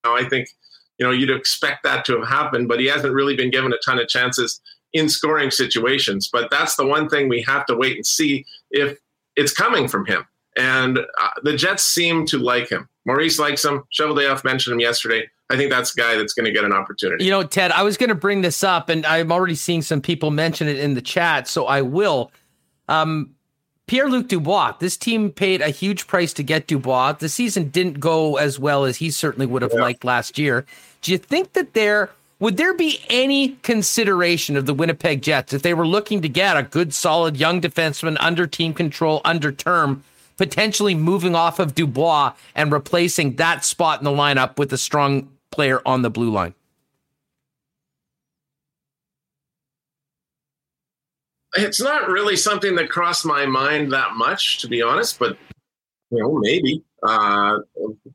I 0.05 0.25
think 0.25 0.49
you 0.97 1.05
know 1.05 1.11
you'd 1.11 1.29
expect 1.29 1.83
that 1.83 2.05
to 2.05 2.19
have 2.19 2.27
happened, 2.27 2.67
but 2.67 2.79
he 2.79 2.87
hasn't 2.87 3.13
really 3.13 3.35
been 3.35 3.51
given 3.51 3.73
a 3.73 3.77
ton 3.77 3.99
of 3.99 4.07
chances 4.07 4.61
in 4.93 5.09
scoring 5.09 5.51
situations. 5.51 6.29
But 6.31 6.49
that's 6.51 6.75
the 6.75 6.85
one 6.85 7.09
thing 7.09 7.27
we 7.27 7.41
have 7.43 7.65
to 7.67 7.75
wait 7.75 7.95
and 7.95 8.05
see 8.05 8.45
if 8.71 8.97
it's 9.35 9.53
coming 9.53 9.87
from 9.87 10.05
him. 10.05 10.25
And 10.55 10.99
uh, 10.99 11.29
the 11.41 11.55
Jets 11.55 11.83
seem 11.83 12.25
to 12.27 12.37
like 12.37 12.69
him. 12.69 12.87
Maurice 13.05 13.39
likes 13.39 13.65
him. 13.65 13.83
Cheveldayoff 13.91 14.43
mentioned 14.43 14.75
him 14.75 14.79
yesterday. 14.79 15.27
I 15.49 15.57
think 15.57 15.69
that's 15.69 15.93
a 15.93 15.95
guy 15.95 16.15
that's 16.15 16.33
going 16.33 16.45
to 16.45 16.51
get 16.51 16.63
an 16.63 16.73
opportunity. 16.73 17.25
You 17.25 17.31
know, 17.31 17.43
Ted, 17.43 17.71
I 17.71 17.83
was 17.83 17.97
going 17.97 18.09
to 18.09 18.15
bring 18.15 18.41
this 18.41 18.63
up, 18.63 18.89
and 18.89 19.05
I'm 19.05 19.31
already 19.31 19.55
seeing 19.55 19.81
some 19.81 20.01
people 20.01 20.31
mention 20.31 20.67
it 20.67 20.79
in 20.79 20.93
the 20.93 21.01
chat, 21.01 21.47
so 21.47 21.65
I 21.65 21.81
will. 21.81 22.31
Um, 22.87 23.35
Pierre 23.85 24.09
Luc 24.09 24.29
Dubois, 24.29 24.73
this 24.79 24.95
team 24.95 25.29
paid 25.29 25.61
a 25.61 25.69
huge 25.69 26.07
price 26.07 26.33
to 26.33 26.43
get 26.43 26.67
Dubois. 26.67 27.13
The 27.13 27.29
season 27.29 27.69
didn't 27.69 27.99
go 27.99 28.37
as 28.37 28.57
well 28.57 28.85
as 28.85 28.97
he 28.97 29.11
certainly 29.11 29.45
would 29.45 29.61
have 29.61 29.73
yeah. 29.73 29.81
liked 29.81 30.03
last 30.03 30.37
year. 30.37 30.65
Do 31.01 31.11
you 31.11 31.17
think 31.17 31.53
that 31.53 31.73
there 31.73 32.09
would 32.39 32.57
there 32.57 32.73
be 32.73 32.99
any 33.09 33.49
consideration 33.61 34.57
of 34.57 34.65
the 34.65 34.73
Winnipeg 34.73 35.21
Jets 35.21 35.53
if 35.53 35.61
they 35.61 35.73
were 35.73 35.87
looking 35.87 36.21
to 36.21 36.29
get 36.29 36.57
a 36.57 36.63
good, 36.63 36.93
solid 36.93 37.37
young 37.37 37.61
defenseman 37.61 38.17
under 38.19 38.47
team 38.47 38.73
control, 38.73 39.21
under 39.23 39.51
term, 39.51 40.03
potentially 40.37 40.95
moving 40.95 41.35
off 41.35 41.59
of 41.59 41.75
Dubois 41.75 42.33
and 42.55 42.71
replacing 42.71 43.35
that 43.35 43.63
spot 43.65 43.99
in 43.99 44.05
the 44.05 44.11
lineup 44.11 44.57
with 44.57 44.73
a 44.73 44.77
strong 44.77 45.29
player 45.51 45.81
on 45.85 46.01
the 46.01 46.09
blue 46.09 46.31
line? 46.31 46.53
It's 51.55 51.81
not 51.81 52.07
really 52.09 52.35
something 52.35 52.75
that 52.75 52.89
crossed 52.89 53.25
my 53.25 53.45
mind 53.45 53.91
that 53.93 54.15
much, 54.15 54.59
to 54.59 54.67
be 54.67 54.81
honest, 54.81 55.19
but 55.19 55.37
you 56.09 56.19
know, 56.19 56.39
maybe. 56.39 56.83
Uh, 57.03 57.59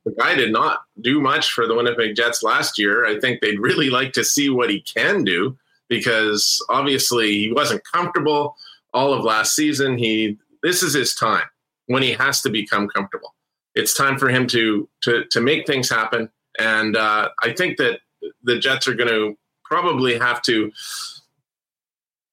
the 0.04 0.14
guy 0.18 0.34
did 0.34 0.50
not 0.50 0.80
do 1.02 1.20
much 1.20 1.52
for 1.52 1.66
the 1.66 1.74
Winnipeg 1.74 2.16
Jets 2.16 2.42
last 2.42 2.78
year. 2.78 3.04
I 3.04 3.20
think 3.20 3.40
they'd 3.40 3.60
really 3.60 3.90
like 3.90 4.12
to 4.14 4.24
see 4.24 4.48
what 4.48 4.70
he 4.70 4.80
can 4.80 5.24
do 5.24 5.56
because 5.88 6.64
obviously 6.68 7.32
he 7.32 7.52
wasn't 7.52 7.82
comfortable 7.92 8.56
all 8.94 9.12
of 9.12 9.24
last 9.24 9.54
season. 9.54 9.98
He 9.98 10.38
this 10.62 10.82
is 10.82 10.94
his 10.94 11.14
time 11.14 11.44
when 11.88 12.02
he 12.02 12.12
has 12.12 12.40
to 12.42 12.50
become 12.50 12.88
comfortable. 12.88 13.34
It's 13.74 13.94
time 13.94 14.18
for 14.18 14.28
him 14.28 14.46
to 14.48 14.88
to 15.02 15.24
to 15.30 15.40
make 15.40 15.66
things 15.66 15.90
happen, 15.90 16.30
and 16.58 16.96
uh, 16.96 17.28
I 17.42 17.52
think 17.52 17.76
that 17.78 18.00
the 18.42 18.58
Jets 18.58 18.88
are 18.88 18.94
going 18.94 19.10
to 19.10 19.36
probably 19.64 20.18
have 20.18 20.40
to 20.42 20.72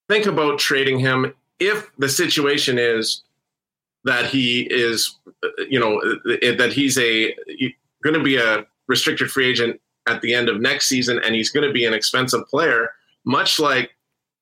think 0.07 0.25
about 0.25 0.59
trading 0.59 0.99
him 0.99 1.33
if 1.59 1.91
the 1.97 2.09
situation 2.09 2.77
is 2.77 3.23
that 4.03 4.25
he 4.25 4.61
is, 4.61 5.17
you 5.69 5.79
know, 5.79 5.99
that 6.57 6.71
he's 6.73 6.97
a 6.97 7.35
going 8.03 8.13
to 8.13 8.23
be 8.23 8.37
a 8.37 8.65
restricted 8.87 9.29
free 9.31 9.47
agent 9.47 9.81
at 10.07 10.21
the 10.21 10.33
end 10.33 10.49
of 10.49 10.61
next 10.61 10.87
season, 10.87 11.19
and 11.23 11.33
he's 11.35 11.49
going 11.49 11.67
to 11.67 11.73
be 11.73 11.85
an 11.85 11.93
expensive 11.93 12.47
player, 12.47 12.91
much 13.25 13.59
like 13.59 13.91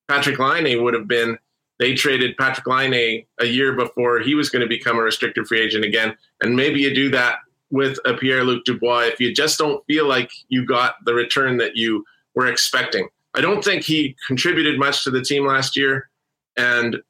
Patrick 0.09 0.37
Laine 0.37 0.83
would 0.83 0.93
have 0.93 1.07
been 1.07 1.37
they 1.83 1.93
traded 1.93 2.37
Patrick 2.37 2.65
Laine 2.65 3.25
a 3.41 3.45
year 3.45 3.73
before 3.73 4.21
he 4.21 4.35
was 4.35 4.49
going 4.49 4.61
to 4.61 4.69
become 4.69 4.97
a 4.97 5.01
restricted 5.01 5.45
free 5.45 5.59
agent 5.59 5.83
again. 5.83 6.15
And 6.39 6.55
maybe 6.55 6.79
you 6.79 6.95
do 6.95 7.11
that 7.11 7.39
with 7.71 7.99
a 8.05 8.13
Pierre 8.13 8.45
Luc 8.45 8.63
Dubois 8.63 9.07
if 9.07 9.19
you 9.19 9.33
just 9.33 9.59
don't 9.59 9.85
feel 9.85 10.07
like 10.07 10.31
you 10.47 10.65
got 10.65 10.95
the 11.03 11.13
return 11.13 11.57
that 11.57 11.75
you 11.75 12.05
were 12.35 12.47
expecting. 12.47 13.09
I 13.33 13.41
don't 13.41 13.61
think 13.61 13.83
he 13.83 14.15
contributed 14.25 14.79
much 14.79 15.03
to 15.03 15.11
the 15.11 15.21
team 15.21 15.45
last 15.45 15.75
year. 15.75 16.09
And 16.55 17.01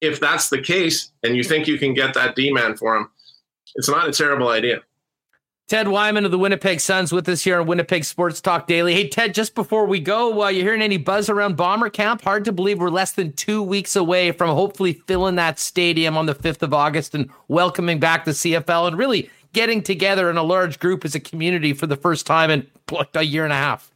if 0.00 0.20
that's 0.20 0.48
the 0.48 0.62
case 0.62 1.10
and 1.24 1.34
you 1.36 1.42
think 1.42 1.66
you 1.66 1.76
can 1.76 1.92
get 1.92 2.14
that 2.14 2.36
D 2.36 2.52
man 2.52 2.76
for 2.76 2.94
him, 2.94 3.10
it's 3.74 3.88
not 3.88 4.08
a 4.08 4.12
terrible 4.12 4.50
idea. 4.50 4.82
Ted 5.68 5.88
Wyman 5.88 6.24
of 6.24 6.30
the 6.30 6.38
Winnipeg 6.38 6.80
Suns 6.80 7.12
with 7.12 7.28
us 7.28 7.44
here 7.44 7.60
on 7.60 7.66
Winnipeg 7.66 8.04
Sports 8.04 8.40
Talk 8.40 8.66
Daily. 8.66 8.92
Hey, 8.94 9.08
Ted, 9.08 9.32
just 9.32 9.54
before 9.54 9.86
we 9.86 10.00
go, 10.00 10.42
uh, 10.42 10.48
you 10.48 10.62
hearing 10.62 10.82
any 10.82 10.98
buzz 10.98 11.30
around 11.30 11.56
Bomber 11.56 11.88
Camp? 11.88 12.20
Hard 12.22 12.44
to 12.44 12.52
believe 12.52 12.78
we're 12.78 12.90
less 12.90 13.12
than 13.12 13.32
two 13.32 13.62
weeks 13.62 13.96
away 13.96 14.32
from 14.32 14.50
hopefully 14.50 14.92
filling 15.06 15.36
that 15.36 15.58
stadium 15.58 16.16
on 16.18 16.26
the 16.26 16.34
5th 16.34 16.62
of 16.62 16.74
August 16.74 17.14
and 17.14 17.30
welcoming 17.48 17.98
back 17.98 18.26
the 18.26 18.32
CFL 18.32 18.88
and 18.88 18.98
really 18.98 19.30
getting 19.54 19.82
together 19.82 20.28
in 20.28 20.36
a 20.36 20.42
large 20.42 20.78
group 20.78 21.04
as 21.04 21.14
a 21.14 21.20
community 21.20 21.72
for 21.72 21.86
the 21.86 21.96
first 21.96 22.26
time 22.26 22.50
in 22.50 22.66
a 23.14 23.22
year 23.22 23.44
and 23.44 23.52
a 23.52 23.56
half. 23.56 23.90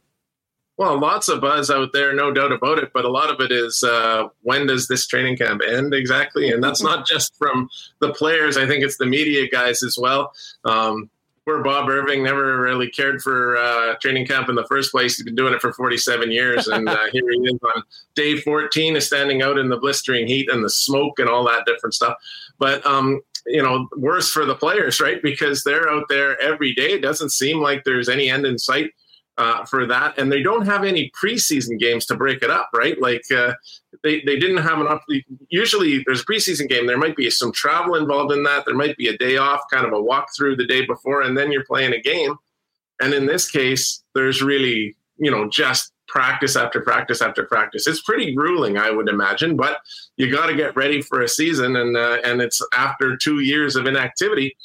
Well, 0.77 0.99
lots 0.99 1.27
of 1.27 1.41
buzz 1.41 1.71
out 1.71 1.91
there, 1.91 2.13
no 2.13 2.31
doubt 2.31 2.51
about 2.51 2.77
it. 2.77 2.91
But 2.93 3.03
a 3.03 3.09
lot 3.09 3.31
of 3.31 3.41
it 3.41 3.51
is 3.51 3.83
uh, 3.83 4.27
when 4.43 4.67
does 4.67 4.87
this 4.87 5.07
training 5.07 5.37
camp 5.37 5.61
end 5.67 5.93
exactly? 5.93 6.51
And 6.51 6.63
that's 6.63 6.83
not 6.83 7.05
just 7.07 7.35
from 7.35 7.67
the 7.99 8.13
players. 8.13 8.57
I 8.57 8.67
think 8.67 8.83
it's 8.83 8.97
the 8.97 9.07
media 9.07 9.49
guys 9.49 9.81
as 9.81 9.97
well. 9.99 10.33
Um, 10.65 11.09
where 11.47 11.63
Bob 11.63 11.87
Irving 11.87 12.23
never 12.23 12.59
really 12.59 12.89
cared 12.89 13.21
for 13.21 13.55
uh, 13.55 13.95
training 14.01 14.27
camp 14.27 14.49
in 14.49 14.55
the 14.55 14.65
first 14.65 14.91
place. 14.91 15.15
He's 15.15 15.23
been 15.23 15.33
doing 15.33 15.53
it 15.53 15.61
for 15.61 15.71
47 15.71 16.29
years, 16.29 16.67
and 16.67 16.89
uh, 16.89 17.05
here 17.13 17.23
he 17.31 17.39
is 17.39 17.57
on 17.73 17.83
day 18.15 18.41
14, 18.41 18.97
is 18.97 19.07
standing 19.07 19.41
out 19.41 19.57
in 19.57 19.69
the 19.69 19.77
blistering 19.77 20.27
heat 20.27 20.51
and 20.51 20.61
the 20.61 20.69
smoke 20.69 21.19
and 21.19 21.29
all 21.29 21.45
that 21.45 21.63
different 21.65 21.93
stuff. 21.93 22.17
But 22.59 22.85
um, 22.85 23.21
you 23.45 23.63
know, 23.63 23.87
worse 23.95 24.29
for 24.29 24.43
the 24.43 24.55
players, 24.55 24.99
right? 24.99 25.21
Because 25.23 25.63
they're 25.63 25.89
out 25.89 26.09
there 26.09 26.37
every 26.41 26.73
day. 26.73 26.91
It 26.91 27.01
doesn't 27.01 27.29
seem 27.29 27.61
like 27.61 27.85
there's 27.85 28.09
any 28.09 28.29
end 28.29 28.45
in 28.45 28.57
sight 28.57 28.91
uh, 29.37 29.63
for 29.63 29.85
that, 29.85 30.17
and 30.17 30.29
they 30.29 30.43
don't 30.43 30.65
have 30.65 30.83
any 30.83 31.09
preseason 31.11 31.79
games 31.79 32.05
to 32.07 32.17
break 32.17 32.43
it 32.43 32.49
up, 32.49 32.69
right? 32.75 32.99
Like 33.01 33.23
uh, 33.31 33.53
they 34.07 34.21
they 34.21 34.39
didn't 34.39 34.57
have 34.57 34.79
an 34.79 34.99
usually 35.49 36.03
there's 36.05 36.21
a 36.21 36.25
preseason 36.25 36.69
game. 36.69 36.87
There 36.87 36.97
might 36.97 37.15
be 37.15 37.29
some 37.29 37.51
travel 37.51 37.95
involved 37.95 38.31
in 38.31 38.43
that. 38.43 38.65
There 38.65 38.75
might 38.75 38.97
be 38.97 39.07
a 39.07 39.17
day 39.17 39.37
off, 39.37 39.61
kind 39.71 39.85
of 39.85 39.93
a 39.93 40.01
walkthrough 40.01 40.57
the 40.57 40.67
day 40.67 40.85
before, 40.85 41.21
and 41.21 41.37
then 41.37 41.51
you're 41.51 41.65
playing 41.65 41.93
a 41.93 42.01
game. 42.01 42.35
And 43.01 43.13
in 43.13 43.25
this 43.25 43.49
case, 43.49 44.03
there's 44.15 44.41
really 44.41 44.95
you 45.17 45.31
know 45.31 45.49
just 45.49 45.91
practice 46.07 46.55
after 46.55 46.79
practice 46.81 47.21
after 47.21 47.43
practice. 47.43 47.85
It's 47.85 48.01
pretty 48.01 48.33
grueling, 48.33 48.77
I 48.77 48.91
would 48.91 49.09
imagine, 49.09 49.57
but 49.57 49.81
you 50.15 50.31
got 50.31 50.47
to 50.47 50.55
get 50.55 50.75
ready 50.77 51.01
for 51.01 51.21
a 51.21 51.27
season, 51.27 51.75
and 51.75 51.97
uh, 51.97 52.17
and 52.23 52.41
it's 52.41 52.61
after 52.73 53.17
two 53.17 53.41
years 53.41 53.75
of 53.75 53.85
inactivity 53.85 54.55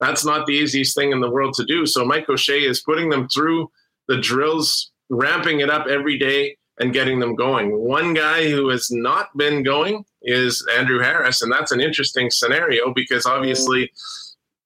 that's 0.00 0.24
not 0.24 0.46
the 0.46 0.54
easiest 0.54 0.96
thing 0.96 1.12
in 1.12 1.20
the 1.20 1.30
world 1.30 1.54
to 1.54 1.64
do. 1.64 1.86
So 1.86 2.04
Mike 2.04 2.28
O'Shea 2.28 2.64
is 2.64 2.80
putting 2.80 3.10
them 3.10 3.28
through 3.28 3.70
the 4.08 4.16
drills, 4.16 4.90
ramping 5.10 5.60
it 5.60 5.70
up 5.70 5.86
every 5.86 6.18
day 6.18 6.56
and 6.80 6.94
getting 6.94 7.20
them 7.20 7.36
going. 7.36 7.78
One 7.78 8.14
guy 8.14 8.50
who 8.50 8.70
has 8.70 8.90
not 8.90 9.36
been 9.36 9.62
going 9.62 10.04
is 10.22 10.66
Andrew 10.76 10.98
Harris, 10.98 11.42
and 11.42 11.52
that's 11.52 11.72
an 11.72 11.80
interesting 11.80 12.30
scenario 12.30 12.92
because 12.92 13.26
obviously 13.26 13.92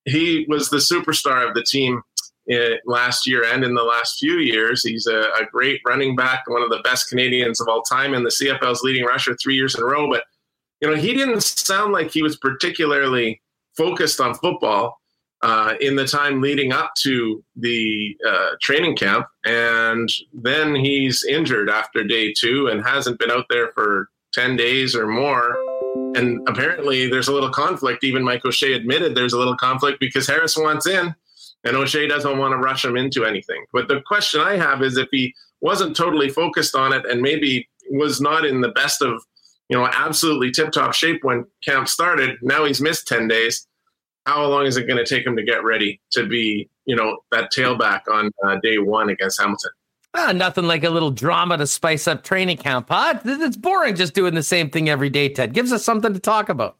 he 0.04 0.46
was 0.48 0.70
the 0.70 0.76
superstar 0.76 1.46
of 1.46 1.54
the 1.54 1.64
team 1.64 2.02
eh, 2.48 2.76
last 2.86 3.26
year 3.26 3.44
and 3.44 3.64
in 3.64 3.74
the 3.74 3.82
last 3.82 4.18
few 4.20 4.38
years. 4.38 4.82
He's 4.84 5.06
a, 5.06 5.20
a, 5.20 5.46
great 5.50 5.80
running 5.86 6.14
back, 6.14 6.44
one 6.46 6.62
of 6.62 6.70
the 6.70 6.80
best 6.84 7.08
Canadians 7.08 7.60
of 7.60 7.68
all 7.68 7.82
time, 7.82 8.14
and 8.14 8.24
the 8.24 8.30
CFL's 8.30 8.82
leading 8.82 9.04
rusher 9.04 9.36
three 9.42 9.56
years 9.56 9.74
in 9.74 9.82
a 9.82 9.86
row. 9.86 10.08
But 10.08 10.24
you 10.80 10.88
know, 10.88 10.96
he 10.96 11.14
didn't 11.14 11.42
sound 11.42 11.92
like 11.92 12.12
he 12.12 12.22
was 12.22 12.36
particularly 12.36 13.40
focused 13.76 14.20
on 14.20 14.34
football 14.34 15.00
uh, 15.44 15.74
in 15.80 15.94
the 15.94 16.06
time 16.06 16.40
leading 16.40 16.72
up 16.72 16.92
to 17.02 17.44
the 17.54 18.16
uh, 18.28 18.50
training 18.60 18.96
camp, 18.96 19.26
and 19.44 20.08
then 20.32 20.74
he's 20.74 21.24
injured 21.24 21.68
after 21.70 22.02
day 22.02 22.32
two 22.32 22.66
and 22.66 22.84
hasn't 22.84 23.18
been 23.18 23.30
out 23.30 23.46
there 23.50 23.70
for 23.74 24.08
ten 24.32 24.56
days 24.56 24.96
or 24.96 25.06
more 25.06 25.56
and 26.16 26.46
apparently 26.48 27.08
there's 27.08 27.28
a 27.28 27.32
little 27.32 27.50
conflict. 27.50 28.04
Even 28.04 28.22
Mike 28.22 28.44
O'Shea 28.44 28.72
admitted 28.72 29.14
there's 29.14 29.32
a 29.32 29.38
little 29.38 29.56
conflict 29.56 30.00
because 30.00 30.26
Harris 30.26 30.56
wants 30.56 30.86
in 30.86 31.14
and 31.64 31.76
O'Shea 31.76 32.06
doesn't 32.06 32.38
want 32.38 32.52
to 32.52 32.58
rush 32.58 32.84
him 32.84 32.96
into 32.96 33.24
anything. 33.24 33.64
But 33.72 33.88
the 33.88 34.00
question 34.02 34.40
I 34.40 34.56
have 34.56 34.82
is 34.82 34.96
if 34.96 35.08
he 35.10 35.34
wasn't 35.60 35.96
totally 35.96 36.28
focused 36.28 36.74
on 36.74 36.92
it 36.92 37.04
and 37.06 37.20
maybe 37.20 37.68
was 37.90 38.20
not 38.20 38.44
in 38.44 38.60
the 38.60 38.68
best 38.68 39.02
of, 39.02 39.22
you 39.68 39.76
know, 39.76 39.88
absolutely 39.92 40.50
tip 40.50 40.72
top 40.72 40.94
shape 40.94 41.24
when 41.24 41.46
camp 41.64 41.88
started, 41.88 42.36
now 42.42 42.64
he's 42.64 42.80
missed 42.80 43.08
10 43.08 43.28
days. 43.28 43.66
How 44.26 44.46
long 44.46 44.66
is 44.66 44.76
it 44.76 44.86
going 44.86 45.04
to 45.04 45.04
take 45.04 45.26
him 45.26 45.36
to 45.36 45.42
get 45.42 45.64
ready 45.64 46.00
to 46.12 46.26
be, 46.26 46.68
you 46.86 46.96
know, 46.96 47.18
that 47.30 47.52
tailback 47.52 48.02
on 48.10 48.30
uh, 48.44 48.56
day 48.62 48.78
one 48.78 49.10
against 49.10 49.40
Hamilton? 49.40 49.70
Ah, 50.14 50.32
nothing 50.32 50.64
like 50.64 50.84
a 50.84 50.90
little 50.90 51.10
drama 51.10 51.58
to 51.58 51.66
spice 51.66 52.06
up 52.06 52.22
training 52.22 52.56
camp, 52.56 52.86
huh? 52.88 53.18
It's 53.24 53.56
boring 53.56 53.96
just 53.96 54.14
doing 54.14 54.34
the 54.34 54.44
same 54.44 54.70
thing 54.70 54.88
every 54.88 55.10
day, 55.10 55.28
Ted. 55.28 55.52
Gives 55.52 55.72
us 55.72 55.84
something 55.84 56.14
to 56.14 56.20
talk 56.20 56.48
about. 56.48 56.76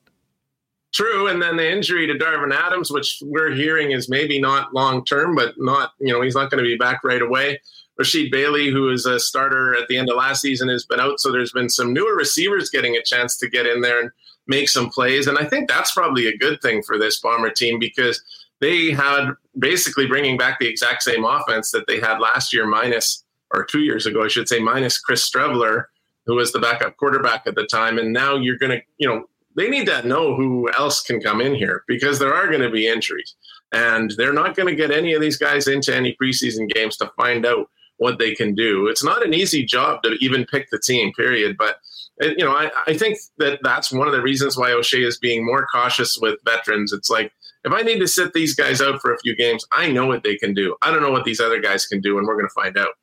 True, 0.94 1.26
and 1.26 1.42
then 1.42 1.56
the 1.56 1.68
injury 1.68 2.06
to 2.06 2.14
Darvin 2.14 2.54
Adams, 2.54 2.92
which 2.92 3.18
we're 3.24 3.50
hearing 3.50 3.90
is 3.90 4.08
maybe 4.08 4.40
not 4.40 4.72
long 4.72 5.04
term, 5.04 5.34
but 5.34 5.54
not 5.58 5.90
you 5.98 6.12
know 6.12 6.22
he's 6.22 6.36
not 6.36 6.50
going 6.50 6.62
to 6.62 6.68
be 6.68 6.76
back 6.76 7.02
right 7.02 7.20
away. 7.20 7.60
Rasheed 8.00 8.30
Bailey, 8.30 8.70
who 8.70 8.90
is 8.90 9.04
a 9.04 9.18
starter 9.18 9.74
at 9.74 9.88
the 9.88 9.96
end 9.96 10.08
of 10.08 10.16
last 10.16 10.40
season, 10.40 10.68
has 10.68 10.86
been 10.86 11.00
out, 11.00 11.18
so 11.18 11.32
there's 11.32 11.50
been 11.50 11.68
some 11.68 11.92
newer 11.92 12.14
receivers 12.14 12.70
getting 12.70 12.94
a 12.94 13.02
chance 13.02 13.36
to 13.38 13.48
get 13.48 13.66
in 13.66 13.80
there 13.80 14.00
and 14.00 14.10
make 14.46 14.68
some 14.68 14.90
plays, 14.90 15.26
and 15.26 15.38
I 15.38 15.44
think 15.44 15.68
that's 15.68 15.92
probably 15.92 16.26
a 16.26 16.36
good 16.36 16.60
thing 16.60 16.82
for 16.82 16.98
this 16.98 17.20
Bomber 17.20 17.50
team 17.50 17.78
because 17.78 18.22
they 18.60 18.90
had 18.90 19.30
basically 19.58 20.06
bringing 20.06 20.36
back 20.36 20.58
the 20.58 20.68
exact 20.68 21.02
same 21.02 21.24
offense 21.24 21.70
that 21.70 21.86
they 21.86 22.00
had 22.00 22.18
last 22.18 22.52
year, 22.52 22.66
minus 22.66 23.24
or 23.52 23.64
two 23.64 23.80
years 23.80 24.06
ago, 24.06 24.24
I 24.24 24.28
should 24.28 24.48
say, 24.48 24.58
minus 24.58 24.98
Chris 24.98 25.28
Streveler, 25.28 25.84
who 26.26 26.34
was 26.34 26.52
the 26.52 26.58
backup 26.58 26.96
quarterback 26.96 27.46
at 27.46 27.54
the 27.54 27.66
time. 27.66 27.98
And 27.98 28.12
now 28.12 28.36
you're 28.36 28.58
going 28.58 28.72
to, 28.72 28.82
you 28.98 29.08
know, 29.08 29.24
they 29.56 29.68
need 29.68 29.86
to 29.86 30.06
know 30.06 30.34
who 30.34 30.68
else 30.72 31.00
can 31.02 31.20
come 31.20 31.40
in 31.40 31.54
here 31.54 31.84
because 31.86 32.18
there 32.18 32.34
are 32.34 32.48
going 32.48 32.62
to 32.62 32.70
be 32.70 32.88
injuries. 32.88 33.34
And 33.72 34.12
they're 34.16 34.32
not 34.32 34.56
going 34.56 34.68
to 34.68 34.74
get 34.74 34.90
any 34.90 35.12
of 35.14 35.20
these 35.20 35.36
guys 35.36 35.68
into 35.68 35.94
any 35.94 36.16
preseason 36.20 36.68
games 36.68 36.96
to 36.96 37.12
find 37.16 37.46
out 37.46 37.70
what 37.98 38.18
they 38.18 38.34
can 38.34 38.54
do. 38.54 38.88
It's 38.88 39.04
not 39.04 39.24
an 39.24 39.34
easy 39.34 39.64
job 39.64 40.02
to 40.02 40.16
even 40.20 40.44
pick 40.46 40.70
the 40.70 40.78
team, 40.78 41.12
period. 41.12 41.56
But, 41.56 41.78
you 42.20 42.44
know, 42.44 42.52
I, 42.52 42.70
I 42.86 42.96
think 42.96 43.18
that 43.38 43.58
that's 43.62 43.92
one 43.92 44.06
of 44.06 44.12
the 44.12 44.22
reasons 44.22 44.56
why 44.56 44.72
O'Shea 44.72 45.02
is 45.02 45.18
being 45.18 45.44
more 45.44 45.66
cautious 45.66 46.16
with 46.20 46.38
veterans. 46.44 46.92
It's 46.92 47.10
like, 47.10 47.32
if 47.64 47.72
I 47.72 47.80
need 47.80 47.98
to 48.00 48.08
sit 48.08 48.34
these 48.34 48.54
guys 48.54 48.80
out 48.80 49.00
for 49.00 49.12
a 49.12 49.18
few 49.18 49.34
games, 49.34 49.64
I 49.72 49.90
know 49.90 50.06
what 50.06 50.22
they 50.22 50.36
can 50.36 50.54
do. 50.54 50.76
I 50.82 50.90
don't 50.90 51.02
know 51.02 51.10
what 51.10 51.24
these 51.24 51.40
other 51.40 51.60
guys 51.60 51.86
can 51.86 52.00
do, 52.00 52.18
and 52.18 52.26
we're 52.26 52.34
going 52.34 52.46
to 52.46 52.54
find 52.54 52.76
out. 52.76 52.94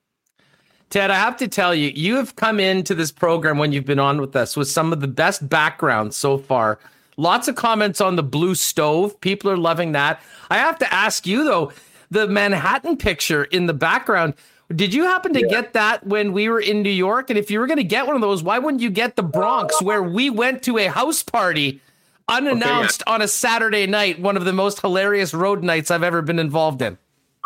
Ted, 0.90 1.10
I 1.10 1.16
have 1.16 1.38
to 1.38 1.48
tell 1.48 1.74
you, 1.74 1.90
you 1.96 2.18
have 2.18 2.36
come 2.36 2.60
into 2.60 2.94
this 2.94 3.12
program 3.12 3.58
when 3.58 3.72
you've 3.72 3.86
been 3.86 4.00
on 4.00 4.20
with 4.20 4.36
us 4.36 4.58
with 4.58 4.68
some 4.68 4.92
of 4.92 5.00
the 5.00 5.08
best 5.08 5.48
background 5.48 6.14
so 6.14 6.38
far. 6.38 6.80
Lots 7.18 7.48
of 7.48 7.56
comments 7.56 8.02
on 8.02 8.18
the 8.18 8.24
blue 8.24 8.56
stove. 8.56 9.20
People 9.22 9.50
are 9.50 9.58
loving 9.58 9.94
that. 9.94 10.22
I 10.50 10.58
have 10.58 10.78
to 10.80 10.94
ask 10.94 11.26
you, 11.26 11.44
though, 11.44 11.72
the 12.10 12.28
Manhattan 12.28 12.98
picture 12.98 13.46
in 13.46 13.68
the 13.68 13.74
background. 13.74 14.34
Did 14.76 14.94
you 14.94 15.04
happen 15.04 15.34
to 15.34 15.42
yeah. 15.42 15.48
get 15.48 15.74
that 15.74 16.06
when 16.06 16.34
we 16.34 16.50
were 16.50 16.60
in 16.60 16.82
New 16.82 16.90
York? 16.90 17.30
And 17.30 17.38
if 17.38 17.52
you 17.52 17.60
were 17.60 17.68
going 17.68 17.78
to 17.78 17.84
get 17.84 18.08
one 18.08 18.16
of 18.16 18.22
those, 18.22 18.44
why 18.44 18.60
wouldn't 18.60 18.82
you 18.82 18.90
get 18.90 19.16
the 19.16 19.24
Bronx, 19.24 19.82
where 19.82 20.04
we 20.04 20.30
went 20.30 20.64
to 20.64 20.78
a 20.78 20.88
house 20.88 21.24
party 21.24 21.82
unannounced 22.28 23.02
okay, 23.02 23.12
yeah. 23.12 23.14
on 23.16 23.22
a 23.22 23.28
Saturday 23.28 23.88
night? 23.88 24.20
One 24.20 24.38
of 24.38 24.46
the 24.46 24.54
most 24.54 24.82
hilarious 24.82 25.34
road 25.34 25.64
nights 25.64 25.92
I've 25.92 26.04
ever 26.04 26.22
been 26.22 26.40
involved 26.40 26.82
in. 26.82 26.98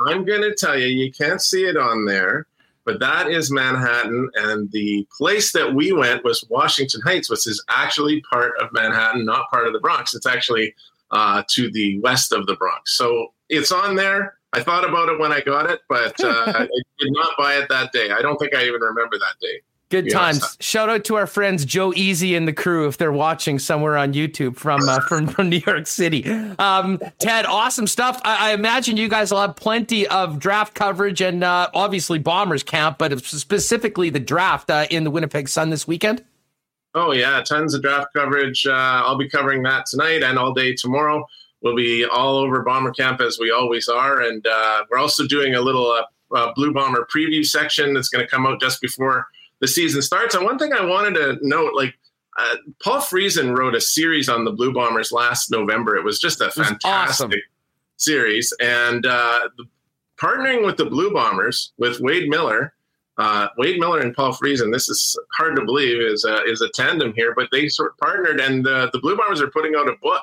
I'm 0.08 0.26
going 0.26 0.42
to 0.42 0.54
tell 0.54 0.78
you, 0.78 0.88
you 0.88 1.12
can't 1.12 1.42
see 1.42 1.64
it 1.64 1.78
on 1.78 2.06
there 2.06 2.48
but 2.86 3.00
that 3.00 3.30
is 3.30 3.52
Manhattan. 3.52 4.30
And 4.36 4.72
the 4.72 5.06
place 5.18 5.52
that 5.52 5.74
we 5.74 5.92
went 5.92 6.24
was 6.24 6.46
Washington 6.50 7.02
Heights, 7.02 7.30
which 7.30 7.48
is 7.48 7.62
actually 7.68 8.22
part 8.22 8.54
of 8.62 8.72
Manhattan, 8.72 9.26
not 9.26 9.50
part 9.50 9.68
of 9.68 9.74
the 9.74 9.80
Bronx. 9.80 10.14
It's 10.14 10.28
actually 10.28 10.74
uh, 11.12 11.44
to 11.50 11.72
the 11.72 12.00
west 12.00 12.32
of 12.32 12.46
the 12.46 12.56
Bronx. 12.56 12.96
So 12.96 13.34
it's 13.50 13.72
on 13.72 13.96
there. 13.96 14.36
I 14.54 14.64
thought 14.64 14.88
about 14.88 15.10
it 15.10 15.20
when 15.20 15.32
I 15.32 15.42
got 15.42 15.70
it, 15.70 15.82
but 15.90 16.16
uh, 16.24 16.54
I 16.56 16.68
did 17.00 17.12
not 17.12 17.38
buy 17.38 17.56
it 17.56 17.70
that 17.70 17.92
day. 17.92 18.12
I 18.12 18.22
don't 18.22 18.38
think 18.38 18.56
I 18.56 18.64
even 18.66 18.82
remember 18.82 19.18
that 19.18 19.36
day. 19.42 19.62
Good 19.90 20.10
times. 20.10 20.58
Shout 20.60 20.90
out 20.90 21.06
to 21.06 21.16
our 21.16 21.28
friends 21.28 21.64
Joe 21.64 21.94
Easy 21.96 22.36
and 22.36 22.48
the 22.48 22.54
crew 22.54 22.88
if 22.88 22.98
they're 22.98 23.12
watching 23.12 23.60
somewhere 23.60 23.96
on 23.96 24.14
YouTube 24.14 24.58
from 24.58 24.82
uh, 24.90 25.00
from, 25.08 25.28
from 25.28 25.50
New 25.50 25.62
York 25.66 25.86
City. 25.86 26.28
Um, 26.58 27.00
Ted, 27.20 27.46
awesome 27.46 27.86
stuff. 27.86 28.20
I, 28.24 28.50
I, 28.50 28.54
imagine 28.54 28.98
you 28.98 29.08
guys 29.08 29.32
will 29.32 29.42
have 29.42 29.56
plenty 29.56 30.08
of 30.08 30.40
draft 30.40 30.74
coverage 30.74 31.22
and 31.22 31.44
uh, 31.44 31.70
obviously 31.74 32.18
Bombers 32.18 32.64
camp, 32.64 32.98
but 32.98 33.24
specifically 33.24 34.10
the 34.10 34.20
draft 34.20 34.72
uh, 34.72 34.88
in 34.90 35.04
the 35.04 35.12
Winnipeg 35.12 35.48
Sun 35.48 35.70
this 35.70 35.88
weekend. 35.88 36.24
Oh 36.96 37.12
yeah, 37.12 37.44
tons 37.44 37.76
of 37.76 37.84
draft 37.84 38.08
coverage. 38.16 38.66
Uh, 38.66 38.72
I'll 38.72 39.18
be 39.18 39.30
covering 39.30 39.62
that 39.64 39.86
tonight 39.86 40.24
and 40.24 40.40
all 40.40 40.54
day 40.54 40.74
tomorrow. 40.74 41.28
We'll 41.66 41.76
be 41.76 42.06
all 42.06 42.38
over 42.38 42.62
Bomber 42.62 42.92
camp 42.92 43.22
as 43.22 43.40
we 43.40 43.50
always 43.50 43.88
are, 43.88 44.22
and 44.22 44.46
uh, 44.46 44.84
we're 44.88 45.00
also 45.00 45.26
doing 45.26 45.56
a 45.56 45.62
little 45.62 46.00
uh, 46.32 46.54
Blue 46.54 46.72
Bomber 46.72 47.08
preview 47.12 47.44
section 47.44 47.96
that's 47.96 48.08
going 48.08 48.24
to 48.24 48.30
come 48.30 48.46
out 48.46 48.62
just 48.62 48.80
before 48.82 49.26
the 49.62 49.68
season 49.68 50.04
starts. 50.04 50.36
And 50.36 50.46
one 50.46 50.60
thing 50.60 50.74
I 50.74 50.86
wanted 50.86 51.16
to 51.16 51.40
note, 51.42 51.74
like 51.74 51.96
uh, 52.38 52.58
Paul 52.84 53.02
Friesen 53.02 53.58
wrote 53.58 53.74
a 53.74 53.82
series 53.82 54.30
on 54.30 54.46
the 54.46 54.52
Blue 54.52 54.74
Bombers 54.74 55.12
last 55.12 55.50
November. 55.50 55.96
It 55.96 56.04
was 56.04 56.20
just 56.20 56.40
a 56.40 56.52
fantastic 56.52 56.86
awesome. 56.86 57.32
series, 57.98 58.54
and 58.62 59.08
uh, 59.08 59.50
partnering 60.18 60.64
with 60.64 60.78
the 60.78 60.86
Blue 60.86 61.12
Bombers 61.12 61.74
with 61.80 62.00
Wade 62.00 62.30
Miller. 62.30 62.74
Uh, 63.18 63.48
Wade 63.58 63.80
Miller 63.80 64.02
and 64.02 64.14
Paul 64.14 64.34
Friesen. 64.34 64.72
This 64.72 64.88
is 64.88 65.18
hard 65.36 65.56
to 65.56 65.66
believe 65.66 66.00
is 66.00 66.26
a, 66.26 66.44
is 66.44 66.62
a 66.62 66.70
tandem 66.76 67.12
here, 67.16 67.34
but 67.34 67.48
they 67.52 67.70
sort 67.70 67.94
of 67.94 67.98
partnered, 67.98 68.40
and 68.40 68.64
the, 68.64 68.92
the 68.94 69.00
Blue 69.00 69.18
Bombers 69.18 69.42
are 69.42 69.50
putting 69.50 69.74
out 69.74 69.88
a 69.88 69.96
book 70.04 70.22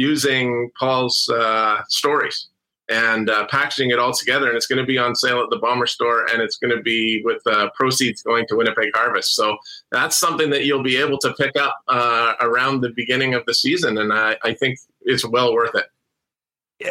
using 0.00 0.70
Paul's 0.78 1.28
uh, 1.28 1.82
stories 1.88 2.48
and 2.88 3.28
uh, 3.28 3.46
packaging 3.48 3.90
it 3.90 3.98
all 3.98 4.12
together. 4.12 4.48
And 4.48 4.56
it's 4.56 4.66
going 4.66 4.80
to 4.80 4.86
be 4.86 4.98
on 4.98 5.14
sale 5.14 5.40
at 5.42 5.50
the 5.50 5.58
Bomber 5.58 5.86
Store, 5.86 6.24
and 6.32 6.40
it's 6.40 6.56
going 6.56 6.74
to 6.74 6.82
be 6.82 7.22
with 7.22 7.42
uh, 7.46 7.68
proceeds 7.74 8.22
going 8.22 8.46
to 8.48 8.56
Winnipeg 8.56 8.90
Harvest. 8.94 9.36
So 9.36 9.58
that's 9.92 10.16
something 10.16 10.48
that 10.50 10.64
you'll 10.64 10.82
be 10.82 10.96
able 10.96 11.18
to 11.18 11.34
pick 11.34 11.54
up 11.56 11.76
uh, 11.86 12.32
around 12.40 12.80
the 12.80 12.90
beginning 12.90 13.34
of 13.34 13.44
the 13.46 13.54
season, 13.54 13.98
and 13.98 14.12
I, 14.12 14.36
I 14.42 14.54
think 14.54 14.78
it's 15.02 15.24
well 15.24 15.54
worth 15.54 15.74
it 15.74 15.86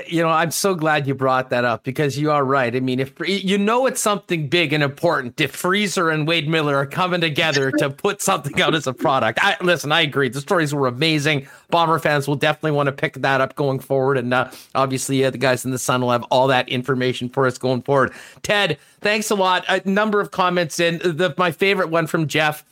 you 0.07 0.21
know, 0.21 0.29
I'm 0.29 0.51
so 0.51 0.75
glad 0.75 1.07
you 1.07 1.15
brought 1.15 1.49
that 1.49 1.65
up 1.65 1.83
because 1.83 2.17
you 2.17 2.29
are 2.29 2.45
right. 2.45 2.75
I 2.75 2.79
mean, 2.79 2.99
if 2.99 3.13
you 3.25 3.57
know 3.57 3.87
it's 3.87 3.99
something 3.99 4.47
big 4.47 4.71
and 4.71 4.83
important, 4.83 5.41
if 5.41 5.51
Freezer 5.51 6.11
and 6.11 6.27
Wade 6.27 6.47
Miller 6.47 6.75
are 6.75 6.85
coming 6.85 7.21
together 7.21 7.71
to 7.71 7.89
put 7.89 8.21
something 8.21 8.61
out 8.61 8.75
as 8.75 8.85
a 8.85 8.93
product, 8.93 9.39
I 9.41 9.57
listen. 9.61 9.91
I 9.91 10.01
agree. 10.01 10.29
The 10.29 10.41
stories 10.41 10.75
were 10.75 10.87
amazing. 10.87 11.47
Bomber 11.69 11.97
fans 11.97 12.27
will 12.27 12.35
definitely 12.35 12.71
want 12.71 12.87
to 12.87 12.91
pick 12.91 13.15
that 13.15 13.41
up 13.41 13.55
going 13.55 13.79
forward, 13.79 14.17
and 14.17 14.31
uh, 14.31 14.51
obviously, 14.75 15.25
uh, 15.25 15.31
the 15.31 15.39
guys 15.39 15.65
in 15.65 15.71
the 15.71 15.79
Sun 15.79 16.01
will 16.01 16.11
have 16.11 16.23
all 16.23 16.47
that 16.47 16.69
information 16.69 17.27
for 17.27 17.47
us 17.47 17.57
going 17.57 17.81
forward. 17.81 18.13
Ted, 18.43 18.77
thanks 19.01 19.31
a 19.31 19.35
lot. 19.35 19.65
A 19.69 19.87
number 19.89 20.19
of 20.19 20.29
comments 20.29 20.79
in. 20.79 20.99
The, 20.99 21.33
my 21.37 21.51
favorite 21.51 21.89
one 21.89 22.05
from 22.05 22.27
Jeff. 22.27 22.63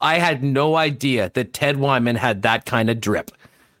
I 0.00 0.18
had 0.18 0.42
no 0.42 0.76
idea 0.76 1.30
that 1.34 1.52
Ted 1.52 1.78
Wyman 1.78 2.16
had 2.16 2.42
that 2.42 2.66
kind 2.66 2.90
of 2.90 3.00
drip. 3.00 3.30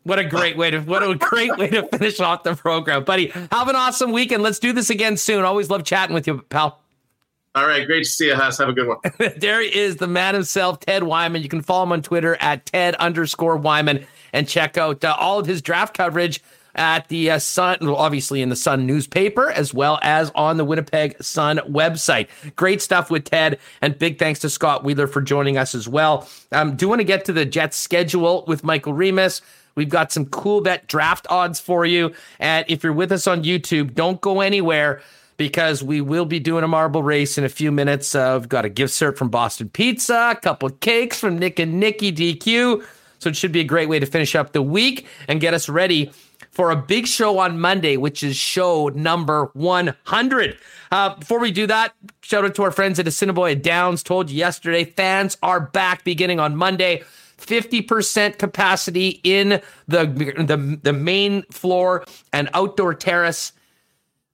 What 0.04 0.18
a 0.18 0.24
great 0.24 0.56
way 0.56 0.70
to 0.70 0.80
what 0.80 1.02
a 1.02 1.14
great 1.14 1.56
way 1.56 1.70
to 1.70 1.88
finish 1.88 2.20
off 2.20 2.42
the 2.42 2.54
program, 2.54 3.04
buddy. 3.04 3.28
Have 3.50 3.68
an 3.68 3.76
awesome 3.76 4.12
weekend. 4.12 4.42
Let's 4.42 4.58
do 4.58 4.72
this 4.72 4.90
again 4.90 5.16
soon. 5.16 5.44
Always 5.44 5.70
love 5.70 5.84
chatting 5.84 6.14
with 6.14 6.26
you, 6.26 6.42
pal. 6.50 6.80
All 7.54 7.66
right, 7.66 7.86
great 7.86 8.00
to 8.00 8.10
see 8.10 8.26
you, 8.26 8.34
Huss. 8.34 8.58
Have 8.58 8.68
a 8.68 8.72
good 8.72 8.88
one. 8.88 8.98
there 9.36 9.62
he 9.62 9.68
is, 9.68 9.96
the 9.96 10.08
man 10.08 10.34
himself, 10.34 10.80
Ted 10.80 11.04
Wyman. 11.04 11.40
You 11.40 11.48
can 11.48 11.62
follow 11.62 11.84
him 11.84 11.92
on 11.92 12.02
Twitter 12.02 12.36
at 12.40 12.66
Ted 12.66 12.96
underscore 12.96 13.56
Wyman 13.56 14.06
and 14.32 14.48
check 14.48 14.76
out 14.76 15.04
uh, 15.04 15.16
all 15.18 15.38
of 15.38 15.46
his 15.46 15.62
draft 15.62 15.96
coverage 15.96 16.42
at 16.74 17.08
the 17.08 17.30
uh, 17.30 17.38
Sun, 17.38 17.78
well, 17.80 17.94
obviously 17.96 18.42
in 18.42 18.48
the 18.48 18.56
Sun 18.56 18.86
newspaper, 18.86 19.50
as 19.50 19.72
well 19.72 20.00
as 20.02 20.32
on 20.34 20.56
the 20.56 20.64
Winnipeg 20.64 21.22
Sun 21.22 21.58
website. 21.58 22.28
Great 22.56 22.82
stuff 22.82 23.10
with 23.10 23.24
Ted, 23.24 23.58
and 23.80 23.96
big 23.98 24.18
thanks 24.18 24.40
to 24.40 24.50
Scott 24.50 24.82
Wheeler 24.84 25.06
for 25.06 25.22
joining 25.22 25.56
us 25.56 25.74
as 25.74 25.88
well. 25.88 26.28
Um, 26.52 26.74
do 26.76 26.88
want 26.88 27.00
to 27.00 27.04
get 27.04 27.24
to 27.26 27.32
the 27.32 27.44
Jets 27.44 27.76
schedule 27.76 28.44
with 28.46 28.64
Michael 28.64 28.92
Remis. 28.92 29.40
We've 29.74 29.88
got 29.88 30.12
some 30.12 30.26
Coolbet 30.26 30.86
draft 30.86 31.26
odds 31.30 31.60
for 31.60 31.84
you. 31.84 32.12
And 32.38 32.64
if 32.68 32.82
you're 32.82 32.92
with 32.92 33.12
us 33.12 33.26
on 33.26 33.44
YouTube, 33.44 33.94
don't 33.94 34.20
go 34.20 34.40
anywhere 34.40 35.02
because 35.36 35.82
we 35.82 36.00
will 36.00 36.26
be 36.26 36.38
doing 36.38 36.64
a 36.64 36.68
marble 36.68 37.02
race 37.02 37.38
in 37.38 37.44
a 37.44 37.48
few 37.48 37.72
minutes. 37.72 38.14
Uh, 38.14 38.38
we've 38.40 38.48
got 38.48 38.64
a 38.64 38.68
gift 38.68 38.92
cert 38.92 39.16
from 39.16 39.28
Boston 39.28 39.68
Pizza, 39.68 40.32
a 40.36 40.40
couple 40.40 40.68
of 40.68 40.80
cakes 40.80 41.18
from 41.18 41.38
Nick 41.38 41.58
and 41.58 41.80
Nikki 41.80 42.12
DQ. 42.12 42.84
So 43.18 43.30
it 43.30 43.36
should 43.36 43.52
be 43.52 43.60
a 43.60 43.64
great 43.64 43.88
way 43.88 43.98
to 43.98 44.06
finish 44.06 44.34
up 44.34 44.52
the 44.52 44.62
week 44.62 45.06
and 45.28 45.40
get 45.40 45.54
us 45.54 45.68
ready 45.68 46.12
for 46.50 46.70
a 46.70 46.76
big 46.76 47.06
show 47.06 47.38
on 47.38 47.58
Monday, 47.58 47.96
which 47.96 48.22
is 48.22 48.36
show 48.36 48.88
number 48.88 49.50
100. 49.54 50.58
Uh, 50.92 51.14
before 51.16 51.40
we 51.40 51.50
do 51.50 51.66
that, 51.66 51.94
shout 52.20 52.44
out 52.44 52.54
to 52.54 52.62
our 52.62 52.70
friends 52.70 52.98
at 52.98 53.08
Assiniboia 53.08 53.56
Downs. 53.56 54.02
Told 54.02 54.30
you 54.30 54.36
yesterday, 54.36 54.84
fans 54.84 55.36
are 55.42 55.58
back 55.58 56.04
beginning 56.04 56.38
on 56.38 56.54
Monday. 56.54 57.02
50% 57.38 58.38
capacity 58.38 59.20
in 59.24 59.60
the, 59.88 60.06
the, 60.06 60.78
the 60.82 60.92
main 60.92 61.42
floor 61.44 62.04
and 62.32 62.48
outdoor 62.54 62.94
terrace. 62.94 63.52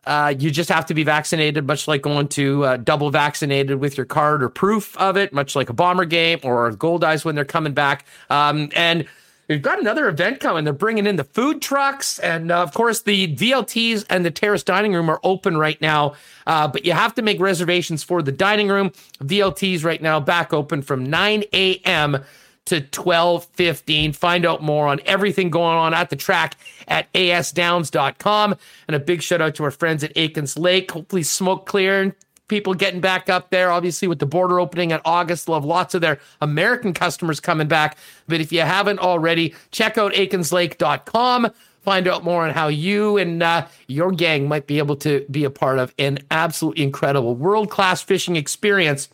Uh, 0.06 0.34
you 0.38 0.50
just 0.50 0.70
have 0.70 0.86
to 0.86 0.94
be 0.94 1.04
vaccinated, 1.04 1.66
much 1.66 1.86
like 1.86 2.02
going 2.02 2.26
to 2.28 2.64
uh, 2.64 2.76
double 2.78 3.10
vaccinated 3.10 3.78
with 3.78 3.96
your 3.96 4.06
card 4.06 4.42
or 4.42 4.48
proof 4.48 4.96
of 4.96 5.16
it, 5.16 5.32
much 5.32 5.54
like 5.54 5.68
a 5.68 5.74
bomber 5.74 6.06
game 6.06 6.40
or 6.42 6.72
Goldeyes 6.72 7.24
when 7.24 7.34
they're 7.34 7.44
coming 7.44 7.74
back. 7.74 8.06
Um, 8.30 8.70
and 8.74 9.04
we've 9.48 9.60
got 9.60 9.78
another 9.78 10.08
event 10.08 10.40
coming. 10.40 10.64
They're 10.64 10.72
bringing 10.72 11.06
in 11.06 11.16
the 11.16 11.24
food 11.24 11.60
trucks. 11.60 12.18
And 12.20 12.50
uh, 12.50 12.62
of 12.62 12.72
course, 12.72 13.02
the 13.02 13.36
VLTs 13.36 14.06
and 14.08 14.24
the 14.24 14.30
terrace 14.30 14.62
dining 14.62 14.94
room 14.94 15.10
are 15.10 15.20
open 15.22 15.58
right 15.58 15.80
now. 15.82 16.14
Uh, 16.46 16.66
but 16.66 16.86
you 16.86 16.92
have 16.92 17.14
to 17.16 17.22
make 17.22 17.38
reservations 17.38 18.02
for 18.02 18.22
the 18.22 18.32
dining 18.32 18.68
room. 18.68 18.92
VLTs 19.22 19.84
right 19.84 20.00
now 20.00 20.18
back 20.18 20.54
open 20.54 20.80
from 20.80 21.04
9 21.04 21.44
a.m 21.52 22.24
to 22.66 22.76
1215. 22.76 24.12
Find 24.12 24.46
out 24.46 24.62
more 24.62 24.86
on 24.86 25.00
everything 25.04 25.50
going 25.50 25.76
on 25.76 25.94
at 25.94 26.10
the 26.10 26.16
track 26.16 26.56
at 26.88 27.12
asdowns.com. 27.12 28.56
And 28.86 28.94
a 28.94 29.00
big 29.00 29.22
shout 29.22 29.40
out 29.40 29.54
to 29.56 29.64
our 29.64 29.70
friends 29.70 30.04
at 30.04 30.12
Aikens 30.16 30.58
Lake. 30.58 30.90
Hopefully, 30.90 31.22
smoke 31.22 31.66
clearing. 31.66 32.14
People 32.48 32.74
getting 32.74 33.00
back 33.00 33.28
up 33.28 33.50
there, 33.50 33.70
obviously, 33.70 34.08
with 34.08 34.18
the 34.18 34.26
border 34.26 34.58
opening 34.58 34.90
in 34.90 35.00
August. 35.04 35.48
Love 35.48 35.64
lots 35.64 35.94
of 35.94 36.00
their 36.00 36.18
American 36.40 36.92
customers 36.92 37.38
coming 37.38 37.68
back. 37.68 37.96
But 38.26 38.40
if 38.40 38.50
you 38.52 38.60
haven't 38.60 38.98
already, 38.98 39.54
check 39.70 39.96
out 39.98 40.12
aikenslake.com 40.14 41.52
find 41.82 42.06
out 42.06 42.22
more 42.22 42.46
on 42.46 42.52
how 42.52 42.68
you 42.68 43.16
and 43.16 43.42
uh, 43.42 43.66
your 43.88 44.12
gang 44.12 44.48
might 44.48 44.66
be 44.66 44.78
able 44.78 44.96
to 44.96 45.24
be 45.30 45.44
a 45.44 45.50
part 45.50 45.78
of 45.78 45.94
an 45.98 46.18
absolutely 46.30 46.82
incredible 46.82 47.34
world 47.34 47.70
class 47.70 48.02
fishing 48.02 48.36
experience 48.36 49.08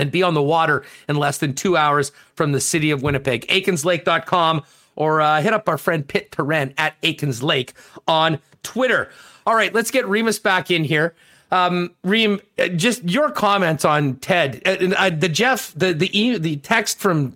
and 0.00 0.10
be 0.10 0.22
on 0.22 0.34
the 0.34 0.42
water 0.42 0.84
in 1.08 1.16
less 1.16 1.38
than 1.38 1.54
two 1.54 1.76
hours 1.76 2.10
from 2.34 2.52
the 2.52 2.60
city 2.60 2.90
of 2.90 3.02
Winnipeg. 3.02 3.46
AikensLake.com 3.48 4.62
or 4.96 5.20
uh, 5.20 5.40
hit 5.40 5.52
up 5.52 5.68
our 5.68 5.78
friend 5.78 6.06
Pitt 6.06 6.30
Terren 6.30 6.74
at 6.78 6.94
Aikens 7.02 7.42
Lake 7.42 7.74
on 8.08 8.38
Twitter. 8.62 9.10
All 9.46 9.54
right, 9.54 9.72
let's 9.72 9.90
get 9.90 10.06
Remis 10.06 10.38
back 10.38 10.70
in 10.70 10.84
here. 10.84 11.14
Um, 11.50 11.94
Reem, 12.04 12.40
uh, 12.58 12.68
just 12.68 13.02
your 13.04 13.30
comments 13.30 13.84
on 13.84 14.16
Ted. 14.16 14.62
Uh, 14.64 14.94
uh, 14.96 15.10
the 15.10 15.28
Jeff, 15.28 15.72
the 15.76 15.92
the 15.92 16.38
the 16.38 16.56
text 16.58 16.98
from 17.00 17.34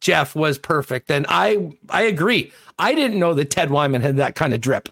Jeff 0.00 0.34
was 0.34 0.58
perfect, 0.58 1.10
and 1.10 1.26
I 1.28 1.72
I 1.90 2.02
agree. 2.02 2.52
I 2.78 2.94
didn't 2.94 3.18
know 3.18 3.34
that 3.34 3.50
Ted 3.50 3.70
Wyman 3.70 4.00
had 4.00 4.16
that 4.16 4.34
kind 4.34 4.54
of 4.54 4.60
drip. 4.60 4.88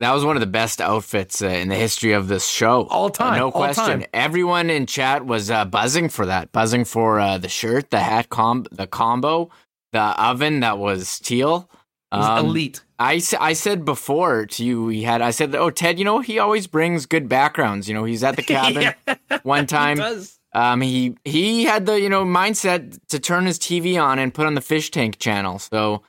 That 0.00 0.12
was 0.14 0.24
one 0.24 0.34
of 0.36 0.40
the 0.40 0.46
best 0.46 0.80
outfits 0.80 1.42
uh, 1.42 1.46
in 1.48 1.68
the 1.68 1.74
history 1.76 2.12
of 2.12 2.26
this 2.28 2.46
show. 2.48 2.86
All 2.88 3.10
time. 3.10 3.34
Uh, 3.34 3.38
no 3.38 3.50
question. 3.52 3.84
time. 3.84 4.04
Everyone 4.14 4.70
in 4.70 4.86
chat 4.86 5.26
was 5.26 5.50
uh, 5.50 5.66
buzzing 5.66 6.08
for 6.08 6.24
that, 6.26 6.52
buzzing 6.52 6.84
for 6.86 7.20
uh, 7.20 7.36
the 7.38 7.48
shirt, 7.50 7.90
the 7.90 8.00
hat, 8.00 8.30
com- 8.30 8.64
the 8.72 8.86
combo, 8.86 9.50
the 9.92 10.00
oven 10.00 10.60
that 10.60 10.78
was 10.78 11.18
teal. 11.18 11.68
It 12.12 12.16
was 12.16 12.26
Um, 12.40 12.46
elite. 12.46 12.82
I, 12.98 13.20
I 13.38 13.52
said 13.52 13.84
before 13.84 14.46
to 14.46 14.64
you, 14.64 14.84
we 14.84 15.02
had, 15.02 15.20
I 15.22 15.30
said, 15.30 15.54
oh, 15.54 15.70
Ted, 15.70 15.98
you 15.98 16.04
know, 16.04 16.20
he 16.20 16.38
always 16.38 16.66
brings 16.66 17.06
good 17.06 17.28
backgrounds. 17.28 17.86
You 17.88 17.94
know, 17.94 18.04
he's 18.04 18.24
at 18.24 18.36
the 18.36 18.42
cabin 18.54 18.94
one 19.42 19.66
time. 19.66 19.98
does. 19.98 20.38
Um, 20.52 20.80
he 20.80 21.14
he 21.24 21.62
had 21.64 21.86
the 21.86 22.00
you 22.00 22.08
know 22.08 22.24
mindset 22.24 22.98
to 23.10 23.20
turn 23.20 23.46
his 23.46 23.56
TV 23.56 24.02
on 24.02 24.18
and 24.18 24.34
put 24.34 24.46
on 24.46 24.54
the 24.54 24.60
fish 24.60 24.90
tank 24.90 25.18
channel. 25.20 25.60
So 25.60 26.02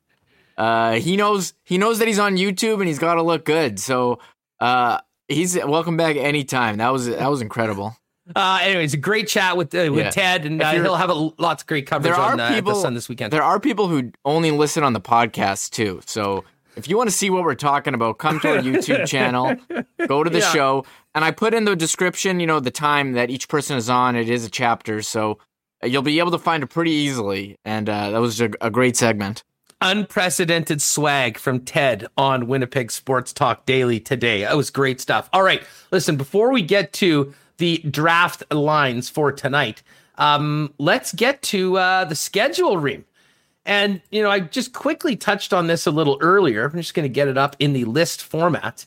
uh, 0.58 0.94
he 0.94 1.16
knows 1.18 1.54
he 1.64 1.78
knows 1.78 2.00
that 2.00 2.08
he's 2.08 2.20
on 2.20 2.38
YouTube 2.38 2.76
and 2.80 2.88
he's 2.88 3.00
got 3.00 3.16
to 3.16 3.24
look 3.24 3.46
good. 3.46 3.80
So 3.80 4.20
uh, 4.60 5.00
he's 5.28 5.56
welcome 5.56 5.98
back 5.98 6.16
anytime. 6.16 6.78
That 6.78 6.92
was 6.92 7.08
that 7.08 7.30
was 7.30 7.42
incredible. 7.42 7.96
Uh, 8.36 8.60
anyways, 8.62 8.94
a 8.94 8.98
great 8.98 9.28
chat 9.28 9.58
with 9.58 9.74
uh, 9.74 9.90
with 9.92 10.06
Yeah. 10.06 10.10
Ted, 10.12 10.46
and 10.46 10.62
uh, 10.62 10.72
he'll 10.74 10.96
have 10.96 11.10
a, 11.10 11.14
lots 11.14 11.64
of 11.64 11.68
great 11.68 11.88
coverage 11.88 12.14
on 12.14 12.40
uh, 12.40 12.54
people 12.54 12.74
the 12.76 12.80
Sun 12.82 12.94
this 12.94 13.10
weekend. 13.10 13.34
There 13.34 13.44
are 13.44 13.60
people 13.60 13.88
who 13.88 14.12
only 14.24 14.52
listen 14.52 14.84
on 14.84 14.94
the 14.94 15.02
podcast 15.02 15.72
too. 15.72 16.02
So 16.06 16.44
if 16.78 16.88
you 16.88 16.96
want 16.98 17.10
to 17.10 17.16
see 17.16 17.30
what 17.30 17.44
we're 17.44 17.56
talking 17.56 17.94
about, 17.94 18.20
come 18.20 18.40
to 18.42 18.50
our 18.58 18.62
YouTube 18.62 19.06
channel, 19.08 19.56
go 20.08 20.24
to 20.24 20.30
the 20.30 20.40
Yeah. 20.40 20.52
show, 20.54 20.86
and 21.16 21.26
I 21.26 21.32
put 21.32 21.54
in 21.54 21.66
the 21.66 21.76
description. 21.76 22.40
You 22.40 22.48
know 22.48 22.60
the 22.60 22.72
time 22.72 23.14
that 23.14 23.30
each 23.30 23.50
person 23.50 23.76
is 23.76 23.90
on. 23.90 24.16
It 24.16 24.30
is 24.30 24.46
a 24.46 24.50
chapter, 24.50 25.02
so 25.02 25.40
uh, 25.84 25.88
you'll 25.88 26.02
be 26.04 26.20
able 26.20 26.32
to 26.32 26.40
find 26.40 26.62
it 26.64 26.68
pretty 26.68 26.92
easily. 26.92 27.58
And 27.66 27.90
uh, 27.90 28.12
that 28.12 28.22
was 28.22 28.40
a, 28.40 28.52
a 28.62 28.70
great 28.70 28.96
segment. 28.96 29.44
Unprecedented 29.82 30.82
swag 30.82 31.38
from 31.40 31.62
Ted 31.62 32.06
on 32.16 32.48
Winnipeg 32.48 32.92
Sports 32.92 33.34
Talk 33.34 33.66
Daily 33.66 34.00
today. 34.00 34.42
That 34.42 34.56
was 34.56 34.70
great 34.70 35.02
stuff. 35.02 35.30
All 35.34 35.42
right, 35.42 35.64
listen, 35.92 36.18
before 36.18 36.52
we 36.52 36.62
get 36.62 36.94
to 36.94 37.34
the 37.58 37.80
draft 37.80 38.44
lines 38.54 39.10
for 39.10 39.32
tonight, 39.32 39.82
um, 40.18 40.74
let's 40.78 41.14
get 41.14 41.42
to 41.44 41.78
uh, 41.78 42.06
the 42.06 42.16
schedule, 42.16 42.78
Reem. 42.78 43.06
And, 43.66 44.02
you 44.12 44.22
know, 44.22 44.30
I 44.30 44.40
just 44.40 44.74
quickly 44.74 45.16
touched 45.16 45.54
on 45.54 45.68
this 45.68 45.88
a 45.88 45.92
little 45.92 46.18
earlier. 46.22 46.66
I'm 46.66 46.78
just 46.78 46.94
going 46.94 47.04
to 47.04 47.14
get 47.14 47.28
it 47.28 47.38
up 47.38 47.56
in 47.60 47.74
the 47.74 47.86
list 47.86 48.22
format. 48.22 48.86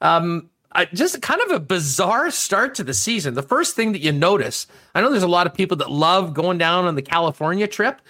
Um, 0.00 0.50
I, 0.72 0.86
just 0.86 1.20
kind 1.22 1.40
of 1.42 1.50
a 1.50 1.60
bizarre 1.60 2.30
start 2.30 2.76
to 2.76 2.84
the 2.84 2.94
season. 2.94 3.34
The 3.34 3.42
first 3.42 3.74
thing 3.74 3.92
that 3.92 4.00
you 4.00 4.12
notice, 4.12 4.66
I 4.94 5.00
know 5.00 5.10
there's 5.10 5.22
a 5.22 5.28
lot 5.28 5.46
of 5.46 5.54
people 5.54 5.76
that 5.78 5.90
love 5.90 6.34
going 6.34 6.58
down 6.58 6.86
on 6.86 6.94
the 6.94 7.02
California 7.02 7.66
trip. 7.66 8.00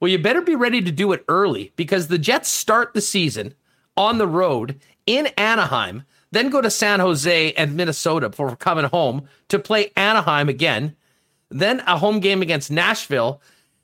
Well, 0.00 0.10
you 0.10 0.18
better 0.18 0.40
be 0.40 0.56
ready 0.56 0.80
to 0.80 0.90
do 0.90 1.12
it 1.12 1.24
early 1.28 1.72
because 1.76 2.08
the 2.08 2.18
Jets 2.18 2.48
start 2.48 2.94
the 2.94 3.02
season 3.02 3.54
on 3.96 4.18
the 4.18 4.26
road 4.26 4.80
in 5.06 5.26
Anaheim, 5.36 6.04
then 6.30 6.48
go 6.48 6.60
to 6.60 6.70
San 6.70 7.00
Jose 7.00 7.52
and 7.52 7.76
Minnesota 7.76 8.30
before 8.30 8.56
coming 8.56 8.86
home 8.86 9.28
to 9.48 9.58
play 9.58 9.92
Anaheim 9.96 10.48
again, 10.48 10.96
then 11.50 11.80
a 11.80 11.98
home 11.98 12.20
game 12.20 12.40
against 12.40 12.70
Nashville, 12.70 13.42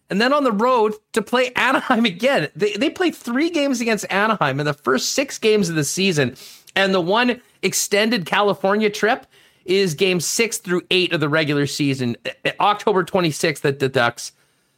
and 0.08 0.20
then 0.20 0.32
on 0.32 0.44
the 0.44 0.52
road 0.52 0.94
to 1.12 1.20
play 1.20 1.50
Anaheim 1.56 2.04
again. 2.04 2.48
They, 2.56 2.72
they 2.72 2.90
played 2.90 3.14
three 3.14 3.50
games 3.50 3.80
against 3.80 4.10
Anaheim 4.10 4.58
in 4.60 4.66
the 4.66 4.74
first 4.74 5.12
six 5.12 5.38
games 5.38 5.68
of 5.68 5.74
the 5.74 5.84
season. 5.84 6.36
And 6.74 6.94
the 6.94 7.00
one 7.00 7.40
extended 7.62 8.26
California 8.26 8.90
trip 8.90 9.26
is 9.64 9.94
game 9.94 10.20
six 10.20 10.58
through 10.58 10.82
eight 10.90 11.12
of 11.12 11.20
the 11.20 11.28
regular 11.28 11.66
season. 11.66 12.16
Uh, 12.24 12.50
October 12.60 13.04
26th 13.04 13.64
at 13.64 13.80
the 13.80 13.88
Ducks, 13.88 14.32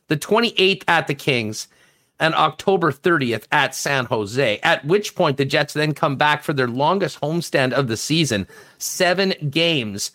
the 0.09 0.17
28th 0.17 0.83
at 0.89 1.07
the 1.07 1.15
Kings, 1.15 1.69
and 2.21 2.35
October 2.35 2.93
30th 2.93 3.45
at 3.53 3.75
San 3.75 4.07
Jose. 4.07 4.59
At 4.63 4.85
which 4.85 5.15
point 5.15 5.37
the 5.37 5.45
Jets 5.45 5.75
then 5.75 5.95
come 5.95 6.17
back 6.17 6.43
for 6.43 6.53
their 6.53 6.69
longest 6.69 7.21
homestand 7.21 7.73
of 7.73 7.89
the 7.89 7.97
season, 7.97 8.47
seven 8.79 9.35
games 9.51 10.11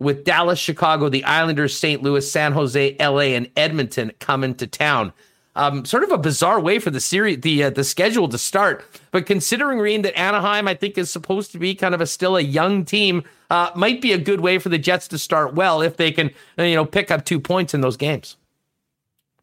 with 0.00 0.24
Dallas, 0.24 0.58
Chicago, 0.58 1.08
the 1.08 1.24
Islanders, 1.24 1.76
St. 1.76 2.02
Louis, 2.02 2.30
San 2.30 2.52
Jose, 2.52 2.96
LA, 3.00 3.34
and 3.36 3.50
Edmonton 3.56 4.12
coming 4.20 4.54
to 4.56 4.66
town. 4.66 5.12
Um, 5.56 5.84
sort 5.84 6.04
of 6.04 6.12
a 6.12 6.18
bizarre 6.18 6.60
way 6.60 6.78
for 6.78 6.90
the 6.90 7.00
series, 7.00 7.40
the 7.40 7.64
uh, 7.64 7.70
the 7.70 7.82
schedule 7.82 8.28
to 8.28 8.38
start. 8.38 8.84
But 9.10 9.26
considering 9.26 9.80
Reen 9.80 10.02
that 10.02 10.16
Anaheim, 10.16 10.68
I 10.68 10.74
think, 10.74 10.96
is 10.96 11.10
supposed 11.10 11.50
to 11.50 11.58
be 11.58 11.74
kind 11.74 11.96
of 11.96 12.00
a 12.00 12.06
still 12.06 12.36
a 12.36 12.40
young 12.40 12.84
team, 12.84 13.24
uh, 13.50 13.70
might 13.74 14.00
be 14.00 14.12
a 14.12 14.18
good 14.18 14.40
way 14.40 14.60
for 14.60 14.68
the 14.68 14.78
Jets 14.78 15.08
to 15.08 15.18
start 15.18 15.54
well 15.54 15.82
if 15.82 15.96
they 15.96 16.12
can, 16.12 16.30
you 16.58 16.76
know, 16.76 16.84
pick 16.84 17.10
up 17.10 17.24
two 17.24 17.40
points 17.40 17.74
in 17.74 17.80
those 17.80 17.96
games. 17.96 18.36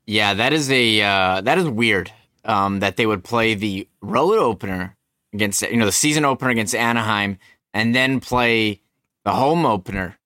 Yeah, 0.08 0.34
that 0.36 0.54
is 0.54 0.70
a 0.72 1.02
uh, 1.02 1.42
that 1.42 1.58
is 1.58 1.68
weird. 1.68 2.12
Um, 2.44 2.80
that 2.80 2.96
they 2.96 3.08
would 3.08 3.24
play 3.24 3.56
the 3.56 3.88
road 4.02 4.38
opener 4.38 4.96
against 5.34 5.62
you 5.64 5.78
know 5.78 5.86
the 5.86 5.92
season 5.92 6.26
opener 6.26 6.52
against 6.52 6.76
Anaheim, 6.76 7.40
and 7.74 7.96
then 7.96 8.20
play 8.20 8.82
the 9.24 9.32
home 9.32 9.66
opener 9.66 10.18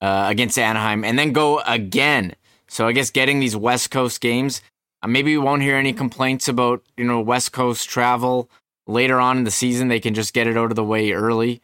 uh, 0.00 0.26
against 0.28 0.58
Anaheim, 0.58 1.04
and 1.04 1.18
then 1.18 1.32
go 1.32 1.60
again. 1.60 2.34
So 2.68 2.88
I 2.88 2.92
guess 2.92 3.10
getting 3.10 3.38
these 3.38 3.54
West 3.54 3.90
Coast 3.90 4.20
games, 4.20 4.60
uh, 5.02 5.06
maybe 5.06 5.36
we 5.36 5.44
won't 5.44 5.62
hear 5.62 5.76
any 5.76 5.92
complaints 5.92 6.48
about 6.48 6.82
you 6.96 7.04
know 7.04 7.20
West 7.20 7.52
Coast 7.52 7.88
travel 7.88 8.50
later 8.88 9.20
on 9.20 9.38
in 9.38 9.44
the 9.44 9.50
season. 9.52 9.86
They 9.88 10.00
can 10.00 10.14
just 10.14 10.34
get 10.34 10.48
it 10.48 10.56
out 10.56 10.70
of 10.70 10.76
the 10.76 10.84
way 10.84 11.12
early. 11.12 11.62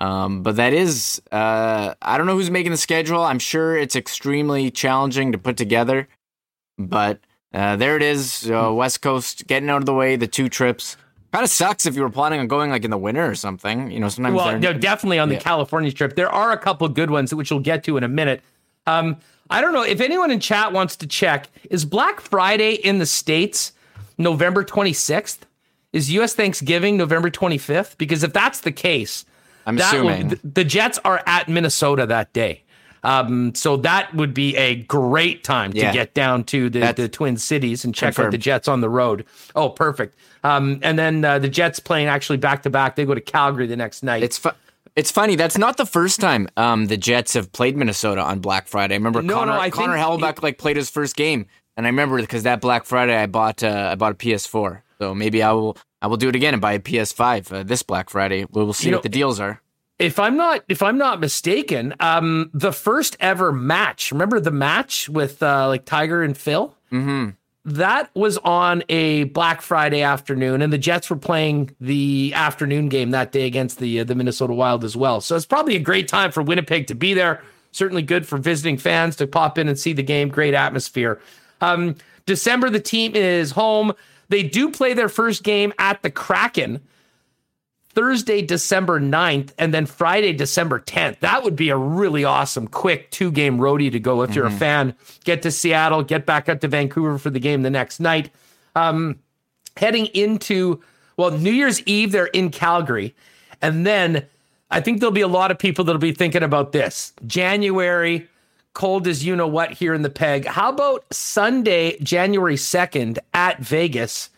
Um, 0.00 0.42
but 0.42 0.56
that 0.56 0.72
is, 0.72 1.20
uh, 1.32 1.94
I 2.00 2.16
don't 2.18 2.26
know 2.26 2.36
who's 2.36 2.52
making 2.52 2.70
the 2.70 2.78
schedule. 2.78 3.20
I'm 3.22 3.40
sure 3.40 3.76
it's 3.76 3.96
extremely 3.96 4.70
challenging 4.70 5.32
to 5.32 5.38
put 5.38 5.56
together. 5.56 6.06
But 6.78 7.20
uh, 7.52 7.76
there 7.76 7.96
it 7.96 8.02
is, 8.02 8.48
uh, 8.50 8.72
West 8.72 9.02
Coast 9.02 9.46
getting 9.46 9.68
out 9.70 9.78
of 9.78 9.86
the 9.86 9.94
way, 9.94 10.16
the 10.16 10.26
two 10.28 10.48
trips. 10.48 10.96
Kind 11.32 11.44
of 11.44 11.50
sucks 11.50 11.84
if 11.84 11.94
you 11.94 12.02
were 12.02 12.10
planning 12.10 12.40
on 12.40 12.46
going 12.48 12.70
like 12.70 12.84
in 12.84 12.90
the 12.90 12.96
winter 12.98 13.28
or 13.28 13.34
something. 13.34 13.90
You 13.90 14.00
know, 14.00 14.08
sometimes 14.08 14.36
Well, 14.36 14.58
no, 14.58 14.72
definitely 14.72 15.18
on 15.18 15.28
the 15.28 15.34
Yeah. 15.34 15.40
California 15.40 15.92
trip. 15.92 16.14
There 16.16 16.30
are 16.30 16.52
a 16.52 16.56
couple 16.58 16.88
good 16.88 17.10
ones 17.10 17.34
which 17.34 17.50
we'll 17.50 17.60
get 17.60 17.84
to 17.84 17.96
in 17.98 18.04
a 18.04 18.08
minute. 18.08 18.42
Um, 18.86 19.16
I 19.50 19.60
don't 19.60 19.72
know 19.74 19.82
if 19.82 20.00
anyone 20.00 20.30
in 20.30 20.40
chat 20.40 20.72
wants 20.72 20.96
to 20.96 21.06
check. 21.06 21.48
Is 21.70 21.84
Black 21.84 22.20
Friday 22.20 22.74
in 22.74 22.98
the 22.98 23.06
states 23.06 23.72
November 24.16 24.64
26th? 24.64 25.38
Is 25.92 26.10
U.S. 26.12 26.34
Thanksgiving 26.34 26.96
November 26.96 27.30
25th? 27.30 27.96
Because 27.98 28.22
if 28.22 28.32
that's 28.32 28.60
the 28.60 28.72
case, 28.72 29.24
I'm 29.66 29.78
assuming 29.78 30.38
the 30.44 30.64
Jets 30.64 30.98
are 31.04 31.22
at 31.26 31.48
Minnesota 31.48 32.06
that 32.06 32.32
day. 32.32 32.62
Um, 33.08 33.54
so 33.54 33.76
that 33.78 34.12
would 34.14 34.34
be 34.34 34.56
a 34.56 34.74
great 34.76 35.42
time 35.44 35.72
to 35.72 35.78
Yeah. 35.78 35.92
get 35.92 36.14
down 36.14 36.44
to 36.44 36.68
the, 36.68 36.92
the 36.92 37.08
Twin 37.08 37.36
Cities 37.36 37.84
and 37.84 37.94
check 37.94 38.18
out 38.18 38.30
the 38.30 38.38
Jets 38.38 38.68
on 38.68 38.80
the 38.80 38.88
road. 38.90 39.24
Oh, 39.54 39.70
perfect. 39.70 40.16
Um, 40.44 40.78
and 40.82 40.98
then 40.98 41.24
uh, 41.24 41.38
the 41.38 41.48
Jets 41.48 41.80
playing 41.80 42.06
actually 42.08 42.38
back 42.38 42.62
to 42.64 42.70
back. 42.70 42.96
They 42.96 43.04
go 43.04 43.14
to 43.14 43.20
Calgary 43.20 43.66
the 43.66 43.76
next 43.76 44.02
night. 44.02 44.22
It's 44.22 44.36
fu- 44.38 44.50
it's 44.94 45.10
funny. 45.10 45.36
That's 45.36 45.56
not 45.56 45.76
the 45.76 45.86
first 45.86 46.20
time 46.20 46.48
um, 46.56 46.86
the 46.86 46.96
Jets 46.96 47.34
have 47.34 47.50
played 47.52 47.76
Minnesota 47.76 48.20
on 48.20 48.40
Black 48.40 48.66
Friday. 48.68 48.94
I 48.94 48.98
remember 48.98 49.22
No, 49.22 49.34
Connor, 49.34 49.52
no, 49.52 49.58
I 49.60 49.70
Connor 49.70 49.94
think 49.96 50.04
Hellebuyck 50.22 50.42
like 50.42 50.58
played 50.58 50.76
his 50.76 50.90
first 50.90 51.14
game, 51.16 51.46
and 51.76 51.86
I 51.86 51.88
remember 51.90 52.18
because 52.20 52.42
that 52.42 52.60
Black 52.60 52.84
Friday 52.84 53.16
I 53.16 53.26
bought 53.26 53.62
uh, 53.62 53.90
I 53.92 53.94
bought 53.94 54.12
a 54.12 54.16
PS4. 54.16 54.82
So 55.00 55.14
maybe 55.14 55.42
I 55.42 55.52
will 55.52 55.76
I 56.02 56.08
will 56.08 56.16
do 56.16 56.28
it 56.28 56.34
again 56.36 56.52
and 56.52 56.60
buy 56.60 56.72
a 56.72 56.80
PS5 56.80 57.52
uh, 57.52 57.62
this 57.62 57.82
Black 57.82 58.10
Friday. 58.10 58.44
We'll, 58.50 58.64
we'll 58.64 58.72
see 58.74 58.88
You 58.88 58.94
what 58.96 58.98
know, 58.98 59.02
the 59.02 59.08
deals 59.08 59.38
are. 59.40 59.60
If 59.98 60.18
I'm 60.18 60.36
not 60.36 60.64
if 60.68 60.82
I'm 60.82 60.98
not 60.98 61.20
mistaken, 61.20 61.94
um, 62.00 62.50
the 62.54 62.72
first 62.72 63.16
ever 63.20 63.52
match. 63.52 64.12
Remember 64.12 64.40
the 64.40 64.50
match 64.50 65.08
with 65.08 65.42
uh, 65.42 65.68
like 65.68 65.84
Tiger 65.84 66.22
and 66.22 66.36
Phil? 66.36 66.74
Mm-hmm. 66.92 67.30
That 67.64 68.10
was 68.14 68.38
on 68.38 68.82
a 68.88 69.24
Black 69.24 69.60
Friday 69.60 70.00
afternoon, 70.02 70.62
and 70.62 70.72
the 70.72 70.78
Jets 70.78 71.10
were 71.10 71.16
playing 71.16 71.74
the 71.80 72.32
afternoon 72.34 72.88
game 72.88 73.10
that 73.10 73.32
day 73.32 73.46
against 73.46 73.78
the 73.78 74.00
uh, 74.00 74.04
the 74.04 74.14
Minnesota 74.14 74.54
Wild 74.54 74.84
as 74.84 74.96
well. 74.96 75.20
So 75.20 75.36
it's 75.36 75.46
probably 75.46 75.76
a 75.76 75.80
great 75.80 76.08
time 76.08 76.32
for 76.32 76.42
Winnipeg 76.42 76.86
to 76.86 76.94
be 76.94 77.12
there. 77.14 77.42
Certainly 77.72 78.02
good 78.02 78.26
for 78.26 78.38
visiting 78.38 78.78
fans 78.78 79.16
to 79.16 79.26
pop 79.26 79.58
in 79.58 79.68
and 79.68 79.78
see 79.78 79.92
the 79.92 80.02
game. 80.02 80.28
Great 80.28 80.54
atmosphere. 80.54 81.20
Um, 81.60 81.96
December, 82.24 82.70
the 82.70 82.80
team 82.80 83.14
is 83.14 83.50
home. 83.50 83.92
They 84.28 84.42
do 84.42 84.70
play 84.70 84.94
their 84.94 85.08
first 85.08 85.42
game 85.42 85.72
at 85.78 86.02
the 86.02 86.10
Kraken. 86.10 86.80
Thursday, 87.98 88.42
December 88.42 89.00
9th, 89.00 89.50
and 89.58 89.74
then 89.74 89.84
Friday, 89.84 90.32
December 90.32 90.78
10th. 90.78 91.18
That 91.18 91.42
would 91.42 91.56
be 91.56 91.70
a 91.70 91.76
really 91.76 92.22
awesome, 92.22 92.68
quick 92.68 93.10
two 93.10 93.32
game 93.32 93.58
roadie 93.58 93.90
to 93.90 93.98
go 93.98 94.22
if 94.22 94.36
you're 94.36 94.46
a 94.46 94.52
fan. 94.52 94.94
Get 95.24 95.42
to 95.42 95.50
Seattle, 95.50 96.04
get 96.04 96.24
back 96.24 96.48
up 96.48 96.60
to 96.60 96.68
Vancouver 96.68 97.18
for 97.18 97.30
the 97.30 97.40
game 97.40 97.62
the 97.62 97.70
next 97.70 97.98
night. 97.98 98.30
Um, 98.76 99.18
heading 99.76 100.06
into, 100.14 100.80
well, 101.16 101.32
New 101.32 101.50
Year's 101.50 101.82
Eve, 101.86 102.12
they're 102.12 102.26
in 102.26 102.50
Calgary. 102.50 103.16
And 103.60 103.84
then 103.84 104.26
I 104.70 104.80
think 104.80 105.00
there'll 105.00 105.10
be 105.10 105.22
a 105.22 105.26
lot 105.26 105.50
of 105.50 105.58
people 105.58 105.84
that'll 105.84 105.98
be 105.98 106.12
thinking 106.12 106.44
about 106.44 106.70
this. 106.70 107.12
January, 107.26 108.28
cold 108.74 109.08
as 109.08 109.26
you 109.26 109.34
know 109.34 109.48
what 109.48 109.72
here 109.72 109.92
in 109.92 110.02
the 110.02 110.08
peg. 110.08 110.46
How 110.46 110.68
about 110.68 111.04
Sunday, 111.12 111.98
January 111.98 112.54
2nd 112.54 113.18
at 113.34 113.58
Vegas? 113.58 114.30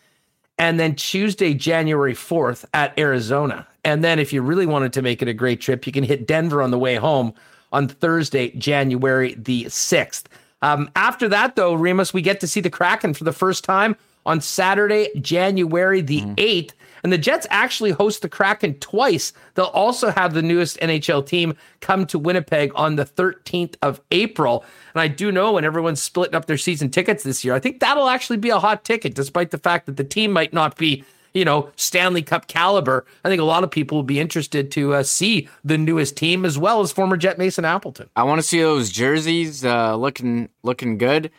And 0.61 0.79
then 0.79 0.93
Tuesday, 0.93 1.55
January 1.55 2.13
4th 2.13 2.65
at 2.71 2.97
Arizona. 2.99 3.65
And 3.83 4.03
then 4.03 4.19
if 4.19 4.31
you 4.31 4.43
really 4.43 4.67
wanted 4.67 4.93
to 4.93 5.01
make 5.01 5.23
it 5.23 5.27
a 5.27 5.33
great 5.33 5.59
trip, 5.59 5.87
you 5.87 5.91
can 5.91 6.03
hit 6.03 6.27
Denver 6.27 6.61
on 6.61 6.69
the 6.69 6.77
way 6.77 6.97
home 6.97 7.33
on 7.71 7.87
Thursday, 7.87 8.51
January 8.51 9.33
the 9.33 9.63
6th. 9.65 10.25
Um, 10.61 10.91
after 10.95 11.27
that, 11.29 11.55
though, 11.55 11.73
Remis, 11.73 12.13
we 12.13 12.21
get 12.21 12.39
to 12.41 12.47
see 12.47 12.59
the 12.59 12.69
Kraken 12.69 13.15
for 13.15 13.23
the 13.23 13.31
first 13.31 13.63
time 13.63 13.95
on 14.23 14.39
Saturday, 14.39 15.09
January 15.19 16.01
the 16.01 16.21
8th. 16.35 16.73
And 17.03 17.11
the 17.11 17.17
Jets 17.17 17.47
actually 17.49 17.91
host 17.91 18.21
the 18.21 18.29
Kraken 18.29 18.75
twice. 18.75 19.33
They'll 19.55 19.65
also 19.65 20.11
have 20.11 20.33
the 20.33 20.41
newest 20.41 20.79
NHL 20.79 21.25
team 21.25 21.55
come 21.79 22.05
to 22.07 22.19
Winnipeg 22.19 22.71
on 22.75 22.95
the 22.95 23.05
13th 23.05 23.75
of 23.81 24.01
April. 24.11 24.63
And 24.93 25.01
I 25.01 25.07
do 25.07 25.31
know 25.31 25.53
when 25.53 25.65
everyone's 25.65 26.01
splitting 26.01 26.35
up 26.35 26.45
their 26.45 26.57
season 26.57 26.89
tickets 26.89 27.23
this 27.23 27.43
year, 27.43 27.53
I 27.53 27.59
think 27.59 27.79
that'll 27.79 28.09
actually 28.09 28.37
be 28.37 28.49
a 28.49 28.59
hot 28.59 28.83
ticket, 28.83 29.15
despite 29.15 29.51
the 29.51 29.57
fact 29.57 29.85
that 29.85 29.97
the 29.97 30.03
team 30.03 30.31
might 30.31 30.53
not 30.53 30.77
be, 30.77 31.03
you 31.33 31.45
know, 31.45 31.69
Stanley 31.75 32.21
Cup 32.21 32.47
caliber. 32.47 33.05
I 33.23 33.29
think 33.29 33.41
a 33.41 33.45
lot 33.45 33.63
of 33.63 33.71
people 33.71 33.97
will 33.97 34.03
be 34.03 34.19
interested 34.19 34.71
to 34.71 34.93
uh, 34.95 35.03
see 35.03 35.47
the 35.63 35.77
newest 35.77 36.17
team 36.17 36.45
as 36.45 36.57
well 36.57 36.81
as 36.81 36.91
former 36.91 37.17
Jet 37.17 37.37
Mason 37.37 37.65
Appleton. 37.65 38.09
I 38.15 38.23
want 38.23 38.39
to 38.39 38.47
see 38.47 38.59
those 38.59 38.91
jerseys 38.91 39.65
uh, 39.65 39.95
looking 39.95 40.49
looking 40.63 40.97
good. 40.97 41.31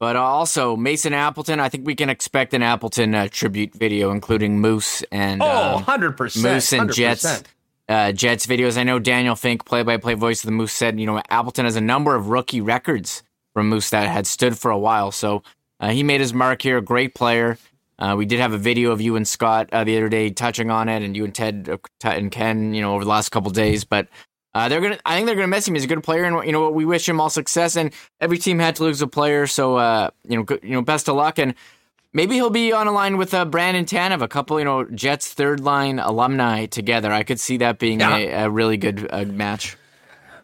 But 0.00 0.14
also 0.16 0.76
Mason 0.76 1.12
Appleton, 1.12 1.58
I 1.58 1.68
think 1.68 1.84
we 1.86 1.96
can 1.96 2.08
expect 2.08 2.54
an 2.54 2.62
Appleton 2.62 3.14
uh, 3.14 3.28
tribute 3.30 3.74
video, 3.74 4.10
including 4.12 4.60
Moose 4.60 5.02
and 5.10 5.42
Oh, 5.42 5.76
um, 5.78 5.84
100%. 5.84 6.42
Moose 6.42 6.72
and 6.72 6.90
100%. 6.90 6.94
Jets 6.94 7.42
uh, 7.88 8.12
Jets 8.12 8.46
videos. 8.46 8.76
I 8.78 8.82
know 8.84 8.98
Daniel 8.98 9.34
Fink, 9.34 9.64
play-by-play 9.64 10.14
voice 10.14 10.42
of 10.44 10.46
the 10.46 10.52
Moose, 10.52 10.72
said 10.72 11.00
you 11.00 11.06
know 11.06 11.20
Appleton 11.30 11.64
has 11.64 11.74
a 11.76 11.80
number 11.80 12.14
of 12.14 12.28
rookie 12.28 12.60
records 12.60 13.22
from 13.54 13.68
Moose 13.68 13.90
that 13.90 14.08
had 14.08 14.26
stood 14.26 14.56
for 14.58 14.70
a 14.70 14.78
while. 14.78 15.10
So 15.10 15.42
uh, 15.80 15.90
he 15.90 16.02
made 16.02 16.20
his 16.20 16.34
mark 16.34 16.62
here. 16.62 16.80
Great 16.80 17.14
player. 17.14 17.58
Uh, 17.98 18.14
we 18.16 18.24
did 18.26 18.38
have 18.38 18.52
a 18.52 18.58
video 18.58 18.92
of 18.92 19.00
you 19.00 19.16
and 19.16 19.26
Scott 19.26 19.68
uh, 19.72 19.82
the 19.82 19.96
other 19.96 20.08
day 20.08 20.30
touching 20.30 20.70
on 20.70 20.88
it, 20.88 21.02
and 21.02 21.16
you 21.16 21.24
and 21.24 21.34
Ted 21.34 21.68
uh, 21.68 21.78
Ted 21.98 22.18
and 22.18 22.30
Ken, 22.30 22.72
you 22.72 22.82
know, 22.82 22.94
over 22.94 23.02
the 23.02 23.10
last 23.10 23.30
couple 23.30 23.50
days. 23.50 23.84
But 23.84 24.06
uh, 24.58 24.68
they're 24.68 24.80
gonna, 24.80 24.98
I 25.06 25.14
think 25.16 25.26
they're 25.26 25.34
gonna 25.36 25.48
miss 25.48 25.66
him. 25.68 25.74
He's 25.74 25.84
a 25.84 25.88
good 25.88 26.02
player, 26.02 26.24
and 26.24 26.44
you 26.46 26.52
know, 26.52 26.60
what? 26.62 26.74
we 26.74 26.84
wish 26.84 27.08
him 27.08 27.20
all 27.20 27.30
success. 27.30 27.76
And 27.76 27.92
every 28.20 28.38
team 28.38 28.58
had 28.58 28.76
to 28.76 28.82
lose 28.84 29.00
a 29.02 29.06
player, 29.06 29.46
so 29.46 29.76
uh, 29.76 30.10
you 30.28 30.36
know, 30.36 30.42
good, 30.42 30.60
you 30.62 30.70
know, 30.72 30.82
best 30.82 31.08
of 31.08 31.16
luck. 31.16 31.38
And 31.38 31.54
maybe 32.12 32.34
he'll 32.34 32.50
be 32.50 32.72
on 32.72 32.86
a 32.86 32.92
line 32.92 33.16
with 33.16 33.32
uh, 33.34 33.44
Brandon 33.44 33.84
Tanev, 33.84 34.22
a 34.22 34.28
couple, 34.28 34.58
you 34.58 34.64
know, 34.64 34.84
Jets 34.84 35.32
third 35.32 35.60
line 35.60 35.98
alumni 35.98 36.66
together. 36.66 37.12
I 37.12 37.22
could 37.22 37.38
see 37.40 37.56
that 37.58 37.78
being 37.78 38.00
Yeah. 38.00 38.16
a, 38.16 38.44
a 38.46 38.50
really 38.50 38.76
good 38.76 39.06
uh, 39.10 39.24
match. 39.24 39.76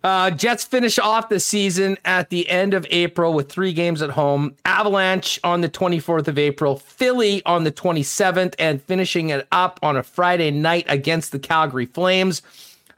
Uh, 0.02 0.30
Jets 0.30 0.64
finish 0.64 0.98
off 0.98 1.30
the 1.30 1.40
season 1.40 1.96
at 2.04 2.28
the 2.28 2.46
end 2.50 2.74
of 2.74 2.86
April 2.90 3.32
with 3.32 3.50
three 3.50 3.72
games 3.72 4.02
at 4.02 4.10
home. 4.10 4.54
Avalanche 4.66 5.40
on 5.42 5.62
the 5.62 5.68
24th 5.70 6.28
of 6.28 6.36
April, 6.36 6.76
Philly 6.76 7.42
on 7.46 7.64
the 7.64 7.72
27th, 7.72 8.54
and 8.58 8.82
finishing 8.82 9.30
it 9.30 9.48
up 9.50 9.80
on 9.82 9.96
a 9.96 10.02
Friday 10.02 10.50
night 10.50 10.84
against 10.88 11.32
the 11.32 11.38
Calgary 11.38 11.86
Flames. 11.86 12.42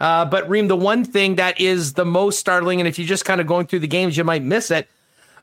Uh, 0.00 0.24
but 0.24 0.48
Reem, 0.48 0.68
the 0.68 0.76
one 0.76 1.04
thing 1.04 1.36
that 1.36 1.60
is 1.60 1.94
the 1.94 2.04
most 2.04 2.38
startling, 2.38 2.80
and 2.80 2.88
if 2.88 2.98
you're 2.98 3.08
just 3.08 3.24
kind 3.24 3.40
of 3.40 3.46
going 3.46 3.66
through 3.66 3.80
the 3.80 3.86
games, 3.86 4.16
you 4.16 4.24
might 4.24 4.42
miss 4.42 4.70
it. 4.70 4.88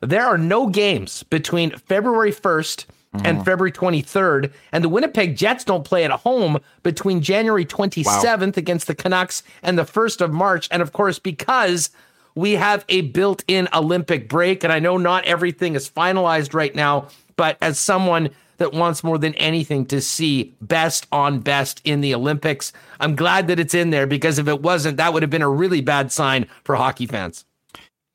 There 0.00 0.24
are 0.24 0.38
no 0.38 0.68
games 0.68 1.22
between 1.24 1.70
February 1.70 2.32
1st 2.32 2.86
and 3.22 3.44
February 3.44 3.70
23rd, 3.70 4.52
and 4.72 4.82
the 4.82 4.88
Winnipeg 4.88 5.36
Jets 5.36 5.62
don't 5.62 5.84
play 5.84 6.04
at 6.04 6.10
home 6.10 6.58
between 6.82 7.20
January 7.20 7.64
27th 7.64 8.56
against 8.56 8.88
the 8.88 8.94
Canucks 8.94 9.44
and 9.62 9.78
the 9.78 9.84
1st 9.84 10.20
of 10.20 10.32
March. 10.32 10.66
And 10.72 10.82
of 10.82 10.92
course, 10.92 11.20
because 11.20 11.90
we 12.34 12.52
have 12.52 12.84
a 12.88 13.02
built 13.02 13.44
in 13.46 13.68
Olympic 13.72 14.28
break, 14.28 14.64
and 14.64 14.72
I 14.72 14.80
know 14.80 14.96
not 14.96 15.24
everything 15.26 15.76
is 15.76 15.88
finalized 15.88 16.54
right 16.54 16.74
now, 16.74 17.06
but 17.36 17.56
as 17.60 17.78
someone 17.78 18.30
that 18.58 18.72
wants 18.72 19.04
more 19.04 19.18
than 19.18 19.34
anything 19.34 19.86
to 19.86 20.00
see 20.00 20.54
best 20.60 21.06
on 21.12 21.40
best 21.40 21.80
in 21.84 22.00
the 22.00 22.14
Olympics, 22.14 22.72
I'm 23.00 23.16
glad 23.16 23.48
that 23.48 23.58
it's 23.58 23.74
in 23.74 23.90
there 23.90 24.06
because 24.06 24.38
if 24.38 24.48
it 24.48 24.62
wasn't, 24.62 24.96
that 24.98 25.12
would 25.12 25.22
have 25.22 25.30
been 25.30 25.42
a 25.42 25.48
really 25.48 25.80
bad 25.80 26.12
sign 26.12 26.46
for 26.64 26.76
hockey 26.76 27.06
fans. 27.06 27.44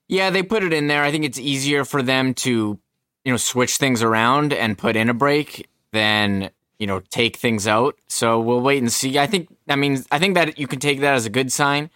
Yeah, 0.08 0.30
they 0.30 0.44
put 0.44 0.64
it 0.64 0.74
in 0.74 0.88
there. 0.88 1.04
I 1.04 1.12
think 1.12 1.26
it's 1.26 1.40
easier 1.40 1.86
for 1.86 2.02
them 2.02 2.34
to, 2.36 2.80
you 3.26 3.32
know, 3.32 3.38
switch 3.38 3.78
things 3.78 4.02
around 4.02 4.54
and 4.54 4.78
put 4.78 4.96
in 4.96 5.10
a 5.10 5.14
break 5.14 5.70
than, 5.94 6.50
you 6.80 6.88
know, 6.88 7.02
take 7.12 7.38
things 7.38 7.68
out. 7.68 7.96
So 8.08 8.40
we'll 8.40 8.62
wait 8.62 8.82
and 8.82 8.92
see. 8.92 9.20
I 9.20 9.28
think 9.28 9.50
I 9.68 9.76
mean 9.76 10.04
I 10.12 10.18
think 10.18 10.36
that 10.36 10.58
you 10.58 10.68
can 10.68 10.80
take 10.80 11.02
that 11.02 11.14
as 11.14 11.26
a 11.26 11.30
good 11.30 11.52
sign 11.52 11.92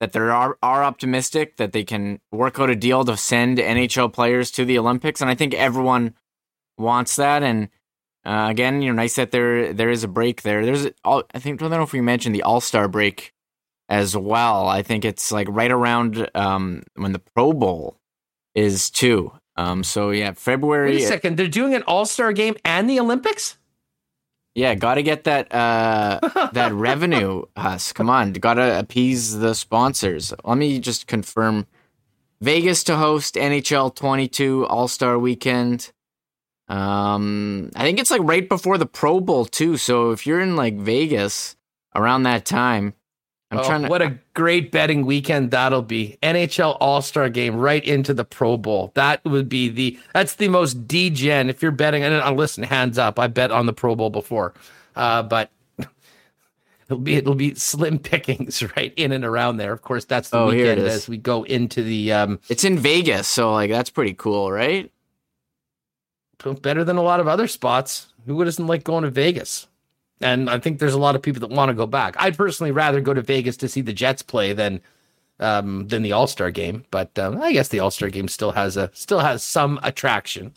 that 0.00 0.12
they 0.12 0.20
are 0.20 0.58
are 0.62 0.82
optimistic 0.82 1.58
that 1.58 1.72
they 1.72 1.84
can 1.84 2.20
work 2.32 2.58
out 2.58 2.70
a 2.70 2.76
deal 2.76 3.04
to 3.04 3.16
send 3.16 3.58
NHL 3.58 4.12
players 4.12 4.50
to 4.52 4.64
the 4.64 4.78
Olympics 4.78 5.20
and 5.20 5.30
I 5.30 5.34
think 5.34 5.54
everyone 5.54 6.14
wants 6.78 7.16
that 7.16 7.42
and 7.42 7.68
uh, 8.24 8.48
again, 8.50 8.82
you 8.82 8.90
know, 8.90 8.96
nice 8.96 9.14
that 9.16 9.30
there 9.30 9.72
there 9.72 9.90
is 9.90 10.04
a 10.04 10.08
break 10.08 10.42
there. 10.42 10.64
There's 10.64 10.86
all 11.04 11.24
I 11.32 11.38
think 11.38 11.60
I 11.62 11.68
don't 11.68 11.78
know 11.78 11.82
if 11.82 11.92
we 11.92 12.00
mentioned 12.00 12.34
the 12.34 12.42
All 12.42 12.60
Star 12.60 12.88
break 12.88 13.32
as 13.88 14.16
well. 14.16 14.68
I 14.68 14.82
think 14.82 15.04
it's 15.04 15.32
like 15.32 15.48
right 15.50 15.70
around 15.70 16.28
um, 16.34 16.82
when 16.96 17.12
the 17.12 17.18
Pro 17.18 17.52
Bowl 17.52 17.96
is 18.54 18.90
too. 18.90 19.32
Um, 19.56 19.82
so 19.84 20.10
yeah, 20.10 20.32
February. 20.32 20.92
Wait 20.92 21.02
a 21.02 21.06
second, 21.06 21.36
they're 21.36 21.48
doing 21.48 21.74
an 21.74 21.82
All 21.82 22.04
Star 22.04 22.32
game 22.32 22.56
and 22.64 22.88
the 22.88 23.00
Olympics? 23.00 23.56
Yeah, 24.54 24.74
got 24.74 24.94
to 24.94 25.02
get 25.02 25.24
that 25.24 25.52
uh, 25.54 26.20
that 26.52 26.72
revenue. 26.72 27.44
Us, 27.56 27.92
come 27.92 28.10
on, 28.10 28.32
got 28.34 28.54
to 28.54 28.78
appease 28.78 29.38
the 29.38 29.54
sponsors. 29.54 30.34
Let 30.44 30.58
me 30.58 30.78
just 30.78 31.06
confirm: 31.06 31.66
Vegas 32.40 32.84
to 32.84 32.96
host 32.96 33.36
NHL 33.36 33.94
22 33.94 34.66
All 34.66 34.88
Star 34.88 35.18
Weekend. 35.18 35.92
Um, 36.70 37.70
I 37.74 37.82
think 37.82 37.98
it's 37.98 38.10
like 38.12 38.20
right 38.24 38.48
before 38.48 38.78
the 38.78 38.86
Pro 38.86 39.20
Bowl 39.20 39.44
too. 39.44 39.76
So 39.76 40.12
if 40.12 40.26
you're 40.26 40.40
in 40.40 40.54
like 40.56 40.76
Vegas 40.76 41.56
around 41.96 42.22
that 42.22 42.44
time, 42.44 42.94
I'm 43.50 43.58
Oh, 43.58 43.64
trying 43.64 43.82
to. 43.82 43.88
what 43.88 44.00
a 44.02 44.16
great 44.34 44.70
betting 44.70 45.04
weekend 45.04 45.50
that'll 45.50 45.82
be. 45.82 46.16
NHL 46.22 46.76
All 46.80 47.02
Star 47.02 47.28
game 47.28 47.56
right 47.56 47.84
into 47.84 48.14
the 48.14 48.24
Pro 48.24 48.56
Bowl. 48.56 48.92
That 48.94 49.24
would 49.24 49.48
be 49.48 49.68
the 49.68 49.98
that's 50.14 50.36
the 50.36 50.46
most 50.46 50.86
degen 50.86 51.50
if 51.50 51.60
you're 51.60 51.72
betting. 51.72 52.04
And 52.04 52.14
uh, 52.14 52.32
listen, 52.32 52.62
hands 52.62 52.98
up, 52.98 53.18
I 53.18 53.26
bet 53.26 53.50
on 53.50 53.66
the 53.66 53.72
Pro 53.72 53.96
Bowl 53.96 54.10
before, 54.10 54.54
uh, 54.94 55.24
but 55.24 55.50
it'll 56.86 56.98
be 56.98 57.16
it'll 57.16 57.34
be 57.34 57.56
slim 57.56 57.98
pickings 58.10 58.62
right 58.76 58.94
in 58.96 59.10
and 59.10 59.24
around 59.24 59.56
there. 59.56 59.72
Of 59.72 59.82
course, 59.82 60.04
that's 60.04 60.30
the 60.30 60.38
Oh, 60.38 60.46
weekend 60.46 60.80
as 60.82 61.08
we 61.08 61.16
go 61.16 61.42
into 61.42 61.82
the 61.82 62.12
um, 62.12 62.38
It's 62.48 62.62
in 62.62 62.78
Vegas, 62.78 63.26
so 63.26 63.52
like 63.52 63.70
that's 63.70 63.90
pretty 63.90 64.14
cool, 64.14 64.52
right? 64.52 64.92
Better 66.62 66.84
than 66.84 66.96
a 66.96 67.02
lot 67.02 67.20
of 67.20 67.28
other 67.28 67.46
spots. 67.46 68.08
Who 68.26 68.44
doesn't 68.44 68.66
like 68.66 68.84
going 68.84 69.04
to 69.04 69.10
Vegas? 69.10 69.66
And 70.20 70.50
I 70.50 70.58
think 70.58 70.78
there's 70.78 70.94
a 70.94 70.98
lot 70.98 71.16
of 71.16 71.22
people 71.22 71.40
that 71.40 71.54
want 71.54 71.70
to 71.70 71.74
go 71.74 71.86
back. 71.86 72.14
I'd 72.18 72.36
personally 72.36 72.72
rather 72.72 73.00
go 73.00 73.14
to 73.14 73.22
Vegas 73.22 73.56
to 73.58 73.68
see 73.68 73.80
the 73.80 73.92
Jets 73.92 74.22
play 74.22 74.52
than 74.52 74.80
um, 75.38 75.88
than 75.88 76.02
the 76.02 76.12
All 76.12 76.26
Star 76.26 76.50
game. 76.50 76.84
But 76.90 77.18
um, 77.18 77.40
I 77.40 77.52
guess 77.52 77.68
the 77.68 77.80
All 77.80 77.90
Star 77.90 78.10
game 78.10 78.28
still 78.28 78.52
has 78.52 78.76
a 78.76 78.90
still 78.92 79.20
has 79.20 79.42
some 79.42 79.80
attraction. 79.82 80.52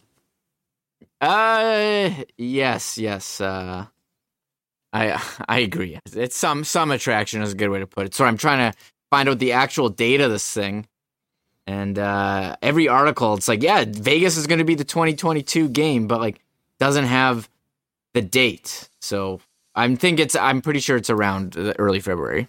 Uh, 1.22 2.10
yes, 2.38 2.97
yes. 2.97 3.39
Uh, 3.39 3.85
I 4.91 5.22
I 5.47 5.60
agree. 5.60 5.97
It's 6.14 6.35
some 6.35 6.64
some 6.64 6.91
attraction 6.91 7.41
is 7.41 7.53
a 7.53 7.55
good 7.55 7.69
way 7.69 7.80
to 7.80 7.88
put 7.88 8.05
it. 8.05 8.14
So 8.14 8.26
I'm 8.26 8.38
trying 8.38 8.72
to 8.72 8.77
find 9.10 9.30
out 9.30 9.39
the 9.39 9.53
actual 9.53 9.89
date 9.89 10.22
of 10.22 10.31
this 10.31 10.51
thing. 10.53 10.88
And 11.65 11.98
uh, 11.98 12.57
every 12.61 12.88
article, 12.88 13.34
it's 13.35 13.48
like, 13.48 13.64
yeah, 13.64 13.85
Vegas 13.88 14.35
is 14.38 14.48
going 14.48 14.60
to 14.60 14.65
be 14.65 14.76
the 14.76 14.84
2022 14.84 15.69
game, 15.69 16.07
but 16.07 16.19
like 16.19 16.41
doesn't 16.80 17.06
have 17.06 17.49
the 18.14 18.22
date. 18.22 18.90
So 18.99 19.40
I 19.76 19.94
think 19.95 20.19
it's. 20.19 20.35
I'm 20.35 20.61
pretty 20.61 20.80
sure 20.80 20.98
it's 20.98 21.10
around 21.10 21.56
early 21.80 21.99
February. 21.99 22.48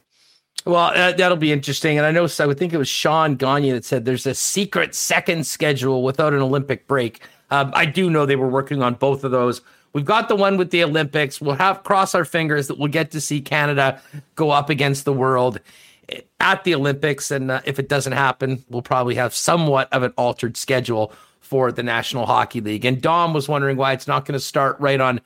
Well, 0.64 0.92
uh, 0.94 1.12
that'll 1.12 1.36
be 1.36 1.52
interesting. 1.52 1.98
And 1.98 2.06
I 2.06 2.10
know 2.10 2.26
I 2.38 2.46
would 2.46 2.58
think 2.58 2.72
it 2.72 2.78
was 2.78 2.88
Sean 2.88 3.36
Gagne 3.36 3.72
that 3.72 3.84
said 3.84 4.04
there's 4.04 4.26
a 4.26 4.34
secret 4.34 4.94
second 4.94 5.46
schedule 5.46 6.02
without 6.02 6.32
an 6.32 6.40
Olympic 6.40 6.86
break. 6.86 7.20
Um, 7.50 7.70
I 7.74 7.84
do 7.84 8.08
know 8.08 8.24
they 8.24 8.36
were 8.36 8.48
working 8.48 8.82
on 8.82 8.94
both 8.94 9.24
of 9.24 9.30
those. 9.30 9.60
We've 9.92 10.04
got 10.04 10.28
the 10.28 10.36
one 10.36 10.56
with 10.56 10.70
the 10.70 10.82
Olympics. 10.82 11.40
We'll 11.40 11.54
have 11.54 11.84
cross 11.84 12.14
our 12.14 12.24
fingers 12.24 12.66
that 12.68 12.78
we'll 12.78 12.90
get 12.90 13.12
to 13.12 13.20
see 13.20 13.40
Canada 13.40 14.00
go 14.34 14.50
up 14.50 14.70
against 14.70 15.04
the 15.04 15.12
world 15.12 15.60
at 16.40 16.64
the 16.64 16.74
Olympics. 16.74 17.30
And 17.30 17.50
uh, 17.50 17.60
if 17.64 17.78
it 17.78 17.88
doesn't 17.88 18.12
happen, 18.12 18.64
we'll 18.68 18.82
probably 18.82 19.14
have 19.14 19.34
somewhat 19.34 19.92
of 19.92 20.02
an 20.02 20.12
altered 20.16 20.56
schedule 20.56 21.12
for 21.40 21.70
the 21.70 21.82
National 21.82 22.26
Hockey 22.26 22.60
League. 22.60 22.84
And 22.84 23.00
Dom 23.00 23.32
was 23.34 23.48
wondering 23.48 23.76
why 23.76 23.92
it's 23.92 24.08
not 24.08 24.24
going 24.24 24.34
to 24.34 24.40
start 24.40 24.78
right 24.80 25.00
on 25.00 25.20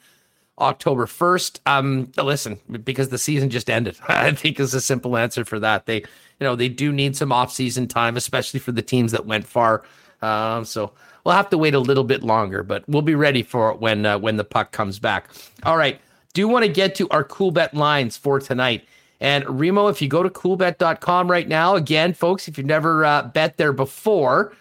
October 0.59 1.07
1st. 1.07 1.61
Um, 1.67 2.13
listen, 2.17 2.59
because 2.85 3.09
the 3.09 3.19
season 3.19 3.51
just 3.51 3.71
ended. 3.71 3.97
I 4.09 4.33
think 4.33 4.61
is 4.61 4.75
a 4.75 4.81
simple 4.81 5.17
answer 5.17 5.45
for 5.45 5.59
that. 5.61 5.87
They, 5.87 5.99
you 5.99 6.05
know, 6.41 6.57
they 6.57 6.69
do 6.69 6.93
need 6.93 7.17
some 7.17 7.33
off-season 7.33 7.89
time, 7.89 8.17
especially 8.17 8.61
for 8.61 8.73
the 8.73 8.83
teams 8.83 9.13
that 9.13 9.27
went 9.27 9.47
far. 9.47 9.85
Um, 10.21 10.65
so 10.65 10.93
we'll 11.25 11.35
have 11.35 11.51
to 11.51 11.59
wait 11.59 11.75
a 11.75 11.81
little 11.81 12.05
bit 12.05 12.23
longer, 12.23 12.63
but 12.63 12.85
we'll 12.89 13.03
be 13.03 13.15
ready 13.15 13.43
for 13.43 13.71
it 13.71 13.81
when 13.81 14.05
uh, 14.05 14.19
when 14.19 14.37
the 14.37 14.45
puck 14.45 14.73
comes 14.73 14.99
back. 14.99 15.29
All 15.63 15.77
right. 15.77 16.01
Do 16.35 16.41
you 16.41 16.49
want 16.49 16.65
to 16.65 16.71
get 16.71 16.95
to 16.97 17.09
our 17.11 17.25
Coolbet 17.25 17.73
lines 17.73 18.17
for 18.17 18.41
tonight. 18.41 18.85
And 19.21 19.59
Remo, 19.59 19.89
if 19.89 20.01
you 20.01 20.09
go 20.09 20.23
to 20.23 20.31
coolbet.com 20.31 21.31
right 21.31 21.49
now, 21.49 21.75
again, 21.75 22.13
folks, 22.15 22.47
if 22.47 22.57
you've 22.57 22.67
never 22.67 23.05
uh, 23.05 23.23
bet 23.23 23.57
there 23.57 23.73
before, 23.73 24.55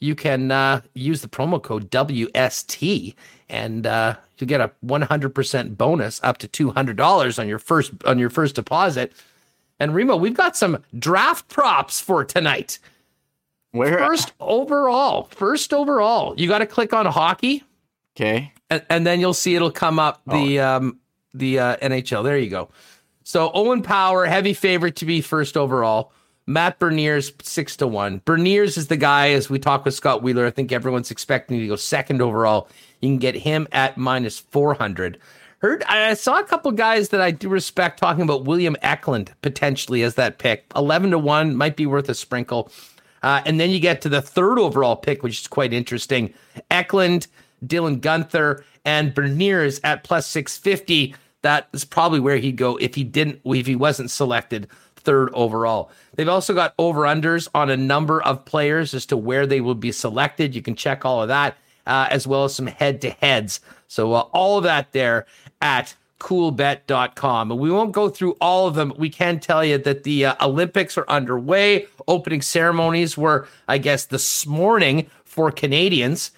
you 0.00 0.14
can 0.14 0.50
uh, 0.50 0.80
use 0.94 1.22
the 1.22 1.28
promo 1.28 1.62
code 1.62 1.90
WST 1.90 3.14
and 3.48 3.86
uh, 3.86 4.16
you 4.38 4.46
get 4.46 4.60
a 4.60 4.70
100% 4.84 5.76
bonus 5.76 6.20
up 6.22 6.38
to 6.38 6.48
$200 6.48 7.38
on 7.38 7.48
your 7.48 7.58
first 7.58 7.92
on 8.04 8.18
your 8.18 8.30
first 8.30 8.54
deposit. 8.54 9.12
And 9.78 9.94
Remo, 9.94 10.16
we've 10.16 10.36
got 10.36 10.56
some 10.56 10.82
draft 10.98 11.48
props 11.48 12.00
for 12.00 12.24
tonight. 12.24 12.78
Where 13.72 13.98
first 13.98 14.32
overall, 14.40 15.28
first 15.30 15.72
overall, 15.72 16.34
you 16.36 16.48
got 16.48 16.58
to 16.58 16.66
click 16.66 16.92
on 16.92 17.06
hockey. 17.06 17.62
Okay, 18.16 18.52
and, 18.68 18.84
and, 18.90 19.06
then 19.06 19.20
you'll 19.20 19.32
see 19.32 19.54
it'll 19.54 19.70
come 19.70 20.00
up 20.00 20.20
the 20.26 20.58
oh. 20.58 20.76
um 20.76 20.98
the 21.34 21.60
uh, 21.60 21.76
NHL. 21.76 22.24
There 22.24 22.36
you 22.36 22.50
go. 22.50 22.68
So 23.24 23.50
Owen 23.52 23.82
Power, 23.82 24.26
heavy 24.26 24.54
favorite 24.54 24.96
to 24.96 25.04
be 25.04 25.20
first 25.20 25.56
overall. 25.56 26.12
Matt 26.46 26.80
Beniers, 26.80 27.32
six 27.44 27.76
to 27.76 27.86
one. 27.86 28.20
Beniers 28.20 28.76
is 28.76 28.88
the 28.88 28.96
guy, 28.96 29.30
as 29.30 29.48
we 29.48 29.58
talk 29.58 29.84
with 29.84 29.94
Scott 29.94 30.22
Wheeler. 30.22 30.46
I 30.46 30.50
think 30.50 30.72
everyone's 30.72 31.10
expecting 31.10 31.60
to 31.60 31.66
go 31.68 31.76
second 31.76 32.20
overall. 32.20 32.68
You 33.00 33.10
can 33.10 33.18
get 33.18 33.36
him 33.36 33.68
at 33.70 33.96
minus 33.96 34.40
400. 34.40 35.18
Heard, 35.58 35.84
I 35.84 36.14
saw 36.14 36.40
a 36.40 36.44
couple 36.44 36.72
guys 36.72 37.10
that 37.10 37.20
I 37.20 37.30
do 37.30 37.48
respect 37.48 38.00
talking 38.00 38.22
about 38.22 38.46
William 38.46 38.76
Eklund 38.80 39.32
potentially 39.42 40.02
as 40.02 40.14
that 40.14 40.38
pick. 40.38 40.64
11 40.74 41.10
to 41.10 41.18
1 41.18 41.54
might 41.54 41.76
be 41.76 41.86
worth 41.86 42.08
a 42.08 42.14
sprinkle. 42.14 42.72
Uh, 43.22 43.42
and 43.44 43.60
then 43.60 43.70
you 43.70 43.78
get 43.78 44.00
to 44.00 44.08
the 44.08 44.22
third 44.22 44.58
overall 44.58 44.96
pick, 44.96 45.22
which 45.22 45.42
is 45.42 45.46
quite 45.46 45.74
interesting. 45.74 46.32
Eklund, 46.70 47.26
Dylan 47.64 48.00
Guenther, 48.00 48.64
and 48.86 49.14
Beniers 49.14 49.80
at 49.84 50.02
plus 50.02 50.26
650. 50.28 51.14
That 51.42 51.68
is 51.72 51.84
probably 51.84 52.20
where 52.20 52.36
he'd 52.36 52.56
go 52.56 52.76
if 52.76 52.94
he 52.94 53.04
didn't, 53.04 53.40
if 53.44 53.66
he 53.66 53.76
wasn't 53.76 54.10
selected 54.10 54.68
third 54.96 55.30
overall. 55.32 55.90
They've 56.14 56.28
also 56.28 56.54
got 56.54 56.74
over 56.78 57.02
unders 57.02 57.48
on 57.54 57.70
a 57.70 57.76
number 57.76 58.22
of 58.22 58.44
players 58.44 58.94
as 58.94 59.06
to 59.06 59.16
where 59.16 59.46
they 59.46 59.60
will 59.60 59.74
be 59.74 59.92
selected. 59.92 60.54
You 60.54 60.62
can 60.62 60.74
check 60.74 61.04
all 61.04 61.22
of 61.22 61.28
that, 61.28 61.56
uh, 61.86 62.08
as 62.10 62.26
well 62.26 62.44
as 62.44 62.54
some 62.54 62.66
head 62.66 63.00
to 63.02 63.10
heads. 63.10 63.60
So, 63.88 64.12
uh, 64.12 64.20
all 64.32 64.58
of 64.58 64.64
that 64.64 64.92
there 64.92 65.26
at 65.60 65.94
coolbet.com. 66.20 67.50
And 67.50 67.58
we 67.58 67.70
won't 67.70 67.92
go 67.92 68.08
through 68.08 68.36
all 68.40 68.68
of 68.68 68.74
them. 68.74 68.92
We 68.96 69.08
can 69.08 69.40
tell 69.40 69.64
you 69.64 69.78
that 69.78 70.04
the 70.04 70.26
uh, 70.26 70.46
Olympics 70.46 70.96
are 70.98 71.08
underway. 71.08 71.86
Opening 72.06 72.42
ceremonies 72.42 73.16
were, 73.16 73.48
I 73.66 73.78
guess, 73.78 74.04
this 74.04 74.46
morning 74.46 75.06
for 75.24 75.50
Canadians. 75.50 76.30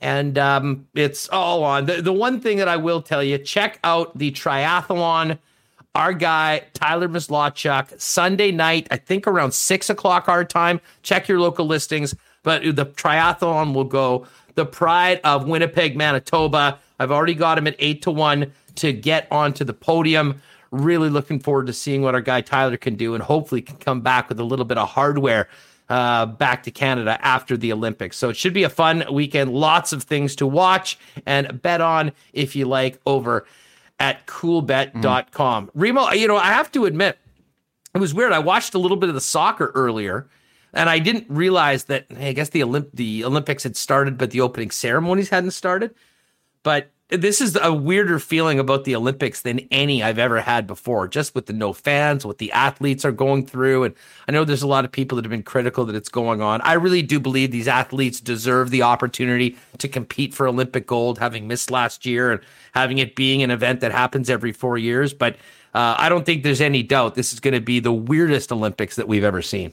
And 0.00 0.38
um, 0.38 0.86
it's 0.94 1.28
all 1.28 1.64
on. 1.64 1.86
The, 1.86 2.02
the 2.02 2.12
one 2.12 2.40
thing 2.40 2.58
that 2.58 2.68
I 2.68 2.76
will 2.76 3.02
tell 3.02 3.22
you 3.22 3.38
check 3.38 3.80
out 3.82 4.16
the 4.16 4.30
triathlon 4.30 5.38
our 5.98 6.12
guy 6.12 6.62
Tyler 6.74 7.08
Mislawchuk 7.08 8.00
Sunday 8.00 8.52
night, 8.52 8.86
I 8.90 8.96
think 8.98 9.26
around 9.26 9.52
six 9.52 9.90
o'clock 9.90 10.28
our 10.28 10.44
time. 10.44 10.80
Check 11.02 11.26
your 11.26 11.40
local 11.40 11.66
listings, 11.66 12.14
but 12.44 12.62
the 12.62 12.86
triathlon 12.86 13.74
will 13.74 13.84
go. 13.84 14.26
The 14.54 14.64
Pride 14.64 15.20
of 15.24 15.48
Winnipeg, 15.48 15.96
Manitoba. 15.96 16.78
I've 17.00 17.10
already 17.10 17.34
got 17.34 17.58
him 17.58 17.66
at 17.66 17.74
eight 17.80 18.02
to 18.02 18.12
one 18.12 18.52
to 18.76 18.92
get 18.92 19.26
onto 19.32 19.64
the 19.64 19.72
podium. 19.72 20.40
Really 20.70 21.10
looking 21.10 21.40
forward 21.40 21.66
to 21.66 21.72
seeing 21.72 22.02
what 22.02 22.14
our 22.14 22.20
guy 22.20 22.42
Tyler 22.42 22.76
can 22.76 22.94
do, 22.94 23.14
and 23.14 23.22
hopefully 23.22 23.62
can 23.62 23.76
come 23.76 24.00
back 24.00 24.28
with 24.28 24.38
a 24.38 24.44
little 24.44 24.66
bit 24.66 24.78
of 24.78 24.88
hardware 24.88 25.48
uh, 25.88 26.26
back 26.26 26.62
to 26.64 26.70
Canada 26.70 27.18
after 27.24 27.56
the 27.56 27.72
Olympics. 27.72 28.16
So 28.16 28.28
it 28.28 28.36
should 28.36 28.52
be 28.52 28.64
a 28.64 28.68
fun 28.68 29.04
weekend. 29.10 29.52
Lots 29.52 29.92
of 29.92 30.02
things 30.02 30.36
to 30.36 30.46
watch 30.46 30.98
and 31.26 31.60
bet 31.62 31.80
on 31.80 32.12
if 32.32 32.54
you 32.54 32.66
like 32.66 33.00
over 33.06 33.46
at 33.98 34.26
coolbet.com. 34.26 35.66
Mm. 35.66 35.70
Remo, 35.74 36.10
you 36.10 36.28
know, 36.28 36.36
I 36.36 36.48
have 36.48 36.70
to 36.72 36.84
admit, 36.84 37.18
it 37.94 37.98
was 37.98 38.14
weird. 38.14 38.32
I 38.32 38.38
watched 38.38 38.74
a 38.74 38.78
little 38.78 38.96
bit 38.96 39.08
of 39.08 39.14
the 39.14 39.20
soccer 39.20 39.72
earlier, 39.74 40.28
and 40.72 40.90
I 40.90 40.98
didn't 40.98 41.26
realize 41.28 41.84
that, 41.84 42.06
hey, 42.10 42.28
I 42.28 42.32
guess 42.32 42.50
the, 42.50 42.60
Olymp- 42.60 42.90
the 42.92 43.24
Olympics 43.24 43.62
had 43.62 43.76
started, 43.76 44.18
but 44.18 44.30
the 44.30 44.42
opening 44.42 44.70
ceremonies 44.70 45.30
hadn't 45.30 45.52
started. 45.52 45.94
But 46.62 46.90
this 47.10 47.40
is 47.40 47.56
a 47.60 47.72
weirder 47.72 48.18
feeling 48.18 48.58
about 48.58 48.84
the 48.84 48.94
Olympics 48.94 49.40
than 49.40 49.60
any 49.70 50.02
I've 50.02 50.18
ever 50.18 50.40
had 50.40 50.66
before, 50.66 51.08
just 51.08 51.34
with 51.34 51.46
the 51.46 51.54
no 51.54 51.72
fans, 51.72 52.26
what 52.26 52.36
the 52.36 52.52
athletes 52.52 53.04
are 53.04 53.12
going 53.12 53.46
through. 53.46 53.84
And 53.84 53.94
I 54.28 54.32
know 54.32 54.44
there's 54.44 54.62
a 54.62 54.66
lot 54.68 54.84
of 54.84 54.92
people 54.92 55.16
that 55.16 55.24
have 55.24 55.30
been 55.30 55.42
critical 55.42 55.86
that 55.86 55.96
it's 55.96 56.10
going 56.10 56.42
on. 56.42 56.60
I 56.60 56.74
really 56.74 57.00
do 57.00 57.18
believe 57.18 57.50
these 57.50 57.68
athletes 57.68 58.20
deserve 58.20 58.70
the 58.70 58.82
opportunity 58.82 59.56
to 59.78 59.88
compete 59.88 60.34
for 60.34 60.46
Olympic 60.46 60.86
gold, 60.86 61.18
having 61.18 61.48
missed 61.48 61.70
last 61.70 62.04
year 62.04 62.30
and 62.30 62.40
having 62.72 62.98
it 62.98 63.16
being 63.16 63.42
an 63.42 63.50
event 63.50 63.80
that 63.80 63.92
happens 63.92 64.28
every 64.28 64.52
four 64.52 64.76
years. 64.76 65.14
But 65.14 65.36
uh, 65.74 65.96
I 65.98 66.10
don't 66.10 66.26
think 66.26 66.42
there's 66.42 66.60
any 66.60 66.82
doubt 66.82 67.14
this 67.14 67.32
is 67.32 67.40
going 67.40 67.54
to 67.54 67.60
be 67.60 67.80
the 67.80 67.92
weirdest 67.92 68.52
Olympics 68.52 68.96
that 68.96 69.08
we've 69.08 69.24
ever 69.24 69.40
seen. 69.40 69.72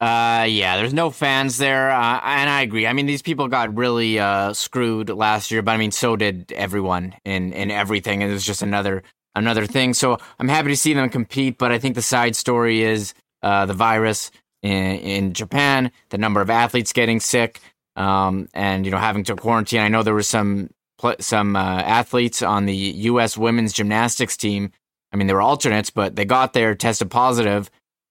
Uh, 0.00 0.46
yeah, 0.48 0.76
there's 0.76 0.94
no 0.94 1.10
fans 1.10 1.58
there, 1.58 1.90
uh, 1.90 2.20
and 2.22 2.48
I 2.48 2.62
agree. 2.62 2.86
I 2.86 2.92
mean, 2.92 3.06
these 3.06 3.22
people 3.22 3.48
got 3.48 3.76
really 3.76 4.20
uh, 4.20 4.52
screwed 4.52 5.10
last 5.10 5.50
year, 5.50 5.60
but 5.60 5.72
I 5.72 5.76
mean, 5.76 5.90
so 5.90 6.14
did 6.14 6.52
everyone 6.52 7.16
in 7.24 7.52
in 7.52 7.72
everything. 7.72 8.22
And 8.22 8.30
it 8.30 8.34
was 8.34 8.46
just 8.46 8.62
another 8.62 9.02
another 9.34 9.66
thing. 9.66 9.94
So 9.94 10.18
I'm 10.38 10.48
happy 10.48 10.68
to 10.68 10.76
see 10.76 10.94
them 10.94 11.08
compete, 11.10 11.58
but 11.58 11.72
I 11.72 11.78
think 11.80 11.96
the 11.96 12.02
side 12.02 12.36
story 12.36 12.82
is 12.82 13.12
uh, 13.42 13.66
the 13.66 13.74
virus 13.74 14.30
in, 14.62 14.96
in 14.98 15.32
Japan, 15.32 15.90
the 16.10 16.18
number 16.18 16.40
of 16.40 16.50
athletes 16.50 16.92
getting 16.92 17.18
sick, 17.18 17.60
um, 17.96 18.48
and 18.54 18.84
you 18.84 18.92
know 18.92 18.98
having 18.98 19.24
to 19.24 19.34
quarantine. 19.34 19.80
I 19.80 19.88
know 19.88 20.04
there 20.04 20.14
was 20.14 20.28
some 20.28 20.70
some 21.18 21.56
uh, 21.56 21.80
athletes 21.80 22.40
on 22.40 22.66
the 22.66 22.76
U.S. 22.76 23.36
women's 23.36 23.72
gymnastics 23.72 24.36
team. 24.36 24.70
I 25.12 25.16
mean, 25.16 25.26
they 25.26 25.34
were 25.34 25.42
alternates, 25.42 25.90
but 25.90 26.14
they 26.14 26.24
got 26.24 26.52
there, 26.52 26.76
tested 26.76 27.10
positive, 27.10 27.68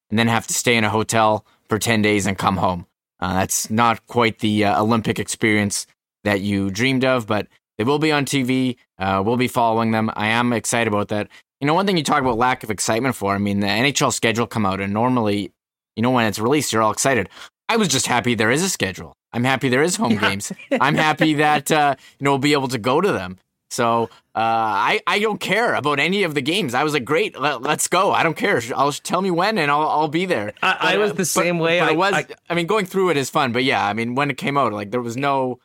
and 0.10 0.20
then 0.20 0.28
have 0.28 0.48
to 0.48 0.54
stay 0.54 0.76
in 0.76 0.84
a 0.84 0.90
hotel 0.90 1.46
for 1.69 1.80
10 1.80 2.02
days 2.02 2.26
and 2.26 2.38
come 2.38 2.57
home. 2.57 2.85
Uh, 3.19 3.34
that's 3.34 3.69
not 3.69 4.06
quite 4.07 4.39
the 4.39 4.65
uh, 4.65 4.81
Olympic 4.81 5.19
experience 5.19 5.88
that 6.23 6.41
you 6.41 6.69
dreamed 6.69 7.03
of, 7.03 7.26
but 7.26 7.48
they 7.77 7.84
will 7.84 7.99
be 7.99 8.11
on 8.11 8.26
TV. 8.26 8.77
Uh, 8.99 9.22
we'll 9.26 9.38
be 9.38 9.48
following 9.48 9.91
them. 9.91 10.11
I 10.15 10.27
am 10.27 10.53
excited 10.53 10.88
about 10.88 11.07
that. 11.10 11.27
You 11.60 11.68
know, 11.68 11.73
one 11.73 11.88
thing 11.88 11.98
you 11.98 12.03
talk 12.03 12.22
about 12.22 12.38
lack 12.38 12.64
of 12.64 12.69
excitement 12.69 13.15
for, 13.15 13.34
I 13.34 13.39
mean, 13.39 13.61
the 13.61 13.68
NHL 13.68 14.14
schedule 14.14 14.45
come 14.45 14.65
out, 14.65 14.80
and 14.80 14.94
normally, 14.94 15.52
you 15.95 16.03
know, 16.03 16.11
when 16.11 16.27
it's 16.27 16.38
released, 16.38 16.72
you're 16.72 16.84
all 16.84 16.91
excited. 16.91 17.30
I 17.69 17.77
was 17.77 17.88
just 17.88 18.07
happy 18.07 18.35
there 18.35 18.52
is 18.52 18.64
a 18.64 18.69
schedule. 18.69 19.14
I'm 19.34 19.44
happy 19.44 19.69
there 19.69 19.84
is 19.84 19.95
home 19.95 20.11
yeah. 20.11 20.30
games. 20.30 20.52
I'm 20.80 20.95
happy 20.95 21.34
that, 21.35 21.72
uh, 21.72 21.95
you 22.19 22.23
know, 22.23 22.31
we'll 22.31 22.39
be 22.39 22.53
able 22.53 22.69
to 22.69 22.77
go 22.77 23.02
to 23.02 23.11
them. 23.11 23.38
So 23.69 24.03
uh, 24.03 24.07
I 24.35 25.02
I 25.06 25.19
don't 25.19 25.39
care 25.39 25.76
about 25.76 25.99
any 25.99 26.23
of 26.23 26.34
the 26.34 26.41
games. 26.41 26.73
I 26.73 26.84
was 26.84 26.94
like, 26.94 27.06
great, 27.06 27.39
let, 27.39 27.65
us 27.65 27.88
go. 27.88 28.11
I 28.11 28.23
don't 28.23 28.38
care. 28.38 28.61
I'll 28.76 28.91
tell 28.91 29.22
me 29.22 29.31
when, 29.31 29.57
and 29.57 29.69
I'll 29.69 29.88
I'll 29.88 30.07
be 30.07 30.26
there. 30.26 30.53
I, 30.61 30.73
but, 30.73 30.84
I 30.84 30.98
was 30.98 31.14
the 31.14 31.26
same 31.26 31.60
way. 31.60 31.80
But 31.80 31.89
I 31.89 31.91
was. 31.94 32.14
I, 32.14 32.26
I, 32.49 32.53
mean, 32.53 32.68
going 32.68 32.85
through 32.85 33.10
it 33.10 33.18
is 33.18 33.30
fun, 33.30 33.52
but 33.52 33.64
yeah, 33.64 33.85
I 33.85 33.94
mean, 33.94 34.15
when 34.15 34.30
it 34.30 34.38
came 34.38 34.57
out, 34.57 34.72
like 34.72 34.91
there 34.91 35.02
was 35.02 35.18
no 35.18 35.60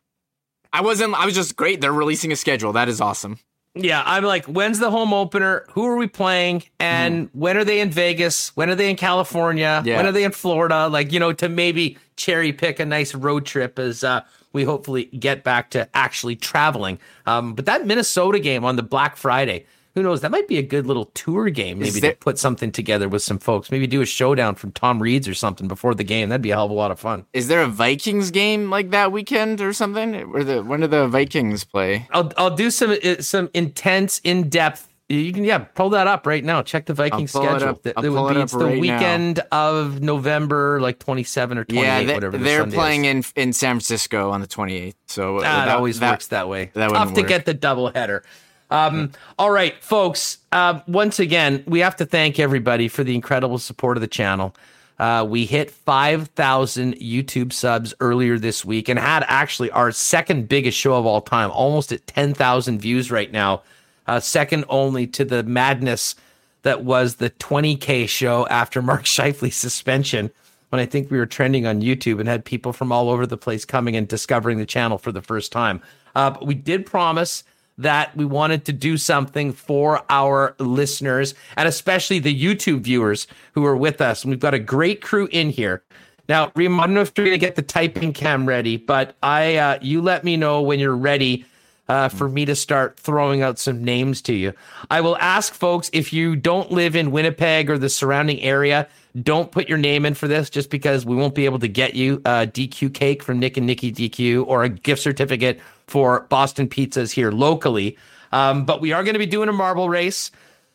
I 0.73 0.81
wasn't. 0.81 1.15
I 1.15 1.27
was 1.27 1.35
just 1.35 1.57
great. 1.57 1.81
They're 1.81 1.93
releasing 1.93 2.33
a 2.33 2.37
schedule. 2.37 2.73
That 2.73 2.89
is 2.89 3.01
awesome. 3.01 3.39
Yeah, 3.75 4.03
I'm 4.05 4.25
like, 4.25 4.45
when's 4.47 4.79
the 4.79 4.91
home 4.91 5.15
opener? 5.15 5.65
Who 5.71 5.87
are 5.87 5.97
we 5.97 6.07
playing? 6.07 6.65
And 6.79 7.29
mm. 7.29 7.31
when 7.35 7.57
are 7.57 7.65
they 7.65 7.81
in 7.81 7.91
Vegas? 7.91 8.55
When 8.55 8.69
are 8.69 8.75
they 8.75 8.91
in 8.91 8.97
California? 8.97 9.83
Yeah. 9.85 9.97
When 9.97 10.07
are 10.07 10.13
they 10.13 10.25
in 10.25 10.33
Florida? 10.33 10.89
Like, 10.89 11.11
you 11.11 11.19
know, 11.19 11.33
to 11.33 11.49
maybe 11.49 11.97
cherry 12.17 12.53
pick 12.53 12.81
a 12.81 12.85
nice 12.85 13.15
road 13.15 13.47
trip 13.47 13.79
as 13.79 14.05
uh, 14.05 14.23
we 14.53 14.65
hopefully 14.65 15.05
get 15.07 15.45
back 15.45 15.71
to 15.71 15.89
actually 15.95 16.37
traveling. 16.37 16.99
Um, 17.27 17.55
but 17.55 17.67
that 17.67 17.87
Minnesota 17.87 18.39
game 18.39 18.65
on 18.65 18.77
the 18.77 18.83
Black 18.83 19.17
Friday, 19.17 19.67
who 19.95 20.03
knows? 20.03 20.23
That 20.23 20.31
might 20.31 20.49
be 20.49 20.57
a 20.57 20.63
good 20.63 20.87
little 20.87 21.07
tour 21.07 21.51
game, 21.51 21.79
maybe 21.79 22.01
there, 22.01 22.13
to 22.13 22.17
put 22.17 22.39
something 22.39 22.73
together 22.73 23.09
with 23.09 23.23
some 23.23 23.39
folks. 23.39 23.71
Maybe 23.71 23.87
do 23.87 24.01
a 24.01 24.07
showdown 24.07 24.55
from 24.55 24.73
Tom 24.73 25.03
Reed's 25.03 25.29
or 25.29 25.35
something 25.35 25.69
before 25.69 25.95
the 25.95 26.05
game. 26.05 26.31
That'd 26.31 26.41
be 26.41 26.51
a 26.51 26.55
hell 26.55 26.65
of 26.65 26.71
a 26.71 26.75
lot 26.75 26.91
of 26.91 26.99
fun. 26.99 27.27
Is 27.35 27.49
there 27.49 27.63
a 27.63 27.69
Vikings 27.69 28.31
game 28.31 28.71
like 28.71 28.91
that 28.91 29.13
weekend 29.13 29.61
or 29.61 29.75
something? 29.75 30.15
Where 30.31 30.45
the 30.45 30.63
when 30.63 30.81
do 30.81 30.87
the 30.87 31.09
Vikings 31.09 31.65
play? 31.65 32.09
I'll 32.11 32.33
I'll 32.39 32.57
do 32.57 32.71
some 32.71 32.97
uh, 33.05 33.21
some 33.21 33.51
intense, 33.53 34.21
in 34.25 34.49
depth. 34.49 34.89
You 35.09 35.33
can 35.33 35.45
yeah 35.45 35.59
pull 35.59 35.91
that 35.91 36.07
up 36.07 36.27
right 36.27 36.43
now. 36.43 36.63
Check 36.63 36.87
the 36.87 36.95
Viking 36.95 37.27
schedule. 37.27 37.81
It, 37.85 37.95
it 38.03 38.09
would 38.09 38.35
be 38.35 38.41
it 38.41 38.43
it's 38.43 38.53
the 38.53 38.65
right 38.65 38.81
weekend 38.81 39.43
now. 39.53 39.71
of 39.71 40.01
November, 40.01 40.81
like 40.81 40.99
twenty 40.99 41.25
seven 41.25 41.59
or 41.59 41.65
twenty 41.65 41.81
eight, 41.81 41.87
yeah, 41.87 42.03
they, 42.05 42.15
whatever. 42.15 42.39
The 42.39 42.45
they're 42.45 42.67
playing 42.67 43.05
is. 43.05 43.33
in 43.37 43.43
in 43.49 43.53
San 43.53 43.75
Francisco 43.75 44.31
on 44.31 44.41
the 44.41 44.47
twenty 44.47 44.77
eighth. 44.77 44.97
So 45.07 45.39
uh, 45.39 45.41
that, 45.43 45.67
that 45.67 45.77
always 45.77 46.01
that, 46.01 46.13
works 46.13 46.29
that 46.29 46.49
way. 46.49 46.71
That 46.75 46.91
Tough 46.91 47.15
to 47.15 47.21
work. 47.21 47.29
get 47.29 47.45
the 47.45 47.55
double 47.55 47.91
header. 47.91 48.23
Um, 48.71 49.13
all 49.39 49.51
right, 49.51 49.75
folks. 49.83 50.39
Uh, 50.51 50.81
once 50.89 51.19
again, 51.19 51.63
we 51.67 51.81
have 51.81 51.97
to 51.97 52.07
thank 52.07 52.39
everybody 52.39 52.89
for 52.89 53.05
the 53.05 53.15
incredible 53.15 53.59
support 53.59 53.99
of 53.99 54.01
the 54.01 54.07
channel. 54.07 54.55
Uh, 54.99 55.25
we 55.25 55.45
hit 55.47 55.71
5,000 55.71 56.95
YouTube 56.95 57.53
subs 57.53 57.93
earlier 58.01 58.39
this 58.39 58.65
week 58.65 58.89
and 58.89 58.99
had 58.99 59.25
actually 59.27 59.71
our 59.73 59.91
second 59.91 60.49
biggest 60.49 60.79
show 60.79 60.95
of 60.95 61.05
all 61.05 61.21
time, 61.21 61.51
almost 61.51 61.93
at 61.93 62.07
10,000 62.07 62.81
views 62.81 63.11
right 63.11 63.33
now, 63.33 63.63
uh, 64.07 64.21
second 64.21 64.65
only 64.69 65.07
to 65.09 65.25
the 65.25 65.43
madness 65.43 66.15
that 66.63 66.85
was 66.85 67.17
the 67.17 67.31
20K 67.31 68.09
show 68.09 68.47
after 68.49 68.83
Mark 68.83 69.03
Scheifele's 69.07 69.57
suspension. 69.57 70.31
When 70.71 70.81
I 70.81 70.87
think 70.87 71.11
we 71.11 71.19
were 71.19 71.27
trending 71.27 71.67
on 71.67 71.83
YouTube 71.83 72.19
and 72.19 72.27
had 72.27 72.47
people 72.47 72.73
from 72.73 72.93
all 72.93 73.11
over 73.11 73.27
the 73.27 73.37
place 73.37 73.67
coming 73.67 73.95
and 73.95 74.09
discovering 74.09 74.57
the 74.57 74.65
channel 74.65 74.97
for 74.97 75.13
the 75.13 75.21
first 75.21 75.53
time. 75.53 75.83
Uh, 76.15 76.31
but 76.31 76.47
we 76.47 76.55
did 76.55 76.87
promise 76.87 77.45
that 77.77 78.17
we 78.17 78.25
wanted 78.25 78.65
to 78.65 78.73
do 78.73 78.97
something 78.97 79.53
for 79.53 80.03
our 80.09 80.55
listeners 80.59 81.35
and 81.57 81.69
especially 81.69 82.19
the 82.19 82.35
YouTube 82.35 82.81
viewers 82.81 83.27
who 83.53 83.65
are 83.67 83.77
with 83.77 84.01
us. 84.01 84.25
And 84.25 84.31
we've 84.31 84.41
got 84.41 84.55
a 84.55 84.59
great 84.59 85.03
crew 85.03 85.29
in 85.31 85.51
here. 85.51 85.83
Now, 86.29 86.53
Reem, 86.55 86.79
I 86.79 86.87
don't 86.87 86.95
know 86.95 87.01
if 87.01 87.13
you're 87.17 87.27
going 87.27 87.39
to 87.39 87.47
get 87.47 87.57
the 87.57 87.63
typing 87.63 88.13
cam 88.13 88.47
ready, 88.47 88.77
but 88.77 89.17
I, 89.23 89.57
uh, 89.57 89.79
you 89.83 90.01
let 90.01 90.25
me 90.25 90.37
know 90.37 90.63
when 90.63 90.79
you're 90.79 90.97
ready 90.97 91.45
uh, 91.89 92.09
for 92.09 92.29
me 92.29 92.45
to 92.45 92.55
start 92.55 92.99
throwing 92.99 93.43
out 93.43 93.59
some 93.59 93.85
names 93.85 94.23
to 94.23 94.33
you. 94.33 94.53
I 94.91 95.01
will 95.01 95.17
ask 95.19 95.53
folks 95.53 95.91
if 95.93 96.13
you 96.13 96.37
don't 96.37 96.71
live 96.71 96.97
in 96.97 97.11
Winnipeg 97.11 97.69
or 97.69 97.79
the 97.79 97.89
surrounding 97.89 98.41
area, 98.41 98.89
don't 99.21 99.51
put 99.51 99.69
your 99.69 99.79
name 99.79 100.07
in 100.07 100.15
for 100.15 100.29
this 100.29 100.49
just 100.49 100.71
because 100.71 101.05
we 101.05 101.17
won't 101.17 101.35
be 101.35 101.45
able 101.45 101.59
to 101.59 101.69
get 101.69 101.95
you 101.95 102.23
a 102.25 102.47
DQ 102.47 102.95
cake 102.95 103.23
from 103.23 103.39
Nick 103.39 103.57
and 103.57 103.67
Nikki 103.67 103.93
DQ 103.93 104.47
or 104.47 104.65
a 104.65 104.69
gift 104.69 105.03
certificate 105.03 105.61
for 105.87 106.21
Boston 106.31 106.69
Pizzas 106.69 107.13
here 107.13 107.31
locally. 107.31 107.99
Um, 108.33 108.65
but 108.65 108.81
we 108.81 108.93
are 108.93 109.05
going 109.05 109.15
to 109.15 109.19
be 109.19 109.27
doing 109.27 109.49
a 109.51 109.53
marble 109.53 109.91
race. 109.91 110.31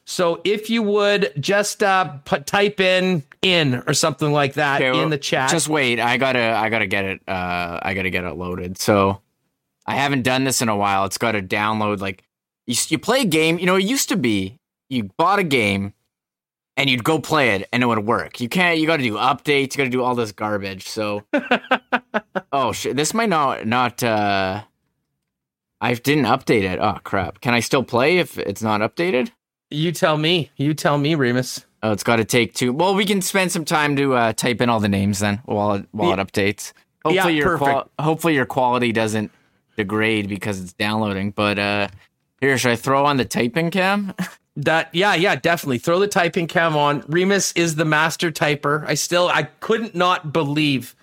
So 0.06 0.40
if 0.44 0.70
you 0.70 0.84
would 0.84 1.34
just 1.40 1.84
uh, 1.84 2.18
put, 2.24 2.46
type 2.46 2.80
in 2.80 3.24
in 3.42 3.84
or 3.88 3.94
something 3.94 4.32
like 4.32 4.54
that 4.54 4.82
okay, 4.82 4.92
well, 4.92 5.02
in 5.02 5.10
the 5.10 5.18
chat. 5.18 5.50
Just 5.50 5.68
wait, 5.68 6.00
I 6.00 6.16
gotta 6.16 6.40
I 6.40 6.70
gotta 6.70 6.86
get 6.86 7.04
it 7.04 7.22
uh, 7.28 7.80
I 7.82 7.94
gotta 7.94 8.10
get 8.10 8.24
it 8.24 8.36
loaded. 8.36 8.78
So 8.78 9.22
I 9.88 9.96
haven't 9.96 10.24
done 10.24 10.44
this 10.44 10.62
in 10.62 10.70
a 10.70 10.76
while. 10.76 11.06
It's 11.06 11.18
got 11.18 11.32
to 11.32 11.42
download 11.42 12.00
like 12.00 12.24
you, 12.66 12.76
you 12.90 13.00
play 13.00 13.22
a 13.22 13.26
game. 13.26 13.58
You 13.58 13.66
know, 13.66 13.76
it 13.76 13.86
used 13.86 14.10
to 14.10 14.18
be 14.18 14.60
you 14.90 15.10
bought 15.18 15.40
a 15.40 15.44
game 15.44 15.94
and 16.76 16.90
you'd 16.90 17.04
go 17.04 17.20
play 17.20 17.56
it 17.56 17.68
and 17.72 17.82
it 17.82 17.86
would 17.86 18.06
work. 18.06 18.40
You 18.40 18.50
can't. 18.50 18.80
You 18.80 18.86
got 18.86 18.98
to 18.98 19.04
do 19.04 19.16
updates. 19.16 19.74
You 19.74 19.78
got 19.78 19.84
to 19.86 19.90
do 19.90 20.04
all 20.04 20.16
this 20.16 20.32
garbage. 20.32 20.88
So, 20.88 21.24
oh 22.52 22.72
shit, 22.74 22.96
this 22.96 23.14
might 23.14 23.30
not 23.30 23.66
not. 23.66 24.04
uh 24.04 24.64
I 25.80 25.94
didn't 25.94 26.26
update 26.26 26.64
it. 26.64 26.80
Oh 26.80 26.98
crap! 27.04 27.40
Can 27.40 27.54
I 27.54 27.60
still 27.60 27.84
play 27.84 28.18
if 28.18 28.38
it's 28.40 28.64
not 28.64 28.82
updated? 28.82 29.32
You 29.70 29.92
tell 29.92 30.18
me. 30.18 30.50
You 30.56 30.74
tell 30.74 30.98
me, 30.98 31.14
Remis. 31.14 31.66
Oh, 31.84 31.92
it's 31.92 32.04
got 32.04 32.16
to 32.16 32.26
take 32.26 32.56
two. 32.56 32.74
Well, 32.74 32.96
we 32.96 33.06
can 33.06 33.22
spend 33.22 33.52
some 33.52 33.64
time 33.64 33.96
to 33.98 34.16
uh, 34.16 34.34
type 34.34 34.62
in 34.62 34.70
all 34.70 34.80
the 34.80 34.90
names 34.90 35.20
then 35.20 35.42
while 35.46 35.74
it 35.74 35.86
while 35.92 36.10
yeah. 36.10 36.22
it 36.22 36.28
updates. 36.28 36.74
Hopefully 37.06 37.36
yeah, 37.36 37.44
your 37.46 37.58
qual- 37.58 37.92
hopefully 38.00 38.34
your 38.34 38.48
quality 38.48 38.92
doesn't 38.92 39.32
degrade 39.78 40.28
because 40.28 40.60
it's 40.60 40.74
downloading. 40.74 41.32
But 41.32 41.58
uh 41.58 41.88
here, 42.42 42.58
should 42.58 42.72
I 42.72 42.76
throw 42.76 43.06
on 43.06 43.18
the 43.18 43.26
typing 43.26 43.72
cam? 43.72 44.14
That 44.60 44.90
yeah, 44.92 45.14
yeah, 45.14 45.36
definitely. 45.36 45.78
Throw 45.78 46.00
the 46.00 46.08
typing 46.08 46.48
cam 46.48 46.76
on. 46.76 47.04
Remis 47.08 47.52
is 47.52 47.76
the 47.76 47.86
master 47.86 48.32
typer. 48.32 48.84
I 48.88 48.96
still 48.96 49.28
I 49.28 49.44
couldn't 49.44 49.94
not 49.94 50.34
believe 50.34 50.96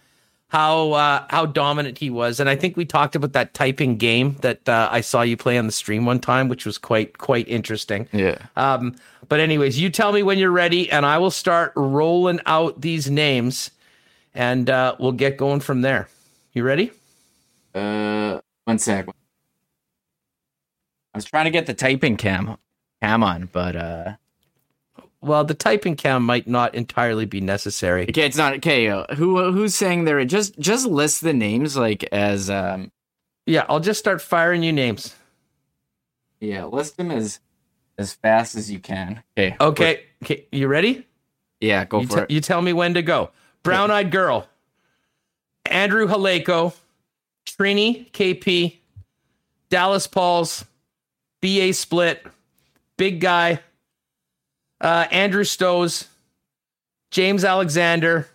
how 0.49 0.93
uh, 0.93 1.25
how 1.31 1.47
dominant 1.47 1.99
he 1.99 2.11
was, 2.11 2.41
and 2.41 2.49
I 2.51 2.57
think 2.57 2.77
we 2.77 2.85
talked 2.85 3.15
about 3.15 3.33
that 3.33 3.55
typing 3.55 3.97
game 3.97 4.37
that 4.41 4.69
uh, 4.69 4.89
I 4.91 5.03
saw 5.03 5.23
you 5.23 5.37
play 5.37 5.57
on 5.57 5.67
the 5.67 5.73
stream 5.73 6.05
one 6.05 6.19
time, 6.19 6.49
which 6.49 6.67
was 6.67 6.79
quite 6.79 7.19
quite 7.19 7.49
interesting. 7.49 8.09
Yeah. 8.13 8.39
Um. 8.57 8.97
But 9.29 9.39
anyways, 9.39 9.79
you 9.79 9.89
tell 9.89 10.13
me 10.13 10.25
when 10.25 10.39
you're 10.39 10.51
ready, 10.51 10.91
and 10.91 11.07
I 11.07 11.19
will 11.19 11.31
start 11.31 11.73
rolling 11.77 12.41
out 12.47 12.81
these 12.81 13.09
names, 13.11 13.71
and 14.35 14.69
uh, 14.69 14.97
we'll 14.99 15.13
get 15.13 15.37
going 15.37 15.61
from 15.61 15.83
there. 15.83 16.09
You 16.53 16.65
ready? 16.65 16.91
Uh, 17.75 18.41
one 18.65 18.79
sec. 18.79 19.07
I 19.09 19.13
was 21.19 21.25
trying 21.25 21.45
to 21.45 21.51
get 21.51 21.67
the 21.67 21.75
typing 21.75 22.17
cam 22.17 22.57
cam 23.01 23.23
on, 23.23 23.49
but 23.53 23.77
uh 23.77 24.13
well, 25.21 25.43
the 25.43 25.55
typing 25.55 25.97
cam 25.97 26.23
might 26.23 26.47
not 26.47 26.75
entirely 26.75 27.25
be 27.25 27.41
necessary. 27.41 28.03
Okay, 28.03 28.27
it's 28.27 28.37
not 28.37 28.55
okay. 28.57 28.89
Uh, 28.89 29.07
who 29.15 29.53
who's 29.53 29.75
saying 29.75 30.05
there? 30.05 30.23
Just 30.27 30.59
just 30.59 30.87
list 30.87 31.23
the 31.23 31.33
names 31.33 31.77
like 31.77 32.05
as 32.13 32.51
um. 32.51 32.93
Yeah, 33.47 33.65
I'll 33.69 33.81
just 33.81 34.01
start 34.01 34.21
firing 34.21 34.63
you 34.63 34.73
names. 34.73 35.15
Yeah, 36.41 36.65
list 36.65 36.97
them 36.99 37.11
as 37.11 37.41
as 37.97 38.13
fast 38.13 38.55
as 38.55 38.71
you 38.71 38.79
can. 38.81 39.23
Okay. 39.37 39.57
Okay. 39.61 40.05
Okay. 40.23 40.47
You 40.53 40.69
ready? 40.69 41.07
Yeah, 41.61 41.85
go 41.85 42.01
you 42.01 42.07
for 42.07 42.17
t- 42.17 42.23
it. 42.23 42.31
You 42.31 42.41
tell 42.41 42.61
me 42.61 42.73
when 42.73 42.95
to 42.95 43.03
go. 43.03 43.31
Brown 43.63 43.91
eyed 43.91 44.11
girl. 44.11 44.47
Andrew 45.65 46.07
Haleko. 46.07 46.75
Trini 47.47 48.11
KP. 48.13 48.79
Dallas 49.71 50.07
Pauls. 50.07 50.65
BA 51.41 51.73
Split. 51.73 52.25
Big 52.97 53.21
guy 53.21 53.61
uh, 54.85 55.07
Andrew 55.11 55.45
Stows, 55.45 56.09
James 57.11 57.45
Alexander, 57.45 58.29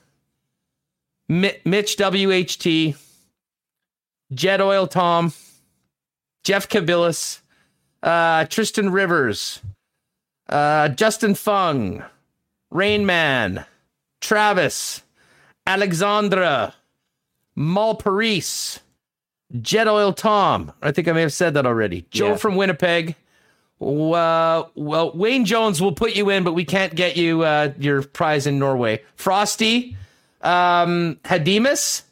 Mitch 1.28 1.96
WHT, 1.98 2.96
Jet 4.34 4.62
Oil 4.62 4.88
Tom, 4.88 5.32
Jeff 6.44 6.68
Kabilis, 6.68 7.40
uh, 8.02 8.46
Tristan 8.46 8.92
Rivers, 8.92 9.60
uh, 10.50 10.90
Justin 10.90 11.36
Fung, 11.36 12.04
Rain 12.72 13.06
Man, 13.06 13.64
Travis, 14.20 15.04
Alexandra, 15.68 16.74
Mal 17.56 17.96
Paris, 17.96 18.80
Jet 19.62 19.88
Oil 19.88 20.14
Tom. 20.14 20.72
I 20.82 20.92
think 20.92 21.08
I 21.08 21.12
may 21.12 21.22
have 21.22 21.34
said 21.34 21.54
that 21.56 21.66
already. 21.66 22.06
Joe 22.12 22.30
yeah. 22.30 22.36
from 22.36 22.56
Winnipeg. 22.56 23.16
Well, 23.80 24.72
well, 24.76 25.12
Wayne 25.16 25.46
Jones 25.46 25.82
will 25.82 25.94
put 25.94 26.16
you 26.16 26.30
in, 26.30 26.44
but 26.44 26.54
we 26.54 26.66
can't 26.66 26.94
get 26.96 27.16
you 27.16 27.44
uh, 27.44 27.74
your 27.80 28.04
prize 28.04 28.46
in 28.46 28.60
Norway. 28.60 29.02
Frosty, 29.16 29.96
um, 30.42 31.18
Hadimus, 31.24 32.04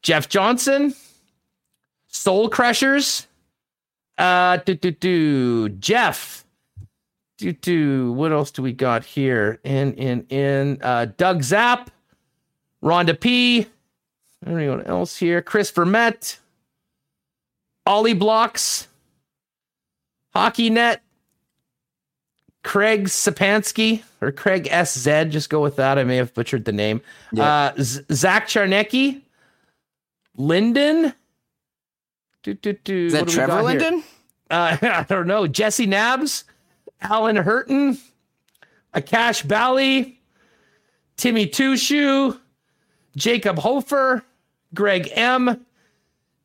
Jeff 0.00 0.28
Johnson, 0.28 0.94
Soul 2.08 2.48
Crushers, 2.48 3.26
uh, 4.16 4.58
do, 4.58 4.74
do, 4.74 4.92
do, 4.92 5.68
Jeff, 5.70 6.44
do, 7.36 7.52
do, 7.52 8.12
what 8.12 8.32
else 8.32 8.50
do 8.50 8.62
we 8.62 8.72
got 8.72 9.04
here? 9.04 9.60
In, 9.64 9.92
in, 9.94 10.26
in, 10.28 10.78
uh, 10.82 11.06
Doug 11.16 11.42
Zapp, 11.42 11.90
Rhonda 12.82 13.18
P, 13.18 13.66
anyone 14.46 14.82
else 14.84 15.16
here? 15.16 15.42
Chris 15.42 15.70
Vermette, 15.70 16.38
Ollie 17.86 18.14
Blocks, 18.14 18.88
Hockey 20.32 20.70
Net, 20.70 21.02
Craig 22.62 23.04
Sapansky 23.08 24.02
or 24.22 24.32
Craig 24.32 24.68
SZ, 24.72 25.04
just 25.30 25.50
go 25.50 25.60
with 25.60 25.76
that. 25.76 25.98
I 25.98 26.04
may 26.04 26.16
have 26.16 26.32
butchered 26.32 26.64
the 26.64 26.72
name. 26.72 27.02
Yeah. 27.32 27.44
Uh, 27.44 27.74
Z- 27.82 28.02
Zach 28.10 28.48
Charnecki, 28.48 29.20
Linden. 30.36 31.12
Do, 32.42 32.54
do, 32.54 32.72
do. 32.72 33.06
Is 33.06 33.12
that 33.12 33.28
Trevor 33.28 33.62
Linden? 33.62 34.02
Uh, 34.50 34.76
I 34.82 35.06
don't 35.08 35.26
know. 35.26 35.46
Jesse 35.46 35.86
Nabs, 35.86 36.44
Alan 37.02 37.36
Hurton, 37.36 37.98
Akash 38.94 39.46
Bally, 39.46 40.18
Timmy 41.16 41.46
Tushu, 41.46 42.38
Jacob 43.14 43.58
Hofer, 43.58 44.24
Greg 44.72 45.10
M, 45.12 45.64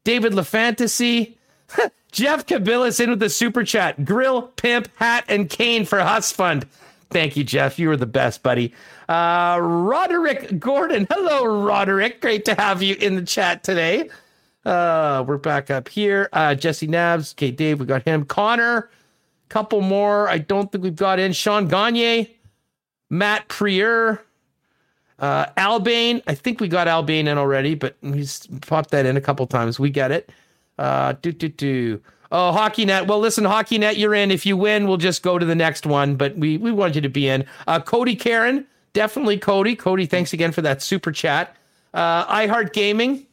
David 0.04 0.34
LaFantasy. 0.34 1.36
Jeff 2.12 2.46
Cabillas 2.46 3.00
in 3.00 3.12
with 3.12 3.20
the 3.20 3.30
super 3.30 3.64
chat. 3.64 4.04
Grill, 4.04 4.44
pimp, 4.44 4.90
hat, 4.96 5.26
and 5.28 5.50
cane 5.50 5.86
for 5.86 6.00
Huss 6.00 6.32
Fund. 6.32 6.66
Thank 7.12 7.38
you, 7.38 7.44
Jeff. 7.44 7.80
You 7.80 7.90
were 7.90 7.98
the 7.98 8.06
best, 8.06 8.44
buddy. 8.44 8.74
Uh, 9.08 9.58
Roderick 9.62 10.60
Gordon. 10.60 11.08
Hello, 11.10 11.64
Roderick. 11.64 12.22
Great 12.22 12.46
to 12.46 12.56
have 12.56 12.84
you 12.84 12.96
in 12.96 13.16
the 13.16 13.24
chat 13.24 13.64
today. 13.64 14.10
Uh, 14.66 15.24
we're 15.28 15.38
back 15.38 15.72
up 15.72 15.88
here. 15.88 16.30
Uh, 16.34 16.54
Jesse 16.54 16.88
Nabs. 16.88 17.34
Okay, 17.34 17.52
Dave, 17.52 17.80
we 17.80 17.86
got 17.86 18.04
him. 18.04 18.26
Connor. 18.26 18.90
Couple 19.50 19.82
more. 19.82 20.30
I 20.30 20.38
don't 20.38 20.72
think 20.72 20.84
we've 20.84 20.96
got 20.96 21.18
in. 21.18 21.34
Sean 21.34 21.68
Gagne. 21.68 22.36
Matt 23.10 23.48
Prieur. 23.48 24.22
Uh, 25.20 25.48
Albane. 25.58 26.22
I 26.28 26.34
think 26.34 26.62
we 26.62 26.68
got 26.68 26.88
Albane 26.88 27.28
in 27.28 27.38
already, 27.38 27.76
but 27.76 27.98
he's 28.02 28.48
popped 28.62 28.92
that 28.92 29.06
in 29.06 29.18
a 29.18 29.22
couple 29.22 29.46
times. 29.48 29.80
We 29.80 29.90
get 29.90 30.12
it. 30.12 30.32
Uh, 30.78 31.14
do, 31.22 31.32
do, 31.32 31.50
do. 31.50 32.02
Oh, 32.32 32.52
Hockey 32.52 32.86
Net. 32.86 33.08
Well, 33.08 33.20
listen, 33.20 33.44
Hockey 33.44 33.78
Net, 33.78 33.98
you're 33.98 34.14
in. 34.14 34.32
If 34.32 34.46
you 34.46 34.56
win, 34.56 34.88
we'll 34.88 34.98
just 34.98 35.24
go 35.24 35.38
to 35.38 35.46
the 35.46 35.56
next 35.56 35.86
one, 35.86 36.16
but 36.16 36.38
we, 36.38 36.58
we 36.58 36.72
want 36.72 36.96
you 36.96 37.02
to 37.02 37.10
be 37.10 37.28
in. 37.28 37.46
Uh, 37.68 37.80
Cody 37.80 38.16
Karen, 38.16 38.66
definitely 38.94 39.38
Cody. 39.38 39.76
Cody, 39.76 40.06
thanks 40.06 40.32
again 40.32 40.52
for 40.52 40.62
that 40.62 40.82
super 40.82 41.12
chat. 41.12 41.56
Uh, 41.94 42.26
iHeart 42.34 42.72
Gaming. 42.72 43.26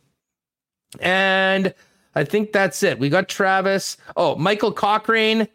And 0.98 1.74
I 2.14 2.24
think 2.24 2.52
that's 2.52 2.82
it. 2.82 2.98
We 2.98 3.10
got 3.10 3.28
Travis. 3.28 3.98
Oh, 4.16 4.34
Michael 4.36 4.72
Cochrane. 4.72 5.46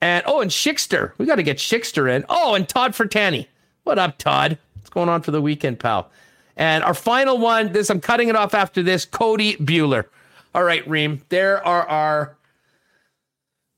And 0.00 0.22
oh, 0.26 0.40
and 0.40 0.50
Schickster. 0.50 1.12
We 1.18 1.26
got 1.26 1.36
to 1.36 1.42
get 1.42 1.58
Schickster 1.58 2.10
in. 2.10 2.24
Oh, 2.28 2.54
and 2.54 2.66
Todd 2.68 2.92
Fertani. 2.92 3.48
What 3.82 3.98
up, 3.98 4.16
Todd? 4.16 4.56
What's 4.90 4.94
going 4.96 5.08
on 5.08 5.22
for 5.22 5.30
the 5.30 5.40
weekend, 5.40 5.78
pal? 5.78 6.10
And 6.56 6.82
our 6.82 6.94
final 6.94 7.38
one, 7.38 7.72
this 7.72 7.90
I'm 7.90 8.00
cutting 8.00 8.28
it 8.28 8.34
off 8.34 8.54
after 8.54 8.82
this, 8.82 9.04
Cody 9.04 9.54
Bueller. 9.54 10.06
All 10.52 10.64
right, 10.64 10.84
Reem. 10.88 11.22
There 11.28 11.64
are 11.64 11.88
our 11.88 12.36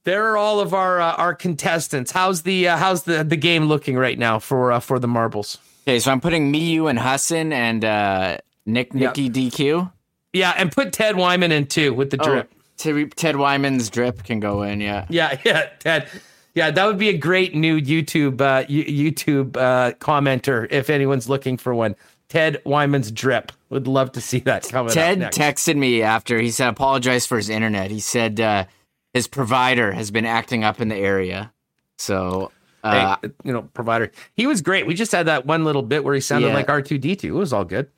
there 0.05 0.33
are 0.33 0.39
all 0.39 0.59
of 0.59 0.73
our 0.73 1.03
uh, 1.03 1.13
our 1.17 1.35
contestants. 1.35 2.13
How's 2.13 2.45
the 2.45 2.69
uh, 2.69 2.79
how's 2.79 3.03
the 3.03 3.25
the 3.25 3.37
game 3.37 3.67
looking 3.67 3.99
right 3.99 4.19
now 4.19 4.39
for 4.39 4.73
uh, 4.73 4.81
for 4.81 4.99
the 4.99 5.07
marbles? 5.07 5.59
Okay, 5.83 5.99
so 5.99 6.11
I'm 6.11 6.21
putting 6.23 6.51
me, 6.51 6.61
you, 6.61 6.87
and 6.87 6.99
Hassan 6.99 7.53
and 7.53 7.85
uh, 7.85 8.39
Nick, 8.65 8.95
Nicky, 8.95 9.25
yep. 9.25 9.33
DQ. 9.35 9.93
Yeah, 10.33 10.55
and 10.57 10.73
put 10.73 10.95
Ted 10.95 11.17
Wyman 11.17 11.53
in 11.53 11.67
too 11.67 11.93
with 11.93 12.09
the 12.09 12.17
oh, 12.23 12.25
drip. 12.25 12.51
Oh, 12.87 13.05
Ted 13.17 13.37
Wyman's 13.37 13.91
drip 13.91 14.25
can 14.25 14.41
go 14.41 14.63
in. 14.63 14.81
Yeah. 14.81 15.05
Yeah, 15.11 15.39
yeah, 15.45 15.69
Ted. 15.79 16.09
Yeah, 16.55 16.71
that 16.71 16.85
would 16.85 16.99
be 16.99 17.09
a 17.09 17.17
great 17.17 17.55
new 17.55 17.81
YouTube 17.81 18.41
uh, 18.41 18.65
YouTube 18.67 19.57
uh, 19.57 19.93
commenter 19.95 20.67
if 20.71 20.91
anyone's 20.91 21.29
looking 21.29 21.57
for 21.57 21.75
one. 21.75 21.97
Ted 22.29 22.61
Wyman's 22.65 23.11
drip. 23.11 23.53
Would 23.71 23.87
love 23.87 24.13
to 24.13 24.21
see 24.21 24.41
that 24.41 24.69
coming. 24.69 24.93
Ted 24.93 25.19
texted 25.33 25.77
me 25.77 26.03
after 26.03 26.39
he 26.39 26.51
said 26.51 26.69
apologize 26.69 27.27
for 27.27 27.37
his 27.37 27.49
internet. 27.49 27.91
He 27.91 28.01
said 28.01 28.41
uh, 28.41 28.67
his 29.15 29.29
provider 29.29 29.93
has 29.93 30.11
been 30.11 30.27
acting 30.27 30.63
up 30.63 30.81
in 30.81 30.89
the 30.89 30.97
area. 30.97 31.53
So 31.99 32.53
uh, 32.85 33.17
hey, 33.23 33.31
you 33.45 33.53
know, 33.53 33.63
provider. 33.75 34.11
He 34.35 34.47
was 34.47 34.61
great. 34.61 34.87
We 34.87 34.95
just 34.95 35.13
had 35.13 35.27
that 35.27 35.47
one 35.47 35.65
little 35.65 35.83
bit 35.83 36.05
where 36.05 36.15
he 36.15 36.21
sounded 36.21 36.49
yeah. 36.49 36.55
like 36.55 36.69
R 36.69 36.83
two 36.83 36.99
D 36.99 37.17
two. 37.17 37.37
It 37.37 37.39
was 37.39 37.53
all 37.53 37.65
good. 37.65 37.89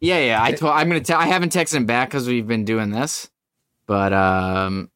Yeah, 0.00 0.18
yeah. 0.18 0.42
I 0.42 0.52
told. 0.52 0.72
I'm 0.72 0.88
gonna 0.88 1.00
tell. 1.00 1.20
I 1.20 1.26
haven't 1.26 1.52
texted 1.52 1.74
him 1.74 1.86
back 1.86 2.08
because 2.08 2.26
we've 2.26 2.46
been 2.46 2.64
doing 2.64 2.90
this, 2.90 3.30
but 3.86 4.12
um, 4.12 4.90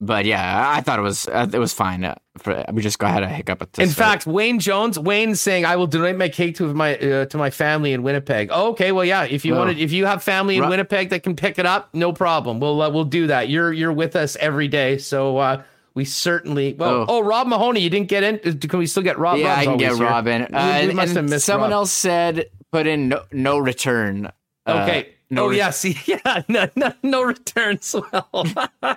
but 0.00 0.26
yeah, 0.26 0.70
I 0.70 0.82
thought 0.82 0.98
it 0.98 1.02
was 1.02 1.26
uh, 1.26 1.48
it 1.50 1.58
was 1.58 1.72
fine. 1.72 2.04
Uh, 2.04 2.16
for, 2.36 2.64
we 2.72 2.82
just 2.82 2.98
got 2.98 3.12
had 3.12 3.22
a 3.22 3.28
hiccup 3.28 3.62
at 3.62 3.72
this. 3.72 3.88
In 3.88 3.94
fact, 3.94 4.26
Wayne 4.26 4.58
Jones, 4.58 4.98
Wayne's 4.98 5.40
saying, 5.40 5.64
"I 5.64 5.76
will 5.76 5.86
donate 5.86 6.16
my 6.16 6.28
cake 6.28 6.56
to 6.56 6.72
my 6.74 6.96
uh, 6.98 7.26
to 7.26 7.38
my 7.38 7.48
family 7.48 7.92
in 7.92 8.02
Winnipeg." 8.02 8.50
Oh, 8.52 8.70
okay, 8.70 8.92
well, 8.92 9.04
yeah. 9.04 9.24
If 9.24 9.44
you 9.44 9.52
well, 9.52 9.62
wanted, 9.62 9.78
if 9.78 9.92
you 9.92 10.04
have 10.04 10.22
family 10.22 10.58
in 10.58 10.68
Winnipeg 10.68 11.10
that 11.10 11.22
can 11.22 11.34
pick 11.34 11.58
it 11.58 11.64
up, 11.64 11.94
no 11.94 12.12
problem. 12.12 12.60
We'll 12.60 12.82
uh, 12.82 12.90
we'll 12.90 13.04
do 13.04 13.28
that. 13.28 13.48
You're 13.48 13.72
you're 13.72 13.92
with 13.92 14.16
us 14.16 14.36
every 14.36 14.68
day, 14.68 14.98
so 14.98 15.38
uh, 15.38 15.62
we 15.94 16.04
certainly. 16.04 16.74
Well, 16.74 16.90
oh. 16.90 17.06
oh. 17.08 17.20
Rob 17.20 17.46
Mahoney, 17.46 17.80
you 17.80 17.88
didn't 17.88 18.08
get 18.08 18.22
in. 18.22 18.34
Uh, 18.44 18.54
can 18.68 18.78
we 18.78 18.86
still 18.86 19.02
get 19.02 19.18
Rob? 19.18 19.38
Yeah, 19.38 19.48
Rob's 19.48 19.60
I 19.60 19.64
can 19.64 19.78
get 19.78 19.94
Rob 19.94 20.26
in. 20.26 20.54
Uh, 20.54 20.78
we, 20.82 20.88
we 20.88 20.94
must 20.94 21.14
have 21.14 21.28
missed. 21.28 21.46
Someone 21.46 21.70
Rob. 21.70 21.78
else 21.78 21.92
said 21.92 22.50
put 22.70 22.86
in 22.86 23.08
no, 23.08 23.22
no 23.32 23.56
return. 23.58 24.30
Okay. 24.66 25.15
No 25.28 25.44
oh 25.44 25.48
re- 25.48 25.56
yeah, 25.56 25.70
see, 25.70 25.98
yeah, 26.06 26.42
no, 26.48 26.68
no, 26.76 26.92
no 27.02 27.22
returns. 27.22 27.94
Well, 27.94 28.28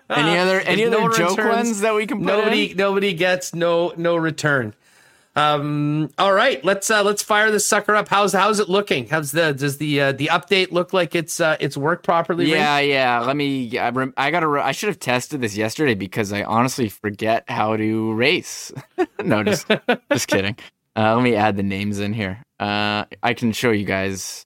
any 0.10 0.38
other 0.38 0.60
any 0.60 0.86
other 0.86 1.00
no 1.00 1.12
joke 1.12 1.38
returns, 1.38 1.56
ones 1.56 1.82
that 1.82 1.96
we 1.96 2.06
can 2.06 2.20
put 2.20 2.28
nobody 2.28 2.72
in? 2.72 2.78
nobody 2.78 3.14
gets 3.14 3.56
no 3.56 3.94
no 3.98 4.16
return. 4.16 4.74
Um, 5.36 6.10
all 6.18 6.34
right, 6.34 6.64
let's 6.66 6.90
uh, 6.92 7.04
let's 7.04 7.24
fire 7.24 7.50
this 7.50 7.66
sucker 7.66 7.96
up. 7.96 8.10
How's 8.10 8.34
how's 8.34 8.60
it 8.60 8.68
looking? 8.70 9.08
How's 9.08 9.32
the 9.32 9.54
does 9.54 9.78
the 9.78 10.02
uh, 10.02 10.12
the 10.12 10.28
update 10.28 10.72
look 10.72 10.92
like 10.92 11.16
it's 11.16 11.40
uh, 11.40 11.56
it's 11.60 11.78
worked 11.78 12.04
properly? 12.04 12.50
Yeah, 12.52 12.80
yeah. 12.80 13.20
Let 13.22 13.36
me. 13.36 13.78
I, 13.80 13.92
I 14.18 14.32
gotta. 14.32 14.50
I 14.50 14.72
should 14.72 14.90
have 14.90 15.00
tested 15.00 15.42
this 15.42 15.56
yesterday 15.56 15.94
because 15.94 16.34
I 16.34 16.44
honestly 16.44 16.90
forget 16.90 17.46
how 17.48 17.78
to 17.78 18.14
race. 18.14 18.72
no, 19.24 19.44
just 19.44 19.68
just 20.12 20.28
kidding. 20.28 20.58
Uh, 20.96 21.16
let 21.16 21.24
me 21.24 21.36
add 21.36 21.56
the 21.56 21.64
names 21.64 22.00
in 22.00 22.14
here. 22.14 22.44
Uh, 22.60 23.06
I 23.24 23.34
can 23.34 23.52
show 23.52 23.72
you 23.72 23.86
guys. 23.86 24.46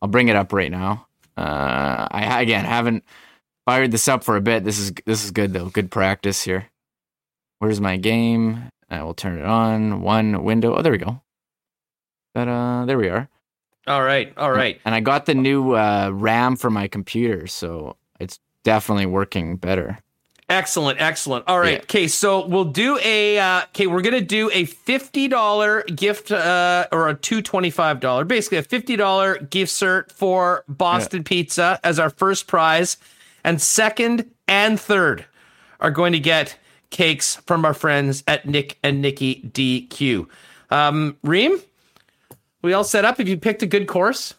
I'll 0.00 0.08
bring 0.08 0.28
it 0.28 0.36
up 0.36 0.52
right 0.52 0.70
now. 0.70 1.06
Uh, 1.36 2.08
I 2.10 2.42
again 2.42 2.64
haven't 2.64 3.04
fired 3.66 3.90
this 3.90 4.08
up 4.08 4.24
for 4.24 4.36
a 4.36 4.40
bit. 4.40 4.64
This 4.64 4.78
is 4.78 4.92
this 5.06 5.24
is 5.24 5.30
good 5.30 5.52
though. 5.52 5.68
Good 5.68 5.90
practice 5.90 6.42
here. 6.42 6.66
Where's 7.58 7.80
my 7.80 7.96
game? 7.96 8.70
I 8.88 9.02
will 9.02 9.14
turn 9.14 9.38
it 9.38 9.44
on. 9.44 10.02
One 10.02 10.42
window. 10.42 10.76
Oh, 10.76 10.82
there 10.82 10.92
we 10.92 10.98
go. 10.98 11.20
But 12.34 12.48
uh, 12.48 12.84
there 12.86 12.98
we 12.98 13.08
are. 13.08 13.28
All 13.86 14.02
right, 14.02 14.32
all 14.36 14.52
right. 14.52 14.80
And 14.84 14.94
I 14.94 15.00
got 15.00 15.26
the 15.26 15.34
new 15.34 15.74
uh, 15.74 16.10
RAM 16.12 16.56
for 16.56 16.70
my 16.70 16.86
computer, 16.86 17.46
so 17.46 17.96
it's 18.18 18.38
definitely 18.62 19.06
working 19.06 19.56
better. 19.56 19.98
Excellent, 20.50 21.00
excellent. 21.00 21.44
All 21.46 21.60
right, 21.60 21.80
okay. 21.84 22.02
Yeah. 22.02 22.08
So 22.08 22.44
we'll 22.44 22.64
do 22.64 22.98
a. 23.02 23.38
Uh, 23.38 23.62
okay, 23.66 23.86
we're 23.86 24.02
gonna 24.02 24.20
do 24.20 24.50
a 24.52 24.64
fifty 24.64 25.28
dollar 25.28 25.84
gift 25.84 26.32
uh, 26.32 26.88
or 26.90 27.08
a 27.08 27.14
two 27.14 27.40
twenty 27.40 27.70
five 27.70 28.00
dollar, 28.00 28.24
basically 28.24 28.58
a 28.58 28.62
fifty 28.62 28.96
dollar 28.96 29.38
gift 29.38 29.70
cert 29.70 30.10
for 30.10 30.64
Boston 30.68 31.20
yeah. 31.20 31.28
Pizza 31.28 31.80
as 31.84 32.00
our 32.00 32.10
first 32.10 32.48
prize, 32.48 32.96
and 33.44 33.62
second 33.62 34.28
and 34.48 34.78
third 34.78 35.24
are 35.78 35.92
going 35.92 36.12
to 36.12 36.20
get 36.20 36.58
cakes 36.90 37.36
from 37.46 37.64
our 37.64 37.72
friends 37.72 38.24
at 38.26 38.44
Nick 38.44 38.76
and 38.82 39.00
Nikki 39.00 39.48
DQ. 39.52 40.26
Um, 40.70 41.16
Reem, 41.22 41.60
we 42.62 42.72
all 42.72 42.82
set 42.82 43.04
up. 43.04 43.18
Have 43.18 43.28
you 43.28 43.36
picked 43.36 43.62
a 43.62 43.66
good 43.66 43.86
course? 43.86 44.34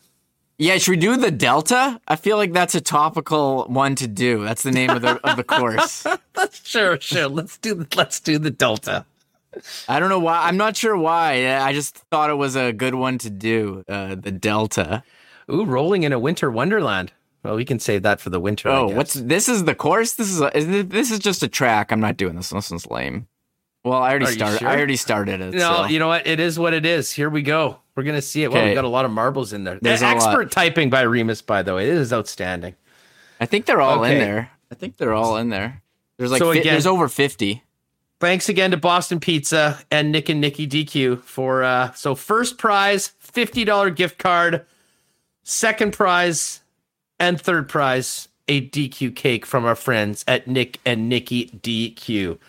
Yeah, 0.61 0.77
should 0.77 0.91
we 0.91 0.97
do 0.97 1.17
the 1.17 1.31
Delta? 1.31 1.99
I 2.07 2.15
feel 2.15 2.37
like 2.37 2.53
that's 2.53 2.75
a 2.75 2.81
topical 2.81 3.65
one 3.65 3.95
to 3.95 4.07
do. 4.07 4.43
That's 4.43 4.61
the 4.61 4.69
name 4.69 4.91
of 4.91 5.01
the 5.01 5.19
of 5.27 5.35
the 5.35 5.43
course. 5.43 6.05
sure, 6.63 7.01
sure. 7.01 7.27
Let's 7.27 7.57
do 7.57 7.83
let's 7.95 8.19
do 8.19 8.37
the 8.37 8.51
Delta. 8.51 9.07
I 9.89 9.99
don't 9.99 10.09
know 10.09 10.19
why. 10.19 10.47
I'm 10.47 10.57
not 10.57 10.77
sure 10.77 10.95
why. 10.95 11.57
I 11.57 11.73
just 11.73 11.95
thought 12.11 12.29
it 12.29 12.35
was 12.35 12.55
a 12.55 12.73
good 12.73 12.93
one 12.93 13.17
to 13.17 13.31
do. 13.31 13.83
Uh, 13.89 14.13
the 14.13 14.31
Delta. 14.31 15.03
Ooh, 15.51 15.65
rolling 15.65 16.03
in 16.03 16.13
a 16.13 16.19
winter 16.19 16.51
wonderland. 16.51 17.11
Well, 17.43 17.55
we 17.55 17.65
can 17.65 17.79
save 17.79 18.03
that 18.03 18.21
for 18.21 18.29
the 18.29 18.39
winter. 18.39 18.69
Oh, 18.69 18.87
what's 18.87 19.15
this? 19.15 19.49
Is 19.49 19.63
the 19.63 19.73
course? 19.73 20.13
This 20.13 20.29
is, 20.29 20.41
a, 20.41 20.55
is 20.55 20.89
this 20.89 21.09
is 21.09 21.17
just 21.17 21.41
a 21.41 21.47
track. 21.47 21.91
I'm 21.91 21.99
not 21.99 22.17
doing 22.17 22.35
this. 22.35 22.51
This 22.51 22.69
one's 22.69 22.85
lame. 22.85 23.25
Well, 23.83 23.97
I 23.97 24.11
already 24.11 24.27
started. 24.27 24.59
Sure? 24.59 24.67
I 24.67 24.75
already 24.75 24.95
started 24.95 25.41
it. 25.41 25.55
No, 25.55 25.77
so. 25.77 25.85
you 25.85 25.97
know 25.97 26.09
what? 26.09 26.27
It 26.27 26.39
is 26.39 26.59
what 26.59 26.75
it 26.75 26.85
is. 26.85 27.11
Here 27.11 27.31
we 27.31 27.41
go. 27.41 27.79
We're 28.01 28.05
gonna 28.05 28.21
see 28.23 28.41
it. 28.41 28.51
Well, 28.51 28.65
we 28.65 28.73
got 28.73 28.83
a 28.83 28.87
lot 28.87 29.05
of 29.05 29.11
marbles 29.11 29.53
in 29.53 29.63
there. 29.63 29.77
There's 29.79 30.01
expert 30.01 30.49
typing 30.49 30.89
by 30.89 31.01
Remis, 31.03 31.43
by 31.43 31.61
the 31.61 31.75
way. 31.75 31.87
It 31.87 31.97
is 31.97 32.11
outstanding. 32.11 32.73
I 33.39 33.45
think 33.45 33.67
they're 33.67 33.79
all 33.79 33.99
okay. 33.99 34.13
in 34.13 34.17
there. 34.17 34.49
I 34.71 34.75
think 34.75 34.97
they're 34.97 35.13
all 35.13 35.37
in 35.37 35.49
there. 35.49 35.83
There's 36.17 36.31
like 36.31 36.39
so 36.39 36.49
again, 36.49 36.63
there's 36.73 36.87
over 36.87 37.07
fifty. 37.07 37.61
Thanks 38.19 38.49
again 38.49 38.71
to 38.71 38.77
Boston 38.77 39.19
Pizza 39.19 39.77
and 39.91 40.11
Nick 40.11 40.29
and 40.29 40.41
Nikki 40.41 40.67
DQ 40.67 41.21
for 41.21 41.63
uh 41.63 41.91
so 41.91 42.15
first 42.15 42.57
prize 42.57 43.09
fifty 43.19 43.65
dollar 43.65 43.91
gift 43.91 44.17
card, 44.17 44.65
second 45.43 45.93
prize, 45.93 46.61
and 47.19 47.39
third 47.39 47.69
prize 47.69 48.29
a 48.47 48.67
DQ 48.67 49.15
cake 49.15 49.45
from 49.45 49.63
our 49.63 49.75
friends 49.75 50.25
at 50.27 50.47
Nick 50.47 50.79
and 50.87 51.07
Nikki 51.07 51.49
DQ. 51.49 52.39